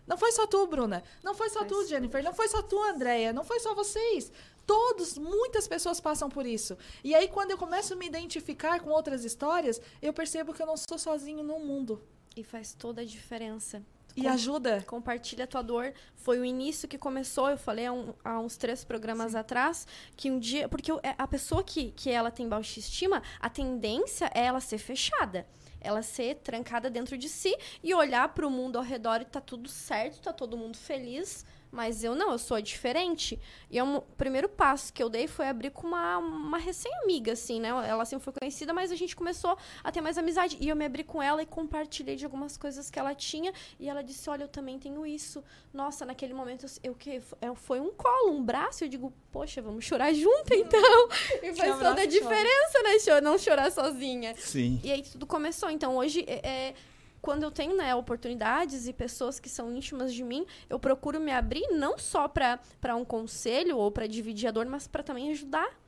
Não 0.06 0.16
foi 0.16 0.32
só 0.32 0.46
tu, 0.46 0.66
Bruna. 0.66 1.02
Não 1.22 1.34
foi 1.34 1.48
só 1.50 1.64
tu, 1.64 1.86
Jennifer. 1.86 2.22
Não 2.22 2.34
foi 2.34 2.48
só 2.48 2.62
tu, 2.62 2.80
Andréia. 2.82 3.32
Não 3.32 3.44
foi 3.44 3.60
só 3.60 3.74
vocês. 3.74 4.32
Todos, 4.66 5.18
muitas 5.18 5.66
pessoas 5.66 6.00
passam 6.00 6.28
por 6.28 6.46
isso. 6.46 6.76
E 7.02 7.14
aí, 7.14 7.28
quando 7.28 7.50
eu 7.50 7.58
começo 7.58 7.94
a 7.94 7.96
me 7.96 8.06
identificar 8.06 8.80
com 8.80 8.90
outras 8.90 9.24
histórias, 9.24 9.80
eu 10.00 10.12
percebo 10.12 10.52
que 10.52 10.62
eu 10.62 10.66
não 10.66 10.76
sou 10.76 10.98
sozinho 10.98 11.42
no 11.42 11.58
mundo. 11.58 12.00
E 12.36 12.42
faz 12.42 12.72
toda 12.72 13.02
a 13.02 13.04
diferença. 13.04 13.82
E 14.14 14.26
ajuda. 14.26 14.82
Compartilha 14.86 15.44
a 15.44 15.46
tua 15.46 15.62
dor. 15.62 15.92
Foi 16.16 16.38
o 16.38 16.44
início 16.44 16.86
que 16.86 16.98
começou, 16.98 17.48
eu 17.48 17.56
falei 17.56 17.86
há, 17.86 17.92
um- 17.92 18.12
há 18.22 18.38
uns 18.38 18.56
três 18.58 18.84
programas 18.84 19.34
atrás, 19.34 19.86
que 20.16 20.30
um 20.30 20.38
dia. 20.38 20.68
Porque 20.68 20.92
é, 21.02 21.14
a 21.16 21.26
pessoa 21.26 21.62
que, 21.64 21.92
que 21.92 22.10
ela 22.10 22.30
tem 22.30 22.46
baixa 22.48 22.78
estima, 22.78 23.22
a 23.40 23.48
tendência 23.48 24.30
é 24.34 24.44
ela 24.44 24.60
ser 24.60 24.78
fechada. 24.78 25.46
Ela 25.80 26.02
ser 26.02 26.36
trancada 26.36 26.88
dentro 26.90 27.16
de 27.18 27.28
si 27.28 27.56
e 27.82 27.92
olhar 27.94 28.28
para 28.34 28.46
o 28.46 28.50
mundo 28.50 28.76
ao 28.76 28.84
redor 28.84 29.20
e 29.20 29.24
tá 29.24 29.40
tudo 29.40 29.68
certo, 29.68 30.20
tá 30.20 30.32
todo 30.32 30.56
mundo 30.56 30.76
feliz. 30.76 31.44
Mas 31.72 32.04
eu 32.04 32.14
não, 32.14 32.32
eu 32.32 32.38
sou 32.38 32.60
diferente. 32.60 33.40
E 33.70 33.78
é 33.78 33.82
um- 33.82 33.96
o 33.96 34.02
primeiro 34.02 34.46
passo 34.46 34.92
que 34.92 35.02
eu 35.02 35.08
dei 35.08 35.26
foi 35.26 35.48
abrir 35.48 35.70
com 35.70 35.86
uma, 35.86 36.18
uma 36.18 36.58
recém-amiga, 36.58 37.32
assim, 37.32 37.58
né? 37.58 37.68
Ela 37.68 38.04
sempre 38.04 38.22
foi 38.24 38.34
conhecida, 38.38 38.74
mas 38.74 38.92
a 38.92 38.94
gente 38.94 39.16
começou 39.16 39.56
a 39.82 39.90
ter 39.90 40.02
mais 40.02 40.18
amizade. 40.18 40.58
E 40.60 40.68
eu 40.68 40.76
me 40.76 40.84
abri 40.84 41.02
com 41.02 41.22
ela 41.22 41.42
e 41.42 41.46
compartilhei 41.46 42.14
de 42.14 42.26
algumas 42.26 42.58
coisas 42.58 42.90
que 42.90 42.98
ela 42.98 43.14
tinha. 43.14 43.54
E 43.80 43.88
ela 43.88 44.02
disse: 44.02 44.28
Olha, 44.28 44.44
eu 44.44 44.48
também 44.48 44.78
tenho 44.78 45.06
isso. 45.06 45.42
Nossa, 45.72 46.04
naquele 46.04 46.34
momento 46.34 46.66
eu, 46.66 46.90
eu 46.90 46.94
que 46.94 47.22
é, 47.40 47.54
foi 47.54 47.80
um 47.80 47.90
colo, 47.90 48.32
um 48.32 48.44
braço. 48.44 48.84
Eu 48.84 48.88
digo: 48.88 49.10
Poxa, 49.32 49.62
vamos 49.62 49.82
chorar 49.86 50.12
junto 50.12 50.52
então. 50.52 51.08
E 51.42 51.54
faz 51.54 51.72
toda 51.72 51.88
a 51.88 51.94
chora. 51.94 52.06
diferença, 52.06 52.82
né? 52.82 53.20
Não 53.22 53.38
chorar 53.38 53.72
sozinha. 53.72 54.34
Sim. 54.36 54.78
E 54.84 54.92
aí 54.92 55.02
tudo 55.02 55.26
começou. 55.26 55.70
Então 55.70 55.96
hoje 55.96 56.22
é, 56.28 56.46
é, 56.46 56.74
quando 57.22 57.44
eu 57.44 57.52
tenho 57.52 57.76
né, 57.76 57.94
oportunidades 57.94 58.88
e 58.88 58.92
pessoas 58.92 59.38
que 59.38 59.48
são 59.48 59.74
íntimas 59.74 60.12
de 60.12 60.24
mim, 60.24 60.44
eu 60.68 60.78
procuro 60.78 61.20
me 61.20 61.30
abrir 61.30 61.68
não 61.70 61.96
só 61.96 62.26
para 62.26 62.58
um 62.96 63.04
conselho 63.04 63.78
ou 63.78 63.92
para 63.92 64.08
dividir 64.08 64.48
a 64.48 64.50
dor, 64.50 64.66
mas 64.66 64.88
para 64.88 65.04
também 65.04 65.30
ajudar. 65.30 65.80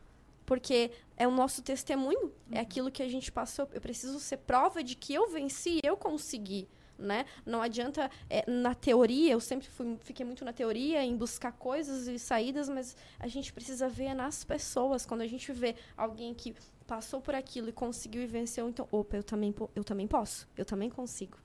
Porque 0.47 0.93
é 1.17 1.27
o 1.27 1.31
nosso 1.31 1.63
testemunho, 1.63 2.33
é 2.53 2.61
aquilo 2.61 2.91
que 2.91 3.03
a 3.03 3.09
gente 3.09 3.33
passou. 3.33 3.69
Eu 3.73 3.81
preciso 3.81 4.21
ser 4.21 4.37
prova 4.39 4.85
de 4.85 4.95
que 4.95 5.13
eu 5.13 5.29
venci, 5.29 5.81
eu 5.83 5.97
consegui. 5.97 6.69
Né? 6.97 7.27
Não 7.45 7.61
adianta 7.61 8.09
é, 8.31 8.49
na 8.49 8.73
teoria, 8.73 9.33
eu 9.33 9.41
sempre 9.41 9.67
fui, 9.67 9.99
fiquei 10.03 10.25
muito 10.25 10.45
na 10.45 10.53
teoria, 10.53 11.03
em 11.03 11.17
buscar 11.17 11.51
coisas 11.51 12.07
e 12.07 12.21
saídas, 12.21 12.69
mas 12.69 12.97
a 13.19 13.27
gente 13.27 13.53
precisa 13.53 13.89
ver 13.89 14.15
nas 14.15 14.45
pessoas. 14.45 15.05
Quando 15.05 15.23
a 15.23 15.27
gente 15.27 15.51
vê 15.53 15.75
alguém 15.97 16.33
que 16.33 16.55
passou 16.87 17.21
por 17.21 17.35
aquilo 17.35 17.69
e 17.69 17.73
conseguiu 17.73 18.23
e 18.23 18.27
venceu, 18.27 18.69
então, 18.69 18.87
opa, 18.91 19.17
eu 19.17 19.23
também, 19.23 19.55
eu 19.75 19.83
também 19.85 20.07
posso, 20.07 20.47
eu 20.57 20.65
também 20.65 20.91
consigo. 20.91 21.37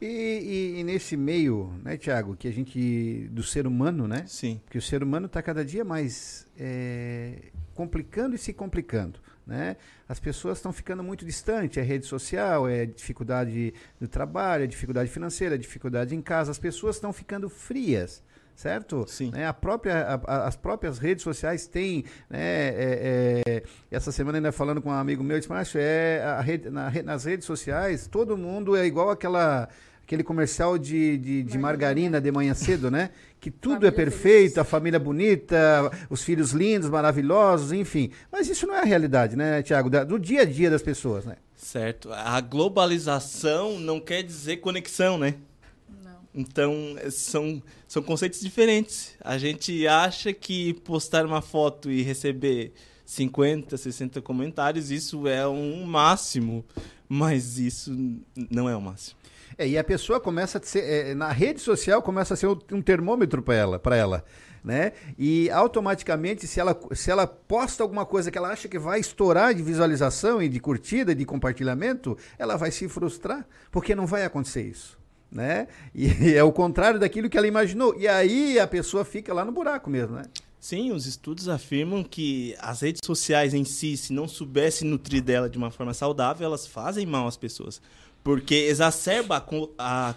E, 0.00 0.06
e- 0.06 0.80
e 0.80 0.84
nesse 0.84 1.16
meio, 1.16 1.72
né, 1.84 1.96
Tiago, 1.96 2.34
que 2.36 2.48
a 2.48 2.50
gente. 2.50 3.28
do 3.30 3.42
ser 3.42 3.66
humano, 3.66 4.08
né? 4.08 4.24
Sim. 4.26 4.60
Que 4.70 4.78
o 4.78 4.82
ser 4.82 5.02
humano 5.02 5.26
está 5.26 5.42
cada 5.42 5.64
dia 5.64 5.84
mais 5.84 6.46
é, 6.58 7.50
complicando 7.74 8.34
e 8.34 8.38
se 8.38 8.52
complicando. 8.52 9.20
Né? 9.46 9.76
As 10.08 10.20
pessoas 10.20 10.58
estão 10.58 10.72
ficando 10.72 11.02
muito 11.02 11.24
distantes, 11.24 11.76
é 11.76 11.82
rede 11.82 12.06
social, 12.06 12.68
é 12.68 12.86
dificuldade 12.86 13.74
no 13.98 14.06
trabalho, 14.06 14.62
é 14.62 14.66
dificuldade 14.66 15.10
financeira, 15.10 15.56
é 15.56 15.58
dificuldade 15.58 16.14
em 16.14 16.22
casa. 16.22 16.50
As 16.52 16.58
pessoas 16.58 16.96
estão 16.96 17.12
ficando 17.12 17.48
frias, 17.50 18.22
certo? 18.60 19.04
Sim. 19.08 19.30
Né? 19.30 19.46
A 19.46 19.52
própria, 19.54 20.02
a- 20.02 20.20
a- 20.26 20.46
as 20.48 20.56
próprias 20.56 20.98
redes 20.98 21.22
sociais 21.24 21.66
têm. 21.66 22.04
Né, 22.28 22.38
é- 22.40 23.42
é, 23.46 23.62
essa 23.90 24.12
semana 24.12 24.38
ainda 24.38 24.52
falando 24.52 24.82
com 24.82 24.90
um 24.90 24.92
amigo 24.92 25.24
meu, 25.24 25.36
eu 25.36 25.40
disse, 25.40 25.50
Márcio, 25.50 25.80
é, 25.82 26.22
a 26.22 26.40
rede- 26.40 26.68
na 26.70 26.90
nas 27.02 27.24
redes 27.24 27.46
sociais 27.46 28.06
todo 28.06 28.36
mundo 28.36 28.76
é 28.76 28.84
igual 28.86 29.10
aquela. 29.10 29.68
Aquele 30.02 30.24
comercial 30.24 30.76
de, 30.76 31.16
de, 31.18 31.42
de 31.44 31.56
margarina 31.56 32.20
de 32.20 32.32
manhã 32.32 32.52
cedo, 32.52 32.90
né? 32.90 33.10
Que 33.38 33.48
tudo 33.62 33.86
é 33.86 33.92
perfeito, 33.92 34.58
a 34.60 34.64
família 34.64 34.98
bonita, 34.98 35.88
os 36.10 36.24
filhos 36.24 36.50
lindos, 36.50 36.90
maravilhosos, 36.90 37.70
enfim. 37.70 38.10
Mas 38.32 38.48
isso 38.48 38.66
não 38.66 38.74
é 38.74 38.80
a 38.80 38.84
realidade, 38.84 39.36
né, 39.36 39.62
Tiago? 39.62 39.88
Do 39.88 40.18
dia 40.18 40.40
a 40.42 40.44
dia 40.44 40.68
das 40.68 40.82
pessoas, 40.82 41.24
né? 41.24 41.36
Certo. 41.54 42.12
A 42.12 42.40
globalização 42.40 43.78
não 43.78 44.00
quer 44.00 44.24
dizer 44.24 44.56
conexão, 44.56 45.16
né? 45.16 45.36
Então, 46.34 46.96
eh, 46.98 47.10
são, 47.10 47.62
são 47.88 48.02
conceitos 48.02 48.40
diferentes. 48.40 49.14
A 49.20 49.36
gente 49.38 49.86
acha 49.86 50.32
que 50.32 50.74
postar 50.74 51.26
uma 51.26 51.42
foto 51.42 51.90
e 51.90 52.02
receber 52.02 52.72
50, 53.04 53.76
60 53.76 54.22
comentários, 54.22 54.90
isso 54.90 55.26
é 55.26 55.46
um 55.46 55.84
máximo. 55.84 56.64
Mas 57.08 57.58
isso 57.58 57.92
não 58.50 58.68
é 58.68 58.76
o 58.76 58.80
máximo. 58.80 59.18
É, 59.58 59.66
e 59.66 59.76
a 59.76 59.84
pessoa 59.84 60.20
começa 60.20 60.58
a 60.58 60.62
ser, 60.62 60.84
é, 60.84 61.14
na 61.14 61.32
rede 61.32 61.60
social 61.60 62.00
começa 62.00 62.34
a 62.34 62.36
ser 62.36 62.46
um 62.46 62.80
termômetro 62.80 63.42
para 63.42 63.54
ela, 63.54 63.78
para 63.78 63.96
ela, 63.96 64.24
né? 64.62 64.92
E 65.18 65.50
automaticamente 65.50 66.46
se 66.46 66.60
ela 66.60 66.78
se 66.92 67.10
ela 67.10 67.26
posta 67.26 67.82
alguma 67.82 68.06
coisa 68.06 68.30
que 68.30 68.38
ela 68.38 68.50
acha 68.50 68.68
que 68.68 68.78
vai 68.78 69.00
estourar 69.00 69.52
de 69.52 69.62
visualização 69.62 70.40
e 70.40 70.48
de 70.48 70.60
curtida, 70.60 71.14
de 71.14 71.24
compartilhamento, 71.24 72.16
ela 72.38 72.56
vai 72.56 72.70
se 72.70 72.88
frustrar, 72.88 73.46
porque 73.70 73.94
não 73.94 74.06
vai 74.06 74.24
acontecer 74.24 74.62
isso, 74.62 74.96
né? 75.30 75.68
E 75.94 76.06
é 76.34 76.42
o 76.42 76.52
contrário 76.52 76.98
daquilo 77.00 77.28
que 77.28 77.36
ela 77.38 77.46
imaginou. 77.46 77.94
E 77.98 78.06
aí 78.08 78.58
a 78.58 78.66
pessoa 78.66 79.04
fica 79.04 79.32
lá 79.32 79.44
no 79.44 79.52
buraco 79.52 79.88
mesmo, 79.90 80.16
né? 80.16 80.24
Sim, 80.58 80.92
os 80.92 81.06
estudos 81.06 81.48
afirmam 81.48 82.02
que 82.04 82.54
as 82.58 82.82
redes 82.82 83.00
sociais 83.04 83.54
em 83.54 83.64
si, 83.64 83.96
se 83.96 84.12
não 84.12 84.28
soubesse 84.28 84.84
nutrir 84.84 85.22
dela 85.22 85.48
de 85.48 85.56
uma 85.56 85.70
forma 85.70 85.94
saudável, 85.94 86.44
elas 86.46 86.66
fazem 86.66 87.06
mal 87.06 87.26
às 87.26 87.36
pessoas. 87.36 87.80
Porque 88.22 88.54
exacerba 88.54 89.38
a, 89.78 90.10
a, 90.10 90.14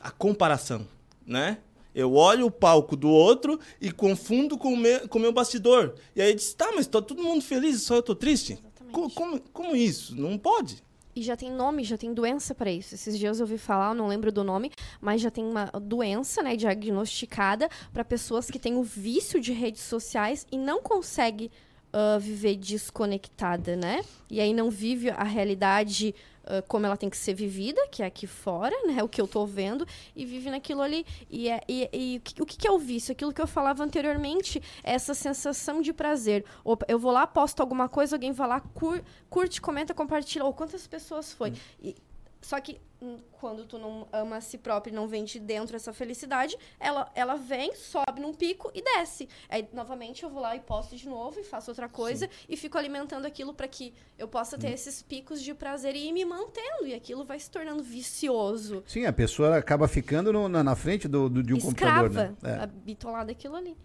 a 0.00 0.10
comparação, 0.12 0.86
né? 1.26 1.58
Eu 1.92 2.14
olho 2.14 2.46
o 2.46 2.50
palco 2.50 2.94
do 2.94 3.08
outro 3.08 3.58
e 3.80 3.90
confundo 3.90 4.56
com 4.56 4.72
o 4.72 4.76
meu, 4.76 5.08
com 5.08 5.18
o 5.18 5.22
meu 5.22 5.32
bastidor. 5.32 5.94
E 6.14 6.22
aí 6.22 6.32
diz, 6.32 6.54
tá, 6.54 6.70
mas 6.76 6.86
tá 6.86 7.02
todo 7.02 7.20
mundo 7.20 7.42
feliz, 7.42 7.82
só 7.82 7.96
eu 7.96 8.02
tô 8.02 8.14
triste? 8.14 8.56
Co- 8.92 9.10
Como, 9.10 9.40
como 9.52 9.74
isso? 9.74 10.14
Não 10.14 10.38
pode. 10.38 10.80
E 11.18 11.22
já 11.22 11.36
tem 11.36 11.50
nome, 11.50 11.82
já 11.82 11.98
tem 11.98 12.14
doença 12.14 12.54
para 12.54 12.70
isso. 12.70 12.94
Esses 12.94 13.18
dias 13.18 13.40
eu 13.40 13.44
ouvi 13.44 13.58
falar, 13.58 13.88
eu 13.88 13.94
não 13.96 14.06
lembro 14.06 14.30
do 14.30 14.44
nome, 14.44 14.70
mas 15.00 15.20
já 15.20 15.32
tem 15.32 15.44
uma 15.44 15.64
doença, 15.82 16.44
né, 16.44 16.54
diagnosticada 16.54 17.68
para 17.92 18.04
pessoas 18.04 18.48
que 18.48 18.56
têm 18.56 18.76
o 18.76 18.84
vício 18.84 19.40
de 19.40 19.52
redes 19.52 19.82
sociais 19.82 20.46
e 20.52 20.56
não 20.56 20.80
consegue 20.80 21.50
ah, 21.92 22.18
viver 22.20 22.54
desconectada, 22.54 23.74
né? 23.74 24.04
E 24.30 24.40
aí 24.40 24.54
não 24.54 24.70
vive 24.70 25.10
a 25.10 25.24
realidade 25.24 26.14
ah, 26.48 26.62
como 26.66 26.86
ela 26.86 26.96
tem 26.96 27.08
que 27.10 27.16
ser 27.16 27.34
vivida, 27.34 27.80
que 27.92 28.02
é 28.02 28.06
aqui 28.06 28.26
fora, 28.26 28.74
né? 28.86 29.02
O 29.02 29.08
que 29.08 29.20
eu 29.20 29.28
tô 29.28 29.44
vendo, 29.46 29.86
e 30.16 30.24
vive 30.24 30.50
naquilo 30.50 30.82
ali. 30.82 31.04
E, 31.30 31.48
é, 31.48 31.60
e, 31.68 31.88
e 31.92 32.22
o 32.40 32.46
que- 32.46 32.66
é 32.66 32.70
o 32.72 32.78
vício? 32.78 33.12
Aquilo 33.12 33.32
que 33.32 33.40
eu 33.40 33.46
falava 33.46 33.84
anteriormente, 33.84 34.62
essa 34.82 35.14
sensação 35.14 35.80
de 35.82 35.92
prazer. 35.92 36.44
Opa, 36.64 36.84
eu 36.88 36.98
vou 36.98 37.12
lá, 37.12 37.26
posto 37.26 37.60
alguma 37.60 37.88
coisa, 37.88 38.16
alguém 38.16 38.32
vai 38.32 38.48
lá, 38.48 38.60
cur- 38.60 39.02
curte, 39.30 39.60
comenta, 39.60 39.92
compartilha. 39.94 40.44
Ou 40.44 40.52
quantas 40.52 40.86
pessoas 40.86 41.32
foi? 41.32 41.52
E- 41.82 41.94
só 42.40 42.60
que 42.60 42.80
hum, 43.02 43.18
quando 43.32 43.64
tu 43.64 43.78
não 43.78 44.06
ama 44.12 44.36
a 44.36 44.40
si 44.40 44.56
próprio 44.58 44.92
e 44.92 44.94
não 44.94 45.08
vem 45.08 45.24
de 45.24 45.38
dentro 45.40 45.74
essa 45.76 45.92
felicidade, 45.92 46.56
ela, 46.78 47.10
ela 47.14 47.34
vem, 47.36 47.74
sobe 47.74 48.20
num 48.20 48.32
pico 48.32 48.70
e 48.74 48.80
desce. 48.82 49.28
Aí, 49.48 49.68
novamente, 49.72 50.22
eu 50.22 50.30
vou 50.30 50.40
lá 50.40 50.54
e 50.56 50.60
posto 50.60 50.96
de 50.96 51.08
novo 51.08 51.38
e 51.40 51.44
faço 51.44 51.70
outra 51.70 51.88
coisa 51.88 52.28
e 52.48 52.56
fico 52.56 52.78
alimentando 52.78 53.26
aquilo 53.26 53.52
para 53.52 53.66
que 53.68 53.92
eu 54.16 54.28
possa 54.28 54.56
ter 54.56 54.70
esses 54.70 55.02
picos 55.02 55.42
de 55.42 55.52
prazer 55.52 55.94
e 55.96 56.08
ir 56.08 56.12
me 56.12 56.24
mantendo. 56.24 56.86
E 56.86 56.94
aquilo 56.94 57.24
vai 57.24 57.38
se 57.40 57.50
tornando 57.50 57.82
vicioso. 57.82 58.82
Sim, 58.86 59.04
a 59.06 59.12
pessoa 59.12 59.56
acaba 59.58 59.86
ficando 59.88 60.32
no- 60.32 60.48
na, 60.48 60.62
na 60.62 60.76
frente 60.76 61.06
do, 61.08 61.28
do- 61.28 61.42
de 61.42 61.54
um 61.54 61.60
computador, 61.60 62.10
Escrava, 62.10 62.36
né? 62.42 62.62
É. 62.62 62.66
bitolada 62.66 63.32
aquilo 63.32 63.56
ali. 63.56 63.76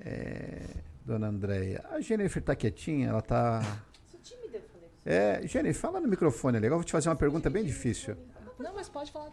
É, 0.00 0.60
dona 1.04 1.28
Andréia, 1.28 1.84
a 1.90 2.00
Jennifer 2.00 2.42
tá 2.42 2.54
quietinha, 2.54 3.08
ela 3.08 3.22
tá. 3.22 3.60
É, 5.10 5.40
Jennifer, 5.46 5.80
fala 5.80 6.00
no 6.02 6.06
microfone 6.06 6.58
ali. 6.58 6.66
Agora 6.66 6.80
vou 6.80 6.84
te 6.84 6.92
fazer 6.92 7.08
uma 7.08 7.16
pergunta 7.16 7.48
bem 7.48 7.64
difícil. 7.64 8.14
Não, 8.58 8.74
mas 8.74 8.90
pode 8.90 9.10
falar. 9.10 9.30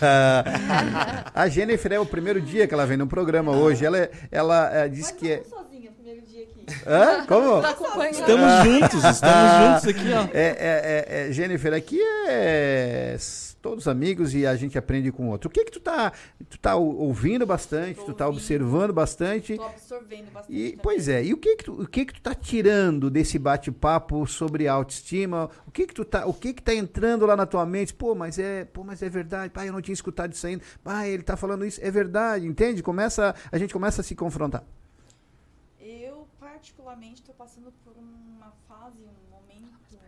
a 1.34 1.48
Jennifer 1.48 1.92
é 1.92 2.00
o 2.00 2.06
primeiro 2.06 2.40
dia 2.40 2.66
que 2.66 2.72
ela 2.72 2.86
vem 2.86 2.96
no 2.96 3.06
programa 3.06 3.52
hoje. 3.54 3.84
Ela, 3.84 3.98
é- 3.98 4.10
ela 4.30 4.74
é, 4.74 4.88
diz 4.88 5.10
que 5.10 5.30
é. 5.32 5.42
sozinha, 5.42 5.92
primeiro 5.92 6.22
dia 6.22 6.44
aqui. 6.44 6.51
Hã? 6.86 7.26
Como? 7.26 7.60
Tá. 7.62 7.72
Estamos 8.10 8.64
juntos, 8.64 9.04
estamos 9.04 9.52
juntos 9.58 9.88
aqui, 9.88 10.12
ó. 10.12 10.22
É, 10.32 10.42
é, 10.42 11.06
é, 11.24 11.28
é, 11.28 11.32
Jennifer, 11.32 11.72
aqui 11.74 12.00
é 12.28 13.16
todos 13.60 13.86
amigos 13.86 14.34
e 14.34 14.44
a 14.44 14.56
gente 14.56 14.76
aprende 14.76 15.12
com 15.12 15.28
o 15.28 15.30
outro. 15.30 15.48
O 15.48 15.52
que 15.52 15.64
que 15.64 15.70
tu 15.70 15.78
tá, 15.78 16.12
tu 16.50 16.58
tá 16.58 16.74
ou- 16.74 16.96
ouvindo 16.96 17.46
bastante, 17.46 18.00
tu 18.04 18.12
tá 18.12 18.28
observando 18.28 18.92
bastante? 18.92 19.54
Tô 19.56 19.62
absorvendo 19.62 20.32
bastante. 20.32 20.52
E, 20.58 20.76
pois 20.82 21.06
é, 21.08 21.22
e 21.24 21.32
o 21.32 21.36
que 21.36 21.54
que 21.54 21.64
tu, 21.66 21.80
o 21.82 21.86
que 21.86 22.04
que 22.04 22.14
tu 22.14 22.20
tá 22.20 22.34
tirando 22.34 23.08
desse 23.08 23.38
bate-papo 23.38 24.26
sobre 24.26 24.66
autoestima? 24.66 25.48
O 25.64 25.70
que 25.70 25.86
que 25.86 25.94
tu 25.94 26.04
tá, 26.04 26.26
o 26.26 26.34
que 26.34 26.52
que 26.52 26.60
tá 26.62 26.74
entrando 26.74 27.24
lá 27.24 27.36
na 27.36 27.46
tua 27.46 27.64
mente? 27.64 27.94
Pô, 27.94 28.16
mas 28.16 28.36
é, 28.36 28.64
pô, 28.64 28.82
mas 28.82 29.00
é 29.00 29.08
verdade. 29.08 29.50
Pai, 29.52 29.68
eu 29.68 29.72
não 29.72 29.80
tinha 29.80 29.94
escutado 29.94 30.32
isso 30.32 30.44
ainda. 30.44 30.64
Pai, 30.82 31.10
ele 31.10 31.22
tá 31.22 31.36
falando 31.36 31.64
isso, 31.64 31.78
é 31.84 31.90
verdade, 31.90 32.44
entende? 32.44 32.82
Começa, 32.82 33.32
a 33.52 33.58
gente 33.58 33.72
começa 33.72 34.00
a 34.00 34.04
se 34.04 34.16
confrontar. 34.16 34.64
Particularmente, 36.62 37.22
estou 37.22 37.34
passando 37.34 37.72
por 37.82 37.96
uma 37.96 38.52
fase, 38.68 39.02
um 39.02 39.30
momento, 39.30 39.98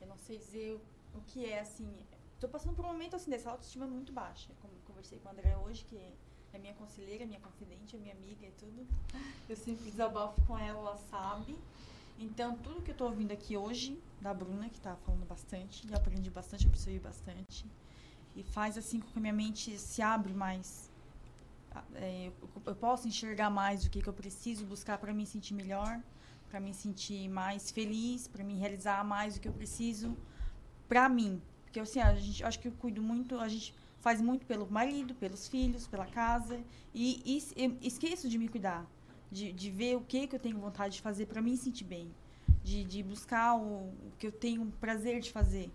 eu 0.00 0.08
não 0.08 0.18
sei 0.18 0.36
dizer 0.36 0.80
o 1.14 1.20
que 1.28 1.46
é, 1.46 1.60
assim, 1.60 1.88
estou 2.34 2.50
passando 2.50 2.74
por 2.74 2.84
um 2.84 2.88
momento, 2.88 3.14
assim, 3.14 3.30
dessa 3.30 3.52
autoestima 3.52 3.86
muito 3.86 4.12
baixa. 4.12 4.52
Como 4.60 4.74
conversei 4.84 5.20
com 5.20 5.28
a 5.28 5.30
André 5.30 5.56
hoje, 5.56 5.84
que 5.84 5.96
é 6.52 6.58
minha 6.58 6.74
conselheira, 6.74 7.24
minha 7.24 7.38
confidente, 7.38 7.94
é 7.94 8.00
minha 8.00 8.14
amiga 8.14 8.44
e 8.44 8.50
tudo. 8.58 8.84
Eu 9.48 9.54
sempre 9.54 9.88
desabafo 9.88 10.42
com 10.44 10.58
ela, 10.58 10.76
ela 10.76 10.96
sabe. 10.96 11.56
Então, 12.18 12.58
tudo 12.58 12.82
que 12.82 12.90
eu 12.90 12.94
estou 12.94 13.08
ouvindo 13.08 13.30
aqui 13.30 13.56
hoje, 13.56 13.96
da 14.20 14.34
Bruna, 14.34 14.68
que 14.68 14.78
está 14.78 14.96
falando 14.96 15.24
bastante, 15.24 15.88
eu 15.88 15.96
aprendi 15.96 16.30
bastante, 16.30 16.66
absorvi 16.66 16.98
bastante. 16.98 17.64
E 18.34 18.42
faz, 18.42 18.76
assim, 18.76 18.98
com 18.98 19.06
que 19.06 19.18
a 19.18 19.20
minha 19.20 19.32
mente 19.32 19.78
se 19.78 20.02
abre 20.02 20.34
mais 20.34 20.85
é, 21.94 22.30
eu, 22.66 22.74
posso 22.74 23.08
enxergar 23.08 23.50
mais 23.50 23.84
o 23.84 23.90
que, 23.90 24.00
que 24.02 24.08
eu 24.08 24.12
preciso 24.12 24.64
buscar 24.64 24.98
para 24.98 25.12
me 25.12 25.26
sentir 25.26 25.54
melhor, 25.54 26.00
para 26.48 26.60
me 26.60 26.72
sentir 26.72 27.28
mais 27.28 27.70
feliz, 27.70 28.28
para 28.28 28.44
me 28.44 28.54
realizar 28.54 29.04
mais 29.04 29.36
o 29.36 29.40
que 29.40 29.48
eu 29.48 29.52
preciso 29.52 30.16
para 30.88 31.08
mim. 31.08 31.40
Porque 31.64 31.80
assim, 31.80 32.00
a 32.00 32.14
gente 32.14 32.44
acho 32.44 32.58
que 32.60 32.68
eu 32.68 32.72
cuido 32.72 33.02
muito, 33.02 33.38
a 33.38 33.48
gente 33.48 33.74
faz 34.00 34.20
muito 34.20 34.46
pelo 34.46 34.70
marido, 34.70 35.14
pelos 35.14 35.48
filhos, 35.48 35.86
pela 35.86 36.06
casa 36.06 36.60
e, 36.94 37.22
e 37.24 37.86
esqueço 37.86 38.28
de 38.28 38.38
me 38.38 38.48
cuidar, 38.48 38.86
de, 39.30 39.52
de 39.52 39.70
ver 39.70 39.96
o 39.96 40.00
que, 40.00 40.26
que 40.26 40.36
eu 40.36 40.40
tenho 40.40 40.58
vontade 40.58 40.96
de 40.96 41.02
fazer 41.02 41.26
para 41.26 41.42
me 41.42 41.56
sentir 41.56 41.84
bem, 41.84 42.14
de, 42.62 42.84
de 42.84 43.02
buscar 43.02 43.56
o, 43.56 43.88
o 43.88 44.12
que 44.18 44.26
eu 44.26 44.32
tenho 44.32 44.64
prazer 44.80 45.20
de 45.20 45.30
fazer. 45.32 45.70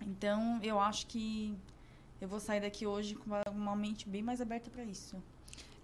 Então, 0.00 0.58
eu 0.62 0.80
acho 0.80 1.06
que 1.06 1.54
eu 2.20 2.28
vou 2.28 2.38
sair 2.38 2.60
daqui 2.60 2.86
hoje 2.86 3.14
com 3.14 3.30
uma, 3.50 3.74
mente 3.74 4.08
bem 4.08 4.22
mais 4.22 4.40
aberta 4.40 4.70
para 4.70 4.84
isso. 4.84 5.16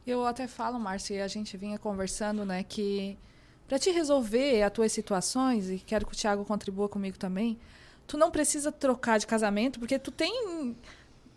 Eu 0.06 0.24
até 0.26 0.46
falo, 0.46 0.78
Márcia, 0.78 1.14
e 1.14 1.20
a 1.20 1.28
gente 1.28 1.56
vinha 1.56 1.78
conversando, 1.78 2.44
né, 2.44 2.62
que 2.62 3.18
para 3.66 3.78
te 3.78 3.90
resolver 3.90 4.62
as 4.62 4.72
tuas 4.72 4.92
situações, 4.92 5.68
e 5.68 5.78
quero 5.78 6.06
que 6.06 6.12
o 6.12 6.16
Thiago 6.16 6.44
contribua 6.44 6.88
comigo 6.88 7.18
também, 7.18 7.58
tu 8.06 8.16
não 8.16 8.30
precisa 8.30 8.70
trocar 8.70 9.18
de 9.18 9.26
casamento, 9.26 9.80
porque 9.80 9.98
tu 9.98 10.10
tem 10.10 10.76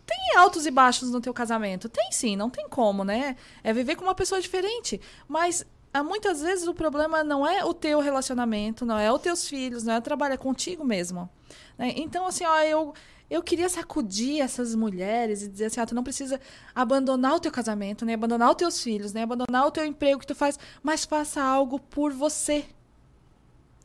tem 0.06 0.38
altos 0.38 0.66
e 0.66 0.72
baixos 0.72 1.12
no 1.12 1.22
teu 1.22 1.32
casamento. 1.34 1.88
Tem 1.88 2.12
sim, 2.12 2.36
não 2.36 2.50
tem 2.50 2.68
como, 2.68 3.04
né? 3.04 3.36
É 3.64 3.72
viver 3.72 3.96
com 3.96 4.04
uma 4.04 4.16
pessoa 4.16 4.42
diferente, 4.42 5.00
mas 5.28 5.64
há 5.94 6.04
muitas 6.04 6.42
vezes 6.42 6.68
o 6.68 6.74
problema 6.74 7.24
não 7.24 7.48
é 7.48 7.64
o 7.64 7.74
teu 7.74 8.00
relacionamento, 8.00 8.86
não 8.86 8.98
é 8.98 9.12
os 9.12 9.22
teus 9.22 9.48
filhos, 9.48 9.84
não 9.84 9.94
é 9.94 10.02
trabalhar 10.02 10.38
contigo 10.38 10.84
mesmo. 10.84 11.30
né? 11.78 11.94
Então, 11.96 12.26
assim, 12.26 12.44
ó, 12.44 12.60
eu, 12.62 12.94
eu 13.30 13.44
queria 13.44 13.70
sacudir 13.70 14.42
essas 14.42 14.74
mulheres 14.74 15.44
e 15.44 15.48
dizer 15.48 15.66
assim, 15.66 15.80
ah, 15.80 15.86
tu 15.86 15.94
não 15.94 16.04
precisa 16.04 16.40
abandonar 16.74 17.36
o 17.36 17.40
teu 17.40 17.52
casamento, 17.52 18.06
nem 18.06 18.16
abandonar 18.16 18.50
os 18.50 18.56
teus 18.56 18.82
filhos, 18.82 19.14
nem 19.14 19.24
abandonar 19.24 19.68
o 19.68 19.72
teu 19.72 19.86
emprego 19.86 20.20
que 20.20 20.28
tu 20.28 20.34
faz, 20.34 20.58
mas 20.82 21.06
faça 21.06 21.42
algo 21.42 21.80
por 21.80 22.12
você. 22.12 22.66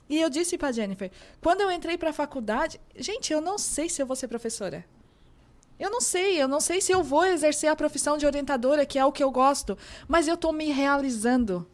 E 0.08 0.20
eu 0.20 0.30
disse 0.30 0.56
pra 0.56 0.72
Jennifer, 0.72 1.10
quando 1.40 1.60
eu 1.60 1.70
entrei 1.70 1.98
pra 1.98 2.12
faculdade, 2.12 2.80
gente, 2.96 3.32
eu 3.32 3.40
não 3.40 3.58
sei 3.58 3.88
se 3.88 4.00
eu 4.00 4.06
vou 4.06 4.16
ser 4.16 4.28
professora. 4.28 4.84
Eu 5.78 5.90
não 5.90 6.00
sei, 6.00 6.40
eu 6.40 6.46
não 6.46 6.60
sei 6.60 6.80
se 6.80 6.92
eu 6.92 7.02
vou 7.02 7.24
exercer 7.24 7.68
a 7.68 7.76
profissão 7.76 8.16
de 8.16 8.24
orientadora, 8.24 8.86
que 8.86 8.98
é 8.98 9.04
o 9.04 9.12
que 9.12 9.24
eu 9.24 9.30
gosto, 9.30 9.76
mas 10.06 10.28
eu 10.28 10.36
tô 10.36 10.52
me 10.52 10.70
realizando. 10.70 11.66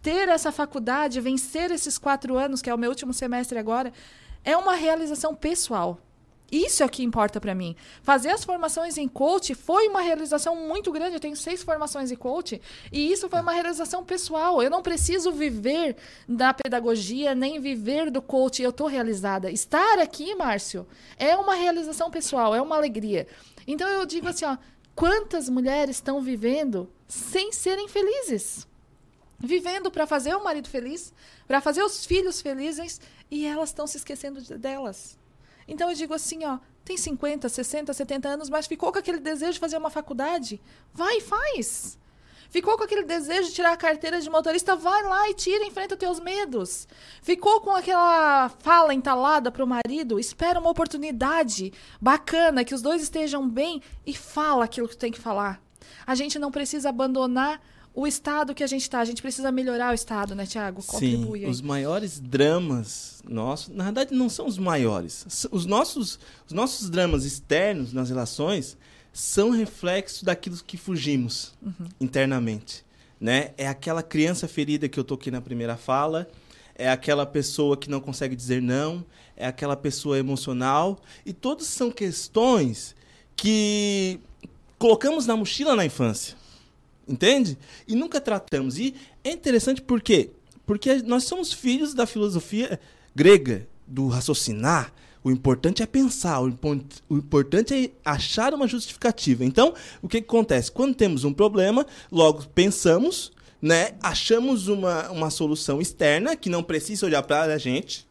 Ter 0.00 0.28
essa 0.28 0.50
faculdade, 0.50 1.20
vencer 1.20 1.70
esses 1.70 1.98
quatro 1.98 2.36
anos, 2.36 2.62
que 2.62 2.70
é 2.70 2.74
o 2.74 2.78
meu 2.78 2.90
último 2.90 3.12
semestre 3.12 3.58
agora, 3.58 3.92
é 4.44 4.56
uma 4.56 4.74
realização 4.74 5.34
pessoal. 5.34 6.00
Isso 6.52 6.82
é 6.82 6.86
o 6.86 6.88
que 6.90 7.02
importa 7.02 7.40
para 7.40 7.54
mim. 7.54 7.74
Fazer 8.02 8.28
as 8.28 8.44
formações 8.44 8.98
em 8.98 9.08
coach 9.08 9.54
foi 9.54 9.88
uma 9.88 10.02
realização 10.02 10.54
muito 10.54 10.92
grande. 10.92 11.14
Eu 11.16 11.20
tenho 11.20 11.34
seis 11.34 11.62
formações 11.62 12.12
em 12.12 12.14
coach 12.16 12.60
e 12.92 13.10
isso 13.10 13.26
foi 13.26 13.40
uma 13.40 13.52
realização 13.52 14.04
pessoal. 14.04 14.62
Eu 14.62 14.68
não 14.68 14.82
preciso 14.82 15.32
viver 15.32 15.96
da 16.28 16.52
pedagogia 16.52 17.34
nem 17.34 17.58
viver 17.58 18.10
do 18.10 18.20
coach. 18.20 18.62
Eu 18.62 18.68
estou 18.68 18.86
realizada. 18.86 19.50
Estar 19.50 19.98
aqui, 19.98 20.34
Márcio, 20.34 20.86
é 21.16 21.34
uma 21.34 21.54
realização 21.54 22.10
pessoal, 22.10 22.54
é 22.54 22.60
uma 22.60 22.76
alegria. 22.76 23.26
Então 23.66 23.88
eu 23.88 24.04
digo 24.04 24.28
assim, 24.28 24.44
ó, 24.44 24.58
quantas 24.94 25.48
mulheres 25.48 25.96
estão 25.96 26.20
vivendo 26.20 26.86
sem 27.08 27.50
serem 27.50 27.88
felizes? 27.88 28.66
Vivendo 29.38 29.90
para 29.90 30.06
fazer 30.06 30.34
o 30.36 30.44
marido 30.44 30.68
feliz, 30.68 31.14
para 31.48 31.62
fazer 31.62 31.82
os 31.82 32.04
filhos 32.04 32.42
felizes 32.42 33.00
e 33.30 33.46
elas 33.46 33.70
estão 33.70 33.86
se 33.86 33.96
esquecendo 33.96 34.42
de- 34.42 34.58
delas. 34.58 35.18
Então 35.66 35.90
eu 35.90 35.96
digo 35.96 36.14
assim, 36.14 36.44
ó, 36.44 36.58
tem 36.84 36.96
50, 36.96 37.48
60, 37.48 37.92
70 37.92 38.28
anos, 38.28 38.50
mas 38.50 38.66
ficou 38.66 38.92
com 38.92 38.98
aquele 38.98 39.18
desejo 39.18 39.52
de 39.52 39.60
fazer 39.60 39.76
uma 39.76 39.90
faculdade? 39.90 40.60
Vai 40.92 41.20
faz. 41.20 41.98
Ficou 42.52 42.76
com 42.76 42.84
aquele 42.84 43.04
desejo 43.04 43.48
de 43.48 43.54
tirar 43.54 43.72
a 43.72 43.76
carteira 43.78 44.20
de 44.20 44.28
motorista? 44.28 44.76
Vai 44.76 45.02
lá 45.04 45.30
e 45.30 45.32
tira, 45.32 45.64
enfrenta 45.64 45.94
os 45.94 45.98
teus 45.98 46.20
medos. 46.20 46.86
Ficou 47.22 47.62
com 47.62 47.70
aquela 47.70 48.50
fala 48.58 48.92
entalada 48.92 49.50
pro 49.50 49.66
marido? 49.66 50.20
Espera 50.20 50.60
uma 50.60 50.68
oportunidade 50.68 51.72
bacana, 51.98 52.62
que 52.62 52.74
os 52.74 52.82
dois 52.82 53.02
estejam 53.02 53.48
bem 53.48 53.80
e 54.06 54.12
fala 54.12 54.66
aquilo 54.66 54.86
que 54.86 54.96
tu 54.96 55.00
tem 55.00 55.10
que 55.10 55.18
falar. 55.18 55.62
A 56.06 56.14
gente 56.14 56.38
não 56.38 56.50
precisa 56.50 56.90
abandonar 56.90 57.58
o 57.94 58.06
estado 58.06 58.54
que 58.54 58.62
a 58.64 58.66
gente 58.66 58.88
tá, 58.88 59.00
a 59.00 59.04
gente 59.04 59.20
precisa 59.20 59.52
melhorar 59.52 59.90
o 59.92 59.94
estado, 59.94 60.34
né, 60.34 60.46
Tiago? 60.46 60.82
Contribui 60.82 61.40
Sim, 61.40 61.44
aí. 61.46 61.50
os 61.50 61.60
maiores 61.60 62.18
dramas 62.20 63.22
nossos, 63.28 63.74
na 63.74 63.84
verdade 63.84 64.14
não 64.14 64.28
são 64.28 64.46
os 64.46 64.56
maiores. 64.58 65.46
Os 65.50 65.66
nossos, 65.66 66.18
os 66.46 66.52
nossos 66.52 66.88
dramas 66.88 67.24
externos 67.24 67.92
nas 67.92 68.08
relações 68.08 68.76
são 69.12 69.50
reflexo 69.50 70.24
daquilo 70.24 70.56
que 70.66 70.76
fugimos 70.78 71.52
Uhum. 71.62 71.86
internamente, 72.00 72.82
né? 73.20 73.50
É 73.58 73.68
aquela 73.68 74.02
criança 74.02 74.48
ferida 74.48 74.88
que 74.88 74.98
eu 74.98 75.04
toquei 75.04 75.30
na 75.30 75.40
primeira 75.42 75.76
fala, 75.76 76.26
é 76.74 76.90
aquela 76.90 77.26
pessoa 77.26 77.76
que 77.76 77.90
não 77.90 78.00
consegue 78.00 78.34
dizer 78.34 78.62
não, 78.62 79.04
é 79.36 79.46
aquela 79.46 79.76
pessoa 79.76 80.18
emocional 80.18 80.98
e 81.26 81.32
todas 81.34 81.66
são 81.66 81.90
questões 81.90 82.94
que 83.36 84.18
colocamos 84.78 85.26
na 85.26 85.36
mochila 85.36 85.76
na 85.76 85.84
infância. 85.84 86.36
Entende? 87.06 87.58
E 87.86 87.94
nunca 87.94 88.20
tratamos. 88.20 88.78
E 88.78 88.94
é 89.24 89.30
interessante 89.30 89.82
por 89.82 90.00
quê? 90.00 90.30
Porque 90.64 91.02
nós 91.02 91.24
somos 91.24 91.52
filhos 91.52 91.94
da 91.94 92.06
filosofia 92.06 92.78
grega, 93.14 93.66
do 93.86 94.08
raciocinar. 94.08 94.92
O 95.24 95.30
importante 95.30 95.82
é 95.82 95.86
pensar, 95.86 96.40
o, 96.42 96.58
o 97.08 97.16
importante 97.16 97.74
é 97.74 97.90
achar 98.04 98.52
uma 98.54 98.66
justificativa. 98.66 99.44
Então, 99.44 99.72
o 100.00 100.08
que, 100.08 100.20
que 100.20 100.26
acontece? 100.26 100.70
Quando 100.70 100.96
temos 100.96 101.22
um 101.22 101.32
problema, 101.32 101.86
logo 102.10 102.44
pensamos, 102.48 103.30
né? 103.60 103.92
achamos 104.02 104.66
uma, 104.66 105.10
uma 105.10 105.30
solução 105.30 105.80
externa 105.80 106.34
que 106.34 106.50
não 106.50 106.62
precisa 106.62 107.06
olhar 107.06 107.22
para 107.22 107.54
a 107.54 107.58
gente, 107.58 108.04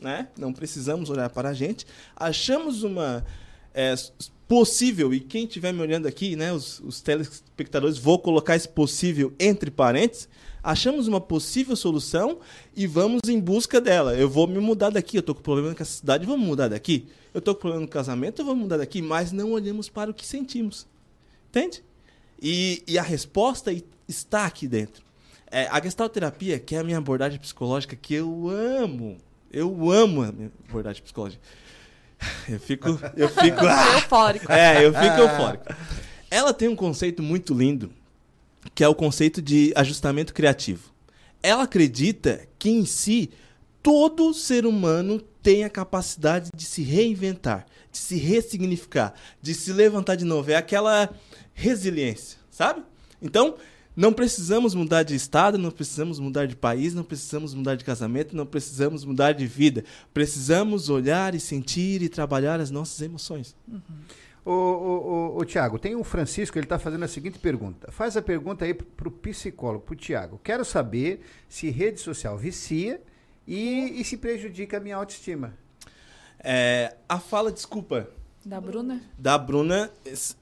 né? 0.00 0.28
não 0.38 0.54
precisamos 0.54 1.10
olhar 1.10 1.28
para 1.28 1.50
a 1.50 1.54
gente, 1.54 1.86
achamos 2.16 2.82
uma 2.82 3.24
é, 3.74 3.94
possível, 4.46 5.12
e 5.12 5.20
quem 5.20 5.44
estiver 5.44 5.72
me 5.72 5.80
olhando 5.80 6.06
aqui, 6.06 6.36
né, 6.36 6.52
os, 6.52 6.80
os 6.80 7.00
telespectadores, 7.00 7.98
vou 7.98 8.18
colocar 8.18 8.54
esse 8.54 8.68
possível 8.68 9.32
entre 9.38 9.70
parênteses, 9.70 10.28
achamos 10.62 11.08
uma 11.08 11.20
possível 11.20 11.74
solução 11.76 12.38
e 12.74 12.86
vamos 12.86 13.20
em 13.28 13.40
busca 13.40 13.80
dela. 13.80 14.14
Eu 14.14 14.28
vou 14.28 14.46
me 14.46 14.58
mudar 14.58 14.90
daqui, 14.90 15.16
eu 15.16 15.20
estou 15.20 15.34
com 15.34 15.42
problema 15.42 15.74
com 15.74 15.82
essa 15.82 15.98
cidade, 15.98 16.24
vamos 16.24 16.46
mudar 16.46 16.68
daqui. 16.68 17.06
Eu 17.32 17.40
estou 17.40 17.54
com 17.54 17.62
problema 17.62 17.82
no 17.82 17.90
casamento, 17.90 18.40
eu 18.40 18.46
vou 18.46 18.54
mudar 18.56 18.76
daqui, 18.76 19.02
mas 19.02 19.32
não 19.32 19.52
olhamos 19.52 19.88
para 19.88 20.10
o 20.10 20.14
que 20.14 20.26
sentimos. 20.26 20.86
Entende? 21.50 21.82
E, 22.40 22.82
e 22.86 22.98
a 22.98 23.02
resposta 23.02 23.74
está 24.08 24.46
aqui 24.46 24.68
dentro. 24.68 25.04
É, 25.50 25.66
a 25.68 25.80
gestalterapia, 25.80 26.58
que 26.58 26.74
é 26.74 26.78
a 26.78 26.84
minha 26.84 26.98
abordagem 26.98 27.38
psicológica, 27.38 27.94
que 27.94 28.14
eu 28.14 28.48
amo. 28.48 29.18
Eu 29.52 29.90
amo 29.90 30.22
a 30.22 30.32
minha 30.32 30.50
abordagem 30.68 31.02
psicológica. 31.02 31.42
Eu 32.48 32.60
fico. 32.60 32.88
Eu 33.16 33.28
fico. 33.28 33.66
ah! 33.66 33.94
Eufórico. 33.94 34.52
É, 34.52 34.84
eu 34.84 34.92
fico 34.92 35.20
eufórico. 35.20 35.66
Ela 36.30 36.52
tem 36.52 36.68
um 36.68 36.76
conceito 36.76 37.22
muito 37.22 37.54
lindo, 37.54 37.90
que 38.74 38.82
é 38.82 38.88
o 38.88 38.94
conceito 38.94 39.40
de 39.40 39.72
ajustamento 39.76 40.34
criativo. 40.34 40.92
Ela 41.42 41.64
acredita 41.64 42.46
que 42.58 42.70
em 42.70 42.84
si 42.84 43.30
todo 43.82 44.32
ser 44.34 44.66
humano 44.66 45.20
tem 45.42 45.64
a 45.64 45.70
capacidade 45.70 46.50
de 46.54 46.64
se 46.64 46.82
reinventar, 46.82 47.66
de 47.92 47.98
se 47.98 48.16
ressignificar, 48.16 49.14
de 49.40 49.54
se 49.54 49.72
levantar 49.72 50.16
de 50.16 50.24
novo. 50.24 50.50
É 50.50 50.56
aquela 50.56 51.10
resiliência, 51.52 52.38
sabe? 52.50 52.82
Então, 53.20 53.56
não 53.96 54.12
precisamos 54.12 54.74
mudar 54.74 55.02
de 55.04 55.14
estado, 55.14 55.56
não 55.56 55.70
precisamos 55.70 56.18
mudar 56.18 56.46
de 56.46 56.56
país, 56.56 56.94
não 56.94 57.04
precisamos 57.04 57.54
mudar 57.54 57.76
de 57.76 57.84
casamento, 57.84 58.34
não 58.36 58.44
precisamos 58.44 59.04
mudar 59.04 59.32
de 59.32 59.46
vida. 59.46 59.84
Precisamos 60.12 60.88
olhar 60.88 61.34
e 61.34 61.40
sentir 61.40 62.02
e 62.02 62.08
trabalhar 62.08 62.58
as 62.60 62.70
nossas 62.70 63.00
emoções. 63.00 63.54
Ô, 64.44 64.50
ô, 64.50 65.34
ô, 65.34 65.38
ô, 65.38 65.44
Tiago, 65.44 65.78
tem 65.78 65.94
um 65.94 66.04
Francisco, 66.04 66.58
ele 66.58 66.66
está 66.66 66.78
fazendo 66.78 67.04
a 67.04 67.08
seguinte 67.08 67.38
pergunta. 67.38 67.90
Faz 67.92 68.16
a 68.16 68.22
pergunta 68.22 68.64
aí 68.64 68.74
para 68.74 69.08
o 69.08 69.10
psicólogo, 69.10 69.84
para 69.84 69.94
o 69.94 69.96
Tiago. 69.96 70.40
Quero 70.42 70.64
saber 70.64 71.24
se 71.48 71.70
rede 71.70 72.00
social 72.00 72.36
vicia 72.36 73.00
e, 73.46 74.00
e 74.00 74.04
se 74.04 74.16
prejudica 74.16 74.76
a 74.76 74.80
minha 74.80 74.96
autoestima. 74.96 75.54
É, 76.40 76.94
a 77.08 77.18
fala, 77.18 77.50
desculpa, 77.50 78.08
Da 78.44 78.60
Bruna? 78.60 79.00
da 79.16 79.38
Bruna 79.38 79.90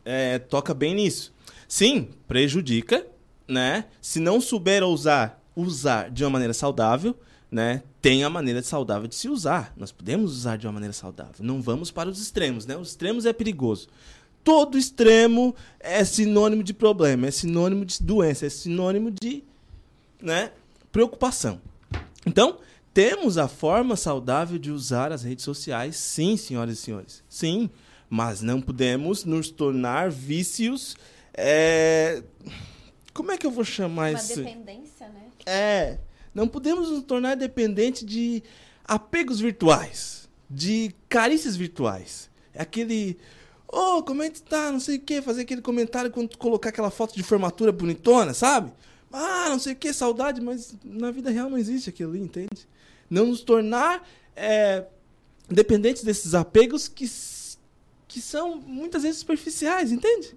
é, 0.05 0.39
toca 0.41 0.75
bem 0.75 0.95
nisso. 0.95 1.33
Sim, 1.69 2.11
prejudica, 2.27 3.07
né? 3.47 3.87
Se 4.01 4.21
não 4.21 4.41
souber 4.41 4.85
usar, 4.85 5.43
usar 5.55 6.11
de 6.11 6.25
uma 6.25 6.31
maneira 6.31 6.55
saudável, 6.55 7.17
né? 7.51 7.83
Tem 8.01 8.25
a 8.25 8.31
maneira 8.31 8.63
saudável 8.63 9.07
de 9.07 9.15
se 9.15 9.29
usar. 9.29 9.73
Nós 9.77 9.93
podemos 9.93 10.33
usar 10.33 10.57
de 10.57 10.67
uma 10.67 10.73
maneira 10.73 10.93
saudável. 10.93 11.37
Não 11.41 11.61
vamos 11.61 11.91
para 11.91 12.09
os 12.09 12.21
extremos, 12.21 12.67
né? 12.67 12.77
Os 12.77 12.89
extremos 12.91 13.27
é 13.27 13.33
perigoso. 13.33 13.89
Todo 14.43 14.77
extremo 14.77 15.55
é 15.79 16.05
sinônimo 16.05 16.65
de 16.65 16.75
problema, 16.75 17.29
é 17.29 17.31
sinônimo 17.31 17.85
de 17.85 18.03
doença, 18.03 18.47
é 18.47 18.49
sinônimo 18.49 19.11
de, 19.11 19.45
né, 20.21 20.51
preocupação. 20.91 21.61
Então, 22.27 22.59
temos 22.93 23.39
a 23.39 23.47
forma 23.47 23.95
saudável 23.95 24.59
de 24.59 24.73
usar 24.73 25.13
as 25.13 25.23
redes 25.23 25.45
sociais, 25.45 25.97
sim, 25.97 26.37
senhoras 26.37 26.77
e 26.79 26.83
senhores. 26.83 27.23
Sim, 27.29 27.71
mas 28.11 28.43
não 28.43 28.61
podemos 28.61 29.25
nos 29.25 29.49
tornar 29.49 30.11
vícios. 30.11 30.97
é, 31.35 32.23
Como 33.13 33.31
é 33.33 33.37
que 33.37 33.47
eu 33.47 33.51
vou 33.51 33.65
chamar 33.65 34.11
Uma 34.11 34.19
isso? 34.19 34.37
dependência, 34.37 35.09
né? 35.09 35.23
É. 35.47 35.99
Não 36.35 36.49
podemos 36.49 36.91
nos 36.91 37.03
tornar 37.03 37.37
dependentes 37.37 38.05
de 38.05 38.43
apegos 38.85 39.39
virtuais, 39.39 40.29
de 40.49 40.95
carícias 41.09 41.57
virtuais. 41.57 42.31
É 42.55 42.63
aquele. 42.63 43.19
Ô, 43.69 44.03
como 44.03 44.23
é 44.23 44.31
que 44.31 44.41
tá? 44.43 44.71
Não 44.71 44.81
sei 44.81 44.97
o 44.97 45.01
que, 45.01 45.23
fazer 45.23 45.43
aquele 45.43 45.63
comentário 45.63 46.11
quando 46.11 46.29
tu 46.29 46.39
colocar 46.39 46.69
aquela 46.69 46.91
foto 46.91 47.15
de 47.15 47.23
formatura 47.23 47.73
bonitona, 47.73 48.35
sabe? 48.35 48.73
Ah, 49.13 49.49
não 49.49 49.59
sei 49.59 49.73
o 49.75 49.77
que, 49.77 49.93
saudade, 49.93 50.41
mas 50.41 50.75
na 50.85 51.11
vida 51.11 51.31
real 51.31 51.51
não 51.51 51.59
existe 51.59 51.91
aquilo 51.91 52.11
ali, 52.11 52.21
entende? 52.21 52.67
Não 53.11 53.27
nos 53.27 53.43
tornar 53.43 54.07
é, 54.35 54.87
dependentes 55.49 56.03
desses 56.03 56.35
apegos 56.35 56.89
que, 56.89 57.11
que 58.09 58.21
são 58.21 58.57
muitas 58.57 59.03
vezes 59.03 59.19
superficiais, 59.21 59.93
entende? 59.93 60.35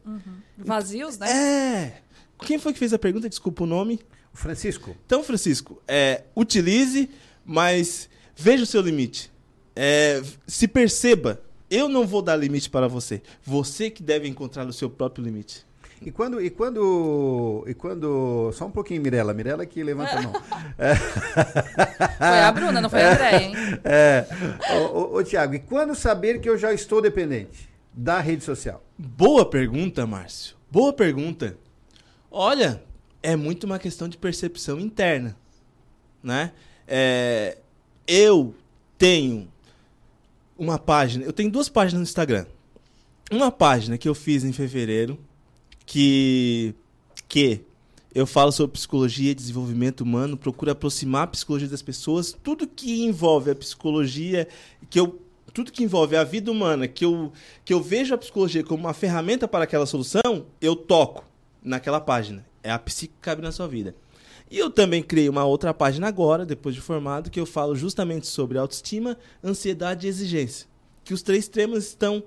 Vazios, 0.58 1.18
né? 1.18 1.32
É. 1.32 2.02
Quem 2.40 2.58
foi 2.58 2.74
que 2.74 2.80
fez 2.80 2.94
a 2.94 3.00
pergunta? 3.00 3.30
Desculpa 3.30 3.64
o 3.64 3.68
nome. 3.68 4.00
O 4.34 4.38
Francisco. 4.38 4.96
Então, 5.06 5.24
Francisco, 5.24 5.82
é, 5.88 6.24
utilize, 6.36 7.10
mas 7.46 8.10
veja 8.36 8.64
o 8.64 8.66
seu 8.66 8.82
limite. 8.82 9.32
É, 9.76 10.22
se 10.46 10.68
perceba. 10.68 11.42
Eu 11.70 11.90
não 11.90 12.06
vou 12.06 12.22
dar 12.22 12.36
limite 12.36 12.70
para 12.70 12.88
você. 12.88 13.22
Você 13.44 13.90
que 13.90 14.04
deve 14.04 14.28
encontrar 14.28 14.68
o 14.68 14.74
seu 14.74 14.90
próprio 14.90 15.24
limite. 15.24 15.66
E 16.02 16.12
quando, 16.12 16.42
e 16.42 16.50
quando, 16.50 17.64
e 17.68 17.74
quando, 17.74 18.52
só 18.54 18.66
um 18.66 18.72
pouquinho, 18.72 19.02
Mirella, 19.02 19.34
Mirella 19.34 19.66
que 19.66 19.82
levanta 19.82 20.20
a 20.20 20.22
mão. 20.22 20.34
É. 20.78 20.96
Foi 20.96 22.40
a 22.40 22.52
Bruna, 22.52 22.82
não 22.82 22.90
foi 22.90 23.02
a 23.02 23.14
Andréia, 23.14 23.44
hein? 23.44 23.54
É. 23.84 24.26
Ô, 24.74 25.00
ô, 25.00 25.16
ô, 25.18 25.24
Tiago, 25.24 25.56
e 25.56 25.60
quando 25.60 25.96
saber 25.96 26.42
que 26.42 26.50
eu 26.50 26.58
já 26.58 26.74
estou 26.74 27.02
dependente 27.02 27.70
da 27.94 28.20
rede 28.20 28.44
social? 28.44 28.84
Boa 28.98 29.50
pergunta, 29.50 30.06
Márcio. 30.06 30.56
Boa 30.70 30.92
pergunta. 30.92 31.58
Olha, 32.38 32.84
é 33.24 33.34
muito 33.34 33.64
uma 33.64 33.80
questão 33.80 34.10
de 34.10 34.18
percepção 34.18 34.78
interna, 34.78 35.38
né? 36.22 36.52
É, 36.86 37.60
eu 38.06 38.54
tenho 38.98 39.48
uma 40.58 40.78
página, 40.78 41.24
eu 41.24 41.32
tenho 41.32 41.50
duas 41.50 41.70
páginas 41.70 42.02
no 42.02 42.04
Instagram. 42.04 42.46
Uma 43.32 43.50
página 43.54 43.98
que 43.98 44.10
eu 44.10 44.14
fiz 44.14 44.44
em 44.44 44.52
fevereiro, 44.52 45.18
que 45.86 46.76
que 47.26 47.62
eu 48.14 48.28
falo 48.28 48.52
sobre 48.52 48.74
psicologia 48.74 49.32
e 49.32 49.36
desenvolvimento 49.36 50.02
humano, 50.02 50.36
procuro 50.36 50.72
aproximar 50.72 51.24
a 51.24 51.28
psicologia 51.28 51.70
das 51.70 51.82
pessoas, 51.82 52.38
tudo 52.44 52.68
que 52.68 53.06
envolve 53.06 53.50
a 53.50 53.56
psicologia, 53.56 54.46
que 54.90 55.00
eu 55.00 55.22
tudo 55.54 55.72
que 55.72 55.86
envolve 55.86 56.18
a 56.18 56.24
vida 56.26 56.52
humana, 56.52 56.86
que 56.86 57.06
eu, 57.06 57.32
que 57.64 57.74
eu 57.74 57.82
vejo 57.82 58.14
a 58.14 58.18
psicologia 58.18 58.62
como 58.62 58.84
uma 58.84 58.94
ferramenta 58.94 59.48
para 59.48 59.64
aquela 59.64 59.86
solução, 59.86 60.46
eu 60.60 60.76
toco 60.76 61.25
naquela 61.66 62.00
página. 62.00 62.46
É 62.64 62.72
a 62.72 62.80
psique 62.80 63.14
que 63.14 63.20
cabe 63.20 63.42
na 63.42 63.52
sua 63.52 63.68
vida. 63.68 63.96
E 64.50 64.60
eu 64.60 64.70
também 64.70 65.02
criei 65.02 65.28
uma 65.28 65.44
outra 65.44 65.74
página 65.74 66.08
agora, 66.08 66.46
depois 66.46 66.76
de 66.76 66.82
formado, 66.82 67.32
que 67.32 67.40
eu 67.40 67.46
falo 67.46 67.76
justamente 67.76 68.28
sobre 68.28 68.58
autoestima, 68.58 69.18
ansiedade 69.44 70.06
e 70.06 70.10
exigência. 70.10 70.68
Que 71.04 71.14
os 71.14 71.22
três 71.22 71.48
temas 71.48 71.86
estão 71.86 72.24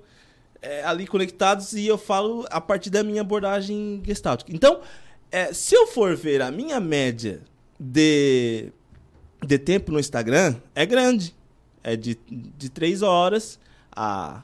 é, 0.61 0.83
ali 0.83 1.07
conectados 1.07 1.73
e 1.73 1.87
eu 1.87 1.97
falo 1.97 2.45
a 2.51 2.59
partir 2.59 2.89
da 2.89 3.03
minha 3.03 3.21
abordagem 3.21 4.01
gestáltica. 4.05 4.51
Então, 4.53 4.81
é, 5.31 5.53
se 5.53 5.75
eu 5.75 5.87
for 5.87 6.15
ver 6.15 6.41
a 6.41 6.51
minha 6.51 6.79
média 6.79 7.41
de, 7.79 8.71
de 9.45 9.57
tempo 9.57 9.91
no 9.91 9.99
Instagram, 9.99 10.55
é 10.75 10.85
grande. 10.85 11.35
É 11.81 11.95
de, 11.95 12.19
de 12.29 12.69
três 12.69 13.01
horas 13.01 13.59
a. 13.91 14.43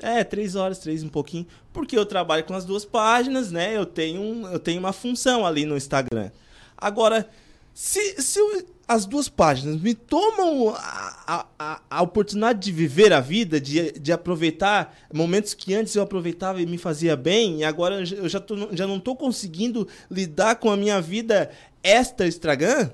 É, 0.00 0.24
três 0.24 0.54
horas, 0.56 0.78
três 0.78 1.02
um 1.02 1.08
pouquinho. 1.08 1.46
Porque 1.72 1.96
eu 1.96 2.06
trabalho 2.06 2.44
com 2.44 2.54
as 2.54 2.64
duas 2.64 2.84
páginas, 2.84 3.52
né? 3.52 3.76
Eu 3.76 3.84
tenho, 3.86 4.20
um- 4.20 4.46
eu 4.48 4.58
tenho 4.58 4.78
uma 4.80 4.92
função 4.92 5.46
ali 5.46 5.64
no 5.66 5.76
Instagram. 5.76 6.30
Agora, 6.76 7.28
se, 7.74 8.20
se 8.20 8.38
eu- 8.38 8.66
as 8.88 9.06
duas 9.06 9.28
páginas 9.28 9.80
me 9.80 9.94
tomam 9.94 10.74
a, 10.76 11.46
a, 11.58 11.80
a, 11.88 12.02
oportunidade 12.02 12.58
de 12.60 12.72
viver 12.72 13.12
a 13.12 13.20
vida, 13.20 13.60
de, 13.60 13.92
de 13.92 14.12
aproveitar 14.12 14.94
momentos 15.12 15.54
que 15.54 15.72
antes 15.74 15.94
eu 15.94 16.02
aproveitava 16.02 16.60
e 16.60 16.66
me 16.66 16.76
fazia 16.76 17.16
bem, 17.16 17.60
e 17.60 17.64
agora 17.64 18.00
eu 18.00 18.04
já- 18.04 18.16
eu 18.16 18.28
já, 18.28 18.40
tô, 18.40 18.56
já 18.74 18.86
não 18.86 18.96
estou 18.96 19.14
conseguindo 19.16 19.86
lidar 20.10 20.56
com 20.56 20.70
a 20.70 20.76
minha 20.76 21.00
vida 21.00 21.50
extra 21.82 22.26
Instagram, 22.26 22.90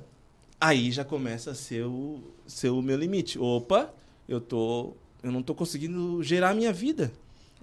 aí 0.61 0.93
já 0.93 1.05
começa 1.05 1.53
a 1.53 1.55
ser 1.55 1.85
o, 1.85 2.21
ser 2.47 2.69
o 2.69 2.83
meu 2.83 2.97
limite. 2.97 3.39
Opa, 3.39 3.93
eu, 4.29 4.41
tô, 4.41 4.95
eu 5.23 5.33
não 5.33 5.41
estou 5.41 5.55
conseguindo 5.55 6.23
gerar 6.23 6.51
a 6.51 6.55
minha 6.55 6.73
vida. 6.73 7.13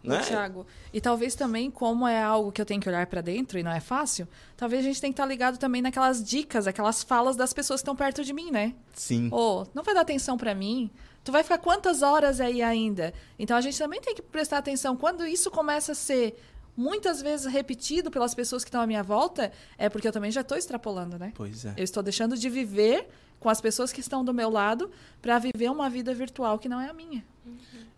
Né? 0.04 0.22
Tiago, 0.22 0.68
e 0.94 1.02
talvez 1.02 1.34
também, 1.34 1.72
como 1.72 2.08
é 2.08 2.22
algo 2.22 2.52
que 2.52 2.62
eu 2.62 2.66
tenho 2.66 2.80
que 2.80 2.88
olhar 2.88 3.08
pra 3.08 3.22
dentro 3.22 3.58
e 3.58 3.64
não 3.64 3.72
é 3.72 3.80
fácil, 3.80 4.28
talvez 4.56 4.82
a 4.82 4.88
gente 4.88 5.02
tenha 5.02 5.12
que 5.12 5.16
estar 5.16 5.26
ligado 5.26 5.58
também 5.58 5.82
naquelas 5.82 6.24
dicas, 6.24 6.68
aquelas 6.68 7.02
falas 7.02 7.36
das 7.36 7.54
pessoas 7.54 7.80
que 7.80 7.84
estão 7.84 7.96
perto 7.96 8.24
de 8.24 8.32
mim, 8.32 8.52
né? 8.52 8.76
Sim. 8.94 9.30
Ô, 9.32 9.66
não 9.74 9.84
vai 9.84 9.96
dar 9.96 10.02
atenção 10.02 10.38
pra 10.38 10.54
mim? 10.54 10.92
Tu 11.24 11.32
vai 11.32 11.42
ficar 11.42 11.58
quantas 11.58 12.04
horas 12.04 12.40
aí 12.40 12.62
ainda? 12.62 13.14
Então 13.40 13.58
a 13.58 13.62
gente 13.62 13.80
também 13.80 14.00
tem 14.00 14.14
que 14.14 14.22
prestar 14.22 14.60
atenção. 14.60 14.96
Quando 14.96 15.26
isso 15.26 15.50
começa 15.50 15.94
a 15.94 15.96
ser 15.96 16.40
muitas 16.78 17.20
vezes 17.22 17.48
repetido 17.48 18.12
pelas 18.12 18.36
pessoas 18.36 18.64
que 18.64 18.68
estão 18.68 18.82
à 18.82 18.86
minha 18.86 19.02
volta, 19.02 19.52
é 19.76 19.90
porque 19.90 20.08
eu 20.08 20.12
também 20.12 20.30
já 20.30 20.42
estou 20.42 20.58
extrapolando, 20.58 21.18
né? 21.18 21.32
Pois 21.34 21.66
é. 21.66 21.74
Eu 21.78 21.84
estou 21.84 22.04
deixando 22.04 22.38
de 22.38 22.48
viver 22.48 23.08
com 23.40 23.50
as 23.50 23.62
pessoas 23.62 23.92
que 23.92 24.00
estão 24.00 24.24
do 24.24 24.34
meu 24.34 24.50
lado 24.50 24.90
pra 25.22 25.40
viver 25.40 25.70
uma 25.70 25.90
vida 25.90 26.14
virtual 26.14 26.58
que 26.58 26.70
não 26.70 26.80
é 26.80 26.90
a 26.90 26.94
minha. 26.94 27.24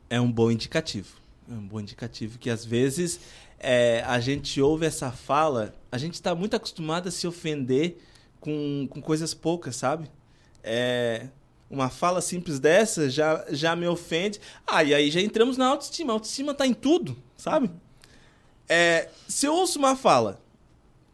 é 0.09 0.19
um 0.19 0.31
bom 0.31 0.51
indicativo. 0.51 1.18
É 1.49 1.53
um 1.53 1.65
bom 1.65 1.80
indicativo 1.80 2.38
que 2.38 2.49
às 2.49 2.65
vezes 2.65 3.19
é, 3.59 4.03
a 4.05 4.19
gente 4.19 4.61
ouve 4.61 4.85
essa 4.85 5.11
fala, 5.11 5.73
a 5.91 5.97
gente 5.97 6.15
está 6.15 6.35
muito 6.35 6.55
acostumado 6.55 7.07
a 7.07 7.11
se 7.11 7.26
ofender 7.26 7.97
com, 8.39 8.88
com 8.89 9.01
coisas 9.01 9.34
poucas, 9.34 9.76
sabe? 9.76 10.09
É, 10.64 11.27
uma 11.69 11.89
fala 11.89 12.22
simples 12.22 12.59
dessa 12.59 13.09
já, 13.09 13.45
já 13.49 13.76
me 13.76 13.88
ofende. 13.88 14.39
Ah, 14.65 14.84
e 14.84 14.93
aí 14.93 15.09
já 15.09 15.22
entramos 15.22 15.57
na 15.57 15.68
autoestima. 15.68 16.14
A 16.14 16.15
autoestima 16.15 16.53
tá 16.53 16.65
em 16.65 16.73
tudo, 16.73 17.18
sabe? 17.35 17.69
É, 18.69 19.09
se 19.27 19.45
eu 19.45 19.53
ouço 19.53 19.80
uma 19.80 19.95
fala, 19.95 20.41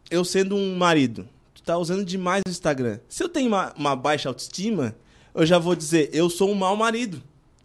eu 0.10 0.26
sendo 0.26 0.56
um 0.56 0.76
marido, 0.76 1.28
tá 1.64 1.78
usando 1.78 2.06
demais 2.06 2.42
o 2.48 2.50
Instagram. 2.50 3.00
Se 3.08 3.24
eu 3.24 3.30
tenho 3.30 3.48
uma, 3.48 3.74
uma 3.78 3.96
baixa 3.96 4.30
autoestima, 4.30 4.96
eu 5.34 5.46
já 5.46 5.58
vou 5.58 5.76
dizer, 5.76 6.10
eu 6.14 6.30
sou 6.30 6.50
um 6.50 6.56
mau 6.56 6.76
marido. 6.76 7.22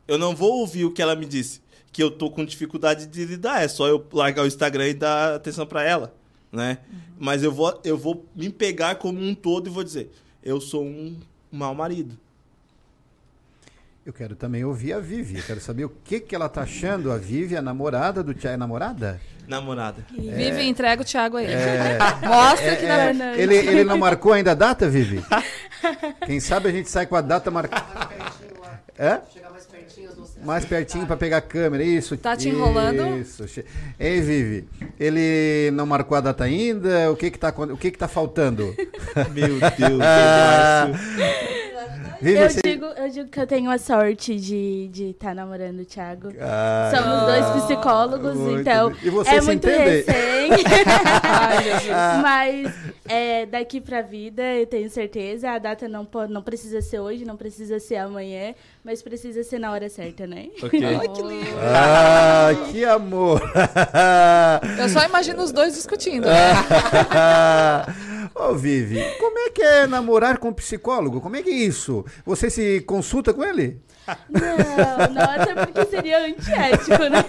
Eu 0.06 0.16
não 0.16 0.34
vou 0.34 0.60
ouvir 0.60 0.84
o 0.84 0.90
que 0.90 1.02
ela 1.02 1.14
me 1.14 1.26
disse, 1.26 1.60
que 1.92 2.02
eu 2.02 2.10
tô 2.10 2.30
com 2.30 2.44
dificuldade 2.44 3.06
de 3.06 3.24
lidar. 3.24 3.62
É 3.62 3.68
só 3.68 3.86
eu 3.86 4.04
largar 4.12 4.44
o 4.44 4.46
Instagram 4.46 4.88
e 4.88 4.94
dar 4.94 5.34
atenção 5.34 5.66
pra 5.66 5.82
ela, 5.82 6.14
né? 6.50 6.78
Mas 7.18 7.42
eu 7.42 7.52
vou, 7.52 7.78
eu 7.84 7.98
vou 7.98 8.24
me 8.34 8.48
pegar 8.48 8.94
como 8.94 9.20
um 9.20 9.34
todo 9.34 9.66
e 9.66 9.70
vou 9.70 9.84
dizer, 9.84 10.10
eu 10.42 10.60
sou 10.60 10.84
um 10.84 11.16
mau 11.50 11.74
marido. 11.74 12.16
Eu 14.08 14.12
quero 14.14 14.34
também 14.34 14.64
ouvir 14.64 14.94
a 14.94 15.00
Vivi. 15.00 15.36
Eu 15.36 15.44
quero 15.44 15.60
saber 15.60 15.84
o 15.84 15.90
que, 15.90 16.18
que 16.18 16.34
ela 16.34 16.48
tá 16.48 16.62
achando, 16.62 17.12
a 17.12 17.18
Vivi, 17.18 17.54
a 17.54 17.60
namorada 17.60 18.22
do 18.22 18.32
Tiago. 18.32 18.54
É 18.54 18.56
namorada? 18.56 19.20
Namorada. 19.46 20.02
Vive 20.10 20.62
e 20.62 20.66
entrega 20.66 21.02
o 21.02 21.04
Thiago 21.04 21.36
aí. 21.36 21.44
É, 21.44 21.98
Mostra 22.26 22.68
é, 22.68 22.76
que 22.76 22.86
na 22.86 22.94
é, 22.94 23.04
verdade. 23.12 23.38
Ele, 23.42 23.54
ele 23.54 23.84
não 23.84 23.98
marcou 23.98 24.32
ainda 24.32 24.52
a 24.52 24.54
data, 24.54 24.88
Vivi? 24.88 25.22
Quem 26.24 26.40
sabe 26.40 26.70
a 26.70 26.72
gente 26.72 26.88
sai 26.88 27.06
com 27.06 27.16
a 27.16 27.20
data 27.20 27.50
marcada. 27.50 28.08
Hã? 28.98 29.20
Chegar 29.30 29.50
mais 29.50 29.66
pertinho 29.66 30.10
Mais 30.44 30.64
pertinho 30.64 31.06
pra 31.06 31.16
pegar 31.16 31.38
a 31.38 31.40
câmera, 31.40 31.82
isso. 31.82 32.16
Tá 32.16 32.36
te 32.36 32.48
enrolando? 32.48 33.18
Isso. 33.18 33.44
Ei, 33.98 34.20
Vivi, 34.20 34.68
ele 34.98 35.70
não 35.72 35.84
marcou 35.86 36.16
a 36.16 36.20
data 36.20 36.44
ainda? 36.44 37.10
O 37.10 37.16
que 37.16 37.30
que 37.30 37.38
tá, 37.38 37.52
o 37.56 37.76
que 37.76 37.90
que 37.90 37.98
tá 37.98 38.08
faltando? 38.08 38.74
Meu 39.34 39.58
Deus, 39.58 40.00
Ah, 40.02 40.88
Vivi, 42.20 42.36
eu, 42.40 42.50
você- 42.50 42.60
digo, 42.64 42.84
eu 42.84 43.08
digo 43.10 43.28
que 43.30 43.38
eu 43.40 43.46
tenho 43.46 43.70
a 43.70 43.78
sorte 43.78 44.34
de 44.36 44.90
estar 45.10 45.34
namorando 45.34 45.80
o 45.80 45.84
Thiago. 45.84 46.28
Ah. 46.40 46.90
Somos 46.94 47.22
dois 47.26 47.64
psicólogos, 47.64 48.34
Muito 48.36 48.60
então 48.60 48.90
bem. 48.90 48.98
E 49.04 49.10
você 49.10 49.30
é 49.30 49.40
se 49.40 49.46
muito 49.46 49.68
entende? 49.68 49.84
recente. 49.84 50.64
Ai, 51.22 51.62
Jesus. 51.62 51.88
Mas 52.22 52.74
é, 53.08 53.46
daqui 53.46 53.80
pra 53.80 54.02
vida, 54.02 54.42
eu 54.42 54.66
tenho 54.66 54.90
certeza. 54.90 55.50
A 55.52 55.58
data 55.58 55.86
não, 55.88 56.08
não 56.28 56.42
precisa 56.42 56.80
ser 56.80 56.98
hoje, 56.98 57.24
não 57.24 57.36
precisa 57.36 57.78
ser 57.78 57.96
amanhã, 57.96 58.52
mas 58.84 59.02
precisa 59.02 59.42
ser 59.44 59.58
na 59.58 59.72
hora 59.72 59.88
certa, 59.88 60.26
né? 60.26 60.48
Ok. 60.62 60.84
Ai, 60.84 61.08
que 61.08 61.22
lindo. 61.22 61.46
Ah, 61.60 62.50
que 62.70 62.84
amor! 62.84 63.40
Eu 64.80 64.88
só 64.88 65.04
imagino 65.04 65.42
os 65.42 65.50
dois 65.52 65.74
discutindo. 65.74 66.26
Ô, 68.34 68.54
Vivi, 68.54 69.02
como 69.18 69.38
é 69.38 69.50
que 69.50 69.62
é 69.62 69.86
namorar 69.86 70.38
com 70.38 70.48
um 70.48 70.52
psicólogo? 70.52 71.20
Como 71.20 71.36
é 71.36 71.42
que 71.42 71.50
é 71.50 71.54
isso? 71.54 72.04
Você 72.24 72.48
se 72.50 72.80
consulta 72.82 73.34
com 73.34 73.44
ele? 73.44 73.80
Não, 74.28 75.14
não, 75.14 75.22
até 75.22 75.66
porque 75.66 75.84
seria 75.86 76.26
antiético, 76.26 77.02
né? 77.08 77.24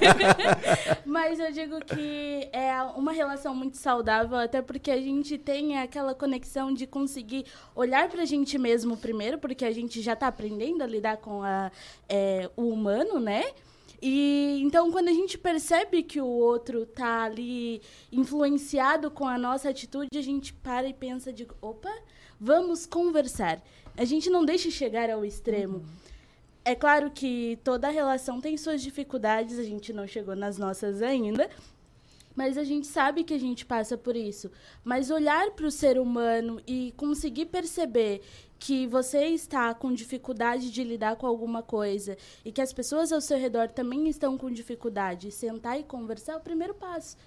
Mas 1.05 1.39
eu 1.39 1.51
digo 1.51 1.79
que 1.83 2.49
é 2.53 2.81
uma 2.95 3.11
relação 3.11 3.55
muito 3.55 3.77
saudável, 3.77 4.37
até 4.37 4.61
porque 4.61 4.91
a 4.91 5.01
gente 5.01 5.37
tem 5.37 5.77
aquela 5.77 6.13
conexão 6.13 6.73
de 6.73 6.87
conseguir 6.87 7.45
olhar 7.75 8.09
pra 8.09 8.25
gente 8.25 8.57
mesmo 8.57 8.97
primeiro, 8.97 9.37
porque 9.37 9.65
a 9.65 9.71
gente 9.71 10.01
já 10.01 10.15
tá 10.15 10.27
aprendendo 10.27 10.83
a 10.83 10.87
lidar 10.87 11.17
com 11.17 11.43
a, 11.43 11.71
é, 12.07 12.49
o 12.55 12.69
humano, 12.69 13.19
né? 13.19 13.43
E 14.01 14.61
então 14.63 14.91
quando 14.91 15.09
a 15.09 15.13
gente 15.13 15.37
percebe 15.37 16.03
que 16.03 16.21
o 16.21 16.27
outro 16.27 16.85
tá 16.85 17.23
ali 17.23 17.81
influenciado 18.11 19.11
com 19.11 19.27
a 19.27 19.37
nossa 19.37 19.69
atitude, 19.69 20.17
a 20.17 20.21
gente 20.21 20.53
para 20.53 20.87
e 20.87 20.93
pensa 20.93 21.33
de, 21.33 21.45
opa, 21.61 21.91
vamos 22.39 22.85
conversar. 22.85 23.61
A 23.97 24.05
gente 24.05 24.29
não 24.29 24.45
deixa 24.45 24.71
chegar 24.71 25.09
ao 25.09 25.25
extremo. 25.25 25.83
É 26.69 26.75
claro 26.75 27.09
que 27.09 27.57
toda 27.63 27.89
relação 27.89 28.39
tem 28.39 28.55
suas 28.55 28.83
dificuldades, 28.83 29.57
a 29.57 29.63
gente 29.63 29.91
não 29.91 30.05
chegou 30.05 30.35
nas 30.35 30.59
nossas 30.59 31.01
ainda, 31.01 31.49
mas 32.35 32.59
a 32.59 32.63
gente 32.63 32.85
sabe 32.85 33.23
que 33.23 33.33
a 33.33 33.39
gente 33.39 33.65
passa 33.65 33.97
por 33.97 34.15
isso. 34.15 34.51
Mas 34.83 35.09
olhar 35.09 35.49
para 35.53 35.65
o 35.65 35.71
ser 35.71 35.97
humano 35.97 36.61
e 36.67 36.93
conseguir 36.95 37.47
perceber 37.47 38.21
que 38.59 38.85
você 38.85 39.29
está 39.29 39.73
com 39.73 39.91
dificuldade 39.91 40.69
de 40.69 40.83
lidar 40.83 41.15
com 41.15 41.25
alguma 41.25 41.63
coisa 41.63 42.15
e 42.45 42.51
que 42.51 42.61
as 42.61 42.71
pessoas 42.71 43.11
ao 43.11 43.19
seu 43.19 43.39
redor 43.39 43.69
também 43.71 44.07
estão 44.07 44.37
com 44.37 44.51
dificuldade, 44.51 45.31
sentar 45.31 45.79
e 45.79 45.83
conversar 45.83 46.33
é 46.33 46.35
o 46.35 46.39
primeiro 46.39 46.75
passo, 46.75 47.17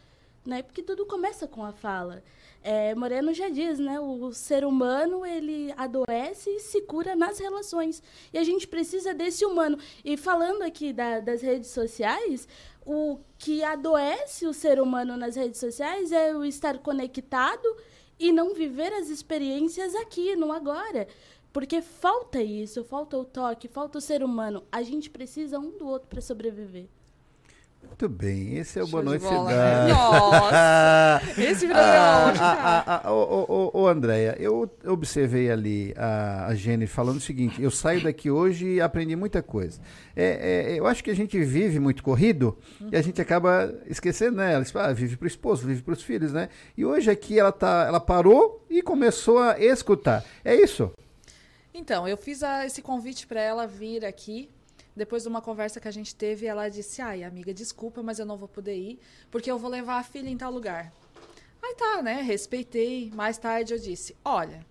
né? 0.45 0.63
Porque 0.63 0.83
tudo 0.83 1.07
começa 1.07 1.47
com 1.47 1.65
a 1.65 1.73
fala. 1.73 2.23
É, 2.63 2.95
Moreno 2.95 3.35
já 3.35 3.49
diz, 3.49 3.79
né? 3.79 3.99
O 3.99 4.33
ser 4.33 4.65
humano 4.65 5.27
ele 5.27 5.73
adoece 5.77 6.51
e 6.51 6.61
se 6.61 6.81
cura 6.83 7.17
nas 7.17 7.39
relações. 7.39 8.03
E 8.33 8.39
a 8.39 8.45
gente 8.45 8.69
precisa 8.69 9.13
desse 9.13 9.45
humano. 9.45 9.79
E 10.05 10.17
falando 10.17 10.63
aqui 10.63 10.93
da- 10.93 11.21
das 11.21 11.43
redes 11.43 11.71
sociais, 11.71 12.47
o 12.87 13.19
que 13.39 13.65
adoece 13.65 14.47
o 14.47 14.53
ser 14.53 14.81
humano 14.81 15.17
nas 15.17 15.35
redes 15.37 15.59
sociais 15.59 16.13
é 16.13 16.35
o 16.35 16.45
estar 16.45 16.79
conectado 16.79 17.67
e 18.19 18.31
não 18.31 18.55
viver 18.55 18.93
as 18.93 19.09
experiências 19.09 19.95
aqui, 19.97 20.37
no 20.37 20.53
agora. 20.53 21.09
Porque 21.53 21.83
falta 21.83 22.41
isso, 22.41 22.83
falta 22.85 23.19
o 23.19 23.25
toque, 23.25 23.69
falta 23.69 23.99
o 23.99 24.01
ser 24.01 24.23
humano. 24.23 24.63
A 24.71 24.83
gente 24.83 25.11
precisa 25.11 25.59
um 25.59 25.77
do 25.77 25.87
outro 25.87 26.09
para 26.09 26.21
sobreviver. 26.21 26.89
Muito 27.85 28.09
bem, 28.09 28.57
esse 28.57 28.79
é 28.79 28.83
o 28.83 28.87
Boa 28.87 29.03
Show 29.03 29.11
Noite 29.11 29.25
Cidade. 29.25 29.93
Nossa, 29.93 31.41
esse 31.41 31.67
programa 31.69 32.33
é 32.33 32.39
Ah, 32.39 33.03
ah, 33.05 33.13
Ô, 33.13 33.87
Andréia, 33.87 34.37
eu 34.41 34.69
observei 34.87 35.51
ali 35.51 35.95
a, 35.97 36.47
a 36.47 36.55
Jenny 36.55 36.87
falando 36.87 37.19
o 37.19 37.21
seguinte, 37.21 37.63
eu 37.63 37.71
saio 37.71 38.03
daqui 38.03 38.31
hoje 38.31 38.67
e 38.67 38.81
aprendi 38.81 39.15
muita 39.15 39.43
coisa. 39.43 39.81
É, 40.17 40.73
é, 40.73 40.79
eu 40.79 40.87
acho 40.87 41.05
que 41.05 41.11
a 41.11 41.15
gente 41.15 41.39
vive 41.45 41.79
muito 41.79 42.03
corrido 42.03 42.59
e 42.91 42.97
a 42.97 43.03
gente 43.03 43.21
acaba 43.21 43.73
esquecendo, 43.87 44.37
né? 44.39 44.55
Ela 44.55 44.65
ah, 44.75 44.93
vive 44.93 45.17
para 45.17 45.25
o 45.25 45.29
esposo, 45.29 45.67
vive 45.67 45.83
para 45.83 45.95
os 45.95 46.03
filhos, 46.03 46.33
né? 46.33 46.49
E 46.77 46.85
hoje 46.85 47.11
aqui 47.11 47.39
ela, 47.39 47.53
tá, 47.53 47.85
ela 47.87 48.01
parou 48.01 48.65
e 48.69 48.83
começou 48.83 49.39
a 49.39 49.61
escutar. 49.61 50.25
É 50.45 50.55
isso? 50.55 50.91
Então, 51.75 52.07
eu 52.07 52.17
fiz 52.17 52.43
a- 52.43 52.67
esse 52.67 52.83
convite 52.83 53.27
para 53.27 53.41
ela 53.41 53.67
vir 53.67 54.05
aqui. 54.05 54.51
Depois 54.95 55.23
de 55.23 55.29
uma 55.29 55.41
conversa 55.41 55.81
que 55.81 55.89
a 55.89 55.93
gente 55.93 56.15
teve, 56.15 56.47
ela 56.47 56.69
disse: 56.69 57.01
Ai, 57.01 57.25
amiga, 57.25 57.53
desculpa, 57.55 58.03
mas 58.03 58.19
eu 58.19 58.27
não 58.27 58.37
vou 58.37 58.49
poder 58.49 58.77
ir, 58.77 59.01
porque 59.31 59.51
eu 59.51 59.59
vou 59.59 59.71
levar 59.71 59.99
a 59.99 60.03
filha 60.03 60.29
em 60.29 60.37
tal 60.37 60.53
lugar. 60.53 60.93
Aí 61.63 61.75
tá, 61.75 62.03
né? 62.03 62.21
Respeitei. 62.21 63.11
Mais 63.15 63.39
tarde 63.39 63.73
eu 63.73 63.79
disse: 63.79 64.17
Olha, 64.25 64.67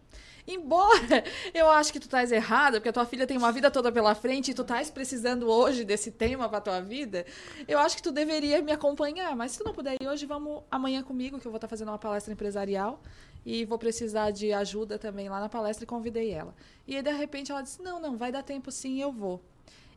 embora 0.48 1.24
eu 1.54 1.70
acho 1.70 1.92
que 1.92 2.00
tu 2.00 2.04
estás 2.04 2.32
errada, 2.32 2.80
porque 2.80 2.90
a 2.90 2.94
tua 2.94 3.06
filha 3.06 3.26
tem 3.26 3.38
uma 3.38 3.52
vida 3.52 3.72
toda 3.72 3.92
pela 3.92 4.14
frente 4.14 4.52
e 4.52 4.54
tu 4.54 4.62
estás 4.62 4.92
precisando 4.92 5.50
hoje 5.50 5.84
desse 5.84 6.12
tema 6.12 6.48
para 6.48 6.62
tua 6.62 6.82
vida, 6.82 7.26
eu 7.68 7.80
acho 7.80 7.96
que 7.96 8.04
tu 8.04 8.12
deveria 8.12 8.62
me 8.62 8.72
acompanhar. 8.72 9.36
Mas 9.36 9.54
se 9.54 9.58
tu 9.58 9.64
não 9.64 9.74
puder 9.74 9.96
ir 10.02 10.08
hoje, 10.08 10.26
vamos 10.26 10.64
amanhã 10.70 11.02
comigo, 11.02 11.40
que 11.40 11.48
eu 11.48 11.52
vou 11.52 11.58
estar 11.58 11.68
fazendo 11.68 11.90
uma 11.90 12.00
palestra 12.00 12.34
empresarial 12.34 13.02
e 13.46 13.66
vou 13.66 13.80
precisar 13.80 14.32
de 14.32 14.54
ajuda 14.54 15.00
também 15.00 15.30
lá 15.30 15.40
na 15.40 15.50
palestra 15.50 15.84
e 15.84 15.88
convidei 15.88 16.32
ela. 16.32 16.54
E 16.88 16.96
aí, 16.96 17.02
de 17.02 17.12
repente, 17.12 17.52
ela 17.52 17.62
disse: 17.62 17.82
Não, 17.82 18.00
não, 18.00 18.18
vai 18.18 18.32
dar 18.32 18.44
tempo 18.44 18.72
sim, 18.72 19.02
eu 19.02 19.12
vou. 19.12 19.42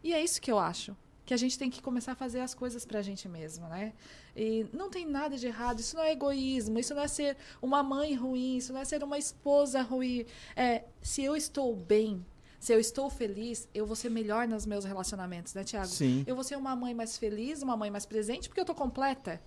E 0.05 0.13
é 0.13 0.23
isso 0.23 0.41
que 0.41 0.53
eu 0.53 0.59
acho. 0.59 0.95
Que 1.25 1.33
a 1.33 1.37
gente 1.39 1.59
tem 1.59 1.71
que 1.71 1.81
começar 1.81 2.13
a 2.13 2.15
fazer 2.15 2.41
as 2.41 2.53
coisas 2.53 2.85
pra 2.85 3.01
gente 3.01 3.27
mesmo, 3.27 3.67
né? 3.69 3.95
E 4.37 4.67
não 4.75 4.91
tem 4.91 5.07
nada 5.07 5.39
de 5.39 5.47
errado, 5.47 5.81
isso 5.81 5.97
não 5.97 6.03
é 6.03 6.13
egoísmo, 6.13 6.79
isso 6.79 6.95
não 6.95 7.01
é 7.03 7.09
ser 7.09 7.39
uma 7.63 7.83
mãe 7.83 8.15
ruim, 8.15 8.59
isso 8.59 8.75
não 8.75 8.81
é 8.81 8.85
ser 8.85 9.03
uma 9.03 9.17
esposa 9.17 9.81
ruim. 9.81 10.27
É, 10.55 10.85
se 11.01 11.25
eu 11.25 11.35
estou 11.35 11.75
bem, 11.75 12.23
se 12.61 12.75
eu 12.75 12.79
estou 12.79 13.09
feliz, 13.09 13.67
eu 13.75 13.87
vou 13.87 13.97
ser 13.97 14.11
melhor 14.11 14.47
nos 14.47 14.67
meus 14.67 14.85
relacionamentos, 14.85 15.55
né, 15.55 15.65
Tiago? 15.65 15.87
Sim. 15.87 16.25
Eu 16.27 16.35
vou 16.35 16.45
ser 16.45 16.57
uma 16.57 16.77
mãe 16.77 16.93
mais 16.93 17.17
feliz, 17.17 17.63
uma 17.63 17.77
mãe 17.77 17.91
mais 17.91 18.05
presente, 18.05 18.49
porque 18.49 18.61
eu 18.61 18.65
tô 18.67 18.75
completa. 18.75 19.41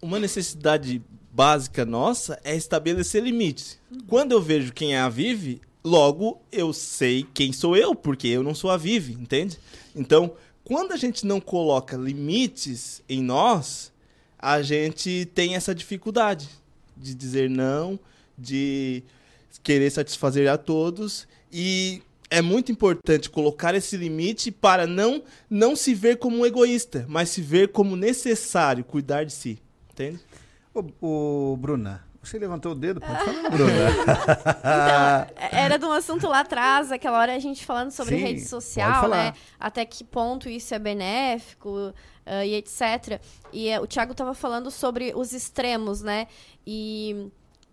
Uma 0.00 0.20
necessidade 0.20 1.02
básica 1.32 1.84
nossa 1.84 2.40
é 2.44 2.54
estabelecer 2.54 3.20
limites. 3.20 3.80
Quando 4.06 4.30
eu 4.30 4.40
vejo 4.40 4.72
quem 4.72 4.94
é 4.94 5.00
a 5.00 5.08
Vive, 5.08 5.60
logo 5.88 6.40
eu 6.52 6.72
sei 6.72 7.26
quem 7.34 7.52
sou 7.52 7.76
eu, 7.76 7.94
porque 7.94 8.28
eu 8.28 8.42
não 8.42 8.54
sou 8.54 8.70
a 8.70 8.76
Vive, 8.76 9.14
entende? 9.14 9.58
Então, 9.96 10.32
quando 10.62 10.92
a 10.92 10.96
gente 10.96 11.26
não 11.26 11.40
coloca 11.40 11.96
limites 11.96 13.02
em 13.08 13.22
nós, 13.22 13.90
a 14.38 14.60
gente 14.60 15.28
tem 15.34 15.54
essa 15.54 15.74
dificuldade 15.74 16.48
de 16.96 17.14
dizer 17.14 17.48
não, 17.48 17.98
de 18.36 19.02
querer 19.62 19.90
satisfazer 19.90 20.48
a 20.48 20.58
todos 20.58 21.26
e 21.50 22.02
é 22.30 22.42
muito 22.42 22.70
importante 22.70 23.30
colocar 23.30 23.74
esse 23.74 23.96
limite 23.96 24.50
para 24.50 24.86
não 24.86 25.22
não 25.48 25.74
se 25.74 25.94
ver 25.94 26.18
como 26.18 26.36
um 26.36 26.46
egoísta, 26.46 27.06
mas 27.08 27.30
se 27.30 27.40
ver 27.40 27.68
como 27.68 27.96
necessário 27.96 28.84
cuidar 28.84 29.24
de 29.24 29.32
si, 29.32 29.58
entende? 29.90 30.20
Ô, 30.74 30.84
ô, 31.00 31.56
Bruna, 31.56 32.04
você 32.28 32.38
levantou 32.38 32.72
o 32.72 32.74
dedo? 32.74 33.00
Pode 33.00 33.24
falar, 33.24 33.50
Bruna. 33.50 33.72
Então, 35.38 35.48
era 35.58 35.78
de 35.78 35.84
um 35.84 35.92
assunto 35.92 36.26
lá 36.26 36.40
atrás, 36.40 36.92
aquela 36.92 37.18
hora 37.18 37.34
a 37.34 37.38
gente 37.38 37.64
falando 37.64 37.90
sobre 37.90 38.16
Sim, 38.16 38.22
rede 38.22 38.40
social, 38.42 39.08
né? 39.08 39.32
Até 39.58 39.84
que 39.84 40.04
ponto 40.04 40.48
isso 40.48 40.74
é 40.74 40.78
benéfico 40.78 41.92
ah, 42.26 42.44
e 42.44 42.54
etc. 42.54 43.20
E 43.52 43.68
eh, 43.68 43.80
o 43.80 43.86
Thiago 43.86 44.12
estava 44.12 44.34
falando 44.34 44.70
sobre 44.70 45.12
os 45.14 45.32
extremos, 45.32 46.02
né? 46.02 46.26
E 46.66 47.30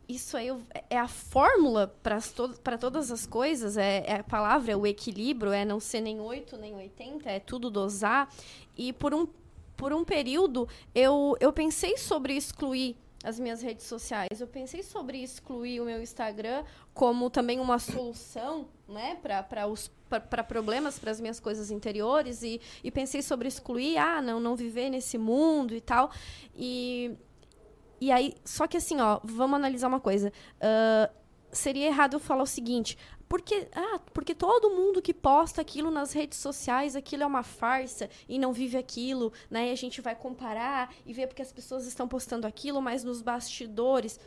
isso 0.08 0.38
aí 0.38 0.50
é 0.90 0.98
a 0.98 1.08
fórmula 1.08 1.94
para 2.02 2.78
todas 2.78 3.12
as 3.12 3.26
coisas, 3.26 3.76
é, 3.76 4.04
é 4.08 4.16
a 4.20 4.24
palavra, 4.24 4.72
é 4.72 4.76
o 4.76 4.86
equilíbrio, 4.86 5.52
é 5.52 5.66
não 5.66 5.80
ser 5.80 6.02
nem 6.02 6.20
8 6.20 6.58
nem 6.58 6.76
80, 6.76 7.30
é 7.30 7.40
tudo 7.40 7.70
dosar. 7.70 8.30
E 8.78 8.94
por 8.94 9.14
um, 9.14 9.28
por 9.76 9.92
um 9.92 10.04
período 10.04 10.68
eu, 10.94 11.36
eu 11.40 11.52
pensei 11.52 11.98
sobre 11.98 12.36
excluir 12.36 12.96
as 13.26 13.40
minhas 13.40 13.62
redes 13.62 13.86
sociais. 13.86 14.40
Eu 14.40 14.48
pensei 14.48 14.84
sobre 14.84 15.22
excluir 15.22 15.82
o 15.82 15.86
meu 15.86 16.02
Instagram 16.02 16.64
como 16.94 17.30
também 17.30 17.60
uma 17.60 17.80
solução, 17.80 18.68
né, 18.88 19.18
para 19.22 20.44
problemas, 20.44 21.00
para 21.00 21.10
as 21.10 21.20
minhas 21.20 21.40
coisas 21.40 21.72
interiores 21.72 22.44
e, 22.44 22.62
e 22.84 22.92
pensei 22.92 23.24
sobre 23.24 23.48
excluir, 23.48 23.98
ah, 23.98 24.22
não, 24.22 24.40
não 24.40 24.56
viver 24.56 24.90
nesse 24.92 25.18
mundo 25.18 25.76
e 25.76 25.82
tal. 25.82 26.12
E 26.56 27.18
e 28.00 28.12
aí, 28.12 28.36
só 28.44 28.68
que 28.68 28.78
assim, 28.78 29.00
ó, 29.00 29.20
vamos 29.24 29.56
analisar 29.56 29.88
uma 29.88 30.00
coisa. 30.00 30.32
Ah, 30.62 31.10
seria 31.52 31.88
errado 31.88 32.14
eu 32.14 32.20
falar 32.20 32.44
o 32.44 32.48
seguinte. 32.48 32.98
Porque, 33.28 33.68
ah, 33.74 34.00
porque 34.14 34.36
todo 34.36 34.70
mundo 34.70 35.02
que 35.02 35.14
posta 35.14 35.62
aquilo 35.62 35.90
nas 35.90 36.14
redes 36.14 36.38
sociais, 36.40 36.96
aquilo 36.96 37.24
é 37.24 37.26
uma 37.26 37.44
farsa 37.44 38.10
e 38.30 38.38
não 38.38 38.54
vive 38.54 38.78
aquilo, 38.78 39.34
né? 39.50 39.70
E 39.70 39.72
a 39.72 39.76
gente 39.76 40.00
vai 40.00 40.16
comparar 40.16 40.94
e 41.06 41.12
ver 41.12 41.28
porque 41.28 41.42
as 41.42 41.52
pessoas 41.52 41.86
estão 41.86 42.08
postando 42.08 42.46
aquilo, 42.46 42.82
mas 42.82 43.04
nos 43.04 43.22
bastidores. 43.22 44.20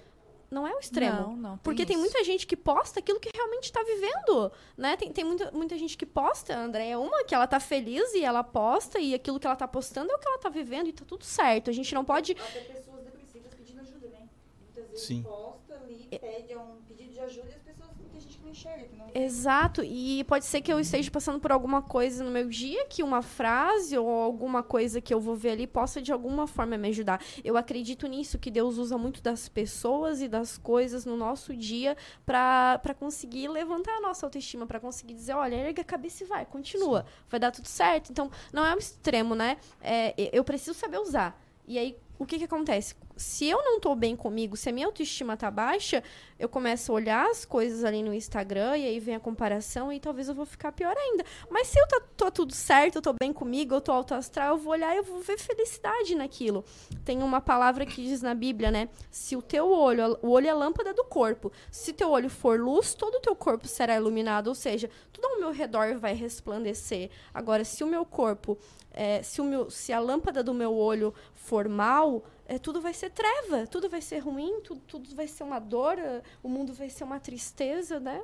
não 0.51 0.67
é 0.67 0.75
o 0.75 0.79
extremo. 0.79 1.21
Não, 1.21 1.37
não 1.37 1.51
tem 1.51 1.63
Porque 1.63 1.85
tem 1.87 1.95
isso. 1.95 2.03
muita 2.05 2.25
gente 2.25 2.47
que 2.47 2.57
posta 2.57 3.01
aquilo 3.01 3.21
que 3.21 3.31
realmente 3.35 3.65
está 3.65 3.83
vivendo, 3.83 4.51
né? 4.77 4.97
Tem, 4.97 5.13
tem 5.13 5.25
muita, 5.25 5.51
muita 5.53 5.77
gente 5.77 5.97
que 5.97 6.07
posta, 6.07 6.57
André 6.57 6.89
é 6.91 6.97
uma, 6.97 7.23
que 7.25 7.35
ela 7.35 7.47
tá 7.47 7.61
feliz 7.61 8.15
e 8.15 8.25
ela 8.25 8.43
posta, 8.43 8.99
e 8.99 9.15
aquilo 9.15 9.39
que 9.39 9.47
ela 9.47 9.57
tá 9.57 9.69
postando 9.69 10.11
é 10.11 10.15
o 10.15 10.19
que 10.19 10.27
ela 10.27 10.39
tá 10.39 10.49
vivendo, 10.49 10.89
e 10.89 10.93
tá 10.93 11.05
tudo 11.05 11.25
certo. 11.25 11.69
A 11.71 11.73
gente 11.73 11.95
não 11.95 12.05
pode... 12.05 12.33
Até 12.33 12.61
pessoas 12.61 13.05
depressivas 13.05 13.53
pedindo 13.55 13.81
ajuda, 13.81 14.09
né? 14.09 14.29
Muitas 14.63 14.91
vezes 14.91 15.07
Sim. 15.07 15.23
posta 15.23 15.75
ali, 15.75 16.09
pede 16.11 16.57
um 16.57 16.81
pedido 16.89 17.13
de 17.13 17.21
ajuda 17.21 17.49
e 17.49 17.55
as 17.55 17.63
pessoas, 17.63 17.91
muita 17.99 18.15
gente 18.19 18.27
que 18.29 18.35
não 18.49 18.53
enxerga, 18.53 18.85
que 18.85 18.97
não 18.97 19.09
Exato, 19.15 19.83
e 19.85 20.25
pode 20.25 20.45
ser 20.45 20.61
que 20.61 20.73
eu 20.73 20.81
esteja 20.81 21.11
passando 21.11 21.41
por 21.41 21.53
alguma 21.53 21.83
coisa 21.83 22.25
no 22.25 22.31
meu 22.31 22.49
dia, 22.49 22.87
que 22.87 23.03
uma 23.03 23.23
frase 23.23 23.97
ou 23.97 24.09
alguma 24.09 24.63
coisa 24.63 25.01
que 25.01 25.13
eu 25.13 25.21
vou 25.21 25.37
ver 25.37 25.51
ali 25.51 25.67
possa 25.67 26.01
de 26.01 26.13
alguma 26.13 26.47
forma 26.47 26.77
me 26.77 26.89
ajudar. 26.89 27.23
Eu 27.45 27.57
acredito 27.57 28.07
nisso, 28.07 28.39
que 28.39 28.51
Deus 28.51 28.79
usa 28.79 28.97
muito 28.97 29.23
das 29.23 29.49
pessoas 29.49 30.21
e 30.21 30.29
das 30.29 30.59
coisas 30.59 31.05
no 31.05 31.17
nosso 31.17 31.55
dia 31.55 31.97
pra 32.25 32.79
pra 32.83 32.95
conseguir 32.95 33.49
levantar 33.49 33.93
a 33.97 34.01
nossa 34.01 34.27
autoestima, 34.27 34.67
pra 34.67 34.81
conseguir 34.81 35.15
dizer, 35.15 35.35
olha, 35.35 35.55
erga 35.55 35.83
a 35.83 35.85
cabeça 35.85 36.25
e 36.25 36.27
vai, 36.27 36.47
continua, 36.47 37.05
vai 37.29 37.41
dar 37.41 37.51
tudo 37.51 37.67
certo. 37.67 38.11
Então, 38.11 38.31
não 38.53 38.65
é 38.65 38.75
um 38.75 38.79
extremo, 38.79 39.35
né? 39.35 39.57
É, 39.81 40.15
eu 40.33 40.45
preciso 40.45 40.75
saber 40.79 40.99
usar. 40.99 41.41
E 41.67 41.79
aí, 41.79 41.97
o 42.19 42.27
que 42.27 42.39
que 42.39 42.45
acontece? 42.45 42.95
Se 43.17 43.47
eu 43.47 43.63
não 43.63 43.79
tô 43.79 43.95
bem 43.95 44.17
comigo, 44.17 44.57
se 44.57 44.69
a 44.69 44.73
minha 44.73 44.87
autoestima 44.87 45.37
tá 45.37 45.51
baixa, 45.51 46.03
eu 46.39 46.49
começo 46.49 46.91
a 46.91 46.95
olhar 46.95 47.31
as 47.31 47.45
coisas 47.45 47.85
ali 47.85 48.03
no 48.03 48.13
Instagram 48.13 48.77
e 48.77 48.87
aí 48.87 49.01
vem 49.01 49.15
a 49.15 49.21
comparação 49.21 49.93
e 49.93 50.01
talvez 50.01 50.29
eu 50.29 50.35
vou 50.35 50.47
ficar 50.47 50.73
pior 50.73 50.97
ainda. 50.97 51.25
Mas 51.51 51.69
se 51.69 51.79
eu 51.79 51.87
tá, 51.87 52.01
tô 52.17 52.31
tudo 52.31 52.55
certo, 52.55 52.97
eu 52.97 53.03
tô 53.03 53.13
bem 53.13 53.33
comigo, 53.33 53.75
eu 53.75 53.81
tô 53.81 53.93
alto 53.93 54.15
astral, 54.15 54.57
eu 54.57 54.59
vou 54.59 54.73
olhar 54.73 54.95
e 54.95 54.99
eu 54.99 55.05
vou 55.05 55.21
ver 55.21 55.39
felicidade 55.39 56.15
naquilo. 56.15 56.65
Tem 57.05 57.23
uma 57.23 57.41
palavra 57.41 57.87
que 57.87 58.03
diz 58.03 58.21
na 58.21 58.35
Bíblia, 58.35 58.71
né? 58.71 58.89
Se 59.11 59.37
o 59.37 59.43
teu 59.43 59.71
olho, 59.71 60.19
o 60.23 60.31
olho 60.31 60.47
é 60.47 60.51
a 60.51 60.55
lâmpada 60.55 60.93
do 60.93 61.05
corpo. 61.05 61.53
Se 61.71 61.93
teu 61.93 62.11
olho 62.11 62.31
for 62.31 62.59
luz, 62.59 62.95
todo 62.95 63.17
o 63.17 63.21
teu 63.21 63.37
corpo 63.37 63.67
será 63.67 63.97
iluminado, 63.97 64.49
ou 64.49 64.55
seja, 64.55 64.91
tudo 65.13 65.27
ao 65.27 65.39
meu 65.39 65.51
redor 65.51 65.99
vai 65.99 66.15
resplandecer. 66.15 67.11
Agora, 67.33 67.65
se 67.65 67.83
o 67.83 67.87
meu 67.87 68.05
corpo 68.05 68.59
é, 68.99 69.23
se, 69.23 69.41
o 69.41 69.45
meu, 69.45 69.71
se 69.71 69.93
a 69.93 70.01
lâmpada 70.01 70.43
do 70.43 70.53
meu 70.53 70.75
olho 70.75 71.15
for 71.33 71.69
mal, 71.69 72.08
é, 72.49 72.59
tudo 72.59 72.81
vai 72.81 72.95
ser 72.95 73.11
treva, 73.11 73.67
tudo 73.67 73.91
vai 73.91 74.01
ser 74.01 74.21
ruim, 74.21 74.63
tudo, 74.63 74.81
tudo 74.89 75.15
vai 75.15 75.29
ser 75.29 75.45
uma 75.45 75.59
dor, 75.59 75.99
é, 75.99 76.23
o 76.43 76.49
mundo 76.49 76.73
vai 76.73 76.89
ser 76.89 77.05
uma 77.05 77.21
tristeza, 77.21 78.01
né? 78.01 78.23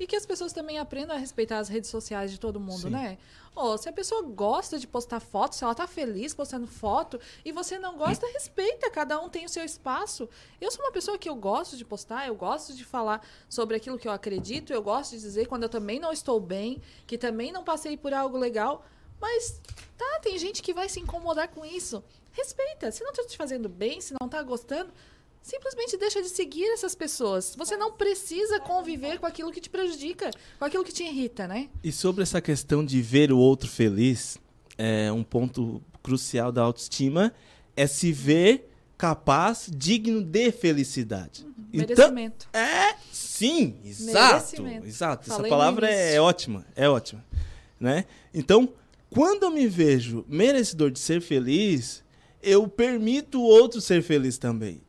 E 0.00 0.06
que 0.06 0.16
as 0.16 0.24
pessoas 0.24 0.52
também 0.52 0.78
aprendam 0.78 1.14
a 1.14 1.18
respeitar 1.18 1.58
as 1.58 1.68
redes 1.68 1.90
sociais 1.90 2.30
de 2.30 2.40
todo 2.40 2.58
mundo, 2.58 2.82
Sim. 2.82 2.90
né? 2.90 3.18
Ô, 3.54 3.76
se 3.76 3.88
a 3.88 3.92
pessoa 3.92 4.22
gosta 4.22 4.78
de 4.78 4.86
postar 4.86 5.18
foto, 5.18 5.54
se 5.54 5.64
ela 5.64 5.74
tá 5.74 5.86
feliz 5.86 6.32
postando 6.32 6.66
foto 6.66 7.20
e 7.44 7.50
você 7.50 7.78
não 7.78 7.98
gosta, 7.98 8.24
respeita, 8.28 8.88
cada 8.88 9.20
um 9.20 9.28
tem 9.28 9.44
o 9.44 9.48
seu 9.48 9.64
espaço. 9.64 10.28
Eu 10.60 10.70
sou 10.70 10.84
uma 10.84 10.92
pessoa 10.92 11.18
que 11.18 11.28
eu 11.28 11.34
gosto 11.34 11.76
de 11.76 11.84
postar, 11.84 12.26
eu 12.28 12.36
gosto 12.36 12.72
de 12.72 12.84
falar 12.84 13.20
sobre 13.48 13.76
aquilo 13.76 13.98
que 13.98 14.06
eu 14.06 14.12
acredito, 14.12 14.72
eu 14.72 14.80
gosto 14.80 15.10
de 15.10 15.20
dizer 15.20 15.46
quando 15.46 15.64
eu 15.64 15.68
também 15.68 15.98
não 15.98 16.12
estou 16.12 16.38
bem, 16.38 16.80
que 17.06 17.18
também 17.18 17.50
não 17.50 17.64
passei 17.64 17.96
por 17.96 18.14
algo 18.14 18.38
legal, 18.38 18.86
mas 19.20 19.60
tá, 19.96 20.20
tem 20.22 20.38
gente 20.38 20.62
que 20.62 20.72
vai 20.72 20.88
se 20.88 21.00
incomodar 21.00 21.48
com 21.48 21.64
isso. 21.64 22.02
Respeita, 22.38 22.92
se 22.92 23.02
não 23.02 23.12
tá 23.12 23.24
te 23.26 23.36
fazendo 23.36 23.68
bem, 23.68 24.00
se 24.00 24.14
não 24.20 24.28
tá 24.28 24.40
gostando, 24.44 24.92
simplesmente 25.42 25.96
deixa 25.96 26.22
de 26.22 26.28
seguir 26.28 26.66
essas 26.72 26.94
pessoas. 26.94 27.56
Você 27.58 27.76
não 27.76 27.90
precisa 27.92 28.60
conviver 28.60 29.18
com 29.18 29.26
aquilo 29.26 29.50
que 29.50 29.60
te 29.60 29.68
prejudica, 29.68 30.30
com 30.56 30.64
aquilo 30.64 30.84
que 30.84 30.92
te 30.92 31.02
irrita, 31.02 31.48
né? 31.48 31.68
E 31.82 31.90
sobre 31.90 32.22
essa 32.22 32.40
questão 32.40 32.84
de 32.84 33.02
ver 33.02 33.32
o 33.32 33.38
outro 33.38 33.68
feliz, 33.68 34.38
é 34.78 35.10
um 35.10 35.24
ponto 35.24 35.82
crucial 36.00 36.52
da 36.52 36.62
autoestima 36.62 37.34
é 37.76 37.86
se 37.86 38.12
ver 38.12 38.70
capaz, 38.96 39.68
digno 39.72 40.22
de 40.22 40.50
felicidade. 40.52 41.46
Então, 41.72 42.12
Merecimento. 42.12 42.48
é, 42.52 42.96
sim, 43.12 43.78
exato, 43.84 44.62
Merecimento. 44.62 44.86
exato. 44.86 45.22
Essa 45.24 45.36
Falei 45.36 45.50
no 45.50 45.56
palavra 45.56 45.90
é, 45.90 46.02
início. 46.04 46.22
ótima, 46.22 46.66
é 46.74 46.88
ótima, 46.88 47.24
né? 47.78 48.04
Então, 48.32 48.68
quando 49.10 49.44
eu 49.44 49.50
me 49.50 49.66
vejo 49.66 50.24
merecedor 50.28 50.90
de 50.90 50.98
ser 50.98 51.20
feliz, 51.20 52.02
eu 52.42 52.66
permito 52.68 53.40
o 53.40 53.44
outro 53.44 53.80
ser 53.80 54.02
feliz 54.02 54.38
também. 54.38 54.80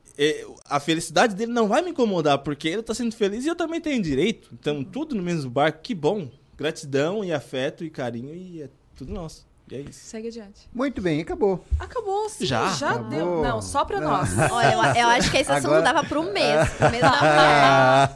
A 0.65 0.79
felicidade 0.79 1.33
dele 1.33 1.51
não 1.51 1.67
vai 1.67 1.81
me 1.81 1.91
incomodar, 1.91 2.39
porque 2.39 2.67
ele 2.67 2.81
está 2.81 2.93
sendo 2.93 3.15
feliz 3.15 3.45
e 3.45 3.47
eu 3.47 3.55
também 3.55 3.79
tenho 3.79 4.01
direito. 4.01 4.49
Então, 4.53 4.83
tudo 4.83 5.15
no 5.15 5.23
mesmo 5.23 5.49
barco, 5.49 5.79
que 5.81 5.95
bom. 5.95 6.29
Gratidão 6.57 7.23
e 7.23 7.31
afeto 7.31 7.85
e 7.85 7.89
carinho 7.89 8.35
e 8.35 8.63
é 8.63 8.69
tudo 8.95 9.13
nosso. 9.13 9.47
E 9.71 9.75
é 9.75 9.79
isso. 9.81 9.99
Segue 10.05 10.27
adiante. 10.29 10.67
Muito 10.73 11.01
bem, 11.01 11.21
acabou. 11.21 11.63
Acabou, 11.79 12.27
sim. 12.29 12.45
Já? 12.45 12.69
Já, 12.73 12.91
Acabou. 12.91 13.09
deu. 13.09 13.43
Não, 13.43 13.61
só 13.61 13.85
pra 13.85 13.99
Não. 14.01 14.09
nós. 14.09 14.29
Olha, 14.51 14.73
eu, 14.73 15.01
eu 15.03 15.07
acho 15.09 15.29
que 15.31 15.37
esse 15.37 15.51
assunto 15.51 15.67
Agora- 15.73 15.81
dava 15.83 16.03
para 16.07 16.19
um 16.19 16.31
mês, 16.33 16.69
pro 16.71 16.89
mês 16.89 17.01
da 17.01 17.11
mulher. 17.11 18.15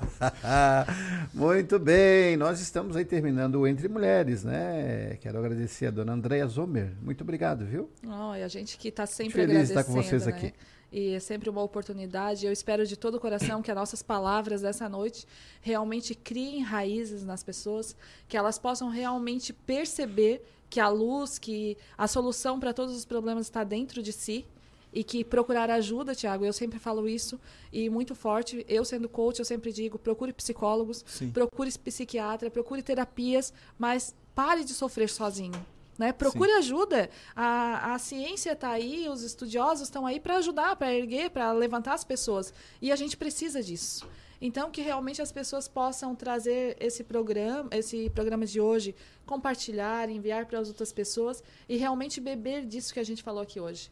Muito 1.34 1.80
bem, 1.80 2.38
nós 2.38 2.60
estamos 2.60 2.96
aí 2.96 3.06
terminando 3.06 3.56
o 3.56 3.68
Entre 3.68 3.88
Mulheres, 3.88 4.44
né? 4.44 5.18
Quero 5.22 5.38
agradecer 5.40 5.88
a 5.88 5.92
dona 5.92 6.14
Andréia 6.14 6.46
Zomer. 6.48 6.92
Muito 7.02 7.22
obrigado, 7.22 7.66
viu? 7.66 7.90
Não, 8.02 8.36
e 8.36 8.44
a 8.44 8.48
gente 8.48 8.78
que 8.78 8.88
está 8.90 9.06
sempre 9.06 9.34
Feliz 9.34 9.48
de 9.48 9.52
agradecendo, 9.74 9.80
estar 9.80 9.92
com 9.94 10.02
vocês 10.02 10.26
né? 10.26 10.32
aqui. 10.32 10.54
E 10.92 11.16
é 11.16 11.20
sempre 11.20 11.50
uma 11.50 11.62
oportunidade. 11.64 12.46
Eu 12.46 12.52
espero 12.52 12.86
de 12.86 12.96
todo 12.96 13.16
o 13.16 13.20
coração 13.20 13.64
que 13.64 13.72
as 13.72 13.76
nossas 13.76 14.04
palavras 14.04 14.62
dessa 14.62 14.88
noite 14.88 15.26
realmente 15.60 16.14
criem 16.14 16.62
raízes 16.62 17.24
nas 17.24 17.42
pessoas, 17.42 17.96
que 18.28 18.38
elas 18.38 18.60
possam 18.60 18.90
realmente 18.90 19.52
perceber 19.52 20.46
que 20.74 20.80
a 20.80 20.90
luz, 20.90 21.38
que 21.38 21.78
a 21.95 22.08
solução 22.08 22.60
para 22.60 22.74
todos 22.74 22.95
os 22.95 23.06
problemas 23.06 23.45
está 23.45 23.64
dentro 23.64 24.02
de 24.02 24.12
si 24.12 24.44
e 24.91 25.04
que 25.04 25.24
procurar 25.24 25.70
ajuda, 25.70 26.16
Tiago, 26.16 26.44
eu 26.44 26.52
sempre 26.52 26.80
falo 26.80 27.08
isso 27.08 27.40
e 27.72 27.91
muito 27.91 28.16
forte. 28.16 28.66
Eu 28.68 28.84
sendo 28.84 29.08
coach, 29.08 29.38
eu 29.38 29.45
sempre 29.45 29.72
digo, 29.72 30.00
procure 30.00 30.34
psicólogos, 30.34 31.06
Sim. 31.06 31.30
procure 31.30 31.72
psiquiatra, 31.78 32.50
procure 32.50 32.82
terapias, 32.82 33.54
mas 33.78 34.16
pare 34.34 34.64
de 34.64 34.74
sofrer 34.74 35.10
sozinho. 35.12 35.64
Né? 35.95 36.12
Procure 36.12 36.52
ajuda. 36.54 37.08
A, 37.36 37.94
a 37.94 38.00
ciência 38.00 38.54
está 38.54 38.72
aí, 38.72 39.08
os 39.08 39.22
estudiosos 39.22 39.84
estão 39.84 40.08
aí 40.08 40.20
para 40.20 40.38
ajudar, 40.38 40.76
para 40.76 40.91
erguer, 40.91 41.30
para 41.30 41.52
levantar 41.52 41.94
as 41.94 42.04
pessoas. 42.04 42.52
E 42.82 42.91
a 42.91 42.95
gente 42.95 43.16
precisa 43.16 43.62
disso. 43.62 44.08
Então, 44.45 44.70
que 44.70 44.82
realmente 44.82 45.22
as 45.22 45.32
pessoas 45.32 45.70
possam 45.70 46.14
trazer 46.14 46.76
esse 46.78 47.02
programa, 47.02 47.70
esse 47.72 48.10
programa 48.10 48.45
de 48.45 48.60
hoje, 48.60 48.94
compartilhar, 49.26 50.10
enviar 50.10 50.45
para 50.45 50.60
as 50.60 50.68
outras 50.68 50.91
pessoas 50.91 51.41
e 51.70 51.78
realmente 51.78 52.20
beber 52.20 52.65
disso 52.65 52.94
que 52.94 52.99
a 52.99 53.06
gente 53.06 53.24
falou 53.24 53.41
aqui 53.41 53.61
hoje. 53.61 53.90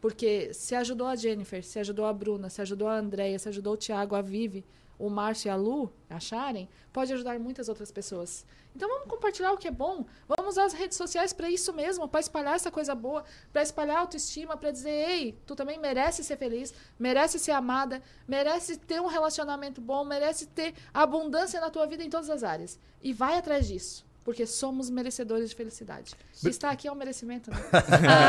Porque 0.00 0.52
se 0.52 0.74
ajudou 0.74 1.06
a 1.06 1.14
Jennifer, 1.14 1.62
se 1.62 1.78
ajudou 1.78 2.04
a 2.04 2.12
Bruna, 2.12 2.50
se 2.50 2.60
ajudou 2.60 2.88
a 2.88 2.96
Andrea, 2.96 3.38
se 3.38 3.48
ajudou 3.48 3.74
o 3.74 3.76
Tiago, 3.76 4.16
a 4.16 4.20
Vivi, 4.20 4.64
o 5.02 5.10
Márcio 5.10 5.48
e 5.48 5.50
a 5.50 5.56
Lu 5.56 5.92
acharem, 6.08 6.68
pode 6.92 7.12
ajudar 7.12 7.36
muitas 7.40 7.68
outras 7.68 7.90
pessoas. 7.90 8.46
Então 8.74 8.88
vamos 8.88 9.08
compartilhar 9.08 9.50
o 9.50 9.58
que 9.58 9.66
é 9.66 9.70
bom. 9.70 10.06
Vamos 10.28 10.52
usar 10.52 10.64
as 10.64 10.72
redes 10.72 10.96
sociais 10.96 11.32
para 11.32 11.50
isso 11.50 11.72
mesmo, 11.72 12.06
para 12.06 12.20
espalhar 12.20 12.54
essa 12.54 12.70
coisa 12.70 12.94
boa, 12.94 13.24
para 13.52 13.62
espalhar 13.62 13.98
autoestima, 13.98 14.56
para 14.56 14.70
dizer, 14.70 14.90
ei, 14.90 15.36
tu 15.44 15.56
também 15.56 15.76
merece 15.76 16.22
ser 16.22 16.36
feliz, 16.36 16.72
merece 16.96 17.40
ser 17.40 17.50
amada, 17.50 18.00
merece 18.28 18.76
ter 18.76 19.00
um 19.00 19.08
relacionamento 19.08 19.80
bom, 19.80 20.04
merece 20.04 20.46
ter 20.46 20.72
abundância 20.94 21.60
na 21.60 21.68
tua 21.68 21.84
vida 21.84 22.04
em 22.04 22.08
todas 22.08 22.30
as 22.30 22.44
áreas. 22.44 22.78
E 23.02 23.12
vai 23.12 23.36
atrás 23.36 23.66
disso. 23.66 24.06
Porque 24.24 24.46
somos 24.46 24.88
merecedores 24.88 25.50
de 25.50 25.56
felicidade. 25.56 26.14
E 26.44 26.48
estar 26.48 26.70
aqui 26.70 26.86
é 26.86 26.92
um 26.92 26.94
merecimento, 26.94 27.50
né? 27.50 27.56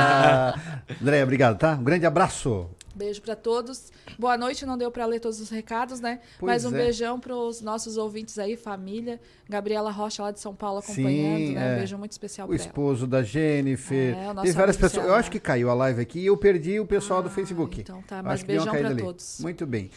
Andréia, 1.00 1.24
obrigado, 1.24 1.60
tá? 1.60 1.74
Um 1.74 1.84
grande 1.84 2.08
abraço. 2.08 2.68
Beijo 2.96 3.22
para 3.22 3.36
todos. 3.36 3.92
Boa 4.20 4.38
noite, 4.38 4.66
não 4.66 4.78
deu 4.78 4.92
para 4.92 5.06
ler 5.06 5.20
todos 5.20 5.40
os 5.42 5.50
recados, 5.50 6.00
né? 6.00 6.20
Pois 6.40 6.64
Mas 6.64 6.72
um 6.72 6.76
é. 6.76 6.84
beijão 6.84 7.20
para 7.20 7.36
os 7.36 7.60
nossos 7.62 7.98
ouvintes 7.98 8.38
aí, 8.38 8.56
família. 8.56 9.20
Gabriela 9.50 9.90
Rocha 9.92 10.22
lá 10.22 10.32
de 10.32 10.40
São 10.40 10.54
Paulo 10.56 10.80
acompanhando, 10.80 11.38
Sim, 11.48 11.54
né? 11.56 11.70
é. 11.70 11.74
Um 11.74 11.78
beijo 11.80 11.98
muito 11.98 12.12
especial 12.12 12.46
O 12.46 12.50
para 12.50 12.58
ela. 12.58 12.66
esposo 12.68 13.08
da 13.08 13.24
Jennifer. 13.24 14.16
É, 14.16 14.32
o 14.32 14.36
Teve 14.36 14.52
várias 14.54 14.78
pessoas. 14.78 15.08
Eu 15.08 15.16
acho 15.16 15.32
que 15.32 15.40
caiu 15.40 15.70
a 15.70 15.74
live 15.74 16.02
aqui 16.02 16.20
e 16.20 16.26
eu 16.28 16.38
perdi 16.38 16.80
o 16.80 16.86
pessoal 16.86 17.24
do 17.24 17.30
Facebook. 17.30 17.82
então 17.82 18.02
tá, 18.04 18.22
mas 18.22 18.44
beijão 18.44 18.74
ali. 18.74 19.02
todos. 19.02 19.40
Muito 19.42 19.66
bem. 19.66 19.90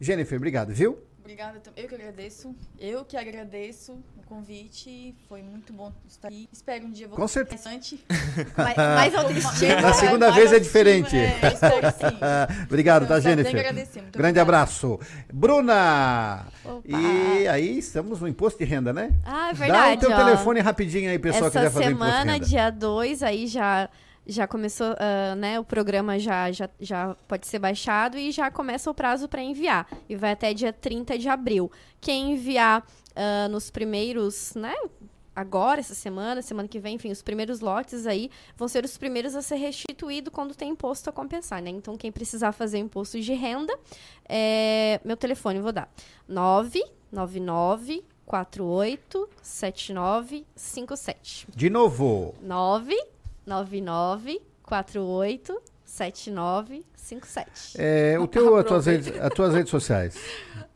Jennifer, 0.00 0.36
obrigado, 0.36 0.72
viu? 0.72 0.98
Obrigada, 1.26 1.60
eu 1.76 1.88
que 1.88 1.94
agradeço. 1.96 2.54
Eu 2.78 3.04
que 3.04 3.16
agradeço 3.16 3.94
o 4.16 4.22
convite. 4.26 5.12
Foi 5.28 5.42
muito 5.42 5.72
bom 5.72 5.92
estar 6.08 6.28
aqui. 6.28 6.48
Espero 6.52 6.86
um 6.86 6.92
dia 6.92 7.08
Com 7.08 7.26
certeza. 7.26 7.64
bastante. 7.64 8.00
Mais- 8.56 8.76
mais 8.76 9.12
autoestima. 9.16 9.80
Na 9.80 9.92
segunda 9.92 10.30
vez 10.30 10.52
é 10.52 10.60
diferente. 10.60 11.16
é, 11.16 11.52
espero 11.52 11.80
que 11.80 11.90
sim. 11.98 12.16
Obrigado, 12.70 13.08
tá, 13.08 13.18
Então, 13.18 13.22
que 13.22 13.28
Jennifer? 13.42 13.58
agradecer, 13.58 14.02
muito 14.02 14.16
Grande 14.16 14.38
obrigada. 14.38 14.42
abraço. 14.42 15.00
Bruna! 15.32 16.46
Opa. 16.64 16.82
E 16.96 17.48
aí, 17.48 17.76
estamos 17.78 18.20
no 18.20 18.28
imposto 18.28 18.60
de 18.60 18.64
renda, 18.64 18.92
né? 18.92 19.12
Ah, 19.24 19.48
é 19.50 19.52
Dá 19.52 19.58
verdade. 19.58 19.96
o 19.96 20.00
teu 20.08 20.10
ó. 20.12 20.16
telefone 20.24 20.60
rapidinho 20.60 21.10
aí, 21.10 21.18
pessoal, 21.18 21.48
Essa 21.48 21.58
quiser 21.58 21.70
fazer 21.72 21.90
imposto 21.90 22.04
de 22.04 22.10
semana, 22.12 22.32
renda. 22.34 22.46
dia 22.46 22.70
2, 22.70 23.22
aí 23.24 23.48
já, 23.48 23.88
já 24.26 24.46
começou, 24.46 24.94
ah, 24.98 25.34
né? 25.36 25.60
O 25.60 25.64
programa 25.64 26.18
já, 26.18 26.50
já, 26.50 26.68
já 26.80 27.14
pode 27.28 27.46
ser 27.46 27.58
baixado 27.58 28.18
e 28.18 28.30
já 28.30 28.50
começa 28.50 28.90
o 28.90 28.94
prazo 28.94 29.28
para 29.28 29.42
enviar. 29.42 29.86
E 30.08 30.16
vai 30.16 30.32
até 30.32 30.52
dia 30.52 30.72
30 30.72 31.18
de 31.18 31.28
abril. 31.28 31.70
Quem 32.00 32.32
enviar 32.32 32.84
ah, 33.14 33.48
nos 33.48 33.70
primeiros, 33.70 34.54
né? 34.54 34.74
agora, 35.36 35.80
essa 35.80 35.94
semana, 35.94 36.40
semana 36.40 36.66
que 36.66 36.80
vem, 36.80 36.94
enfim, 36.94 37.10
os 37.10 37.20
primeiros 37.20 37.60
lotes 37.60 38.06
aí 38.06 38.30
vão 38.56 38.66
ser 38.66 38.86
os 38.86 38.96
primeiros 38.96 39.34
a 39.34 39.42
ser 39.42 39.56
restituído 39.56 40.30
quando 40.30 40.54
tem 40.54 40.70
imposto 40.70 41.10
a 41.10 41.12
compensar, 41.12 41.60
né? 41.60 41.68
Então, 41.68 41.98
quem 41.98 42.10
precisar 42.10 42.52
fazer 42.52 42.78
imposto 42.78 43.20
de 43.20 43.34
renda, 43.34 43.78
é, 44.26 44.98
meu 45.04 45.18
telefone 45.18 45.60
vou 45.60 45.72
dar. 45.72 45.92
999 46.26 48.02
48 48.24 49.28
7957. 49.42 51.48
De 51.54 51.68
novo. 51.68 52.34
999 53.46 54.42
48 54.62 55.62
7957. 55.86 57.76
É, 57.78 58.18
o 58.18 58.26
teu, 58.26 58.56
as 58.56 58.66
tuas 58.66 58.86
redes, 58.86 59.18
as 59.18 59.32
tuas 59.32 59.54
redes 59.54 59.70
sociais. 59.70 60.16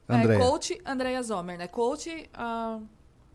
André. 0.09 0.37
É 0.37 0.39
coach 0.39 0.81
Andréia 0.85 1.23
Zomer, 1.23 1.59
né? 1.59 1.69
Coach. 1.69 2.31
ah, 2.35 2.79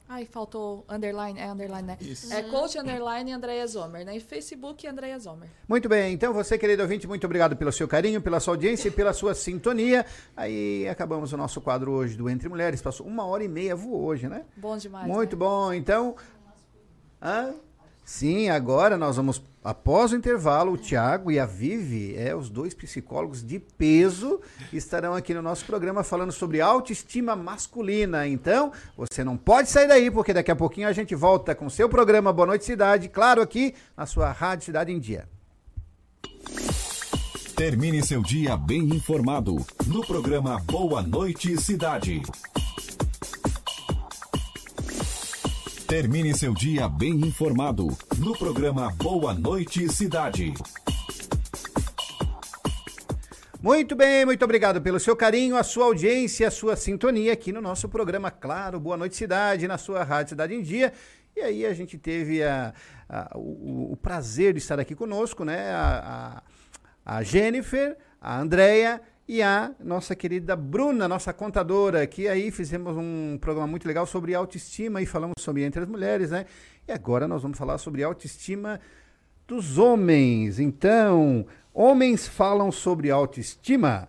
ai, 0.08 0.26
faltou 0.26 0.86
underline, 0.90 1.40
é 1.40 1.50
underline, 1.50 1.88
né? 1.88 1.98
Isso. 2.02 2.34
É 2.34 2.44
coach 2.44 2.78
underline 2.78 3.32
Andréia 3.32 3.68
Zomer, 3.68 4.06
né? 4.06 4.16
E 4.16 4.20
Facebook 4.20 4.88
Andréia 4.88 5.18
Zomer. 5.20 5.50
Muito 5.68 5.88
bem, 5.88 6.14
então 6.14 6.34
você, 6.34 6.58
querido 6.58 6.82
ouvinte, 6.82 7.08
muito 7.08 7.26
obrigado 7.26 7.56
pelo 7.56 7.72
seu 7.72 7.88
carinho, 7.88 8.22
pela 8.22 8.40
sua 8.40 8.54
audiência 8.54 8.88
e 8.88 8.92
pela 8.92 9.14
sua 9.14 9.34
sintonia. 9.34 10.06
Aí 10.36 10.88
acabamos 10.88 11.34
o 11.34 11.38
nosso 11.38 11.62
quadro 11.62 11.92
hoje 11.92 12.18
do 12.18 12.30
Entre 12.30 12.50
Mulheres. 12.50 12.82
Passou 12.82 13.06
uma 13.06 13.26
hora 13.26 13.44
e 13.44 13.48
meia, 13.48 13.76
voou 13.76 14.04
hoje, 14.04 14.28
né? 14.28 14.46
Bom 14.56 14.78
demais. 14.78 15.08
Muito 15.08 15.36
né? 15.36 15.40
bom. 15.40 15.74
Então, 15.74 16.16
hã? 17.22 17.54
Sim, 18.06 18.50
agora 18.50 18.98
nós 18.98 19.18
vamos, 19.18 19.42
após 19.64 20.12
o 20.12 20.16
intervalo, 20.16 20.74
o 20.74 20.78
Tiago 20.78 21.32
e 21.32 21.40
a 21.40 21.46
Vivi, 21.46 22.16
é, 22.16 22.36
os 22.36 22.50
dois 22.50 22.74
psicólogos 22.74 23.44
de 23.44 23.60
peso, 23.60 24.40
estarão 24.72 25.16
aqui 25.16 25.34
no 25.34 25.42
nosso 25.42 25.66
programa 25.66 26.04
falando 26.04 26.32
sobre 26.32 26.62
autoestima 26.62 27.36
masculina. 27.36 28.28
Então, 28.28 28.72
você 28.96 29.24
não 29.24 29.36
pode 29.36 29.70
sair 29.70 29.88
daí, 29.88 30.12
porque 30.12 30.34
daqui 30.34 30.52
a 30.52 30.56
pouquinho 30.56 30.88
a 30.88 30.94
gente 30.94 31.16
volta 31.16 31.56
com 31.56 31.66
o 31.66 31.72
seu 31.72 31.90
programa 31.90 32.32
Boa 32.32 32.48
Noite 32.48 32.66
Cidade, 32.66 33.10
claro, 33.10 33.42
aqui 33.42 33.74
na 33.98 34.06
sua 34.06 34.32
Rádio 34.32 34.66
Cidade 34.66 34.92
em 34.92 35.00
Dia. 35.00 35.28
Termine 37.56 38.04
seu 38.04 38.22
dia 38.22 38.58
bem 38.58 38.84
informado 38.84 39.56
no 39.88 40.06
programa 40.06 40.60
Boa 40.60 41.02
Noite 41.02 41.56
Cidade. 41.62 42.22
Termine 45.88 46.34
seu 46.36 46.54
dia 46.54 46.90
bem 46.90 47.14
informado 47.14 47.88
no 48.18 48.36
programa 48.38 48.92
Boa 48.92 49.34
Noite 49.34 49.88
Cidade. 49.92 50.54
Muito 53.62 53.96
bem, 53.96 54.26
muito 54.26 54.44
obrigado 54.44 54.82
pelo 54.82 55.00
seu 55.00 55.16
carinho, 55.16 55.56
a 55.56 55.64
sua 55.64 55.86
audiência, 55.86 56.48
a 56.48 56.52
sua 56.52 56.76
sintonia 56.76 57.34
aqui 57.34 57.52
no 57.52 57.62
nosso 57.62 57.88
programa, 57.90 58.30
claro, 58.32 58.80
Boa 58.80 58.98
Noite 58.98 59.16
Cidade, 59.16 59.68
na 59.68 59.78
sua 59.78 60.04
Rádio 60.04 60.30
Cidade 60.32 60.54
em 60.56 60.62
Dia. 60.62 60.92
E 61.36 61.42
aí 61.42 61.66
a 61.66 61.74
gente 61.74 61.98
teve 61.98 62.44
a, 62.44 62.74
a- 63.10 63.32
o, 63.36 63.92
o 63.94 63.98
prazer 63.98 64.54
de 64.54 64.60
estar 64.60 64.80
aqui 64.80 64.96
conosco, 64.96 65.44
né? 65.44 65.72
A, 65.72 66.42
a, 67.06 67.18
a 67.18 67.24
Jennifer, 67.24 67.98
a 68.22 68.40
Andrea 68.40 69.02
e 69.28 69.42
a 69.42 69.72
nossa 69.84 70.16
querida 70.16 70.56
Bruna, 70.56 71.08
nossa 71.08 71.34
contadora, 71.34 72.06
que 72.06 72.28
aí 72.28 72.52
fizemos 72.52 72.96
um 72.96 73.38
programa 73.40 73.68
muito 73.68 73.88
legal 73.88 74.06
sobre 74.06 74.36
autoestima 74.36 75.02
e 75.02 75.06
falamos 75.06 75.36
sobre 75.40 75.64
entre 75.64 75.82
as 75.82 75.88
mulheres, 75.88 76.30
né? 76.30 76.46
E 76.88 76.92
agora 76.92 77.28
nós 77.28 77.42
vamos 77.42 77.58
falar 77.58 77.78
sobre 77.80 78.04
autoestima 78.04 78.80
dos 79.48 79.78
homens. 79.78 80.60
Então, 80.60 81.46
homens 81.74 82.28
falam 82.28 82.72
sobre 82.72 83.10
autoestima. 83.10 84.08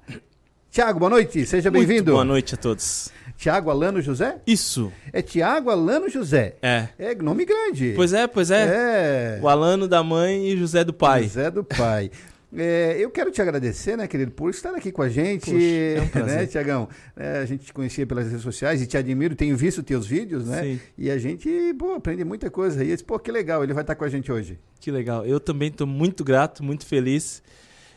Tiago, 0.71 0.99
boa 0.99 1.11
noite, 1.11 1.47
seja 1.47 1.71
bem-vindo. 1.71 2.13
boa 2.13 2.25
noite 2.25 2.55
a 2.55 2.59
todos. 2.59 3.11
Tiago 3.39 3.71
Alano 3.71 4.03
José? 4.03 4.41
Isso. 4.47 4.93
É 5.11 5.23
Tiago 5.23 5.71
Alano 5.71 6.09
José. 6.11 6.57
É. 6.61 6.89
É 6.99 7.15
nome 7.15 7.47
grande. 7.47 7.95
Pois 7.97 8.13
é, 8.13 8.27
pois 8.27 8.51
é. 8.51 9.39
É. 9.39 9.41
O 9.43 9.49
Alano 9.49 9.89
da 9.89 10.03
mãe 10.03 10.49
e 10.49 10.57
José 10.59 10.85
do 10.85 10.93
pai. 10.93 11.23
José 11.25 11.51
do 11.51 11.65
pai. 11.65 12.11
É, 12.55 12.97
eu 12.98 13.10
quero 13.10 13.31
te 13.31 13.43
agradecer, 13.43 13.97
né, 13.97 14.06
querido, 14.06 14.31
por 14.31 14.51
estar 14.51 14.74
aqui 14.74 14.93
com 14.93 15.02
a 15.02 15.09
gente. 15.09 15.51
Poxa, 15.51 16.20
é 16.20 16.23
um 16.23 16.27
né, 16.27 16.47
Tiagão? 16.47 16.89
É, 17.16 17.39
a 17.39 17.44
gente 17.44 17.66
te 17.66 17.73
conhecia 17.73 18.06
pelas 18.06 18.27
redes 18.27 18.43
sociais 18.43 18.81
e 18.81 18.86
te 18.86 18.97
admiro, 18.97 19.35
tenho 19.35 19.56
visto 19.56 19.82
teus 19.82 20.06
vídeos, 20.06 20.47
né? 20.47 20.62
Sim. 20.62 20.81
E 20.97 21.10
a 21.10 21.18
gente, 21.18 21.48
pô, 21.78 21.94
aprende 21.94 22.24
muita 22.24 22.51
coisa. 22.51 22.85
E 22.85 22.90
eu 22.90 22.94
disse, 22.94 23.05
pô, 23.05 23.18
que 23.18 23.32
legal, 23.32 23.64
ele 23.64 23.73
vai 23.73 23.82
estar 23.82 23.94
com 23.94 24.05
a 24.05 24.09
gente 24.09 24.31
hoje. 24.31 24.59
Que 24.81 24.90
legal. 24.90 25.27
Eu 25.27 25.40
também 25.40 25.68
estou 25.68 25.86
muito 25.86 26.24
grato, 26.24 26.62
muito 26.62 26.86
feliz 26.86 27.43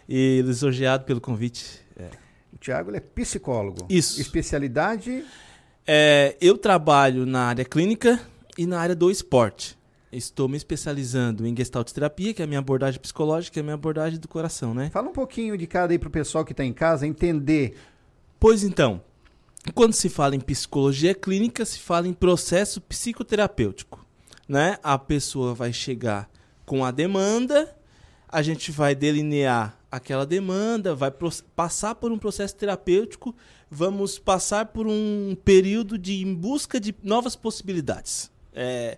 e 0.07 0.41
lisonjeado 0.43 1.05
pelo 1.05 1.21
convite. 1.21 1.81
É. 1.95 2.09
O 2.51 2.57
Tiago 2.57 2.89
ele 2.89 2.97
é 2.97 3.01
psicólogo. 3.01 3.85
Isso. 3.89 4.19
Especialidade. 4.19 5.23
É, 5.85 6.35
eu 6.41 6.57
trabalho 6.57 7.25
na 7.25 7.45
área 7.45 7.63
clínica 7.63 8.19
e 8.57 8.65
na 8.65 8.79
área 8.79 8.95
do 8.95 9.09
esporte. 9.09 9.78
Estou 10.11 10.47
me 10.47 10.57
especializando 10.57 11.45
em 11.45 11.55
gestalt 11.55 11.91
terapia, 11.91 12.33
que 12.33 12.41
é 12.41 12.45
a 12.45 12.47
minha 12.47 12.59
abordagem 12.59 12.99
psicológica, 12.99 13.53
que 13.53 13.59
é 13.59 13.61
a 13.61 13.63
minha 13.63 13.75
abordagem 13.75 14.19
do 14.19 14.27
coração, 14.27 14.73
né? 14.73 14.89
Fala 14.89 15.09
um 15.09 15.13
pouquinho 15.13 15.55
de 15.55 15.67
cada 15.67 15.93
aí 15.93 15.99
pro 15.99 16.09
pessoal 16.09 16.43
que 16.43 16.51
está 16.51 16.65
em 16.65 16.73
casa 16.73 17.05
entender. 17.05 17.75
Pois 18.39 18.63
então, 18.63 19.01
quando 19.75 19.93
se 19.93 20.09
fala 20.09 20.35
em 20.35 20.39
psicologia 20.39 21.13
clínica, 21.13 21.63
se 21.63 21.79
fala 21.79 22.07
em 22.07 22.13
processo 22.13 22.81
psicoterapêutico, 22.81 24.03
né? 24.47 24.77
A 24.81 24.97
pessoa 24.97 25.53
vai 25.53 25.71
chegar 25.71 26.27
com 26.65 26.83
a 26.83 26.89
demanda, 26.89 27.75
a 28.27 28.41
gente 28.41 28.71
vai 28.71 28.95
delinear 28.95 29.77
aquela 29.91 30.25
demanda, 30.25 30.95
vai 30.95 31.11
passar 31.55 31.95
por 31.95 32.11
um 32.11 32.17
processo 32.17 32.55
terapêutico, 32.55 33.35
vamos 33.69 34.17
passar 34.17 34.67
por 34.67 34.87
um 34.87 35.35
período 35.43 35.97
de 35.97 36.21
em 36.21 36.33
busca 36.33 36.79
de 36.79 36.95
novas 37.03 37.35
possibilidades. 37.35 38.31
É, 38.53 38.97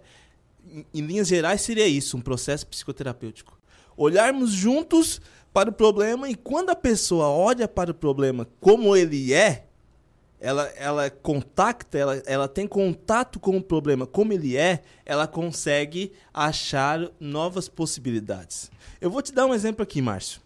em, 0.93 1.01
linhas 1.01 1.27
gerais 1.27 1.61
seria 1.61 1.87
isso, 1.87 2.17
um 2.17 2.21
processo 2.21 2.65
psicoterapêutico. 2.67 3.59
Olharmos 3.97 4.51
juntos 4.51 5.21
para 5.53 5.69
o 5.69 5.73
problema 5.73 6.29
e 6.29 6.35
quando 6.35 6.69
a 6.69 6.75
pessoa 6.75 7.27
olha 7.27 7.67
para 7.67 7.91
o 7.91 7.93
problema 7.93 8.47
como 8.59 8.95
ele 8.95 9.33
é, 9.33 9.65
ela, 10.39 10.63
ela 10.75 11.09
contacta, 11.09 11.97
ela, 11.97 12.15
ela 12.25 12.47
tem 12.47 12.65
contato 12.65 13.39
com 13.39 13.57
o 13.57 13.61
problema 13.61 14.07
como 14.07 14.33
ele 14.33 14.57
é, 14.57 14.81
ela 15.05 15.27
consegue 15.27 16.11
achar 16.33 17.11
novas 17.19 17.69
possibilidades. 17.69 18.71
Eu 18.99 19.11
vou 19.11 19.21
te 19.21 19.31
dar 19.31 19.45
um 19.45 19.53
exemplo 19.53 19.83
aqui, 19.83 20.01
Márcio. 20.01 20.41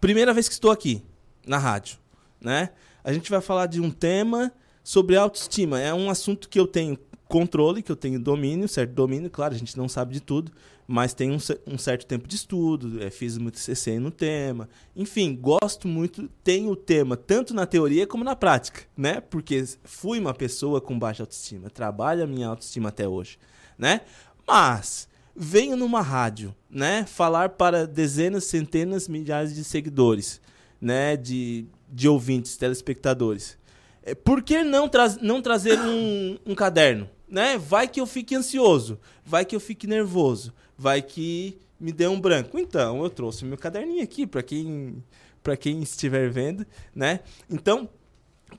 Primeira 0.00 0.32
vez 0.32 0.48
que 0.48 0.54
estou 0.54 0.70
aqui 0.70 1.02
na 1.46 1.58
rádio, 1.58 1.98
né? 2.40 2.70
A 3.02 3.12
gente 3.12 3.30
vai 3.30 3.40
falar 3.40 3.66
de 3.66 3.80
um 3.80 3.90
tema 3.90 4.52
sobre 4.82 5.16
autoestima. 5.16 5.80
É 5.80 5.92
um 5.92 6.08
assunto 6.08 6.48
que 6.48 6.58
eu 6.58 6.66
tenho 6.66 6.98
controle, 7.30 7.82
que 7.82 7.90
eu 7.90 7.96
tenho 7.96 8.18
domínio, 8.18 8.68
certo 8.68 8.92
domínio. 8.92 9.30
Claro, 9.30 9.54
a 9.54 9.56
gente 9.56 9.78
não 9.78 9.88
sabe 9.88 10.12
de 10.12 10.20
tudo, 10.20 10.52
mas 10.86 11.14
tem 11.14 11.30
um, 11.30 11.38
um 11.66 11.78
certo 11.78 12.04
tempo 12.04 12.26
de 12.26 12.34
estudo. 12.34 13.02
é, 13.02 13.08
fiz 13.08 13.38
muito 13.38 13.58
CC 13.58 13.98
no 14.00 14.10
tema. 14.10 14.68
Enfim, 14.94 15.38
gosto 15.40 15.86
muito, 15.86 16.28
tenho 16.42 16.70
o 16.70 16.76
tema 16.76 17.16
tanto 17.16 17.54
na 17.54 17.64
teoria 17.64 18.06
como 18.06 18.24
na 18.24 18.34
prática, 18.34 18.82
né? 18.96 19.20
Porque 19.20 19.64
fui 19.84 20.18
uma 20.18 20.34
pessoa 20.34 20.80
com 20.80 20.98
baixa 20.98 21.22
autoestima, 21.22 21.70
trabalho 21.70 22.24
a 22.24 22.26
minha 22.26 22.48
autoestima 22.48 22.88
até 22.88 23.06
hoje, 23.06 23.38
né? 23.78 24.00
Mas 24.46 25.08
venho 25.34 25.76
numa 25.76 26.02
rádio, 26.02 26.54
né, 26.68 27.06
falar 27.06 27.50
para 27.50 27.86
dezenas, 27.86 28.44
centenas, 28.44 29.08
milhares 29.08 29.54
de 29.54 29.64
seguidores, 29.64 30.40
né, 30.80 31.16
de, 31.16 31.66
de 31.88 32.08
ouvintes, 32.08 32.56
telespectadores. 32.56 33.56
É, 34.02 34.14
Por 34.14 34.42
que 34.42 34.62
não, 34.62 34.88
traz, 34.88 35.16
não 35.18 35.40
trazer 35.40 35.78
um, 35.78 36.36
um 36.44 36.54
caderno? 36.54 37.08
Né? 37.30 37.56
Vai 37.56 37.86
que 37.86 38.00
eu 38.00 38.06
fique 38.06 38.34
ansioso, 38.34 38.98
vai 39.24 39.44
que 39.44 39.54
eu 39.54 39.60
fique 39.60 39.86
nervoso, 39.86 40.52
vai 40.76 41.00
que 41.00 41.56
me 41.78 41.92
dê 41.92 42.06
um 42.08 42.20
branco. 42.20 42.58
Então, 42.58 43.02
eu 43.04 43.08
trouxe 43.08 43.44
meu 43.44 43.56
caderninho 43.56 44.02
aqui 44.02 44.26
para 44.26 44.42
quem 44.42 45.02
para 45.42 45.56
quem 45.56 45.80
estiver 45.82 46.28
vendo, 46.28 46.66
né? 46.94 47.20
Então, 47.48 47.88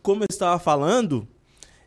como 0.02 0.24
eu 0.24 0.28
estava 0.28 0.58
falando, 0.58 1.28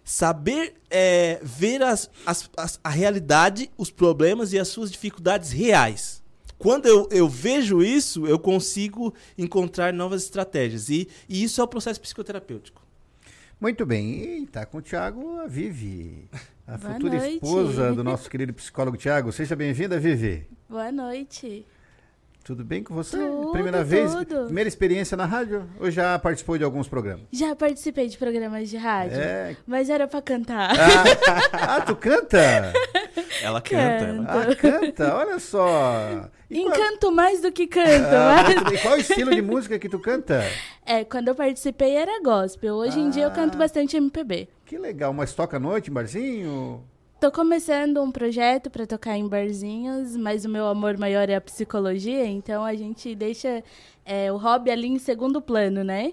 saber 0.05 0.74
é, 0.89 1.40
ver 1.43 1.82
as, 1.82 2.09
as- 2.24 2.48
as- 2.56 2.81
a 2.85 2.90
realidade, 2.90 3.70
os 3.77 3.90
problemas 3.90 4.52
e 4.52 4.59
as 4.59 4.69
suas 4.69 4.93
dificuldades 4.93 5.51
reais. 5.51 6.23
Quando 6.59 6.86
eu, 6.86 7.09
eu 7.11 7.28
vejo 7.28 7.82
isso, 7.82 8.24
eu 8.27 8.39
consigo 8.39 9.12
encontrar 9.36 9.93
novas 9.93 10.23
estratégias. 10.23 10.89
E, 10.89 11.09
e 11.28 11.43
isso 11.43 11.61
é 11.61 11.65
o 11.65 11.69
processo 11.69 12.01
psicoterapêutico. 12.01 12.81
Muito 13.61 13.85
bem. 13.85 14.43
E 14.43 14.47
tá 14.47 14.65
com 14.65 14.78
o 14.78 14.82
Tiago, 14.82 15.39
a 15.40 15.47
Vivi. 15.48 16.28
A 16.66 16.77
Boa 16.78 16.93
futura 16.95 17.16
noite. 17.19 17.35
esposa 17.35 17.93
do 17.93 18.03
nosso 18.03 18.31
querido 18.31 18.53
psicólogo 18.55 18.97
Tiago. 18.97 19.31
Seja 19.32 19.55
bem-vinda, 19.55 19.99
Vivi. 20.01 20.47
Boa 20.69 20.91
noite. 20.91 21.66
Tudo 22.43 22.62
bem 22.65 22.82
com 22.82 22.95
você? 22.95 23.16
Tudo, 23.19 23.53
Primeira 23.53 23.82
vez? 23.85 24.15
tudo. 24.15 24.45
Primeira 24.47 24.69
experiência 24.69 25.16
na 25.16 25.24
rádio? 25.24 25.66
Ou 25.81 25.91
já 25.91 26.19
participou 26.19 26.57
de 26.59 26.65
alguns 26.65 26.86
programas? 26.89 27.24
Já 27.32 27.55
participei 27.57 28.07
de 28.09 28.16
programas 28.19 28.69
de 28.69 28.77
rádio, 28.77 29.19
É. 29.19 29.57
mas 29.66 29.89
era 29.89 30.07
pra 30.07 30.20
cantar. 30.23 30.70
Ah, 31.53 31.81
tu 31.85 31.97
canta? 31.97 32.73
Ela 33.43 33.61
canta, 33.62 34.05
ela- 34.05 34.24
Ah, 34.28 34.57
canta, 34.57 35.16
olha 35.16 35.39
só. 35.39 36.28
Encanto 36.51 37.11
mais 37.12 37.41
do 37.41 37.51
que 37.51 37.66
canto. 37.66 38.07
Ah, 38.15 38.43
mas- 38.43 38.70
bem. 38.70 38.78
Qual 38.82 38.95
o 38.95 39.01
estilo 39.01 39.35
de 39.35 39.41
música 39.43 39.78
que 39.78 39.89
tu 39.89 39.99
canta? 39.99 40.43
É, 40.85 41.03
quando 41.05 41.28
eu 41.28 41.35
participei 41.35 41.95
era 41.95 42.23
gospel. 42.23 42.74
Hoje 42.74 43.01
em 43.01 43.09
dia 43.11 43.24
eu 43.24 43.31
canto 43.31 43.57
bastante 43.57 43.97
MPB. 43.97 44.49
Que 44.65 44.78
legal, 44.78 45.12
mas 45.12 45.35
toca 45.35 45.57
à 45.57 45.61
noite, 45.61 45.91
em 45.91 45.93
barzinho? 45.93 46.82
Tô 47.20 47.31
começando 47.31 48.03
um 48.03 48.11
projeto 48.11 48.70
para 48.70 48.86
tocar 48.86 49.16
em 49.16 49.27
barzinhos, 49.27 50.16
mas 50.16 50.45
o 50.45 50.49
meu 50.49 50.66
amor 50.66 50.99
maior 50.99 51.28
é 51.28 51.36
a 51.36 51.41
psicologia, 51.41 52.27
então 52.27 52.65
a 52.65 52.74
gente 52.74 53.15
deixa 53.15 53.62
é, 54.05 54.31
o 54.32 54.36
hobby 54.36 54.70
ali 54.70 54.89
em 54.89 54.99
segundo 54.99 55.41
plano, 55.41 55.85
né? 55.85 56.12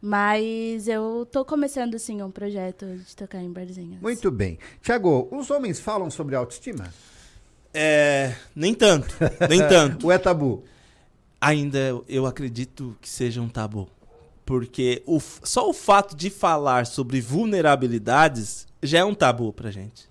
Mas 0.00 0.86
eu 0.86 1.26
tô 1.30 1.44
começando, 1.44 1.98
sim, 1.98 2.22
um 2.22 2.30
projeto 2.30 2.86
de 2.86 3.16
tocar 3.16 3.42
em 3.42 3.52
barzinhos. 3.52 4.00
Muito 4.00 4.30
bem. 4.30 4.58
Tiago, 4.80 5.28
os 5.30 5.50
homens 5.50 5.80
falam 5.80 6.10
sobre 6.10 6.36
autoestima? 6.36 6.92
É. 7.74 8.34
Nem 8.54 8.74
tanto. 8.74 9.16
Nem 9.48 9.60
tanto. 9.66 10.06
Ou 10.06 10.12
é 10.12 10.18
tabu? 10.18 10.64
Ainda 11.40 12.00
eu 12.08 12.26
acredito 12.26 12.96
que 13.00 13.08
seja 13.08 13.40
um 13.40 13.48
tabu. 13.48 13.88
Porque 14.48 15.02
o, 15.04 15.20
só 15.20 15.68
o 15.68 15.74
fato 15.74 16.16
de 16.16 16.30
falar 16.30 16.86
sobre 16.86 17.20
vulnerabilidades 17.20 18.66
já 18.82 19.00
é 19.00 19.04
um 19.04 19.14
tabu 19.14 19.52
pra 19.52 19.70
gente. 19.70 20.08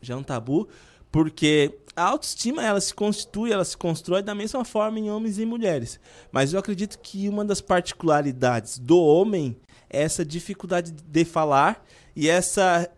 Já 0.00 0.14
é 0.14 0.16
um 0.16 0.22
tabu, 0.22 0.68
porque 1.10 1.76
a 1.96 2.04
autoestima 2.04 2.64
ela 2.64 2.80
se 2.80 2.94
constitui, 2.94 3.50
ela 3.50 3.64
se 3.64 3.76
constrói 3.76 4.22
da 4.22 4.32
mesma 4.32 4.64
forma 4.64 5.00
em 5.00 5.10
homens 5.10 5.40
e 5.40 5.44
mulheres. 5.44 5.98
Mas 6.30 6.52
eu 6.52 6.60
acredito 6.60 7.00
que 7.00 7.28
uma 7.28 7.44
das 7.44 7.60
particularidades 7.60 8.78
do 8.78 8.96
homem 8.96 9.56
é 9.90 10.02
essa 10.02 10.24
dificuldade 10.24 10.92
de 10.92 11.24
falar 11.24 11.84
e 12.14 12.28
essa, 12.28 12.88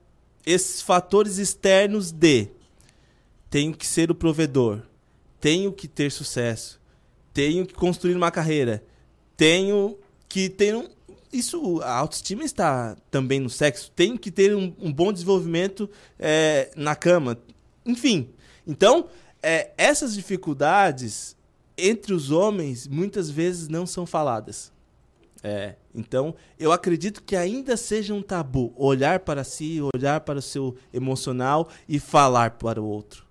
esses 0.45 0.83
fatores 0.83 1.39
externos 1.39 2.13
de 2.13 2.49
tenho 3.49 3.75
que 3.75 3.87
ser 3.87 4.11
o 4.11 4.15
provedor, 4.15 4.83
tenho 5.41 5.73
que 5.73 5.89
ter 5.89 6.13
sucesso, 6.13 6.79
tenho 7.33 7.65
que 7.65 7.73
construir 7.73 8.15
uma 8.15 8.31
carreira, 8.31 8.85
tenho 9.39 9.97
que 10.33 10.49
ter 10.49 10.75
um. 10.75 10.89
Isso, 11.31 11.81
a 11.83 11.93
autoestima 11.93 12.43
está 12.43 12.97
também 13.11 13.39
no 13.39 13.51
sexo, 13.51 13.91
tenho 13.95 14.19
que 14.19 14.31
ter 14.31 14.57
um, 14.57 14.75
um 14.81 14.91
bom 14.91 15.13
desenvolvimento 15.13 15.89
é, 16.19 16.71
na 16.75 16.97
cama. 16.97 17.39
Enfim, 17.85 18.31
então, 18.67 19.09
é, 19.43 19.73
essas 19.77 20.15
dificuldades 20.15 21.37
entre 21.77 22.15
os 22.15 22.31
homens 22.31 22.87
muitas 22.87 23.29
vezes 23.29 23.69
não 23.69 23.87
são 23.87 24.07
faladas. 24.07 24.73
É, 25.43 25.75
então, 25.95 26.35
eu 26.59 26.73
acredito 26.73 27.23
que 27.23 27.37
ainda 27.37 27.77
seja 27.77 28.15
um 28.15 28.23
tabu 28.23 28.73
olhar 28.75 29.21
para 29.21 29.45
si, 29.45 29.81
olhar 29.95 30.21
para 30.21 30.39
o 30.39 30.43
seu 30.43 30.77
emocional 30.95 31.69
e 31.87 31.99
falar 31.99 32.53
para 32.53 32.81
o 32.81 32.87
outro. 32.87 33.27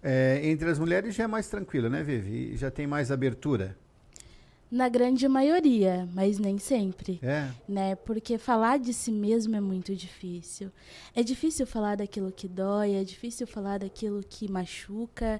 É, 0.00 0.40
entre 0.44 0.68
as 0.68 0.78
mulheres 0.78 1.14
já 1.14 1.24
é 1.24 1.28
mais 1.28 1.48
tranquilo, 1.48 1.88
né, 1.88 2.04
Vivi? 2.04 2.56
Já 2.56 2.70
tem 2.70 2.86
mais 2.86 3.10
abertura. 3.10 3.76
Na 4.72 4.88
grande 4.88 5.28
maioria, 5.28 6.08
mas 6.14 6.38
nem 6.38 6.56
sempre. 6.56 7.20
É. 7.22 7.50
Né? 7.68 7.94
Porque 7.94 8.38
falar 8.38 8.78
de 8.78 8.94
si 8.94 9.12
mesmo 9.12 9.54
é 9.54 9.60
muito 9.60 9.94
difícil. 9.94 10.72
É 11.14 11.22
difícil 11.22 11.66
falar 11.66 11.98
daquilo 11.98 12.32
que 12.32 12.48
dói, 12.48 12.94
é 12.94 13.04
difícil 13.04 13.46
falar 13.46 13.80
daquilo 13.80 14.22
que 14.26 14.50
machuca. 14.50 15.38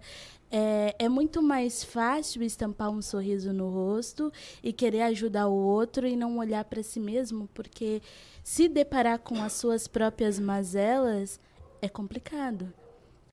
É, 0.51 0.95
é 0.99 1.09
muito 1.09 1.41
mais 1.41 1.83
fácil 1.83 2.43
estampar 2.43 2.91
um 2.91 3.01
sorriso 3.01 3.55
no 3.55 3.71
rosto 3.71 4.31
e 4.63 4.71
querer 4.71 5.01
ajudar 5.01 5.49
o 5.49 5.55
outro 5.55 6.07
e 6.07 6.15
não 6.15 6.37
olhar 6.37 6.63
para 6.67 6.83
si 6.83 7.01
mesmo, 7.01 7.49
porque 7.55 8.03
se 8.45 8.69
deparar 8.69 9.19
com 9.19 9.43
as 9.43 9.55
suas 9.55 9.89
próprias 9.89 10.39
mazelas 10.39 11.41
é 11.81 11.89
complicado. 11.89 12.71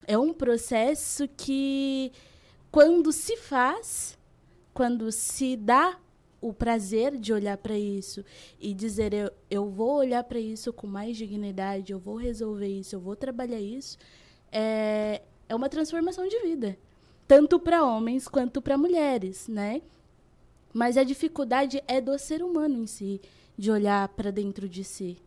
É 0.08 0.18
um 0.18 0.34
processo 0.34 1.28
que, 1.28 2.10
quando 2.72 3.12
se 3.12 3.36
faz, 3.36 4.18
quando 4.74 5.12
se 5.12 5.56
dá 5.56 5.98
o 6.42 6.54
prazer 6.54 7.18
de 7.18 7.34
olhar 7.34 7.58
para 7.58 7.78
isso 7.78 8.24
e 8.60 8.74
dizer 8.74 9.14
eu, 9.14 9.32
eu 9.50 9.70
vou 9.70 9.98
olhar 9.98 10.24
para 10.24 10.40
isso 10.40 10.72
com 10.72 10.88
mais 10.88 11.18
dignidade, 11.18 11.92
eu 11.92 12.00
vou 12.00 12.16
resolver 12.16 12.68
isso, 12.68 12.96
eu 12.96 13.00
vou 13.00 13.16
trabalhar 13.16 13.60
isso, 13.60 13.98
é, 14.52 15.22
é 15.48 15.56
uma 15.56 15.70
transformação 15.70 16.28
de 16.28 16.40
vida, 16.40 16.78
tanto 17.28 17.60
para 17.60 17.84
homens 17.84 18.28
quanto 18.28 18.62
para 18.62 18.78
mulheres, 18.78 19.48
né? 19.48 19.82
Mas 20.74 20.98
a 20.98 21.04
dificuldade 21.04 21.84
é 21.88 22.00
do 22.00 22.18
ser 22.18 22.44
humano 22.44 22.84
em 22.84 22.88
si, 22.88 23.20
de 23.58 23.72
olhar 23.72 24.08
para 24.10 24.32
dentro 24.32 24.70
de 24.70 24.84
si. 24.84 25.18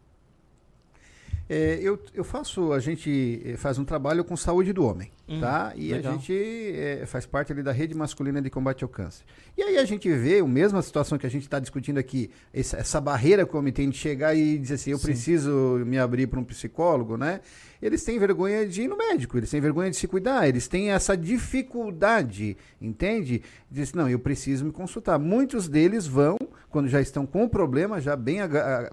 É, 1.52 1.78
eu, 1.82 1.98
eu 2.14 2.24
faço, 2.24 2.72
a 2.72 2.80
gente 2.80 3.42
eh, 3.44 3.56
faz 3.58 3.78
um 3.78 3.84
trabalho 3.84 4.24
com 4.24 4.34
saúde 4.34 4.72
do 4.72 4.86
homem, 4.86 5.10
Hum, 5.28 5.38
tá? 5.38 5.72
E 5.76 5.92
legal. 5.92 6.12
a 6.12 6.16
gente 6.16 6.32
eh, 6.32 7.04
faz 7.06 7.26
parte 7.26 7.52
ali 7.52 7.62
da 7.62 7.72
rede 7.72 7.94
masculina 7.94 8.40
de 8.40 8.48
combate 8.48 8.82
ao 8.82 8.88
câncer. 8.88 9.22
E 9.56 9.62
aí 9.62 9.76
a 9.76 9.84
gente 9.84 10.10
vê 10.10 10.38
a 10.40 10.46
mesma 10.46 10.80
situação 10.80 11.18
que 11.18 11.26
a 11.26 11.30
gente 11.30 11.42
está 11.42 11.58
discutindo 11.58 11.98
aqui, 11.98 12.30
essa, 12.54 12.78
essa 12.78 13.00
barreira 13.00 13.44
que 13.46 13.54
o 13.54 13.58
homem 13.58 13.72
tem 13.72 13.90
de 13.90 13.98
chegar 13.98 14.34
e 14.34 14.56
dizer 14.56 14.74
assim, 14.74 14.92
eu 14.92 14.98
Sim. 14.98 15.04
preciso 15.06 15.82
me 15.86 15.98
abrir 15.98 16.26
para 16.26 16.40
um 16.40 16.44
psicólogo, 16.44 17.18
né? 17.18 17.40
Eles 17.82 18.02
têm 18.02 18.18
vergonha 18.18 18.66
de 18.66 18.82
ir 18.82 18.88
no 18.88 18.96
médico, 18.96 19.36
eles 19.36 19.50
têm 19.50 19.60
vergonha 19.60 19.90
de 19.90 19.96
se 19.96 20.06
cuidar, 20.08 20.48
eles 20.48 20.68
têm 20.68 20.90
essa 20.90 21.16
dificuldade, 21.16 22.56
entende? 22.80 23.42
Diz, 23.70 23.92
não, 23.92 24.08
eu 24.08 24.18
preciso 24.18 24.64
me 24.64 24.72
consultar. 24.72 25.18
Muitos 25.18 25.68
deles 25.68 26.06
vão, 26.06 26.38
quando 26.70 26.88
já 26.88 27.00
estão 27.00 27.26
com 27.26 27.44
o 27.44 27.48
problema, 27.48 28.00
já 28.00 28.16
bem, 28.16 28.38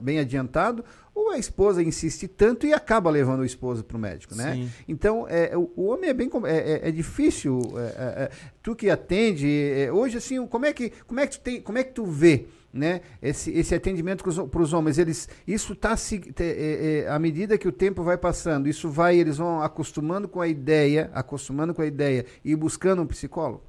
bem 0.02 0.20
adiantado, 0.20 0.84
ou 1.20 1.32
a 1.32 1.38
esposa 1.38 1.84
insiste 1.84 2.28
tanto 2.28 2.66
e 2.66 2.74
acaba 2.74 3.10
levando 3.10 3.42
o 3.42 3.46
esposo 3.46 3.84
para 3.84 3.98
o 3.98 4.00
médico, 4.00 4.36
né? 4.36 4.54
Sim. 4.54 4.70
Então, 4.88 5.28
é, 5.28 5.56
o, 5.58 5.70
o 5.76 5.86
homem 5.88 6.10
é 6.10 6.14
bem 6.14 6.30
é, 6.46 6.58
é- 6.86 6.90
é 6.90 6.92
difícil. 6.92 7.60
é, 7.76 7.82
é, 7.82 8.24
é, 8.24 8.30
tu 8.64 8.76
que 8.76 8.90
atende 8.90 9.48
hoje, 9.94 10.18
assim, 10.18 10.46
como 10.48 10.66
é 10.66 10.74
que 10.74 10.92
como 11.06 11.20
é 11.20 11.28
que 11.28 11.38
tu 11.38 11.42
tem, 11.42 11.62
como 11.62 11.78
é 11.78 11.84
que 11.84 11.94
tu 11.94 12.06
vê, 12.06 12.46
né? 12.74 13.02
Esse, 13.22 13.52
esse 13.52 13.76
atendimento 13.76 14.24
para 14.48 14.62
os 14.62 14.72
homens, 14.74 14.98
eles 14.98 15.28
isso 15.46 15.76
tá 15.76 15.98
se 15.98 16.22
é, 16.40 17.04
é, 17.06 17.10
à 17.10 17.20
medida 17.20 17.58
que 17.58 17.68
o 17.68 17.72
tempo 17.72 18.02
vai 18.02 18.18
passando, 18.18 18.70
isso 18.70 18.90
vai, 18.90 19.18
eles 19.18 19.38
vão 19.38 19.62
acostumando 19.62 20.28
com 20.28 20.40
a 20.40 20.48
ideia, 20.48 21.10
acostumando 21.14 21.74
com 21.74 21.82
a 21.82 21.86
ideia 21.86 22.26
e 22.46 22.56
buscando 22.56 23.02
um 23.02 23.08
psicólogo. 23.08 23.64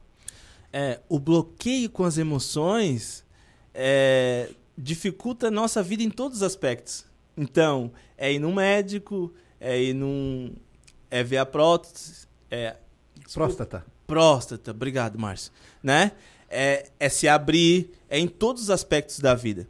É, 0.73 1.01
o 1.09 1.19
bloqueio 1.19 1.91
com 1.91 2.05
as 2.05 2.17
emoções 2.17 3.25
é, 3.75 4.51
dificulta 4.79 5.49
a 5.49 5.51
nossa 5.51 5.83
vida 5.83 6.03
em 6.03 6.11
todos 6.11 6.39
os 6.39 6.43
aspectos. 6.45 7.10
Então, 7.37 7.93
é 8.17 8.33
ir 8.33 8.39
num 8.39 8.55
médico, 8.55 9.33
é 9.59 9.81
ir 9.81 9.95
num. 9.95 10.53
é 11.11 11.23
ver 11.23 11.39
a 11.39 11.47
prótese. 11.47 12.29
É, 12.51 12.77
Próstata. 13.33 13.87
Próstata, 14.07 14.71
obrigado, 14.73 15.19
Márcio. 15.19 15.53
Né? 15.83 16.13
É, 16.49 16.91
é 16.99 17.09
se 17.09 17.29
abrir, 17.29 17.93
é 18.09 18.19
em 18.19 18.27
todos 18.27 18.65
os 18.65 18.71
aspectos 18.71 19.21
da 19.21 19.35
vida. 19.35 19.69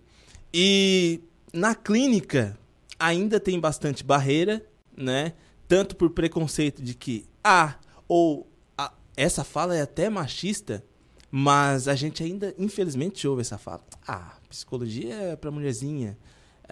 E 0.52 1.20
na 1.52 1.74
clínica 1.74 2.58
ainda 2.98 3.38
tem 3.38 3.60
bastante 3.60 4.02
barreira, 4.02 4.64
né? 4.96 5.34
Tanto 5.68 5.94
por 5.94 6.10
preconceito 6.10 6.82
de 6.82 6.94
que, 6.94 7.26
ah, 7.44 7.76
ou 8.08 8.50
ah, 8.76 8.92
essa 9.16 9.44
fala 9.44 9.76
é 9.76 9.82
até 9.82 10.08
machista, 10.08 10.82
mas 11.30 11.86
a 11.86 11.94
gente 11.94 12.22
ainda, 12.22 12.54
infelizmente, 12.58 13.28
ouve 13.28 13.42
essa 13.42 13.58
fala. 13.58 13.84
Ah, 14.06 14.36
psicologia 14.48 15.14
é 15.14 15.36
pra 15.36 15.50
mulherzinha. 15.50 16.18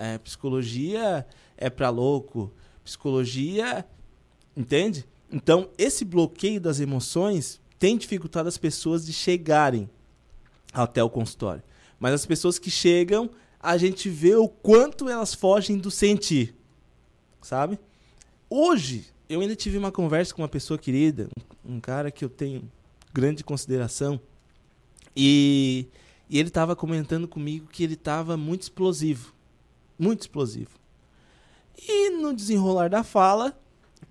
É, 0.01 0.16
psicologia 0.19 1.27
é 1.57 1.69
pra 1.69 1.91
louco. 1.91 2.53
Psicologia. 2.85 3.85
Entende? 4.57 5.05
Então, 5.31 5.70
esse 5.77 6.05
bloqueio 6.05 6.61
das 6.61 6.79
emoções 6.79 7.61
tem 7.79 7.97
dificultado 7.97 8.49
as 8.49 8.57
pessoas 8.57 9.05
de 9.05 9.12
chegarem 9.12 9.91
até 10.73 11.03
o 11.03 11.11
consultório. 11.11 11.62
Mas 11.99 12.15
as 12.15 12.25
pessoas 12.25 12.59
que 12.59 12.70
chegam, 12.70 13.29
a 13.61 13.77
gente 13.77 14.09
vê 14.09 14.35
o 14.37 14.49
quanto 14.49 15.09
elas 15.09 15.35
fogem 15.35 15.77
do 15.77 15.91
sentir. 15.91 16.55
Sabe? 17.43 17.79
Hoje, 18.49 19.07
eu 19.29 19.41
ainda 19.41 19.57
tive 19.57 19.77
uma 19.77 19.93
conversa 19.93 20.33
com 20.33 20.43
uma 20.43 20.49
pessoa 20.49 20.79
querida, 20.79 21.29
um 21.37 21.75
um 21.77 21.81
cara 21.81 22.11
que 22.11 22.25
eu 22.25 22.31
tenho 22.31 22.62
grande 23.12 23.45
consideração. 23.45 24.20
E, 25.15 25.87
e 26.31 26.39
ele 26.39 26.49
estava 26.49 26.75
comentando 26.75 27.27
comigo 27.29 27.66
que 27.66 27.83
ele 27.83 27.95
estava 27.95 28.37
muito 28.37 28.62
explosivo. 28.62 29.35
Muito 29.99 30.23
explosivo. 30.23 30.70
E 31.77 32.11
no 32.11 32.35
desenrolar 32.35 32.89
da 32.89 33.03
fala, 33.03 33.59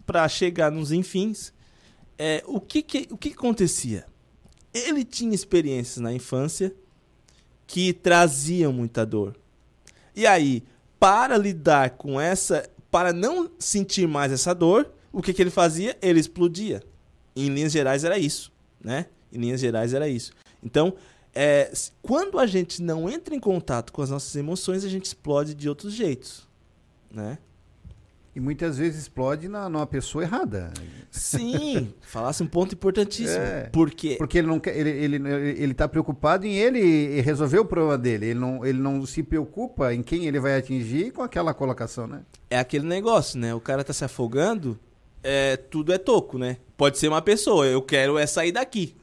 para 0.06 0.28
chegar 0.28 0.72
nos 0.72 0.92
enfins, 0.92 1.54
é, 2.18 2.44
o, 2.48 2.60
que, 2.60 2.82
que, 2.82 3.08
o 3.12 3.18
que 3.18 3.30
que 3.30 3.36
acontecia? 3.36 4.06
Ele 4.74 5.04
tinha 5.04 5.34
experiências 5.34 5.98
na 5.98 6.14
infância 6.14 6.74
que 7.66 7.94
traziam 7.94 8.72
muita 8.72 9.06
dor. 9.06 9.36
E 10.16 10.26
aí, 10.26 10.64
para 11.00 11.38
lidar 11.38 11.92
com 11.92 12.20
essa, 12.20 12.68
para 12.90 13.14
não 13.14 13.52
sentir 13.60 14.08
mais 14.08 14.32
essa 14.32 14.54
dor, 14.56 14.92
o 15.12 15.22
que, 15.22 15.34
que 15.34 15.42
ele 15.42 15.52
fazia? 15.52 15.98
Ele 16.02 16.20
explodia. 16.20 16.82
Em 17.36 17.50
linhas 17.50 17.72
gerais 17.72 18.04
era 18.04 18.18
isso, 18.18 18.52
né? 18.82 19.08
Em 19.32 19.40
linhas 19.40 19.60
gerais 19.60 19.94
era 19.94 20.08
isso. 20.08 20.32
Então, 20.64 20.96
é, 21.38 21.72
quando 22.02 22.40
a 22.40 22.48
gente 22.48 22.82
não 22.82 23.08
entra 23.08 23.36
em 23.36 23.40
contato 23.40 23.94
com 23.94 24.02
as 24.02 24.10
nossas 24.10 24.36
emoções, 24.36 24.84
a 24.84 24.90
gente 24.90 25.06
explode 25.06 25.54
de 25.54 25.70
outros 25.70 25.94
jeitos, 25.94 26.48
né? 27.12 27.38
E 28.36 28.40
muitas 28.40 28.78
vezes 28.78 29.02
explode 29.02 29.48
na, 29.48 29.68
numa 29.68 29.86
pessoa 29.88 30.24
errada. 30.24 30.72
Sim, 31.12 31.94
falasse 32.02 32.42
um 32.42 32.48
ponto 32.48 32.74
importantíssimo. 32.74 33.40
É, 33.40 33.70
Porque 33.72 34.16
Porque 34.16 34.38
ele 34.40 34.48
não 34.48 34.60
quer, 34.60 34.78
ele, 34.78 34.90
ele, 34.90 35.30
ele 35.60 35.74
tá 35.74 35.88
preocupado 35.88 36.46
em 36.46 36.56
ele 36.56 37.22
resolver 37.22 37.60
o 37.60 37.66
problema 37.66 37.98
dele. 37.98 38.28
Ele 38.28 38.40
não, 38.40 38.66
ele 38.66 38.80
não 38.80 39.06
se 39.06 39.24
preocupa 39.24 39.94
em 39.94 40.04
quem 40.04 40.26
ele 40.26 40.40
vai 40.40 40.56
atingir 40.58 41.12
com 41.12 41.24
aquela 41.24 41.54
colocação, 41.54 42.06
né? 42.08 42.22
é 42.50 42.58
aquele 42.58 42.86
negócio, 42.86 43.40
né? 43.40 43.54
O 43.54 43.60
cara 43.60 43.84
tá 43.84 43.94
se 43.94 44.04
afogando 44.04 44.80
é, 45.24 45.58
tudo 45.58 45.94
é 45.94 45.98
toco, 45.98 46.38
né? 46.38 46.58
Pode 46.76 46.98
ser 46.98 47.08
uma 47.08 47.22
pessoa, 47.22 47.66
eu 47.66 47.82
quero 47.82 48.18
é 48.18 48.26
sair 48.26 48.52
daqui, 48.52 48.96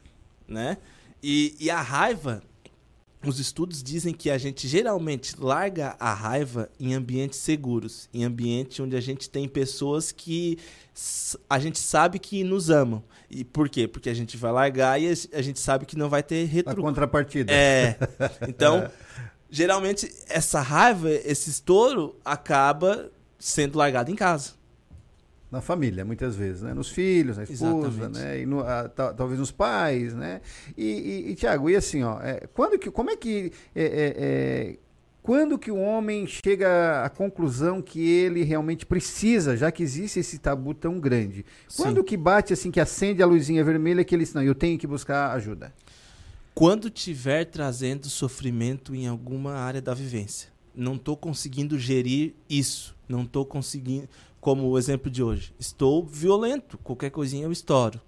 né? 0.47 0.77
E, 1.27 1.55
e 1.59 1.71
a 1.71 1.81
raiva, 1.81 2.43
os 3.25 3.39
estudos 3.39 3.81
dizem 3.81 4.13
que 4.13 4.29
a 4.29 4.37
gente 4.37 4.67
geralmente 4.67 5.33
larga 5.39 5.95
a 5.99 6.13
raiva 6.13 6.69
em 6.79 6.93
ambientes 6.93 7.39
seguros, 7.39 8.07
em 8.13 8.23
ambientes 8.23 8.79
onde 8.79 8.95
a 8.95 9.01
gente 9.01 9.27
tem 9.27 9.49
pessoas 9.49 10.11
que 10.11 10.59
a 11.49 11.57
gente 11.57 11.79
sabe 11.79 12.19
que 12.19 12.43
nos 12.43 12.69
amam. 12.69 13.03
E 13.27 13.43
por 13.43 13.69
quê? 13.69 13.87
Porque 13.87 14.07
a 14.07 14.13
gente 14.13 14.37
vai 14.37 14.51
largar 14.51 15.01
e 15.01 15.11
a 15.33 15.41
gente 15.41 15.59
sabe 15.59 15.87
que 15.87 15.97
não 15.97 16.09
vai 16.09 16.21
ter 16.21 16.43
A 16.43 16.47
retruco. 16.47 16.83
contrapartida. 16.83 17.51
É. 17.51 17.97
Então, 18.47 18.87
geralmente 19.49 20.07
essa 20.29 20.61
raiva, 20.61 21.09
esse 21.09 21.49
estouro 21.49 22.15
acaba 22.23 23.09
sendo 23.39 23.79
largado 23.79 24.11
em 24.11 24.15
casa. 24.15 24.51
Na 25.51 25.61
família, 25.61 26.03
muitas 26.03 26.35
vezes, 26.35 26.61
né? 26.63 26.73
Nos 26.73 26.89
filhos, 26.89 27.37
na 27.37 27.43
esposa, 27.43 27.87
Exatamente. 27.87 28.19
né? 28.19 28.41
E 28.41 28.45
no- 28.45 28.61
ah, 28.61 28.89
ta- 28.89 29.13
talvez 29.13 29.39
nos 29.39 29.51
pais, 29.51 30.13
né? 30.13 30.41
E, 30.75 30.85
e, 31.27 31.31
e 31.31 31.35
Tiago, 31.35 31.69
e 31.69 31.75
assim, 31.75 32.03
ó, 32.03 32.19
é, 32.21 32.47
quando 32.53 32.77
que, 32.79 32.89
como 32.91 33.11
é 33.11 33.15
que 33.15 33.51
é, 33.75 33.83
é, 33.83 34.15
é, 34.17 34.77
quando 35.21 35.57
que 35.57 35.71
o 35.71 35.77
homem 35.77 36.27
chega 36.27 37.03
à 37.05 37.09
conclusão 37.09 37.81
que 37.81 37.99
ele 38.07 38.43
realmente 38.43 38.85
precisa, 38.85 39.55
já 39.55 39.71
que 39.71 39.81
existe 39.83 40.19
esse 40.19 40.39
tabu 40.39 40.73
tão 40.73 40.99
grande? 40.99 41.45
Quando 41.77 42.03
que 42.03 42.17
bate 42.17 42.51
assim, 42.51 42.69
que 42.71 42.79
acende 42.79 43.21
a 43.23 43.25
luzinha 43.25 43.63
vermelha 43.63 44.03
que 44.03 44.13
ele 44.13 44.23
diz, 44.23 44.33
não, 44.33 44.43
eu 44.43 44.55
tenho 44.55 44.77
que 44.77 44.87
buscar 44.87 45.31
ajuda? 45.31 45.73
Quando 46.53 46.89
tiver 46.89 47.45
trazendo 47.45 48.07
sofrimento 48.09 48.95
em 48.95 49.07
alguma 49.07 49.53
área 49.53 49.81
da 49.81 49.93
vivência. 49.93 50.49
Não 50.77 50.95
estou 50.95 51.15
conseguindo 51.15 51.79
gerir 51.79 52.33
isso. 52.49 52.93
Não 53.07 53.23
estou 53.23 53.45
conseguindo. 53.45 54.09
Como 54.45 54.67
o 54.67 54.77
exemplo 54.77 55.09
de 55.09 55.23
hoje. 55.23 55.55
Estou 55.57 56.05
violento. 56.05 56.77
Qualquer 56.77 57.09
coisinha 57.09 57.45
eu 57.45 57.51
estouro. 57.51 57.99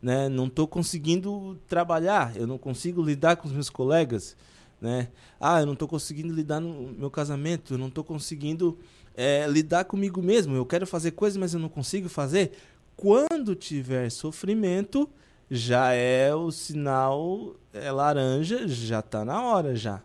Né? 0.00 0.26
Não 0.26 0.46
estou 0.46 0.66
conseguindo 0.66 1.60
trabalhar. 1.68 2.34
Eu 2.34 2.46
não 2.46 2.56
consigo 2.56 3.02
lidar 3.02 3.36
com 3.36 3.46
os 3.46 3.52
meus 3.52 3.68
colegas. 3.68 4.34
Né? 4.80 5.08
Ah, 5.38 5.60
eu 5.60 5.66
não 5.66 5.74
estou 5.74 5.86
conseguindo 5.86 6.32
lidar 6.32 6.60
no 6.60 6.94
meu 6.94 7.10
casamento. 7.10 7.74
Eu 7.74 7.78
não 7.78 7.88
estou 7.88 8.02
conseguindo 8.02 8.78
eh, 9.14 9.46
lidar 9.46 9.84
comigo 9.84 10.22
mesmo. 10.22 10.56
Eu 10.56 10.64
quero 10.64 10.86
fazer 10.86 11.10
coisas, 11.10 11.36
mas 11.36 11.52
eu 11.52 11.60
não 11.60 11.68
consigo 11.68 12.08
fazer. 12.08 12.52
Quando 12.96 13.54
tiver 13.54 14.08
sofrimento, 14.10 15.06
já 15.50 15.92
é 15.92 16.34
o 16.34 16.50
sinal 16.50 17.54
é 17.70 17.92
laranja, 17.92 18.66
já 18.66 19.00
está 19.00 19.26
na 19.26 19.42
hora 19.42 19.76
já. 19.76 20.02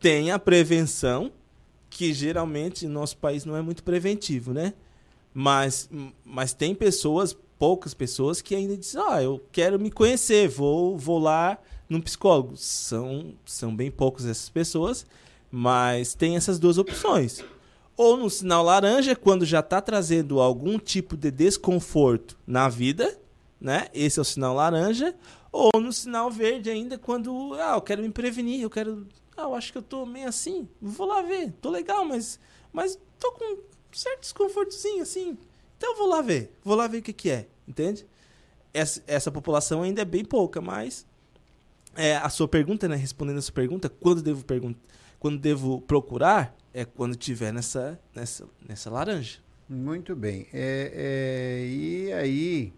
Tem 0.00 0.30
a 0.30 0.38
prevenção, 0.38 1.30
que 1.90 2.14
geralmente 2.14 2.86
no 2.86 2.94
nosso 2.94 3.18
país 3.18 3.44
não 3.44 3.54
é 3.54 3.60
muito 3.60 3.82
preventivo, 3.84 4.54
né? 4.54 4.72
Mas, 5.34 5.88
mas 6.24 6.52
tem 6.52 6.74
pessoas, 6.74 7.36
poucas 7.58 7.94
pessoas, 7.94 8.42
que 8.42 8.54
ainda 8.54 8.76
dizem, 8.76 9.00
ah, 9.08 9.22
eu 9.22 9.40
quero 9.50 9.78
me 9.78 9.90
conhecer, 9.90 10.48
vou, 10.48 10.96
vou 10.96 11.18
lá 11.18 11.58
num 11.88 12.00
psicólogo. 12.00 12.56
São, 12.56 13.34
são 13.44 13.74
bem 13.74 13.90
poucas 13.90 14.26
essas 14.26 14.48
pessoas, 14.48 15.06
mas 15.50 16.14
tem 16.14 16.36
essas 16.36 16.58
duas 16.58 16.78
opções. 16.78 17.42
Ou 17.96 18.16
no 18.16 18.28
sinal 18.28 18.64
laranja, 18.64 19.14
quando 19.14 19.44
já 19.44 19.60
está 19.60 19.80
trazendo 19.80 20.40
algum 20.40 20.78
tipo 20.78 21.16
de 21.16 21.30
desconforto 21.30 22.38
na 22.46 22.68
vida, 22.68 23.18
né? 23.60 23.88
Esse 23.94 24.18
é 24.18 24.22
o 24.22 24.24
sinal 24.24 24.54
laranja. 24.54 25.14
Ou 25.52 25.70
no 25.80 25.92
sinal 25.92 26.30
verde 26.30 26.70
ainda, 26.70 26.98
quando, 26.98 27.54
ah, 27.54 27.74
eu 27.74 27.82
quero 27.82 28.02
me 28.02 28.10
prevenir, 28.10 28.62
eu 28.62 28.70
quero, 28.70 29.06
ah, 29.36 29.42
eu 29.42 29.54
acho 29.54 29.70
que 29.70 29.78
eu 29.78 29.82
tô 29.82 30.06
meio 30.06 30.26
assim, 30.26 30.66
vou 30.80 31.06
lá 31.06 31.20
ver, 31.20 31.52
tô 31.60 31.68
legal, 31.68 32.06
mas, 32.06 32.40
mas 32.72 32.98
tô 33.20 33.32
com 33.32 33.58
certo 33.98 34.20
desconfortozinho, 34.20 35.02
assim, 35.02 35.36
então 35.76 35.92
eu 35.92 35.96
vou 35.96 36.08
lá 36.08 36.22
ver, 36.22 36.52
vou 36.64 36.76
lá 36.76 36.86
ver 36.86 36.98
o 36.98 37.02
que 37.02 37.12
que 37.12 37.30
é, 37.30 37.46
entende? 37.66 38.06
Essa, 38.72 39.02
essa 39.06 39.30
população 39.30 39.82
ainda 39.82 40.02
é 40.02 40.04
bem 40.04 40.24
pouca, 40.24 40.60
mas 40.60 41.06
é, 41.96 42.16
a 42.16 42.28
sua 42.28 42.48
pergunta, 42.48 42.88
né, 42.88 42.96
respondendo 42.96 43.38
a 43.38 43.42
sua 43.42 43.54
pergunta, 43.54 43.88
quando 43.88 44.22
devo 44.22 44.44
perguntar, 44.44 44.80
quando 45.18 45.38
devo 45.38 45.80
procurar, 45.80 46.56
é 46.72 46.84
quando 46.84 47.14
tiver 47.14 47.52
nessa, 47.52 48.00
nessa, 48.14 48.48
nessa 48.66 48.90
laranja. 48.90 49.38
Muito 49.68 50.16
bem. 50.16 50.46
É, 50.52 50.92
é, 50.94 51.66
e 51.66 52.12
aí 52.12 52.72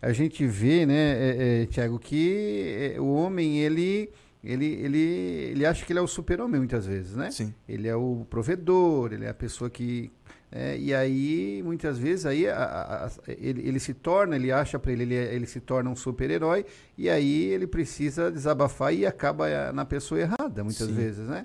a 0.00 0.12
gente 0.12 0.46
vê, 0.46 0.84
né, 0.86 0.94
é, 0.94 1.62
é, 1.62 1.66
Tiago, 1.66 1.98
que 1.98 2.94
é, 2.94 3.00
o 3.00 3.12
homem 3.14 3.60
ele 3.60 4.10
ele, 4.42 4.66
ele, 4.66 4.98
ele 4.98 5.64
acha 5.64 5.86
que 5.86 5.92
ele 5.92 5.98
é 5.98 6.02
o 6.02 6.06
super-homem 6.06 6.58
muitas 6.58 6.84
vezes, 6.84 7.16
né? 7.16 7.30
Sim. 7.30 7.54
Ele 7.66 7.88
é 7.88 7.96
o 7.96 8.26
provedor, 8.28 9.14
ele 9.14 9.24
é 9.24 9.30
a 9.30 9.34
pessoa 9.34 9.70
que 9.70 10.10
é, 10.56 10.78
e 10.78 10.94
aí 10.94 11.60
muitas 11.64 11.98
vezes 11.98 12.24
aí 12.24 12.46
a- 12.48 12.54
a- 12.56 13.06
a- 13.06 13.10
ele, 13.26 13.66
ele 13.68 13.80
se 13.80 13.92
torna, 13.92 14.36
ele 14.36 14.52
acha 14.52 14.78
para 14.78 14.92
ele, 14.92 15.02
ele, 15.02 15.14
ele 15.16 15.46
se 15.46 15.58
torna 15.60 15.90
um 15.90 15.96
super-herói 15.96 16.64
e 16.96 17.10
aí 17.10 17.44
ele 17.46 17.66
precisa 17.66 18.30
desabafar 18.30 18.94
e 18.94 19.04
acaba 19.04 19.48
eh, 19.48 19.72
na 19.72 19.84
pessoa 19.84 20.20
errada 20.20 20.62
muitas 20.62 20.86
Sim. 20.86 20.94
vezes, 20.94 21.26
né? 21.26 21.44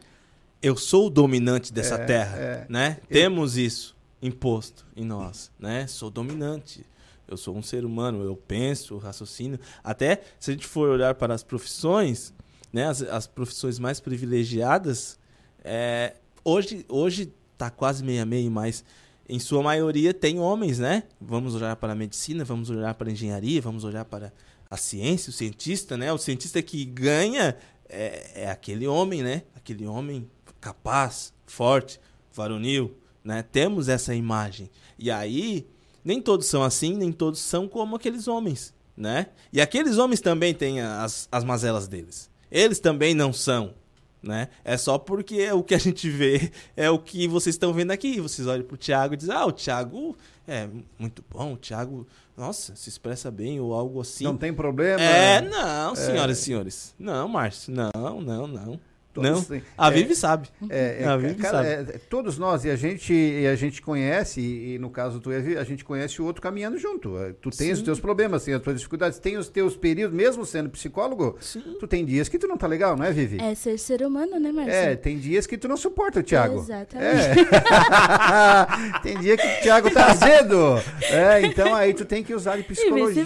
eu 0.61 0.75
sou 0.77 1.07
o 1.07 1.09
dominante 1.09 1.73
dessa 1.73 1.95
É, 1.95 2.05
terra, 2.05 2.37
é. 2.37 2.65
né? 2.69 2.97
Temos 3.09 3.57
isso 3.57 3.95
imposto 4.21 4.85
em 4.95 5.05
nós, 5.05 5.49
né? 5.57 5.87
Sou 5.87 6.11
dominante. 6.11 6.85
Eu 7.25 7.37
sou 7.37 7.55
um 7.55 7.61
ser 7.63 7.85
humano, 7.85 8.23
eu 8.25 8.35
penso, 8.35 8.97
raciocínio. 8.97 9.57
Até 9.83 10.21
se 10.39 10.51
a 10.51 10.53
gente 10.53 10.67
for 10.67 10.89
olhar 10.89 11.15
para 11.15 11.33
as 11.33 11.43
profissões, 11.43 12.33
né? 12.73 12.87
As, 12.89 13.01
as 13.03 13.25
profissões 13.25 13.79
mais 13.79 13.99
privilegiadas, 14.01 15.17
é, 15.63 16.15
hoje 16.43 16.85
hoje 16.89 17.31
tá 17.59 17.69
quase 17.69 18.03
meia 18.03 18.25
meia, 18.25 18.49
mas 18.49 18.85
em 19.27 19.37
sua 19.37 19.61
maioria 19.61 20.13
tem 20.13 20.39
homens, 20.39 20.79
né? 20.79 21.03
Vamos 21.19 21.53
olhar 21.53 21.75
para 21.75 21.91
a 21.91 21.95
medicina, 21.95 22.45
vamos 22.45 22.69
olhar 22.69 22.93
para 22.95 23.09
a 23.09 23.11
engenharia, 23.11 23.61
vamos 23.61 23.83
olhar 23.83 24.05
para 24.05 24.33
a 24.69 24.77
ciência, 24.77 25.29
o 25.29 25.33
cientista, 25.33 25.97
né? 25.97 26.11
O 26.11 26.17
cientista 26.17 26.61
que 26.61 26.85
ganha 26.85 27.55
é, 27.89 28.43
é 28.43 28.49
aquele 28.49 28.87
homem, 28.87 29.21
né? 29.21 29.43
Aquele 29.53 29.85
homem 29.85 30.29
capaz, 30.61 31.33
forte, 31.45 31.99
varonil, 32.33 32.95
né? 33.23 33.43
Temos 33.43 33.89
essa 33.89 34.15
imagem. 34.15 34.69
E 34.97 35.11
aí, 35.11 35.67
nem 36.03 36.21
todos 36.21 36.47
são 36.47 36.63
assim, 36.63 36.95
nem 36.95 37.11
todos 37.11 37.39
são 37.39 37.67
como 37.67 37.97
aqueles 37.97 38.27
homens, 38.27 38.73
né? 38.95 39.27
E 39.51 39.59
aqueles 39.59 39.97
homens 39.97 40.21
também 40.21 40.53
têm 40.53 40.81
as, 40.81 41.27
as 41.29 41.43
mazelas 41.43 41.87
deles. 41.89 42.29
Eles 42.49 42.79
também 42.79 43.13
não 43.13 43.33
são, 43.33 43.73
né? 44.21 44.49
É 44.63 44.77
só 44.77 44.97
porque 44.97 45.51
o 45.51 45.63
que 45.63 45.73
a 45.73 45.77
gente 45.79 46.09
vê 46.09 46.51
é 46.75 46.89
o 46.89 46.99
que 46.99 47.27
vocês 47.27 47.55
estão 47.55 47.73
vendo 47.73 47.91
aqui. 47.91 48.19
Vocês 48.19 48.47
olham 48.47 48.65
pro 48.65 48.77
Thiago 48.77 49.13
e 49.13 49.17
dizem, 49.17 49.33
ah, 49.35 49.45
o 49.45 49.51
Thiago 49.51 50.15
é 50.47 50.67
muito 50.97 51.23
bom, 51.29 51.53
o 51.53 51.57
Thiago, 51.57 52.05
nossa, 52.35 52.75
se 52.75 52.89
expressa 52.89 53.29
bem 53.31 53.59
ou 53.59 53.73
algo 53.73 54.01
assim. 54.01 54.23
Não 54.23 54.35
tem 54.37 54.53
problema. 54.53 55.01
É, 55.01 55.41
não, 55.41 55.93
É. 55.93 55.95
senhoras 55.95 56.37
e 56.39 56.41
senhores. 56.41 56.95
Não, 56.97 57.27
Márcio, 57.27 57.73
não, 57.73 58.21
não, 58.21 58.47
não. 58.47 58.79
Todos 59.21 59.31
não. 59.31 59.41
têm- 59.43 59.63
A 59.77 59.87
é, 59.87 59.91
Vivi 59.91 60.15
sabe. 60.15 60.49
É, 60.69 60.97
é, 61.01 61.05
a 61.07 61.17
Vivi 61.17 61.35
cara, 61.35 61.57
sabe. 61.57 61.91
é, 61.95 61.99
todos 62.09 62.37
nós, 62.37 62.65
e 62.65 62.69
a 62.69 62.75
gente, 62.75 63.13
e 63.13 63.47
a 63.47 63.55
gente 63.55 63.81
conhece, 63.81 64.41
e, 64.41 64.75
e 64.75 64.79
no 64.79 64.89
caso 64.89 65.19
tu, 65.19 65.31
e 65.31 65.57
a 65.57 65.63
gente 65.63 65.83
conhece 65.83 66.21
o 66.21 66.25
outro 66.25 66.41
caminhando 66.41 66.77
junto. 66.77 67.13
Tu 67.41 67.49
tens 67.49 67.57
Sim. 67.57 67.71
os 67.73 67.81
teus 67.81 67.99
problemas, 67.99 68.43
tem 68.43 68.53
as 68.53 68.61
tuas 68.61 68.77
dificuldades, 68.77 69.19
tem 69.19 69.37
os 69.37 69.49
teus 69.49 69.75
períodos, 69.75 70.15
mesmo 70.15 70.45
sendo 70.45 70.69
psicólogo, 70.69 71.37
tu 71.79 71.87
tem 71.87 72.05
dias 72.05 72.29
que 72.29 72.37
tu 72.37 72.47
não 72.47 72.57
tá 72.57 72.67
legal, 72.67 72.95
não 72.95 73.05
é, 73.05 73.11
Vivi? 73.11 73.41
É 73.41 73.53
ser 73.55 73.77
ser 73.77 74.01
humano, 74.05 74.39
né, 74.39 74.51
Marcelo? 74.51 74.91
É, 74.91 74.95
tem 74.95 75.17
dias 75.17 75.45
que 75.45 75.57
tu 75.57 75.67
não 75.67 75.77
suporta 75.77 76.19
o 76.19 76.23
Thiago. 76.23 76.59
Exatamente. 76.59 77.39
É. 77.39 78.99
tem 79.03 79.17
dia 79.19 79.37
que 79.37 79.45
o 79.45 79.61
Thiago 79.61 79.91
tá 79.91 80.07
azedo. 80.11 80.81
É, 81.09 81.41
então 81.45 81.73
aí 81.75 81.93
tu 81.93 82.05
tem 82.05 82.23
que 82.23 82.33
usar 82.33 82.57
de 82.57 82.63
psicologia. 82.63 83.23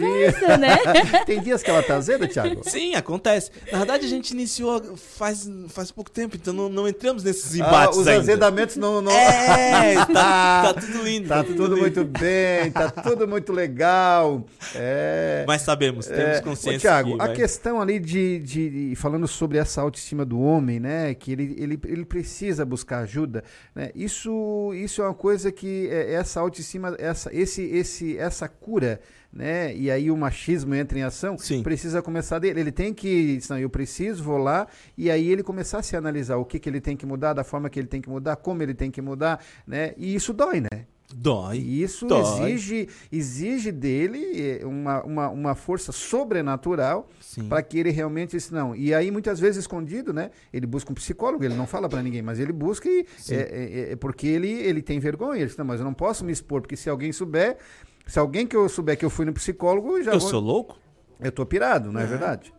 né? 0.58 0.78
tem 1.26 1.42
dias 1.42 1.62
que 1.64 1.70
ela 1.70 1.84
tá 1.84 1.96
azeda, 1.96 2.28
Thiago? 2.28 2.62
Sim, 2.70 2.96
acontece. 2.96 3.52
Na 3.72 3.80
verdade, 3.80 4.06
a 4.06 4.10
gente 4.10 4.32
iniciou 4.32 4.96
faz, 4.98 5.50
faz 5.70 5.83
pouco 5.92 6.10
tempo, 6.12 6.36
então 6.36 6.54
não, 6.54 6.70
não 6.70 6.88
entramos 6.88 7.24
nesses 7.24 7.54
Ah, 7.54 7.58
embates 7.68 7.98
os 7.98 8.08
ainda. 8.08 8.22
azedamentos 8.22 8.76
não, 8.78 9.02
não... 9.02 9.12
É, 9.74 9.96
tá, 10.06 10.74
tá 10.74 10.74
tudo 10.80 11.04
lindo. 11.04 11.28
Tá 11.28 11.44
tudo 11.44 11.78
muito 11.78 12.04
bem, 12.06 12.72
tá 12.72 12.90
tudo 12.92 13.28
muito 13.28 13.52
legal. 13.52 14.46
É. 14.76 15.44
Mas 15.48 15.62
sabemos, 15.64 16.06
temos 16.08 16.38
É, 16.38 16.42
consciência 16.42 16.92
Ô, 17.06 17.22
a 17.22 17.30
questão 17.30 17.82
ali 17.82 18.00
de, 18.00 18.40
de- 18.40 18.90
de- 18.90 18.96
falando 18.96 19.28
sobre 19.28 19.58
essa 19.58 19.82
autoestima 19.82 20.24
do 20.26 20.40
homem, 20.40 20.80
né, 20.80 21.14
que 21.14 21.32
ele, 21.32 21.56
ele, 21.58 21.80
ele 21.86 22.06
precisa 22.06 22.66
buscar 22.66 23.00
ajuda, 23.00 23.44
né, 23.76 23.90
isso, 23.96 24.72
isso 24.76 25.02
é 25.02 25.06
uma 25.06 25.14
coisa 25.14 25.52
que 25.52 25.88
é, 25.92 26.14
essa 26.14 26.40
autoestima, 26.40 26.96
essa, 27.00 27.30
esse, 27.34 27.62
esse, 27.64 28.18
essa 28.18 28.48
cura, 28.48 29.00
né, 29.34 29.76
e 29.76 29.90
aí 29.90 30.12
o 30.12 30.16
machismo 30.16 30.76
entra 30.76 31.00
em 31.00 31.02
ação, 31.02 31.36
precisa 31.64 32.02
começar 32.02 32.38
dele. 32.40 32.60
Ele 32.60 32.72
tem 32.72 32.94
que, 32.94 33.40
não, 33.50 33.58
eu 33.58 33.70
preciso, 33.70 34.24
vou 34.24 34.38
lá, 34.38 34.68
e 34.98 35.10
aí 35.10 35.30
ele 35.32 35.42
começar 35.42 35.80
a 35.80 35.84
se 35.84 35.96
analisar 35.96 36.38
o 36.38 36.46
que, 36.46 36.60
que 36.60 36.70
ele 36.70 36.80
tem 36.80 36.96
que 36.96 37.06
mudar, 37.06 37.34
da 37.34 37.44
forma 37.44 37.70
que 37.70 37.80
ele 37.80 37.88
tem 37.88 38.00
que 38.02 38.10
mudar, 38.10 38.36
como 38.36 38.62
ele 38.62 38.74
tem 38.74 38.92
que 38.92 39.02
mudar, 39.02 39.44
né, 39.66 39.94
e 39.98 40.14
isso 40.14 40.34
dói, 40.34 40.62
né? 40.62 40.86
Dói. 41.16 41.58
E 41.60 41.84
isso 41.84 42.08
dói. 42.08 42.52
exige, 42.54 42.90
exige 43.12 43.72
dele 43.72 44.20
eh, 44.36 44.66
uma, 44.66 45.04
uma, 45.04 45.30
uma 45.30 45.56
força 45.56 45.92
sobrenatural 45.92 47.08
para 47.48 47.62
que 47.62 47.78
ele 47.78 47.92
realmente 47.92 48.36
isso 48.36 48.54
não. 48.54 48.76
E 48.76 48.94
aí 48.96 49.12
muitas 49.12 49.40
vezes 49.40 49.60
escondido, 49.60 50.12
né? 50.12 50.32
Ele 50.52 50.66
busca 50.66 50.92
um 50.92 50.96
psicólogo, 50.96 51.44
ele 51.44 51.54
não 51.54 51.68
fala 51.68 51.88
para 51.88 52.02
ninguém, 52.02 52.24
mas 52.24 52.40
ele 52.40 52.52
busca 52.52 52.90
e 52.90 53.06
Sim. 53.18 53.36
é, 53.36 53.40
é- 53.40 53.92
é 53.92 53.96
porque 53.96 54.26
ele 54.26 54.50
ele 54.52 54.82
tem 54.82 55.00
vergonha. 55.00 55.40
Ele 55.40 55.46
diz, 55.48 55.58
não, 55.58 55.66
mas 55.66 55.80
eu 55.80 55.86
não 55.86 55.94
posso 55.94 56.26
me 56.26 56.32
expor 56.32 56.62
porque 56.62 56.76
se 56.76 56.90
alguém 56.90 57.12
souber 57.12 57.58
Se 58.06 58.20
alguém 58.20 58.46
que 58.46 58.56
eu 58.56 58.68
souber 58.70 58.98
que 58.98 59.06
eu 59.06 59.10
fui 59.10 59.26
no 59.26 59.34
psicólogo, 59.34 60.02
já 60.04 60.14
Eu 60.14 60.20
vou- 60.20 60.30
sou 60.30 60.40
louco? 60.42 60.78
Eu 61.20 61.32
tô 61.32 61.46
pirado, 61.46 61.92
não 61.92 62.00
é, 62.02 62.04
É. 62.04 62.08
verdade? 62.08 62.54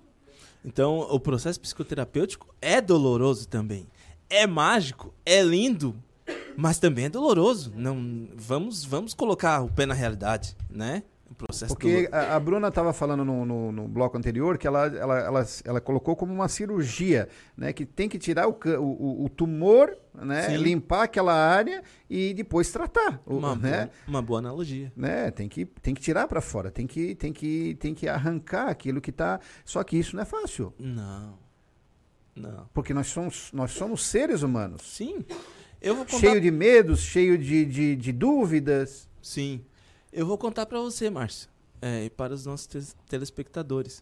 Então, 0.64 1.00
o 1.00 1.20
processo 1.20 1.60
psicoterapêutico 1.60 2.46
é 2.60 2.80
doloroso 2.80 3.46
também. 3.46 3.86
É 4.30 4.46
mágico, 4.46 5.12
é 5.26 5.42
lindo, 5.42 5.94
mas 6.56 6.78
também 6.78 7.04
é 7.04 7.08
doloroso. 7.10 7.70
Não, 7.76 8.28
vamos, 8.34 8.84
vamos 8.84 9.12
colocar 9.12 9.60
o 9.62 9.70
pé 9.70 9.84
na 9.84 9.92
realidade, 9.94 10.56
né? 10.70 11.02
Porque 11.68 12.08
doloroso. 12.08 12.14
a, 12.14 12.36
a 12.36 12.40
Bruna 12.40 12.68
estava 12.68 12.92
falando 12.92 13.24
no, 13.24 13.44
no, 13.44 13.72
no 13.72 13.88
bloco 13.88 14.16
anterior 14.16 14.56
que 14.56 14.66
ela, 14.66 14.86
ela, 14.86 15.18
ela, 15.18 15.46
ela 15.64 15.80
colocou 15.80 16.14
como 16.14 16.32
uma 16.32 16.48
cirurgia, 16.48 17.28
né? 17.56 17.72
Que 17.72 17.84
tem 17.84 18.08
que 18.08 18.18
tirar 18.18 18.46
o, 18.46 18.56
o, 18.78 19.24
o- 19.24 19.28
tumor, 19.28 19.96
né? 20.14 20.50
Sim. 20.50 20.58
Limpar 20.58 21.02
aquela 21.04 21.34
área 21.34 21.82
e 22.08 22.32
depois 22.34 22.70
tratar. 22.70 23.20
Uma, 23.26 23.56
né? 23.56 23.86
boa, 23.86 23.90
uma 24.06 24.22
boa 24.22 24.38
analogia. 24.38 24.92
né? 24.96 25.30
Tem 25.32 25.48
que, 25.48 25.64
tem 25.66 25.92
que 25.94 26.00
tirar 26.00 26.28
para 26.28 26.40
fora, 26.40 26.70
tem 26.70 26.86
que, 26.86 27.14
tem, 27.16 27.32
que, 27.32 27.74
tem 27.80 27.94
que 27.94 28.08
arrancar 28.08 28.68
aquilo 28.68 29.00
que 29.00 29.10
tá. 29.10 29.40
Só 29.64 29.82
que 29.82 29.96
isso 29.98 30.14
não 30.14 30.22
é 30.22 30.26
fácil. 30.26 30.72
Não. 30.78 31.38
Não. 32.36 32.68
Porque 32.72 32.92
nós 32.94 33.08
somos, 33.08 33.50
nós 33.52 33.72
somos 33.72 34.04
seres 34.04 34.42
humanos. 34.42 34.82
Sim. 34.82 35.24
Eu 35.80 35.96
vou 35.96 36.04
contar... 36.04 36.18
Cheio 36.18 36.40
de 36.40 36.50
medos, 36.50 37.00
cheio 37.00 37.36
de, 37.36 37.64
de, 37.64 37.96
de 37.96 38.12
dúvidas. 38.12 39.08
Sim. 39.22 39.64
Eu 40.16 40.24
vou 40.24 40.38
contar 40.38 40.64
pra 40.66 40.78
você, 40.80 41.10
Márcio, 41.10 41.48
é, 41.82 42.04
e 42.04 42.10
para 42.10 42.32
os 42.32 42.46
nossos 42.46 42.68
tes- 42.68 42.94
telespectadores. 43.08 44.00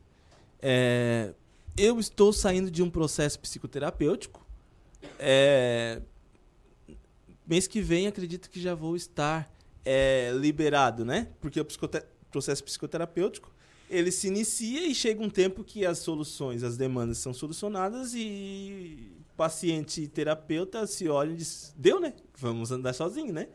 É, 0.61 1.33
eu 1.75 1.99
estou 1.99 2.35
saindo 2.35 2.71
de 2.71 2.83
um 2.83 2.91
processo 2.91 3.41
psicoterapêutico. 3.41 4.47
É, 5.19 6.03
mês 7.47 7.67
que 7.67 7.81
vem, 7.81 8.07
acredito 8.07 8.51
que 8.51 8.61
já 8.61 8.75
vou 8.75 8.95
estar 8.95 9.51
é, 9.87 10.31
liberado, 10.35 11.03
né? 11.03 11.29
Porque 11.41 11.59
o 11.59 11.65
processo 12.31 12.63
psicoterapêutico 12.63 13.51
ele 13.89 14.11
se 14.11 14.27
inicia 14.29 14.87
e 14.87 14.95
chega 14.95 15.23
um 15.23 15.31
tempo 15.31 15.65
que 15.65 15.85
as 15.87 15.99
soluções, 15.99 16.63
as 16.63 16.77
demandas 16.77 17.19
são 17.19 17.33
solucionadas 17.33 18.13
e 18.15 19.13
paciente 19.35 20.03
e 20.03 20.09
terapeuta 20.09 20.87
se 20.87 21.09
olham 21.09 21.33
e 21.33 21.37
diz, 21.39 21.75
deu, 21.77 21.99
né? 21.99 22.13
Vamos 22.37 22.71
andar 22.71 22.93
sozinho, 22.93 23.33
né? 23.33 23.49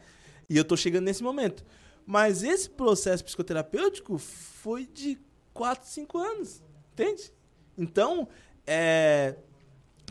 E 0.49 0.57
eu 0.57 0.65
tô 0.65 0.75
chegando 0.75 1.05
nesse 1.05 1.21
momento. 1.21 1.63
Mas 2.07 2.41
esse 2.41 2.69
processo 2.69 3.21
psicoterapêutico 3.21 4.17
foi 4.17 4.85
de 4.85 5.19
4, 5.53 5.85
5 5.85 6.17
anos, 6.17 6.63
entende? 6.93 7.33
Então, 7.77 8.29
é, 8.65 9.35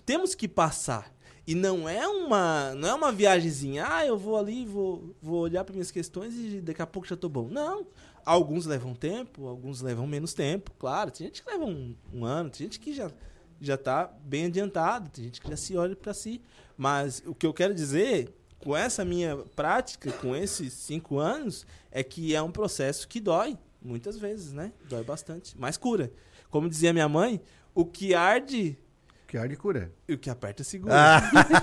temos 0.04 0.34
que 0.34 0.46
passar. 0.46 1.10
E 1.46 1.54
não 1.54 1.88
é 1.88 2.06
uma, 2.06 2.74
não 2.74 2.88
é 2.88 2.94
uma 2.94 3.10
viagemzinha, 3.10 3.86
ah, 3.88 4.04
eu 4.04 4.18
vou 4.18 4.36
ali, 4.36 4.66
vou, 4.66 5.16
vou 5.22 5.40
olhar 5.40 5.64
para 5.64 5.72
minhas 5.72 5.90
questões 5.90 6.34
e 6.34 6.60
daqui 6.60 6.82
a 6.82 6.86
pouco 6.86 7.08
já 7.08 7.16
tô 7.16 7.30
bom. 7.30 7.48
Não. 7.48 7.86
Alguns 8.26 8.66
levam 8.66 8.94
tempo, 8.94 9.46
alguns 9.46 9.80
levam 9.80 10.06
menos 10.06 10.34
tempo, 10.34 10.72
claro. 10.78 11.10
Tem 11.10 11.28
gente 11.28 11.42
que 11.42 11.50
leva 11.50 11.64
um, 11.64 11.96
um 12.12 12.26
ano, 12.26 12.50
tem 12.50 12.66
gente 12.66 12.78
que 12.78 12.92
já 12.92 13.10
já 13.58 13.78
tá 13.78 14.12
bem 14.22 14.46
adiantado, 14.46 15.08
tem 15.08 15.24
gente 15.24 15.40
que 15.40 15.48
já 15.48 15.56
se 15.56 15.74
olha 15.78 15.96
para 15.96 16.12
si. 16.12 16.42
Mas 16.76 17.22
o 17.24 17.34
que 17.34 17.46
eu 17.46 17.54
quero 17.54 17.72
dizer 17.72 18.35
com 18.58 18.76
essa 18.76 19.04
minha 19.04 19.36
prática, 19.54 20.10
com 20.12 20.34
esses 20.34 20.72
cinco 20.72 21.18
anos, 21.18 21.66
é 21.90 22.02
que 22.02 22.34
é 22.34 22.42
um 22.42 22.50
processo 22.50 23.06
que 23.06 23.20
dói, 23.20 23.56
muitas 23.82 24.16
vezes, 24.18 24.52
né? 24.52 24.72
Dói 24.88 25.04
bastante, 25.04 25.54
mas 25.58 25.76
cura. 25.76 26.10
Como 26.50 26.68
dizia 26.68 26.92
minha 26.92 27.08
mãe, 27.08 27.40
o 27.74 27.84
que 27.84 28.14
arde. 28.14 28.78
O 29.24 29.26
que 29.28 29.36
arde 29.36 29.56
cura. 29.56 29.92
E 30.08 30.14
o 30.14 30.18
que 30.18 30.30
aperta 30.30 30.62
segura. 30.64 30.94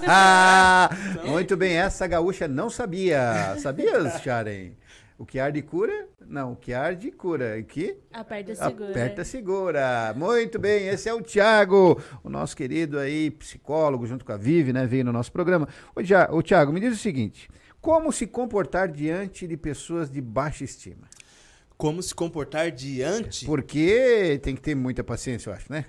Ah, 0.07 0.89
Então- 1.11 1.27
Muito 1.31 1.55
bem, 1.57 1.75
essa 1.77 2.05
gaúcha 2.07 2.47
não 2.47 2.69
sabia. 2.69 3.55
Sabias, 3.59 4.21
Sharen? 4.21 4.71
O 5.17 5.25
que 5.25 5.39
arde 5.39 5.61
cura? 5.61 6.07
Não, 6.25 6.53
o 6.53 6.55
que 6.55 6.73
arde 6.73 7.11
cura. 7.11 7.57
E 7.57 7.63
que? 7.63 7.97
Aperta 8.11 8.55
segura. 8.55 8.89
Aperta 8.89 9.23
segura. 9.23 10.13
Muito 10.15 10.59
bem, 10.59 10.87
esse 10.87 11.07
é 11.07 11.13
o 11.13 11.21
Tiago, 11.21 12.01
o 12.23 12.29
nosso 12.29 12.55
querido 12.55 12.97
aí, 12.97 13.29
psicólogo, 13.31 14.05
junto 14.07 14.25
com 14.25 14.31
a 14.31 14.37
Vivi, 14.37 14.73
né? 14.73 14.85
Veio 14.85 15.05
no 15.05 15.13
nosso 15.13 15.31
programa. 15.31 15.67
Ô, 15.95 16.01
ô 16.37 16.41
Tiago, 16.41 16.73
me 16.73 16.79
diz 16.79 16.93
o 16.93 17.01
seguinte: 17.01 17.49
como 17.79 18.11
se 18.11 18.25
comportar 18.25 18.87
diante 18.91 19.47
de 19.47 19.57
pessoas 19.57 20.09
de 20.09 20.21
baixa 20.21 20.63
estima? 20.63 21.07
Como 21.77 22.01
se 22.01 22.15
comportar 22.15 22.71
diante? 22.71 23.45
Porque 23.45 24.39
tem 24.41 24.55
que 24.55 24.61
ter 24.61 24.75
muita 24.75 25.03
paciência, 25.03 25.49
eu 25.49 25.53
acho, 25.53 25.71
né? 25.71 25.85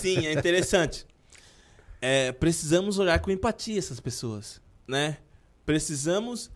Sim, 0.00 0.26
é 0.26 0.32
interessante. 0.32 1.06
É, 2.00 2.30
precisamos 2.32 2.98
olhar 2.98 3.18
com 3.18 3.30
empatia 3.30 3.78
essas 3.78 3.98
pessoas, 3.98 4.60
né? 4.86 5.18
Precisamos. 5.66 6.50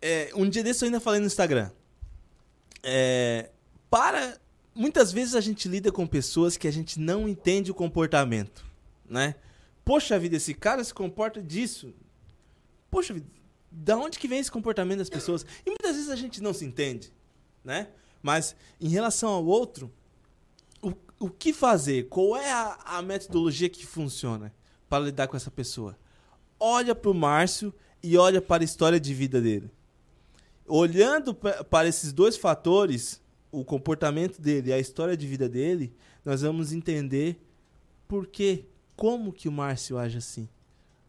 É, 0.00 0.30
um 0.34 0.48
dia 0.48 0.62
desse 0.62 0.84
eu 0.84 0.86
ainda 0.86 1.00
falei 1.00 1.20
no 1.20 1.26
Instagram. 1.26 1.70
É, 2.82 3.50
para. 3.90 4.38
Muitas 4.74 5.10
vezes 5.10 5.34
a 5.34 5.40
gente 5.40 5.68
lida 5.68 5.90
com 5.90 6.06
pessoas 6.06 6.56
que 6.56 6.68
a 6.68 6.70
gente 6.70 7.00
não 7.00 7.28
entende 7.28 7.68
o 7.68 7.74
comportamento, 7.74 8.64
né? 9.08 9.34
Poxa 9.84 10.16
vida, 10.18 10.36
esse 10.36 10.54
cara 10.54 10.84
se 10.84 10.94
comporta 10.94 11.42
disso. 11.42 11.92
Poxa 12.88 13.12
vida, 13.12 13.26
da 13.70 13.96
onde 13.96 14.18
que 14.18 14.28
vem 14.28 14.38
esse 14.38 14.52
comportamento 14.52 14.98
das 14.98 15.10
pessoas? 15.10 15.44
E 15.66 15.70
muitas 15.70 15.96
vezes 15.96 16.10
a 16.10 16.14
gente 16.14 16.40
não 16.40 16.54
se 16.54 16.64
entende, 16.64 17.12
né? 17.64 17.88
Mas 18.22 18.54
em 18.80 18.88
relação 18.88 19.30
ao 19.30 19.44
outro, 19.44 19.92
o, 20.80 20.92
o 21.18 21.28
que 21.28 21.52
fazer? 21.52 22.08
Qual 22.08 22.36
é 22.36 22.52
a, 22.52 22.78
a 22.84 23.02
metodologia 23.02 23.68
que 23.68 23.84
funciona 23.84 24.54
para 24.88 25.06
lidar 25.06 25.26
com 25.26 25.36
essa 25.36 25.50
pessoa? 25.50 25.98
Olha 26.60 26.94
para 26.94 27.10
o 27.10 27.14
Márcio 27.14 27.74
e 28.00 28.16
olha 28.16 28.40
para 28.40 28.62
a 28.62 28.64
história 28.64 29.00
de 29.00 29.12
vida 29.12 29.40
dele. 29.40 29.70
Olhando 30.68 31.34
pa- 31.34 31.64
para 31.64 31.88
esses 31.88 32.12
dois 32.12 32.36
fatores, 32.36 33.20
o 33.50 33.64
comportamento 33.64 34.40
dele 34.40 34.70
e 34.70 34.72
a 34.72 34.78
história 34.78 35.16
de 35.16 35.26
vida 35.26 35.48
dele, 35.48 35.92
nós 36.24 36.42
vamos 36.42 36.72
entender 36.72 37.40
por 38.06 38.26
quê, 38.26 38.64
como 38.96 39.32
que 39.32 39.48
o 39.48 39.52
Márcio 39.52 39.98
age 39.98 40.18
assim. 40.18 40.48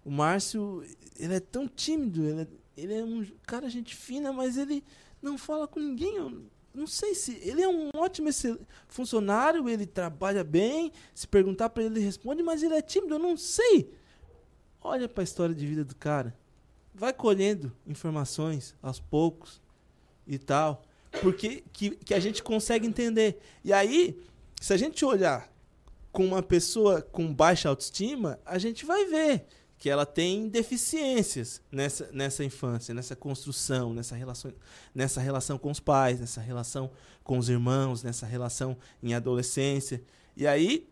O 0.05 0.09
Márcio, 0.11 0.83
ele 1.19 1.35
é 1.35 1.39
tão 1.39 1.67
tímido, 1.67 2.23
ele 2.25 2.41
é, 2.41 2.47
ele 2.77 2.93
é 2.93 3.03
um 3.03 3.25
cara 3.45 3.69
gente 3.69 3.95
fina, 3.95 4.31
mas 4.31 4.57
ele 4.57 4.83
não 5.21 5.37
fala 5.37 5.67
com 5.67 5.79
ninguém. 5.79 6.15
Eu 6.15 6.43
não 6.73 6.87
sei 6.87 7.13
se 7.13 7.33
ele 7.43 7.61
é 7.61 7.67
um 7.67 7.89
ótimo 7.93 8.29
funcionário, 8.87 9.67
ele 9.67 9.85
trabalha 9.85 10.43
bem. 10.43 10.91
Se 11.13 11.27
perguntar 11.27 11.69
para 11.69 11.83
ele, 11.83 11.95
ele 11.99 12.05
responde, 12.05 12.41
mas 12.41 12.63
ele 12.63 12.75
é 12.75 12.81
tímido, 12.81 13.15
eu 13.15 13.19
não 13.19 13.35
sei. 13.35 13.93
Olha 14.81 15.09
para 15.09 15.21
a 15.21 15.25
história 15.25 15.53
de 15.53 15.65
vida 15.65 15.83
do 15.83 15.95
cara. 15.95 16.33
Vai 16.99 17.13
colhendo 17.13 17.71
informações 17.87 18.75
aos 18.81 18.99
poucos 18.99 19.61
e 20.27 20.37
tal. 20.37 20.83
Porque 21.21 21.63
que, 21.71 21.91
que 21.91 22.13
a 22.13 22.19
gente 22.19 22.43
consegue 22.43 22.85
entender. 22.85 23.39
E 23.63 23.71
aí, 23.71 24.21
se 24.59 24.73
a 24.73 24.77
gente 24.77 25.05
olhar 25.05 25.49
com 26.11 26.25
uma 26.25 26.43
pessoa 26.43 27.01
com 27.01 27.33
baixa 27.33 27.69
autoestima, 27.69 28.37
a 28.45 28.57
gente 28.57 28.85
vai 28.85 29.05
ver 29.05 29.45
que 29.77 29.89
ela 29.89 30.05
tem 30.05 30.49
deficiências 30.49 31.61
nessa, 31.71 32.09
nessa 32.11 32.43
infância, 32.43 32.93
nessa 32.93 33.15
construção, 33.15 33.93
nessa 33.93 34.13
relação, 34.13 34.53
nessa 34.93 35.21
relação 35.21 35.57
com 35.57 35.71
os 35.71 35.79
pais, 35.79 36.19
nessa 36.19 36.41
relação 36.41 36.91
com 37.23 37.37
os 37.37 37.47
irmãos, 37.47 38.03
nessa 38.03 38.25
relação 38.25 38.75
em 39.01 39.13
adolescência. 39.13 40.03
E 40.35 40.45
aí, 40.45 40.85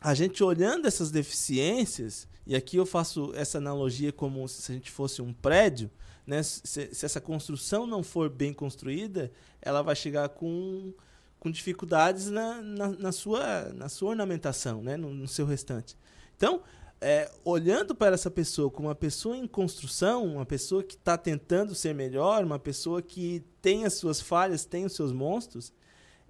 a 0.00 0.14
gente 0.14 0.44
olhando 0.44 0.86
essas 0.86 1.10
deficiências, 1.10 2.28
e 2.46 2.54
aqui 2.54 2.76
eu 2.76 2.84
faço 2.84 3.32
essa 3.34 3.58
analogia 3.58 4.12
como 4.12 4.46
se 4.46 4.70
a 4.70 4.74
gente 4.74 4.90
fosse 4.90 5.22
um 5.22 5.32
prédio, 5.32 5.90
né? 6.26 6.42
se, 6.42 6.62
se 6.62 7.04
essa 7.04 7.20
construção 7.20 7.86
não 7.86 8.02
for 8.02 8.28
bem 8.28 8.52
construída, 8.52 9.32
ela 9.62 9.82
vai 9.82 9.96
chegar 9.96 10.28
com, 10.28 10.92
com 11.40 11.50
dificuldades 11.50 12.28
na, 12.28 12.60
na, 12.60 12.88
na 12.88 13.12
sua, 13.12 13.72
na 13.72 13.88
sua 13.88 14.10
ornamentação, 14.10 14.82
né? 14.82 14.96
no, 14.96 15.12
no 15.12 15.26
seu 15.26 15.46
restante. 15.46 15.96
Então, 16.36 16.62
é, 17.00 17.30
olhando 17.44 17.94
para 17.94 18.14
essa 18.14 18.30
pessoa 18.30 18.70
como 18.70 18.88
uma 18.88 18.94
pessoa 18.94 19.36
em 19.36 19.46
construção, 19.46 20.24
uma 20.24 20.46
pessoa 20.46 20.82
que 20.82 20.94
está 20.94 21.16
tentando 21.16 21.74
ser 21.74 21.94
melhor, 21.94 22.44
uma 22.44 22.58
pessoa 22.58 23.00
que 23.00 23.42
tem 23.62 23.84
as 23.84 23.94
suas 23.94 24.20
falhas, 24.20 24.64
tem 24.64 24.84
os 24.84 24.94
seus 24.94 25.12
monstros, 25.12 25.72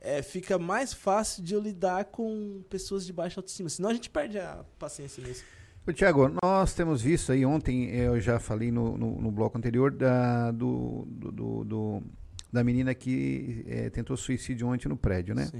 é, 0.00 0.22
fica 0.22 0.58
mais 0.58 0.92
fácil 0.92 1.42
de 1.42 1.54
eu 1.54 1.60
lidar 1.60 2.04
com 2.06 2.62
pessoas 2.68 3.06
de 3.06 3.12
baixa 3.12 3.40
autoestima. 3.40 3.68
Senão 3.68 3.90
a 3.90 3.94
gente 3.94 4.10
perde 4.10 4.38
a 4.38 4.64
paciência 4.78 5.26
nisso. 5.26 5.44
Tiago, 5.92 6.30
nós 6.42 6.72
temos 6.72 7.02
visto 7.02 7.30
aí, 7.32 7.44
ontem 7.44 7.90
eu 7.90 8.18
já 8.20 8.38
falei 8.38 8.72
no, 8.72 8.96
no, 8.96 9.20
no 9.20 9.30
bloco 9.30 9.58
anterior 9.58 9.90
da, 9.90 10.50
do, 10.50 11.04
do, 11.06 11.64
do- 11.64 12.02
da 12.50 12.62
menina 12.64 12.94
que 12.94 13.64
eh, 13.68 13.90
tentou 13.90 14.16
suicídio 14.16 14.68
ontem 14.68 14.88
no 14.88 14.96
prédio, 14.96 15.34
né? 15.34 15.50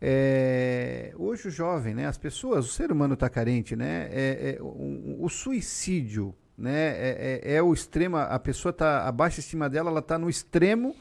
É, 0.00 1.12
hoje 1.16 1.48
o 1.48 1.50
jovem, 1.50 1.94
né? 1.94 2.06
As 2.06 2.18
pessoas, 2.18 2.66
o 2.66 2.68
ser 2.68 2.92
humano 2.92 3.14
está 3.14 3.28
carente, 3.30 3.74
né? 3.74 4.08
É, 4.12 4.56
é, 4.58 4.62
o, 4.62 5.16
o 5.24 5.28
suicídio, 5.30 6.34
né? 6.56 6.88
É, 6.90 7.40
é- 7.44 7.54
é 7.54 7.62
o 7.62 7.72
extremo, 7.72 8.18
a 8.18 8.38
pessoa 8.38 8.72
tá, 8.72 9.08
a 9.08 9.10
baixa 9.12 9.40
estima 9.40 9.68
dela, 9.70 9.90
ela 9.90 10.00
está 10.00 10.18
no 10.18 10.28
extremo 10.28 10.94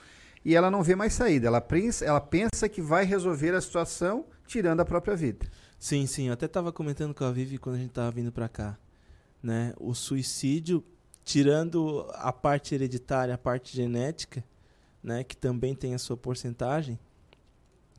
e 0.45 0.55
ela 0.55 0.71
não 0.71 0.81
vê 0.81 0.95
mais 0.95 1.13
saída. 1.13 1.47
Ela 1.47 1.59
pensa, 1.61 2.05
ela 2.05 2.21
pensa 2.21 2.69
que 2.69 2.81
vai 2.81 3.03
resolver 3.03 3.53
a 3.53 3.59
situação 3.61 4.25
tirando 4.47 4.79
a 4.79 4.85
própria 4.85 5.15
vida. 5.17 5.45
Sim, 5.81 6.05
sim. 6.05 6.27
Eu 6.27 6.33
até 6.33 6.45
estava 6.45 6.71
comentando 6.71 7.11
com 7.11 7.23
a 7.23 7.31
Vivi 7.31 7.57
quando 7.57 7.75
a 7.75 7.79
gente 7.79 7.89
estava 7.89 8.11
vindo 8.11 8.31
para 8.31 8.47
cá. 8.47 8.77
Né? 9.41 9.73
O 9.79 9.95
suicídio, 9.95 10.83
tirando 11.25 12.07
a 12.13 12.31
parte 12.31 12.75
hereditária, 12.75 13.33
a 13.33 13.37
parte 13.37 13.75
genética, 13.75 14.43
né, 15.01 15.23
que 15.23 15.35
também 15.35 15.73
tem 15.73 15.95
a 15.95 15.97
sua 15.97 16.15
porcentagem 16.15 16.99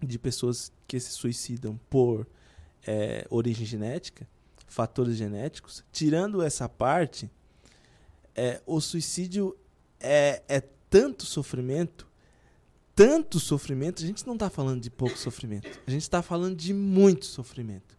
de 0.01 0.17
pessoas 0.17 0.71
que 0.87 1.01
se 1.01 1.11
suicidam 1.11 1.77
por 1.91 2.25
é, 2.87 3.27
origem 3.29 3.67
genética, 3.67 4.29
fatores 4.69 5.17
genéticos, 5.17 5.85
tirando 5.91 6.41
essa 6.41 6.69
parte, 6.69 7.29
é, 8.33 8.63
o 8.65 8.81
suicídio 8.81 9.59
é, 9.99 10.41
é 10.47 10.61
tanto 10.89 11.27
sofrimento, 11.27 12.07
tanto 12.95 13.41
sofrimento, 13.41 14.03
a 14.03 14.07
gente 14.07 14.27
não 14.27 14.35
está 14.35 14.51
falando 14.51 14.81
de 14.81 14.91
pouco 14.91 15.17
sofrimento, 15.17 15.81
a 15.87 15.91
gente 15.91 16.03
está 16.03 16.23
falando 16.23 16.57
de 16.57 16.75
muito 16.75 17.27
sofrimento. 17.27 17.97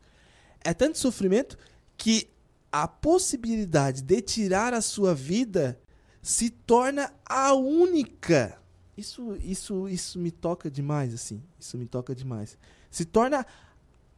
É 0.63 0.73
tanto 0.73 0.97
sofrimento 0.97 1.57
que 1.97 2.29
a 2.71 2.87
possibilidade 2.87 4.01
de 4.01 4.21
tirar 4.21 4.73
a 4.73 4.81
sua 4.81 5.13
vida 5.13 5.79
se 6.21 6.49
torna 6.49 7.13
a 7.25 7.53
única. 7.53 8.59
Isso, 8.97 9.35
isso, 9.43 9.87
isso 9.89 10.19
me 10.19 10.31
toca 10.31 10.71
demais, 10.71 11.13
assim. 11.13 11.43
Isso 11.59 11.77
me 11.77 11.85
toca 11.85 12.15
demais. 12.15 12.57
Se 12.89 13.05
torna 13.05 13.45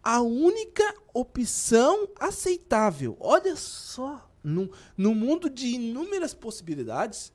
a 0.04 0.22
única 0.22 0.84
opção 1.14 2.08
aceitável. 2.20 3.18
Olha 3.20 3.56
só, 3.56 4.30
no, 4.44 4.70
no 4.96 5.16
mundo 5.16 5.50
de 5.50 5.68
inúmeras 5.68 6.34
possibilidades, 6.34 7.34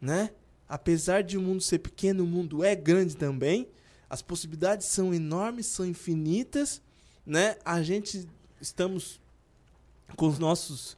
né? 0.00 0.30
Apesar 0.74 1.22
de 1.22 1.38
o 1.38 1.40
mundo 1.40 1.62
ser 1.62 1.78
pequeno, 1.78 2.24
o 2.24 2.26
mundo 2.26 2.64
é 2.64 2.74
grande 2.74 3.16
também. 3.16 3.68
As 4.10 4.20
possibilidades 4.20 4.88
são 4.88 5.14
enormes, 5.14 5.66
são 5.66 5.86
infinitas, 5.86 6.82
né? 7.24 7.56
A 7.64 7.80
gente 7.80 8.28
estamos 8.60 9.20
com 10.16 10.26
os 10.26 10.36
nossos 10.36 10.96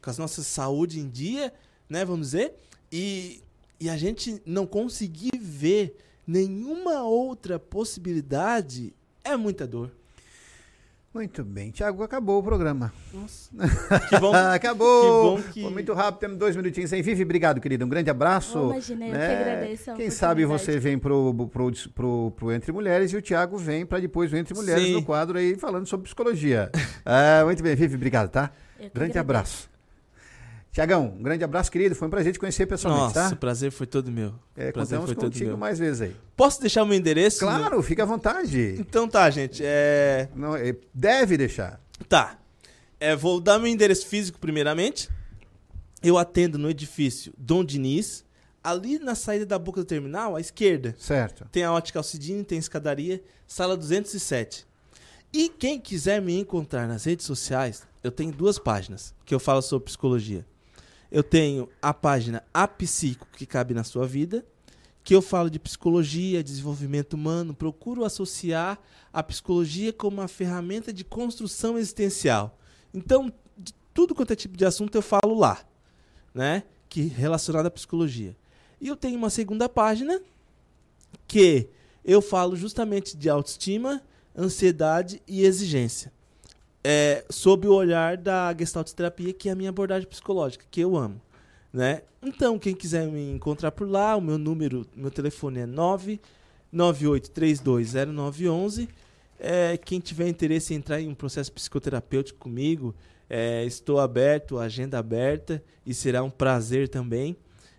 com 0.00 0.08
as 0.08 0.16
nossas 0.16 0.46
saúde 0.46 0.98
em 0.98 1.10
dia, 1.10 1.52
né, 1.90 2.06
vamos 2.06 2.28
dizer, 2.28 2.54
e, 2.90 3.42
e 3.78 3.90
a 3.90 3.98
gente 3.98 4.40
não 4.46 4.66
conseguir 4.66 5.36
ver 5.38 5.98
nenhuma 6.26 7.02
outra 7.02 7.58
possibilidade 7.58 8.94
é 9.22 9.36
muita 9.36 9.66
dor. 9.66 9.92
Muito 11.12 11.42
bem. 11.42 11.70
Tiago, 11.70 12.02
acabou 12.02 12.38
o 12.38 12.42
programa. 12.42 12.92
Nossa. 13.12 13.50
Que 14.08 14.18
bom. 14.20 14.32
acabou. 14.34 15.36
Que 15.38 15.42
bom 15.42 15.52
que- 15.52 15.62
Foi 15.62 15.70
muito 15.72 15.92
rápido, 15.94 16.20
temos 16.20 16.36
dois 16.38 16.54
minutinhos 16.54 16.90
sem 16.90 17.02
Vivi. 17.02 17.22
Obrigado, 17.24 17.60
querido. 17.60 17.84
Um 17.84 17.88
grande 17.88 18.10
abraço. 18.10 18.58
Oh, 18.58 18.70
imagina, 18.72 19.06
eu 19.06 19.12
que 19.12 19.16
agradeço 19.16 19.90
a 19.90 19.94
Quem 19.94 20.10
sabe 20.10 20.44
você 20.44 20.78
vem 20.78 20.98
pro, 20.98 21.34
pro, 21.50 21.72
pro, 21.94 22.30
pro 22.36 22.52
Entre 22.52 22.70
Mulheres 22.72 23.10
e 23.12 23.16
o 23.16 23.22
Tiago 23.22 23.56
vem 23.56 23.84
para 23.86 23.98
depois 24.00 24.32
o 24.32 24.36
Entre 24.36 24.54
Mulheres 24.54 24.84
Sim. 24.84 24.92
no 24.92 25.02
quadro 25.02 25.38
aí 25.38 25.56
falando 25.56 25.86
sobre 25.86 26.04
psicologia. 26.04 26.70
Ah, 27.04 27.42
muito 27.46 27.62
bem, 27.62 27.74
Vivi, 27.74 27.94
obrigado, 27.96 28.28
tá? 28.30 28.50
Grande 28.78 28.92
agradeço. 28.96 29.18
abraço. 29.18 29.77
Tiagão, 30.78 31.12
um 31.18 31.24
grande 31.24 31.42
abraço, 31.42 31.72
querido. 31.72 31.96
Foi 31.96 32.06
um 32.06 32.10
prazer 32.10 32.32
te 32.32 32.38
conhecer 32.38 32.64
pessoalmente, 32.64 33.16
Nossa, 33.16 33.30
tá? 33.30 33.34
o 33.34 33.36
prazer 33.36 33.72
foi 33.72 33.84
todo 33.84 34.12
meu. 34.12 34.32
É, 34.56 34.70
prazer 34.70 35.00
foi 35.00 35.12
todo 35.16 35.24
contigo 35.24 35.48
meu. 35.48 35.56
mais 35.56 35.76
vezes 35.76 36.02
aí. 36.02 36.16
Posso 36.36 36.60
deixar 36.60 36.84
meu 36.84 36.96
endereço? 36.96 37.40
Claro, 37.40 37.82
fica 37.82 38.04
à 38.04 38.06
vontade. 38.06 38.76
Então 38.78 39.08
tá, 39.08 39.28
gente. 39.28 39.60
É... 39.64 40.28
Não, 40.36 40.54
é, 40.54 40.76
deve 40.94 41.36
deixar. 41.36 41.80
Tá. 42.08 42.38
É, 43.00 43.16
vou 43.16 43.40
dar 43.40 43.58
meu 43.58 43.66
endereço 43.66 44.06
físico 44.06 44.38
primeiramente. 44.38 45.10
Eu 46.00 46.16
atendo 46.16 46.56
no 46.58 46.70
edifício 46.70 47.34
Dom 47.36 47.64
Diniz, 47.64 48.24
ali 48.62 49.00
na 49.00 49.16
saída 49.16 49.44
da 49.44 49.58
boca 49.58 49.80
do 49.80 49.84
terminal, 49.84 50.36
à 50.36 50.40
esquerda. 50.40 50.94
Certo. 50.96 51.44
Tem 51.50 51.64
a 51.64 51.72
ótica 51.72 51.98
Alcidine, 51.98 52.44
tem 52.44 52.54
a 52.54 52.60
escadaria, 52.60 53.20
sala 53.48 53.76
207. 53.76 54.64
E 55.32 55.48
quem 55.48 55.80
quiser 55.80 56.22
me 56.22 56.38
encontrar 56.38 56.86
nas 56.86 57.02
redes 57.02 57.26
sociais, 57.26 57.82
eu 58.00 58.12
tenho 58.12 58.30
duas 58.30 58.60
páginas 58.60 59.12
que 59.24 59.34
eu 59.34 59.40
falo 59.40 59.60
sobre 59.60 59.86
psicologia. 59.86 60.46
Eu 61.10 61.22
tenho 61.22 61.68
a 61.80 61.94
página 61.94 62.44
A 62.52 62.68
Psico, 62.68 63.26
que 63.32 63.46
cabe 63.46 63.72
na 63.72 63.82
sua 63.82 64.06
vida, 64.06 64.44
que 65.02 65.14
eu 65.14 65.22
falo 65.22 65.48
de 65.48 65.58
psicologia, 65.58 66.42
desenvolvimento 66.42 67.14
humano, 67.14 67.54
procuro 67.54 68.04
associar 68.04 68.78
a 69.10 69.22
psicologia 69.22 69.90
como 69.90 70.18
uma 70.18 70.28
ferramenta 70.28 70.92
de 70.92 71.02
construção 71.02 71.78
existencial. 71.78 72.58
Então, 72.92 73.32
de 73.56 73.72
tudo 73.94 74.14
quanto 74.14 74.34
é 74.34 74.36
tipo 74.36 74.54
de 74.54 74.66
assunto 74.66 74.94
eu 74.94 75.00
falo 75.00 75.34
lá, 75.34 75.66
né? 76.34 76.62
Que 76.90 77.02
relacionado 77.02 77.66
à 77.66 77.70
psicologia. 77.70 78.36
E 78.78 78.88
eu 78.88 78.96
tenho 78.96 79.16
uma 79.16 79.30
segunda 79.30 79.66
página 79.66 80.20
que 81.26 81.70
eu 82.04 82.20
falo 82.20 82.54
justamente 82.54 83.16
de 83.16 83.30
autoestima, 83.30 84.02
ansiedade 84.36 85.22
e 85.26 85.42
exigência. 85.42 86.12
É, 86.90 87.22
sob 87.28 87.68
o 87.68 87.74
olhar 87.74 88.16
da 88.16 88.56
Gestalt 88.58 88.90
terapia, 88.92 89.34
que 89.34 89.50
é 89.50 89.52
a 89.52 89.54
minha 89.54 89.68
abordagem 89.68 90.08
psicológica, 90.08 90.64
que 90.70 90.80
eu 90.80 90.96
amo. 90.96 91.20
Né? 91.70 92.00
Então, 92.22 92.58
quem 92.58 92.74
quiser 92.74 93.06
me 93.06 93.30
encontrar 93.30 93.72
por 93.72 93.86
lá, 93.86 94.16
o 94.16 94.22
meu 94.22 94.38
número, 94.38 94.86
meu 94.96 95.10
telefone 95.10 95.60
é 95.60 95.66
998320911. 96.72 98.88
É, 99.38 99.76
quem 99.76 100.00
tiver 100.00 100.28
interesse 100.28 100.72
em 100.72 100.78
entrar 100.78 100.98
em 100.98 101.08
um 101.08 101.14
processo 101.14 101.52
psicoterapêutico 101.52 102.38
comigo, 102.38 102.94
é, 103.28 103.66
estou 103.66 104.00
aberto, 104.00 104.58
agenda 104.58 104.98
aberta, 104.98 105.62
e 105.84 105.92
será 105.92 106.22
um 106.22 106.30
prazer 106.30 106.88
também. 106.88 107.36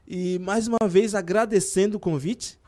E 0.07 0.37
mais 0.37 0.67
uma 0.67 0.87
vez 0.87 1.15
agradecendo 1.15 1.97
o 1.97 1.99
convite. 1.99 2.58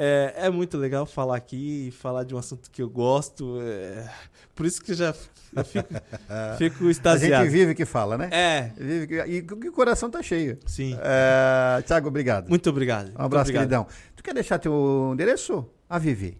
É, 0.00 0.34
é 0.46 0.50
muito 0.50 0.78
legal 0.78 1.04
falar 1.04 1.36
aqui, 1.36 1.92
falar 1.98 2.22
de 2.24 2.34
um 2.34 2.38
assunto 2.38 2.70
que 2.70 2.80
eu 2.80 2.88
gosto. 2.88 3.58
é, 3.60 4.08
por 4.54 4.64
isso 4.64 4.80
que 4.80 4.94
já 4.94 5.12
fico, 5.12 5.88
fico 6.58 6.86
A 6.86 6.90
extasiado. 6.90 7.44
gente 7.44 7.52
vive 7.52 7.74
que 7.74 7.84
fala, 7.84 8.16
né? 8.16 8.28
É. 8.30 8.70
Vive 8.76 9.06
que- 9.08 9.20
e 9.24 9.42
que 9.42 9.68
o 9.68 9.72
coração 9.72 10.08
tá 10.10 10.22
cheio. 10.22 10.58
Sim. 10.66 10.96
É, 11.02 11.82
Tiago, 11.82 12.08
obrigado. 12.08 12.48
Muito 12.48 12.70
obrigado. 12.70 13.06
Um 13.06 13.08
muito 13.08 13.20
abraço, 13.22 13.50
obrigado. 13.50 13.62
queridão. 13.68 13.86
Tu 14.14 14.22
quer 14.22 14.34
deixar 14.34 14.58
teu 14.58 15.10
endereço? 15.12 15.66
A 15.90 15.98
Vivi. 15.98 16.38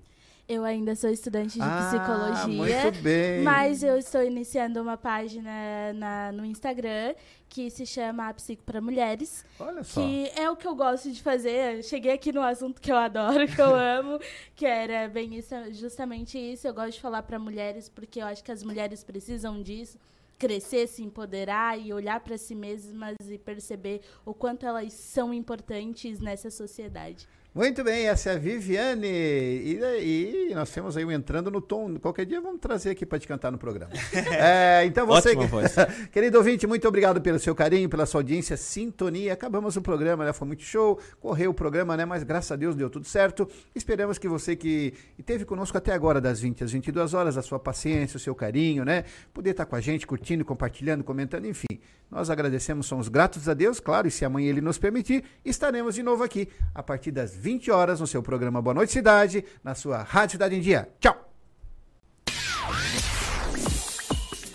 Eu 0.48 0.64
ainda 0.64 0.94
sou 0.96 1.10
estudante 1.10 1.54
de 1.58 1.62
Ah, 1.62 1.88
psicologia. 1.90 2.82
muito 2.82 3.02
bem. 3.02 3.42
Mas 3.42 3.82
eu 3.82 3.98
estou 3.98 4.22
iniciando 4.24 4.80
uma 4.80 4.96
página 4.96 5.92
na- 5.94 6.32
no 6.32 6.42
Instagram 6.42 7.14
que 7.50 7.68
se 7.68 7.84
chama 7.84 8.32
Psico 8.32 8.62
para 8.64 8.80
Mulheres. 8.80 9.44
Olha 9.60 9.84
só. 9.84 10.00
Que 10.00 10.30
é 10.34 10.48
o 10.48 10.56
que 10.56 10.66
eu 10.66 10.74
gosto 10.74 11.10
de 11.12 11.22
fazer. 11.22 11.76
Eu 11.76 11.82
cheguei 11.82 12.12
aqui 12.12 12.32
no 12.32 12.40
assunto 12.40 12.80
que 12.80 12.90
eu 12.90 12.96
adoro, 12.96 13.46
que 13.46 13.60
eu 13.60 13.74
amo, 13.76 14.18
que 14.56 14.64
era 14.64 15.06
bem 15.06 15.34
isso, 15.36 15.54
justamente 15.72 16.38
isso. 16.38 16.66
Eu 16.66 16.72
gosto 16.72 16.92
de 16.92 17.00
falar 17.02 17.22
para 17.24 17.38
mulheres 17.38 17.90
porque 17.90 18.20
eu 18.22 18.26
acho 18.26 18.42
que 18.42 18.50
as 18.50 18.62
mulheres 18.62 19.04
precisam 19.04 19.62
disso. 19.62 19.98
Crescer, 20.38 20.86
se 20.86 21.02
empoderar 21.02 21.78
e 21.78 21.92
olhar 21.92 22.20
para 22.20 22.38
si 22.38 22.54
mesmas 22.54 23.16
e 23.28 23.36
perceber 23.36 24.00
o 24.24 24.32
quanto 24.32 24.64
elas 24.64 24.92
são 24.94 25.34
importantes 25.34 26.20
nessa 26.20 26.48
sociedade. 26.50 27.28
Muito 27.58 27.82
bem, 27.82 28.06
essa 28.06 28.30
é 28.30 28.34
a 28.36 28.38
Viviane. 28.38 29.08
E, 29.08 30.48
e 30.48 30.54
nós 30.54 30.70
temos 30.70 30.96
aí 30.96 31.04
o 31.04 31.10
Entrando 31.10 31.50
no 31.50 31.60
Tom. 31.60 31.96
Qualquer 31.96 32.24
dia 32.24 32.40
vamos 32.40 32.60
trazer 32.60 32.90
aqui 32.90 33.04
para 33.04 33.18
te 33.18 33.26
cantar 33.26 33.50
no 33.50 33.58
programa. 33.58 33.90
É, 34.30 34.84
então 34.84 35.06
você, 35.06 35.34
querido 36.12 36.38
ouvinte, 36.38 36.66
muito 36.66 36.86
obrigado 36.86 37.20
pelo 37.20 37.38
seu 37.38 37.54
carinho, 37.54 37.88
pela 37.88 38.06
sua 38.06 38.20
audiência, 38.20 38.56
sintonia. 38.56 39.32
Acabamos 39.32 39.76
o 39.76 39.82
programa, 39.82 40.24
né? 40.24 40.32
Foi 40.32 40.46
muito 40.46 40.62
show. 40.62 41.00
Correu 41.18 41.50
o 41.50 41.54
programa, 41.54 41.96
né? 41.96 42.04
Mas 42.04 42.22
graças 42.22 42.52
a 42.52 42.56
Deus 42.56 42.76
deu 42.76 42.88
tudo 42.88 43.06
certo. 43.06 43.48
Esperamos 43.74 44.18
que 44.18 44.28
você 44.28 44.54
que 44.54 44.94
esteve 45.18 45.44
conosco 45.44 45.76
até 45.76 45.92
agora, 45.92 46.20
das 46.20 46.38
20 46.40 46.62
às 46.62 46.70
22 46.70 47.14
horas, 47.14 47.36
a 47.36 47.42
sua 47.42 47.58
paciência, 47.58 48.16
o 48.16 48.20
seu 48.20 48.34
carinho, 48.34 48.84
né? 48.84 49.04
Poder 49.34 49.50
estar 49.50 49.66
com 49.66 49.74
a 49.74 49.80
gente, 49.80 50.06
curtindo, 50.06 50.44
compartilhando, 50.44 51.02
comentando, 51.02 51.46
enfim. 51.46 51.80
Nós 52.10 52.30
agradecemos, 52.30 52.86
somos 52.86 53.08
gratos 53.08 53.48
a 53.48 53.54
Deus, 53.54 53.80
claro, 53.80 54.08
e 54.08 54.10
se 54.10 54.24
amanhã 54.24 54.48
ele 54.48 54.62
nos 54.62 54.78
permitir, 54.78 55.24
estaremos 55.44 55.94
de 55.94 56.02
novo 56.02 56.22
aqui 56.24 56.48
a 56.74 56.82
partir 56.82 57.10
das 57.10 57.34
20 57.48 57.70
horas 57.70 57.98
no 57.98 58.06
seu 58.06 58.22
programa 58.22 58.60
Boa 58.60 58.74
Noite 58.74 58.92
Cidade, 58.92 59.42
na 59.64 59.74
sua 59.74 60.02
Rádio 60.02 60.32
Cidade 60.32 60.54
em 60.54 60.60
Dia. 60.60 60.86
Tchau! 61.00 61.16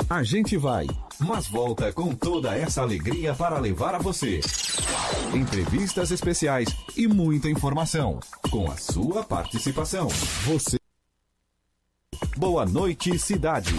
A 0.08 0.22
gente 0.22 0.56
vai, 0.58 0.86
mas 1.20 1.48
volta 1.48 1.92
com 1.92 2.14
toda 2.14 2.56
essa 2.56 2.84
alegria 2.84 3.34
para 3.34 3.58
levar 3.58 3.96
a 3.96 3.98
você. 3.98 4.42
Entrevistas 5.34 6.12
especiais 6.12 6.70
e 6.96 7.08
muita 7.08 7.50
informação. 7.50 8.20
Com 8.52 8.70
a 8.70 8.78
sua 8.78 9.24
participação. 9.24 10.08
Você. 10.46 10.78
Boa 12.38 12.64
noite, 12.64 13.18
cidade. 13.18 13.74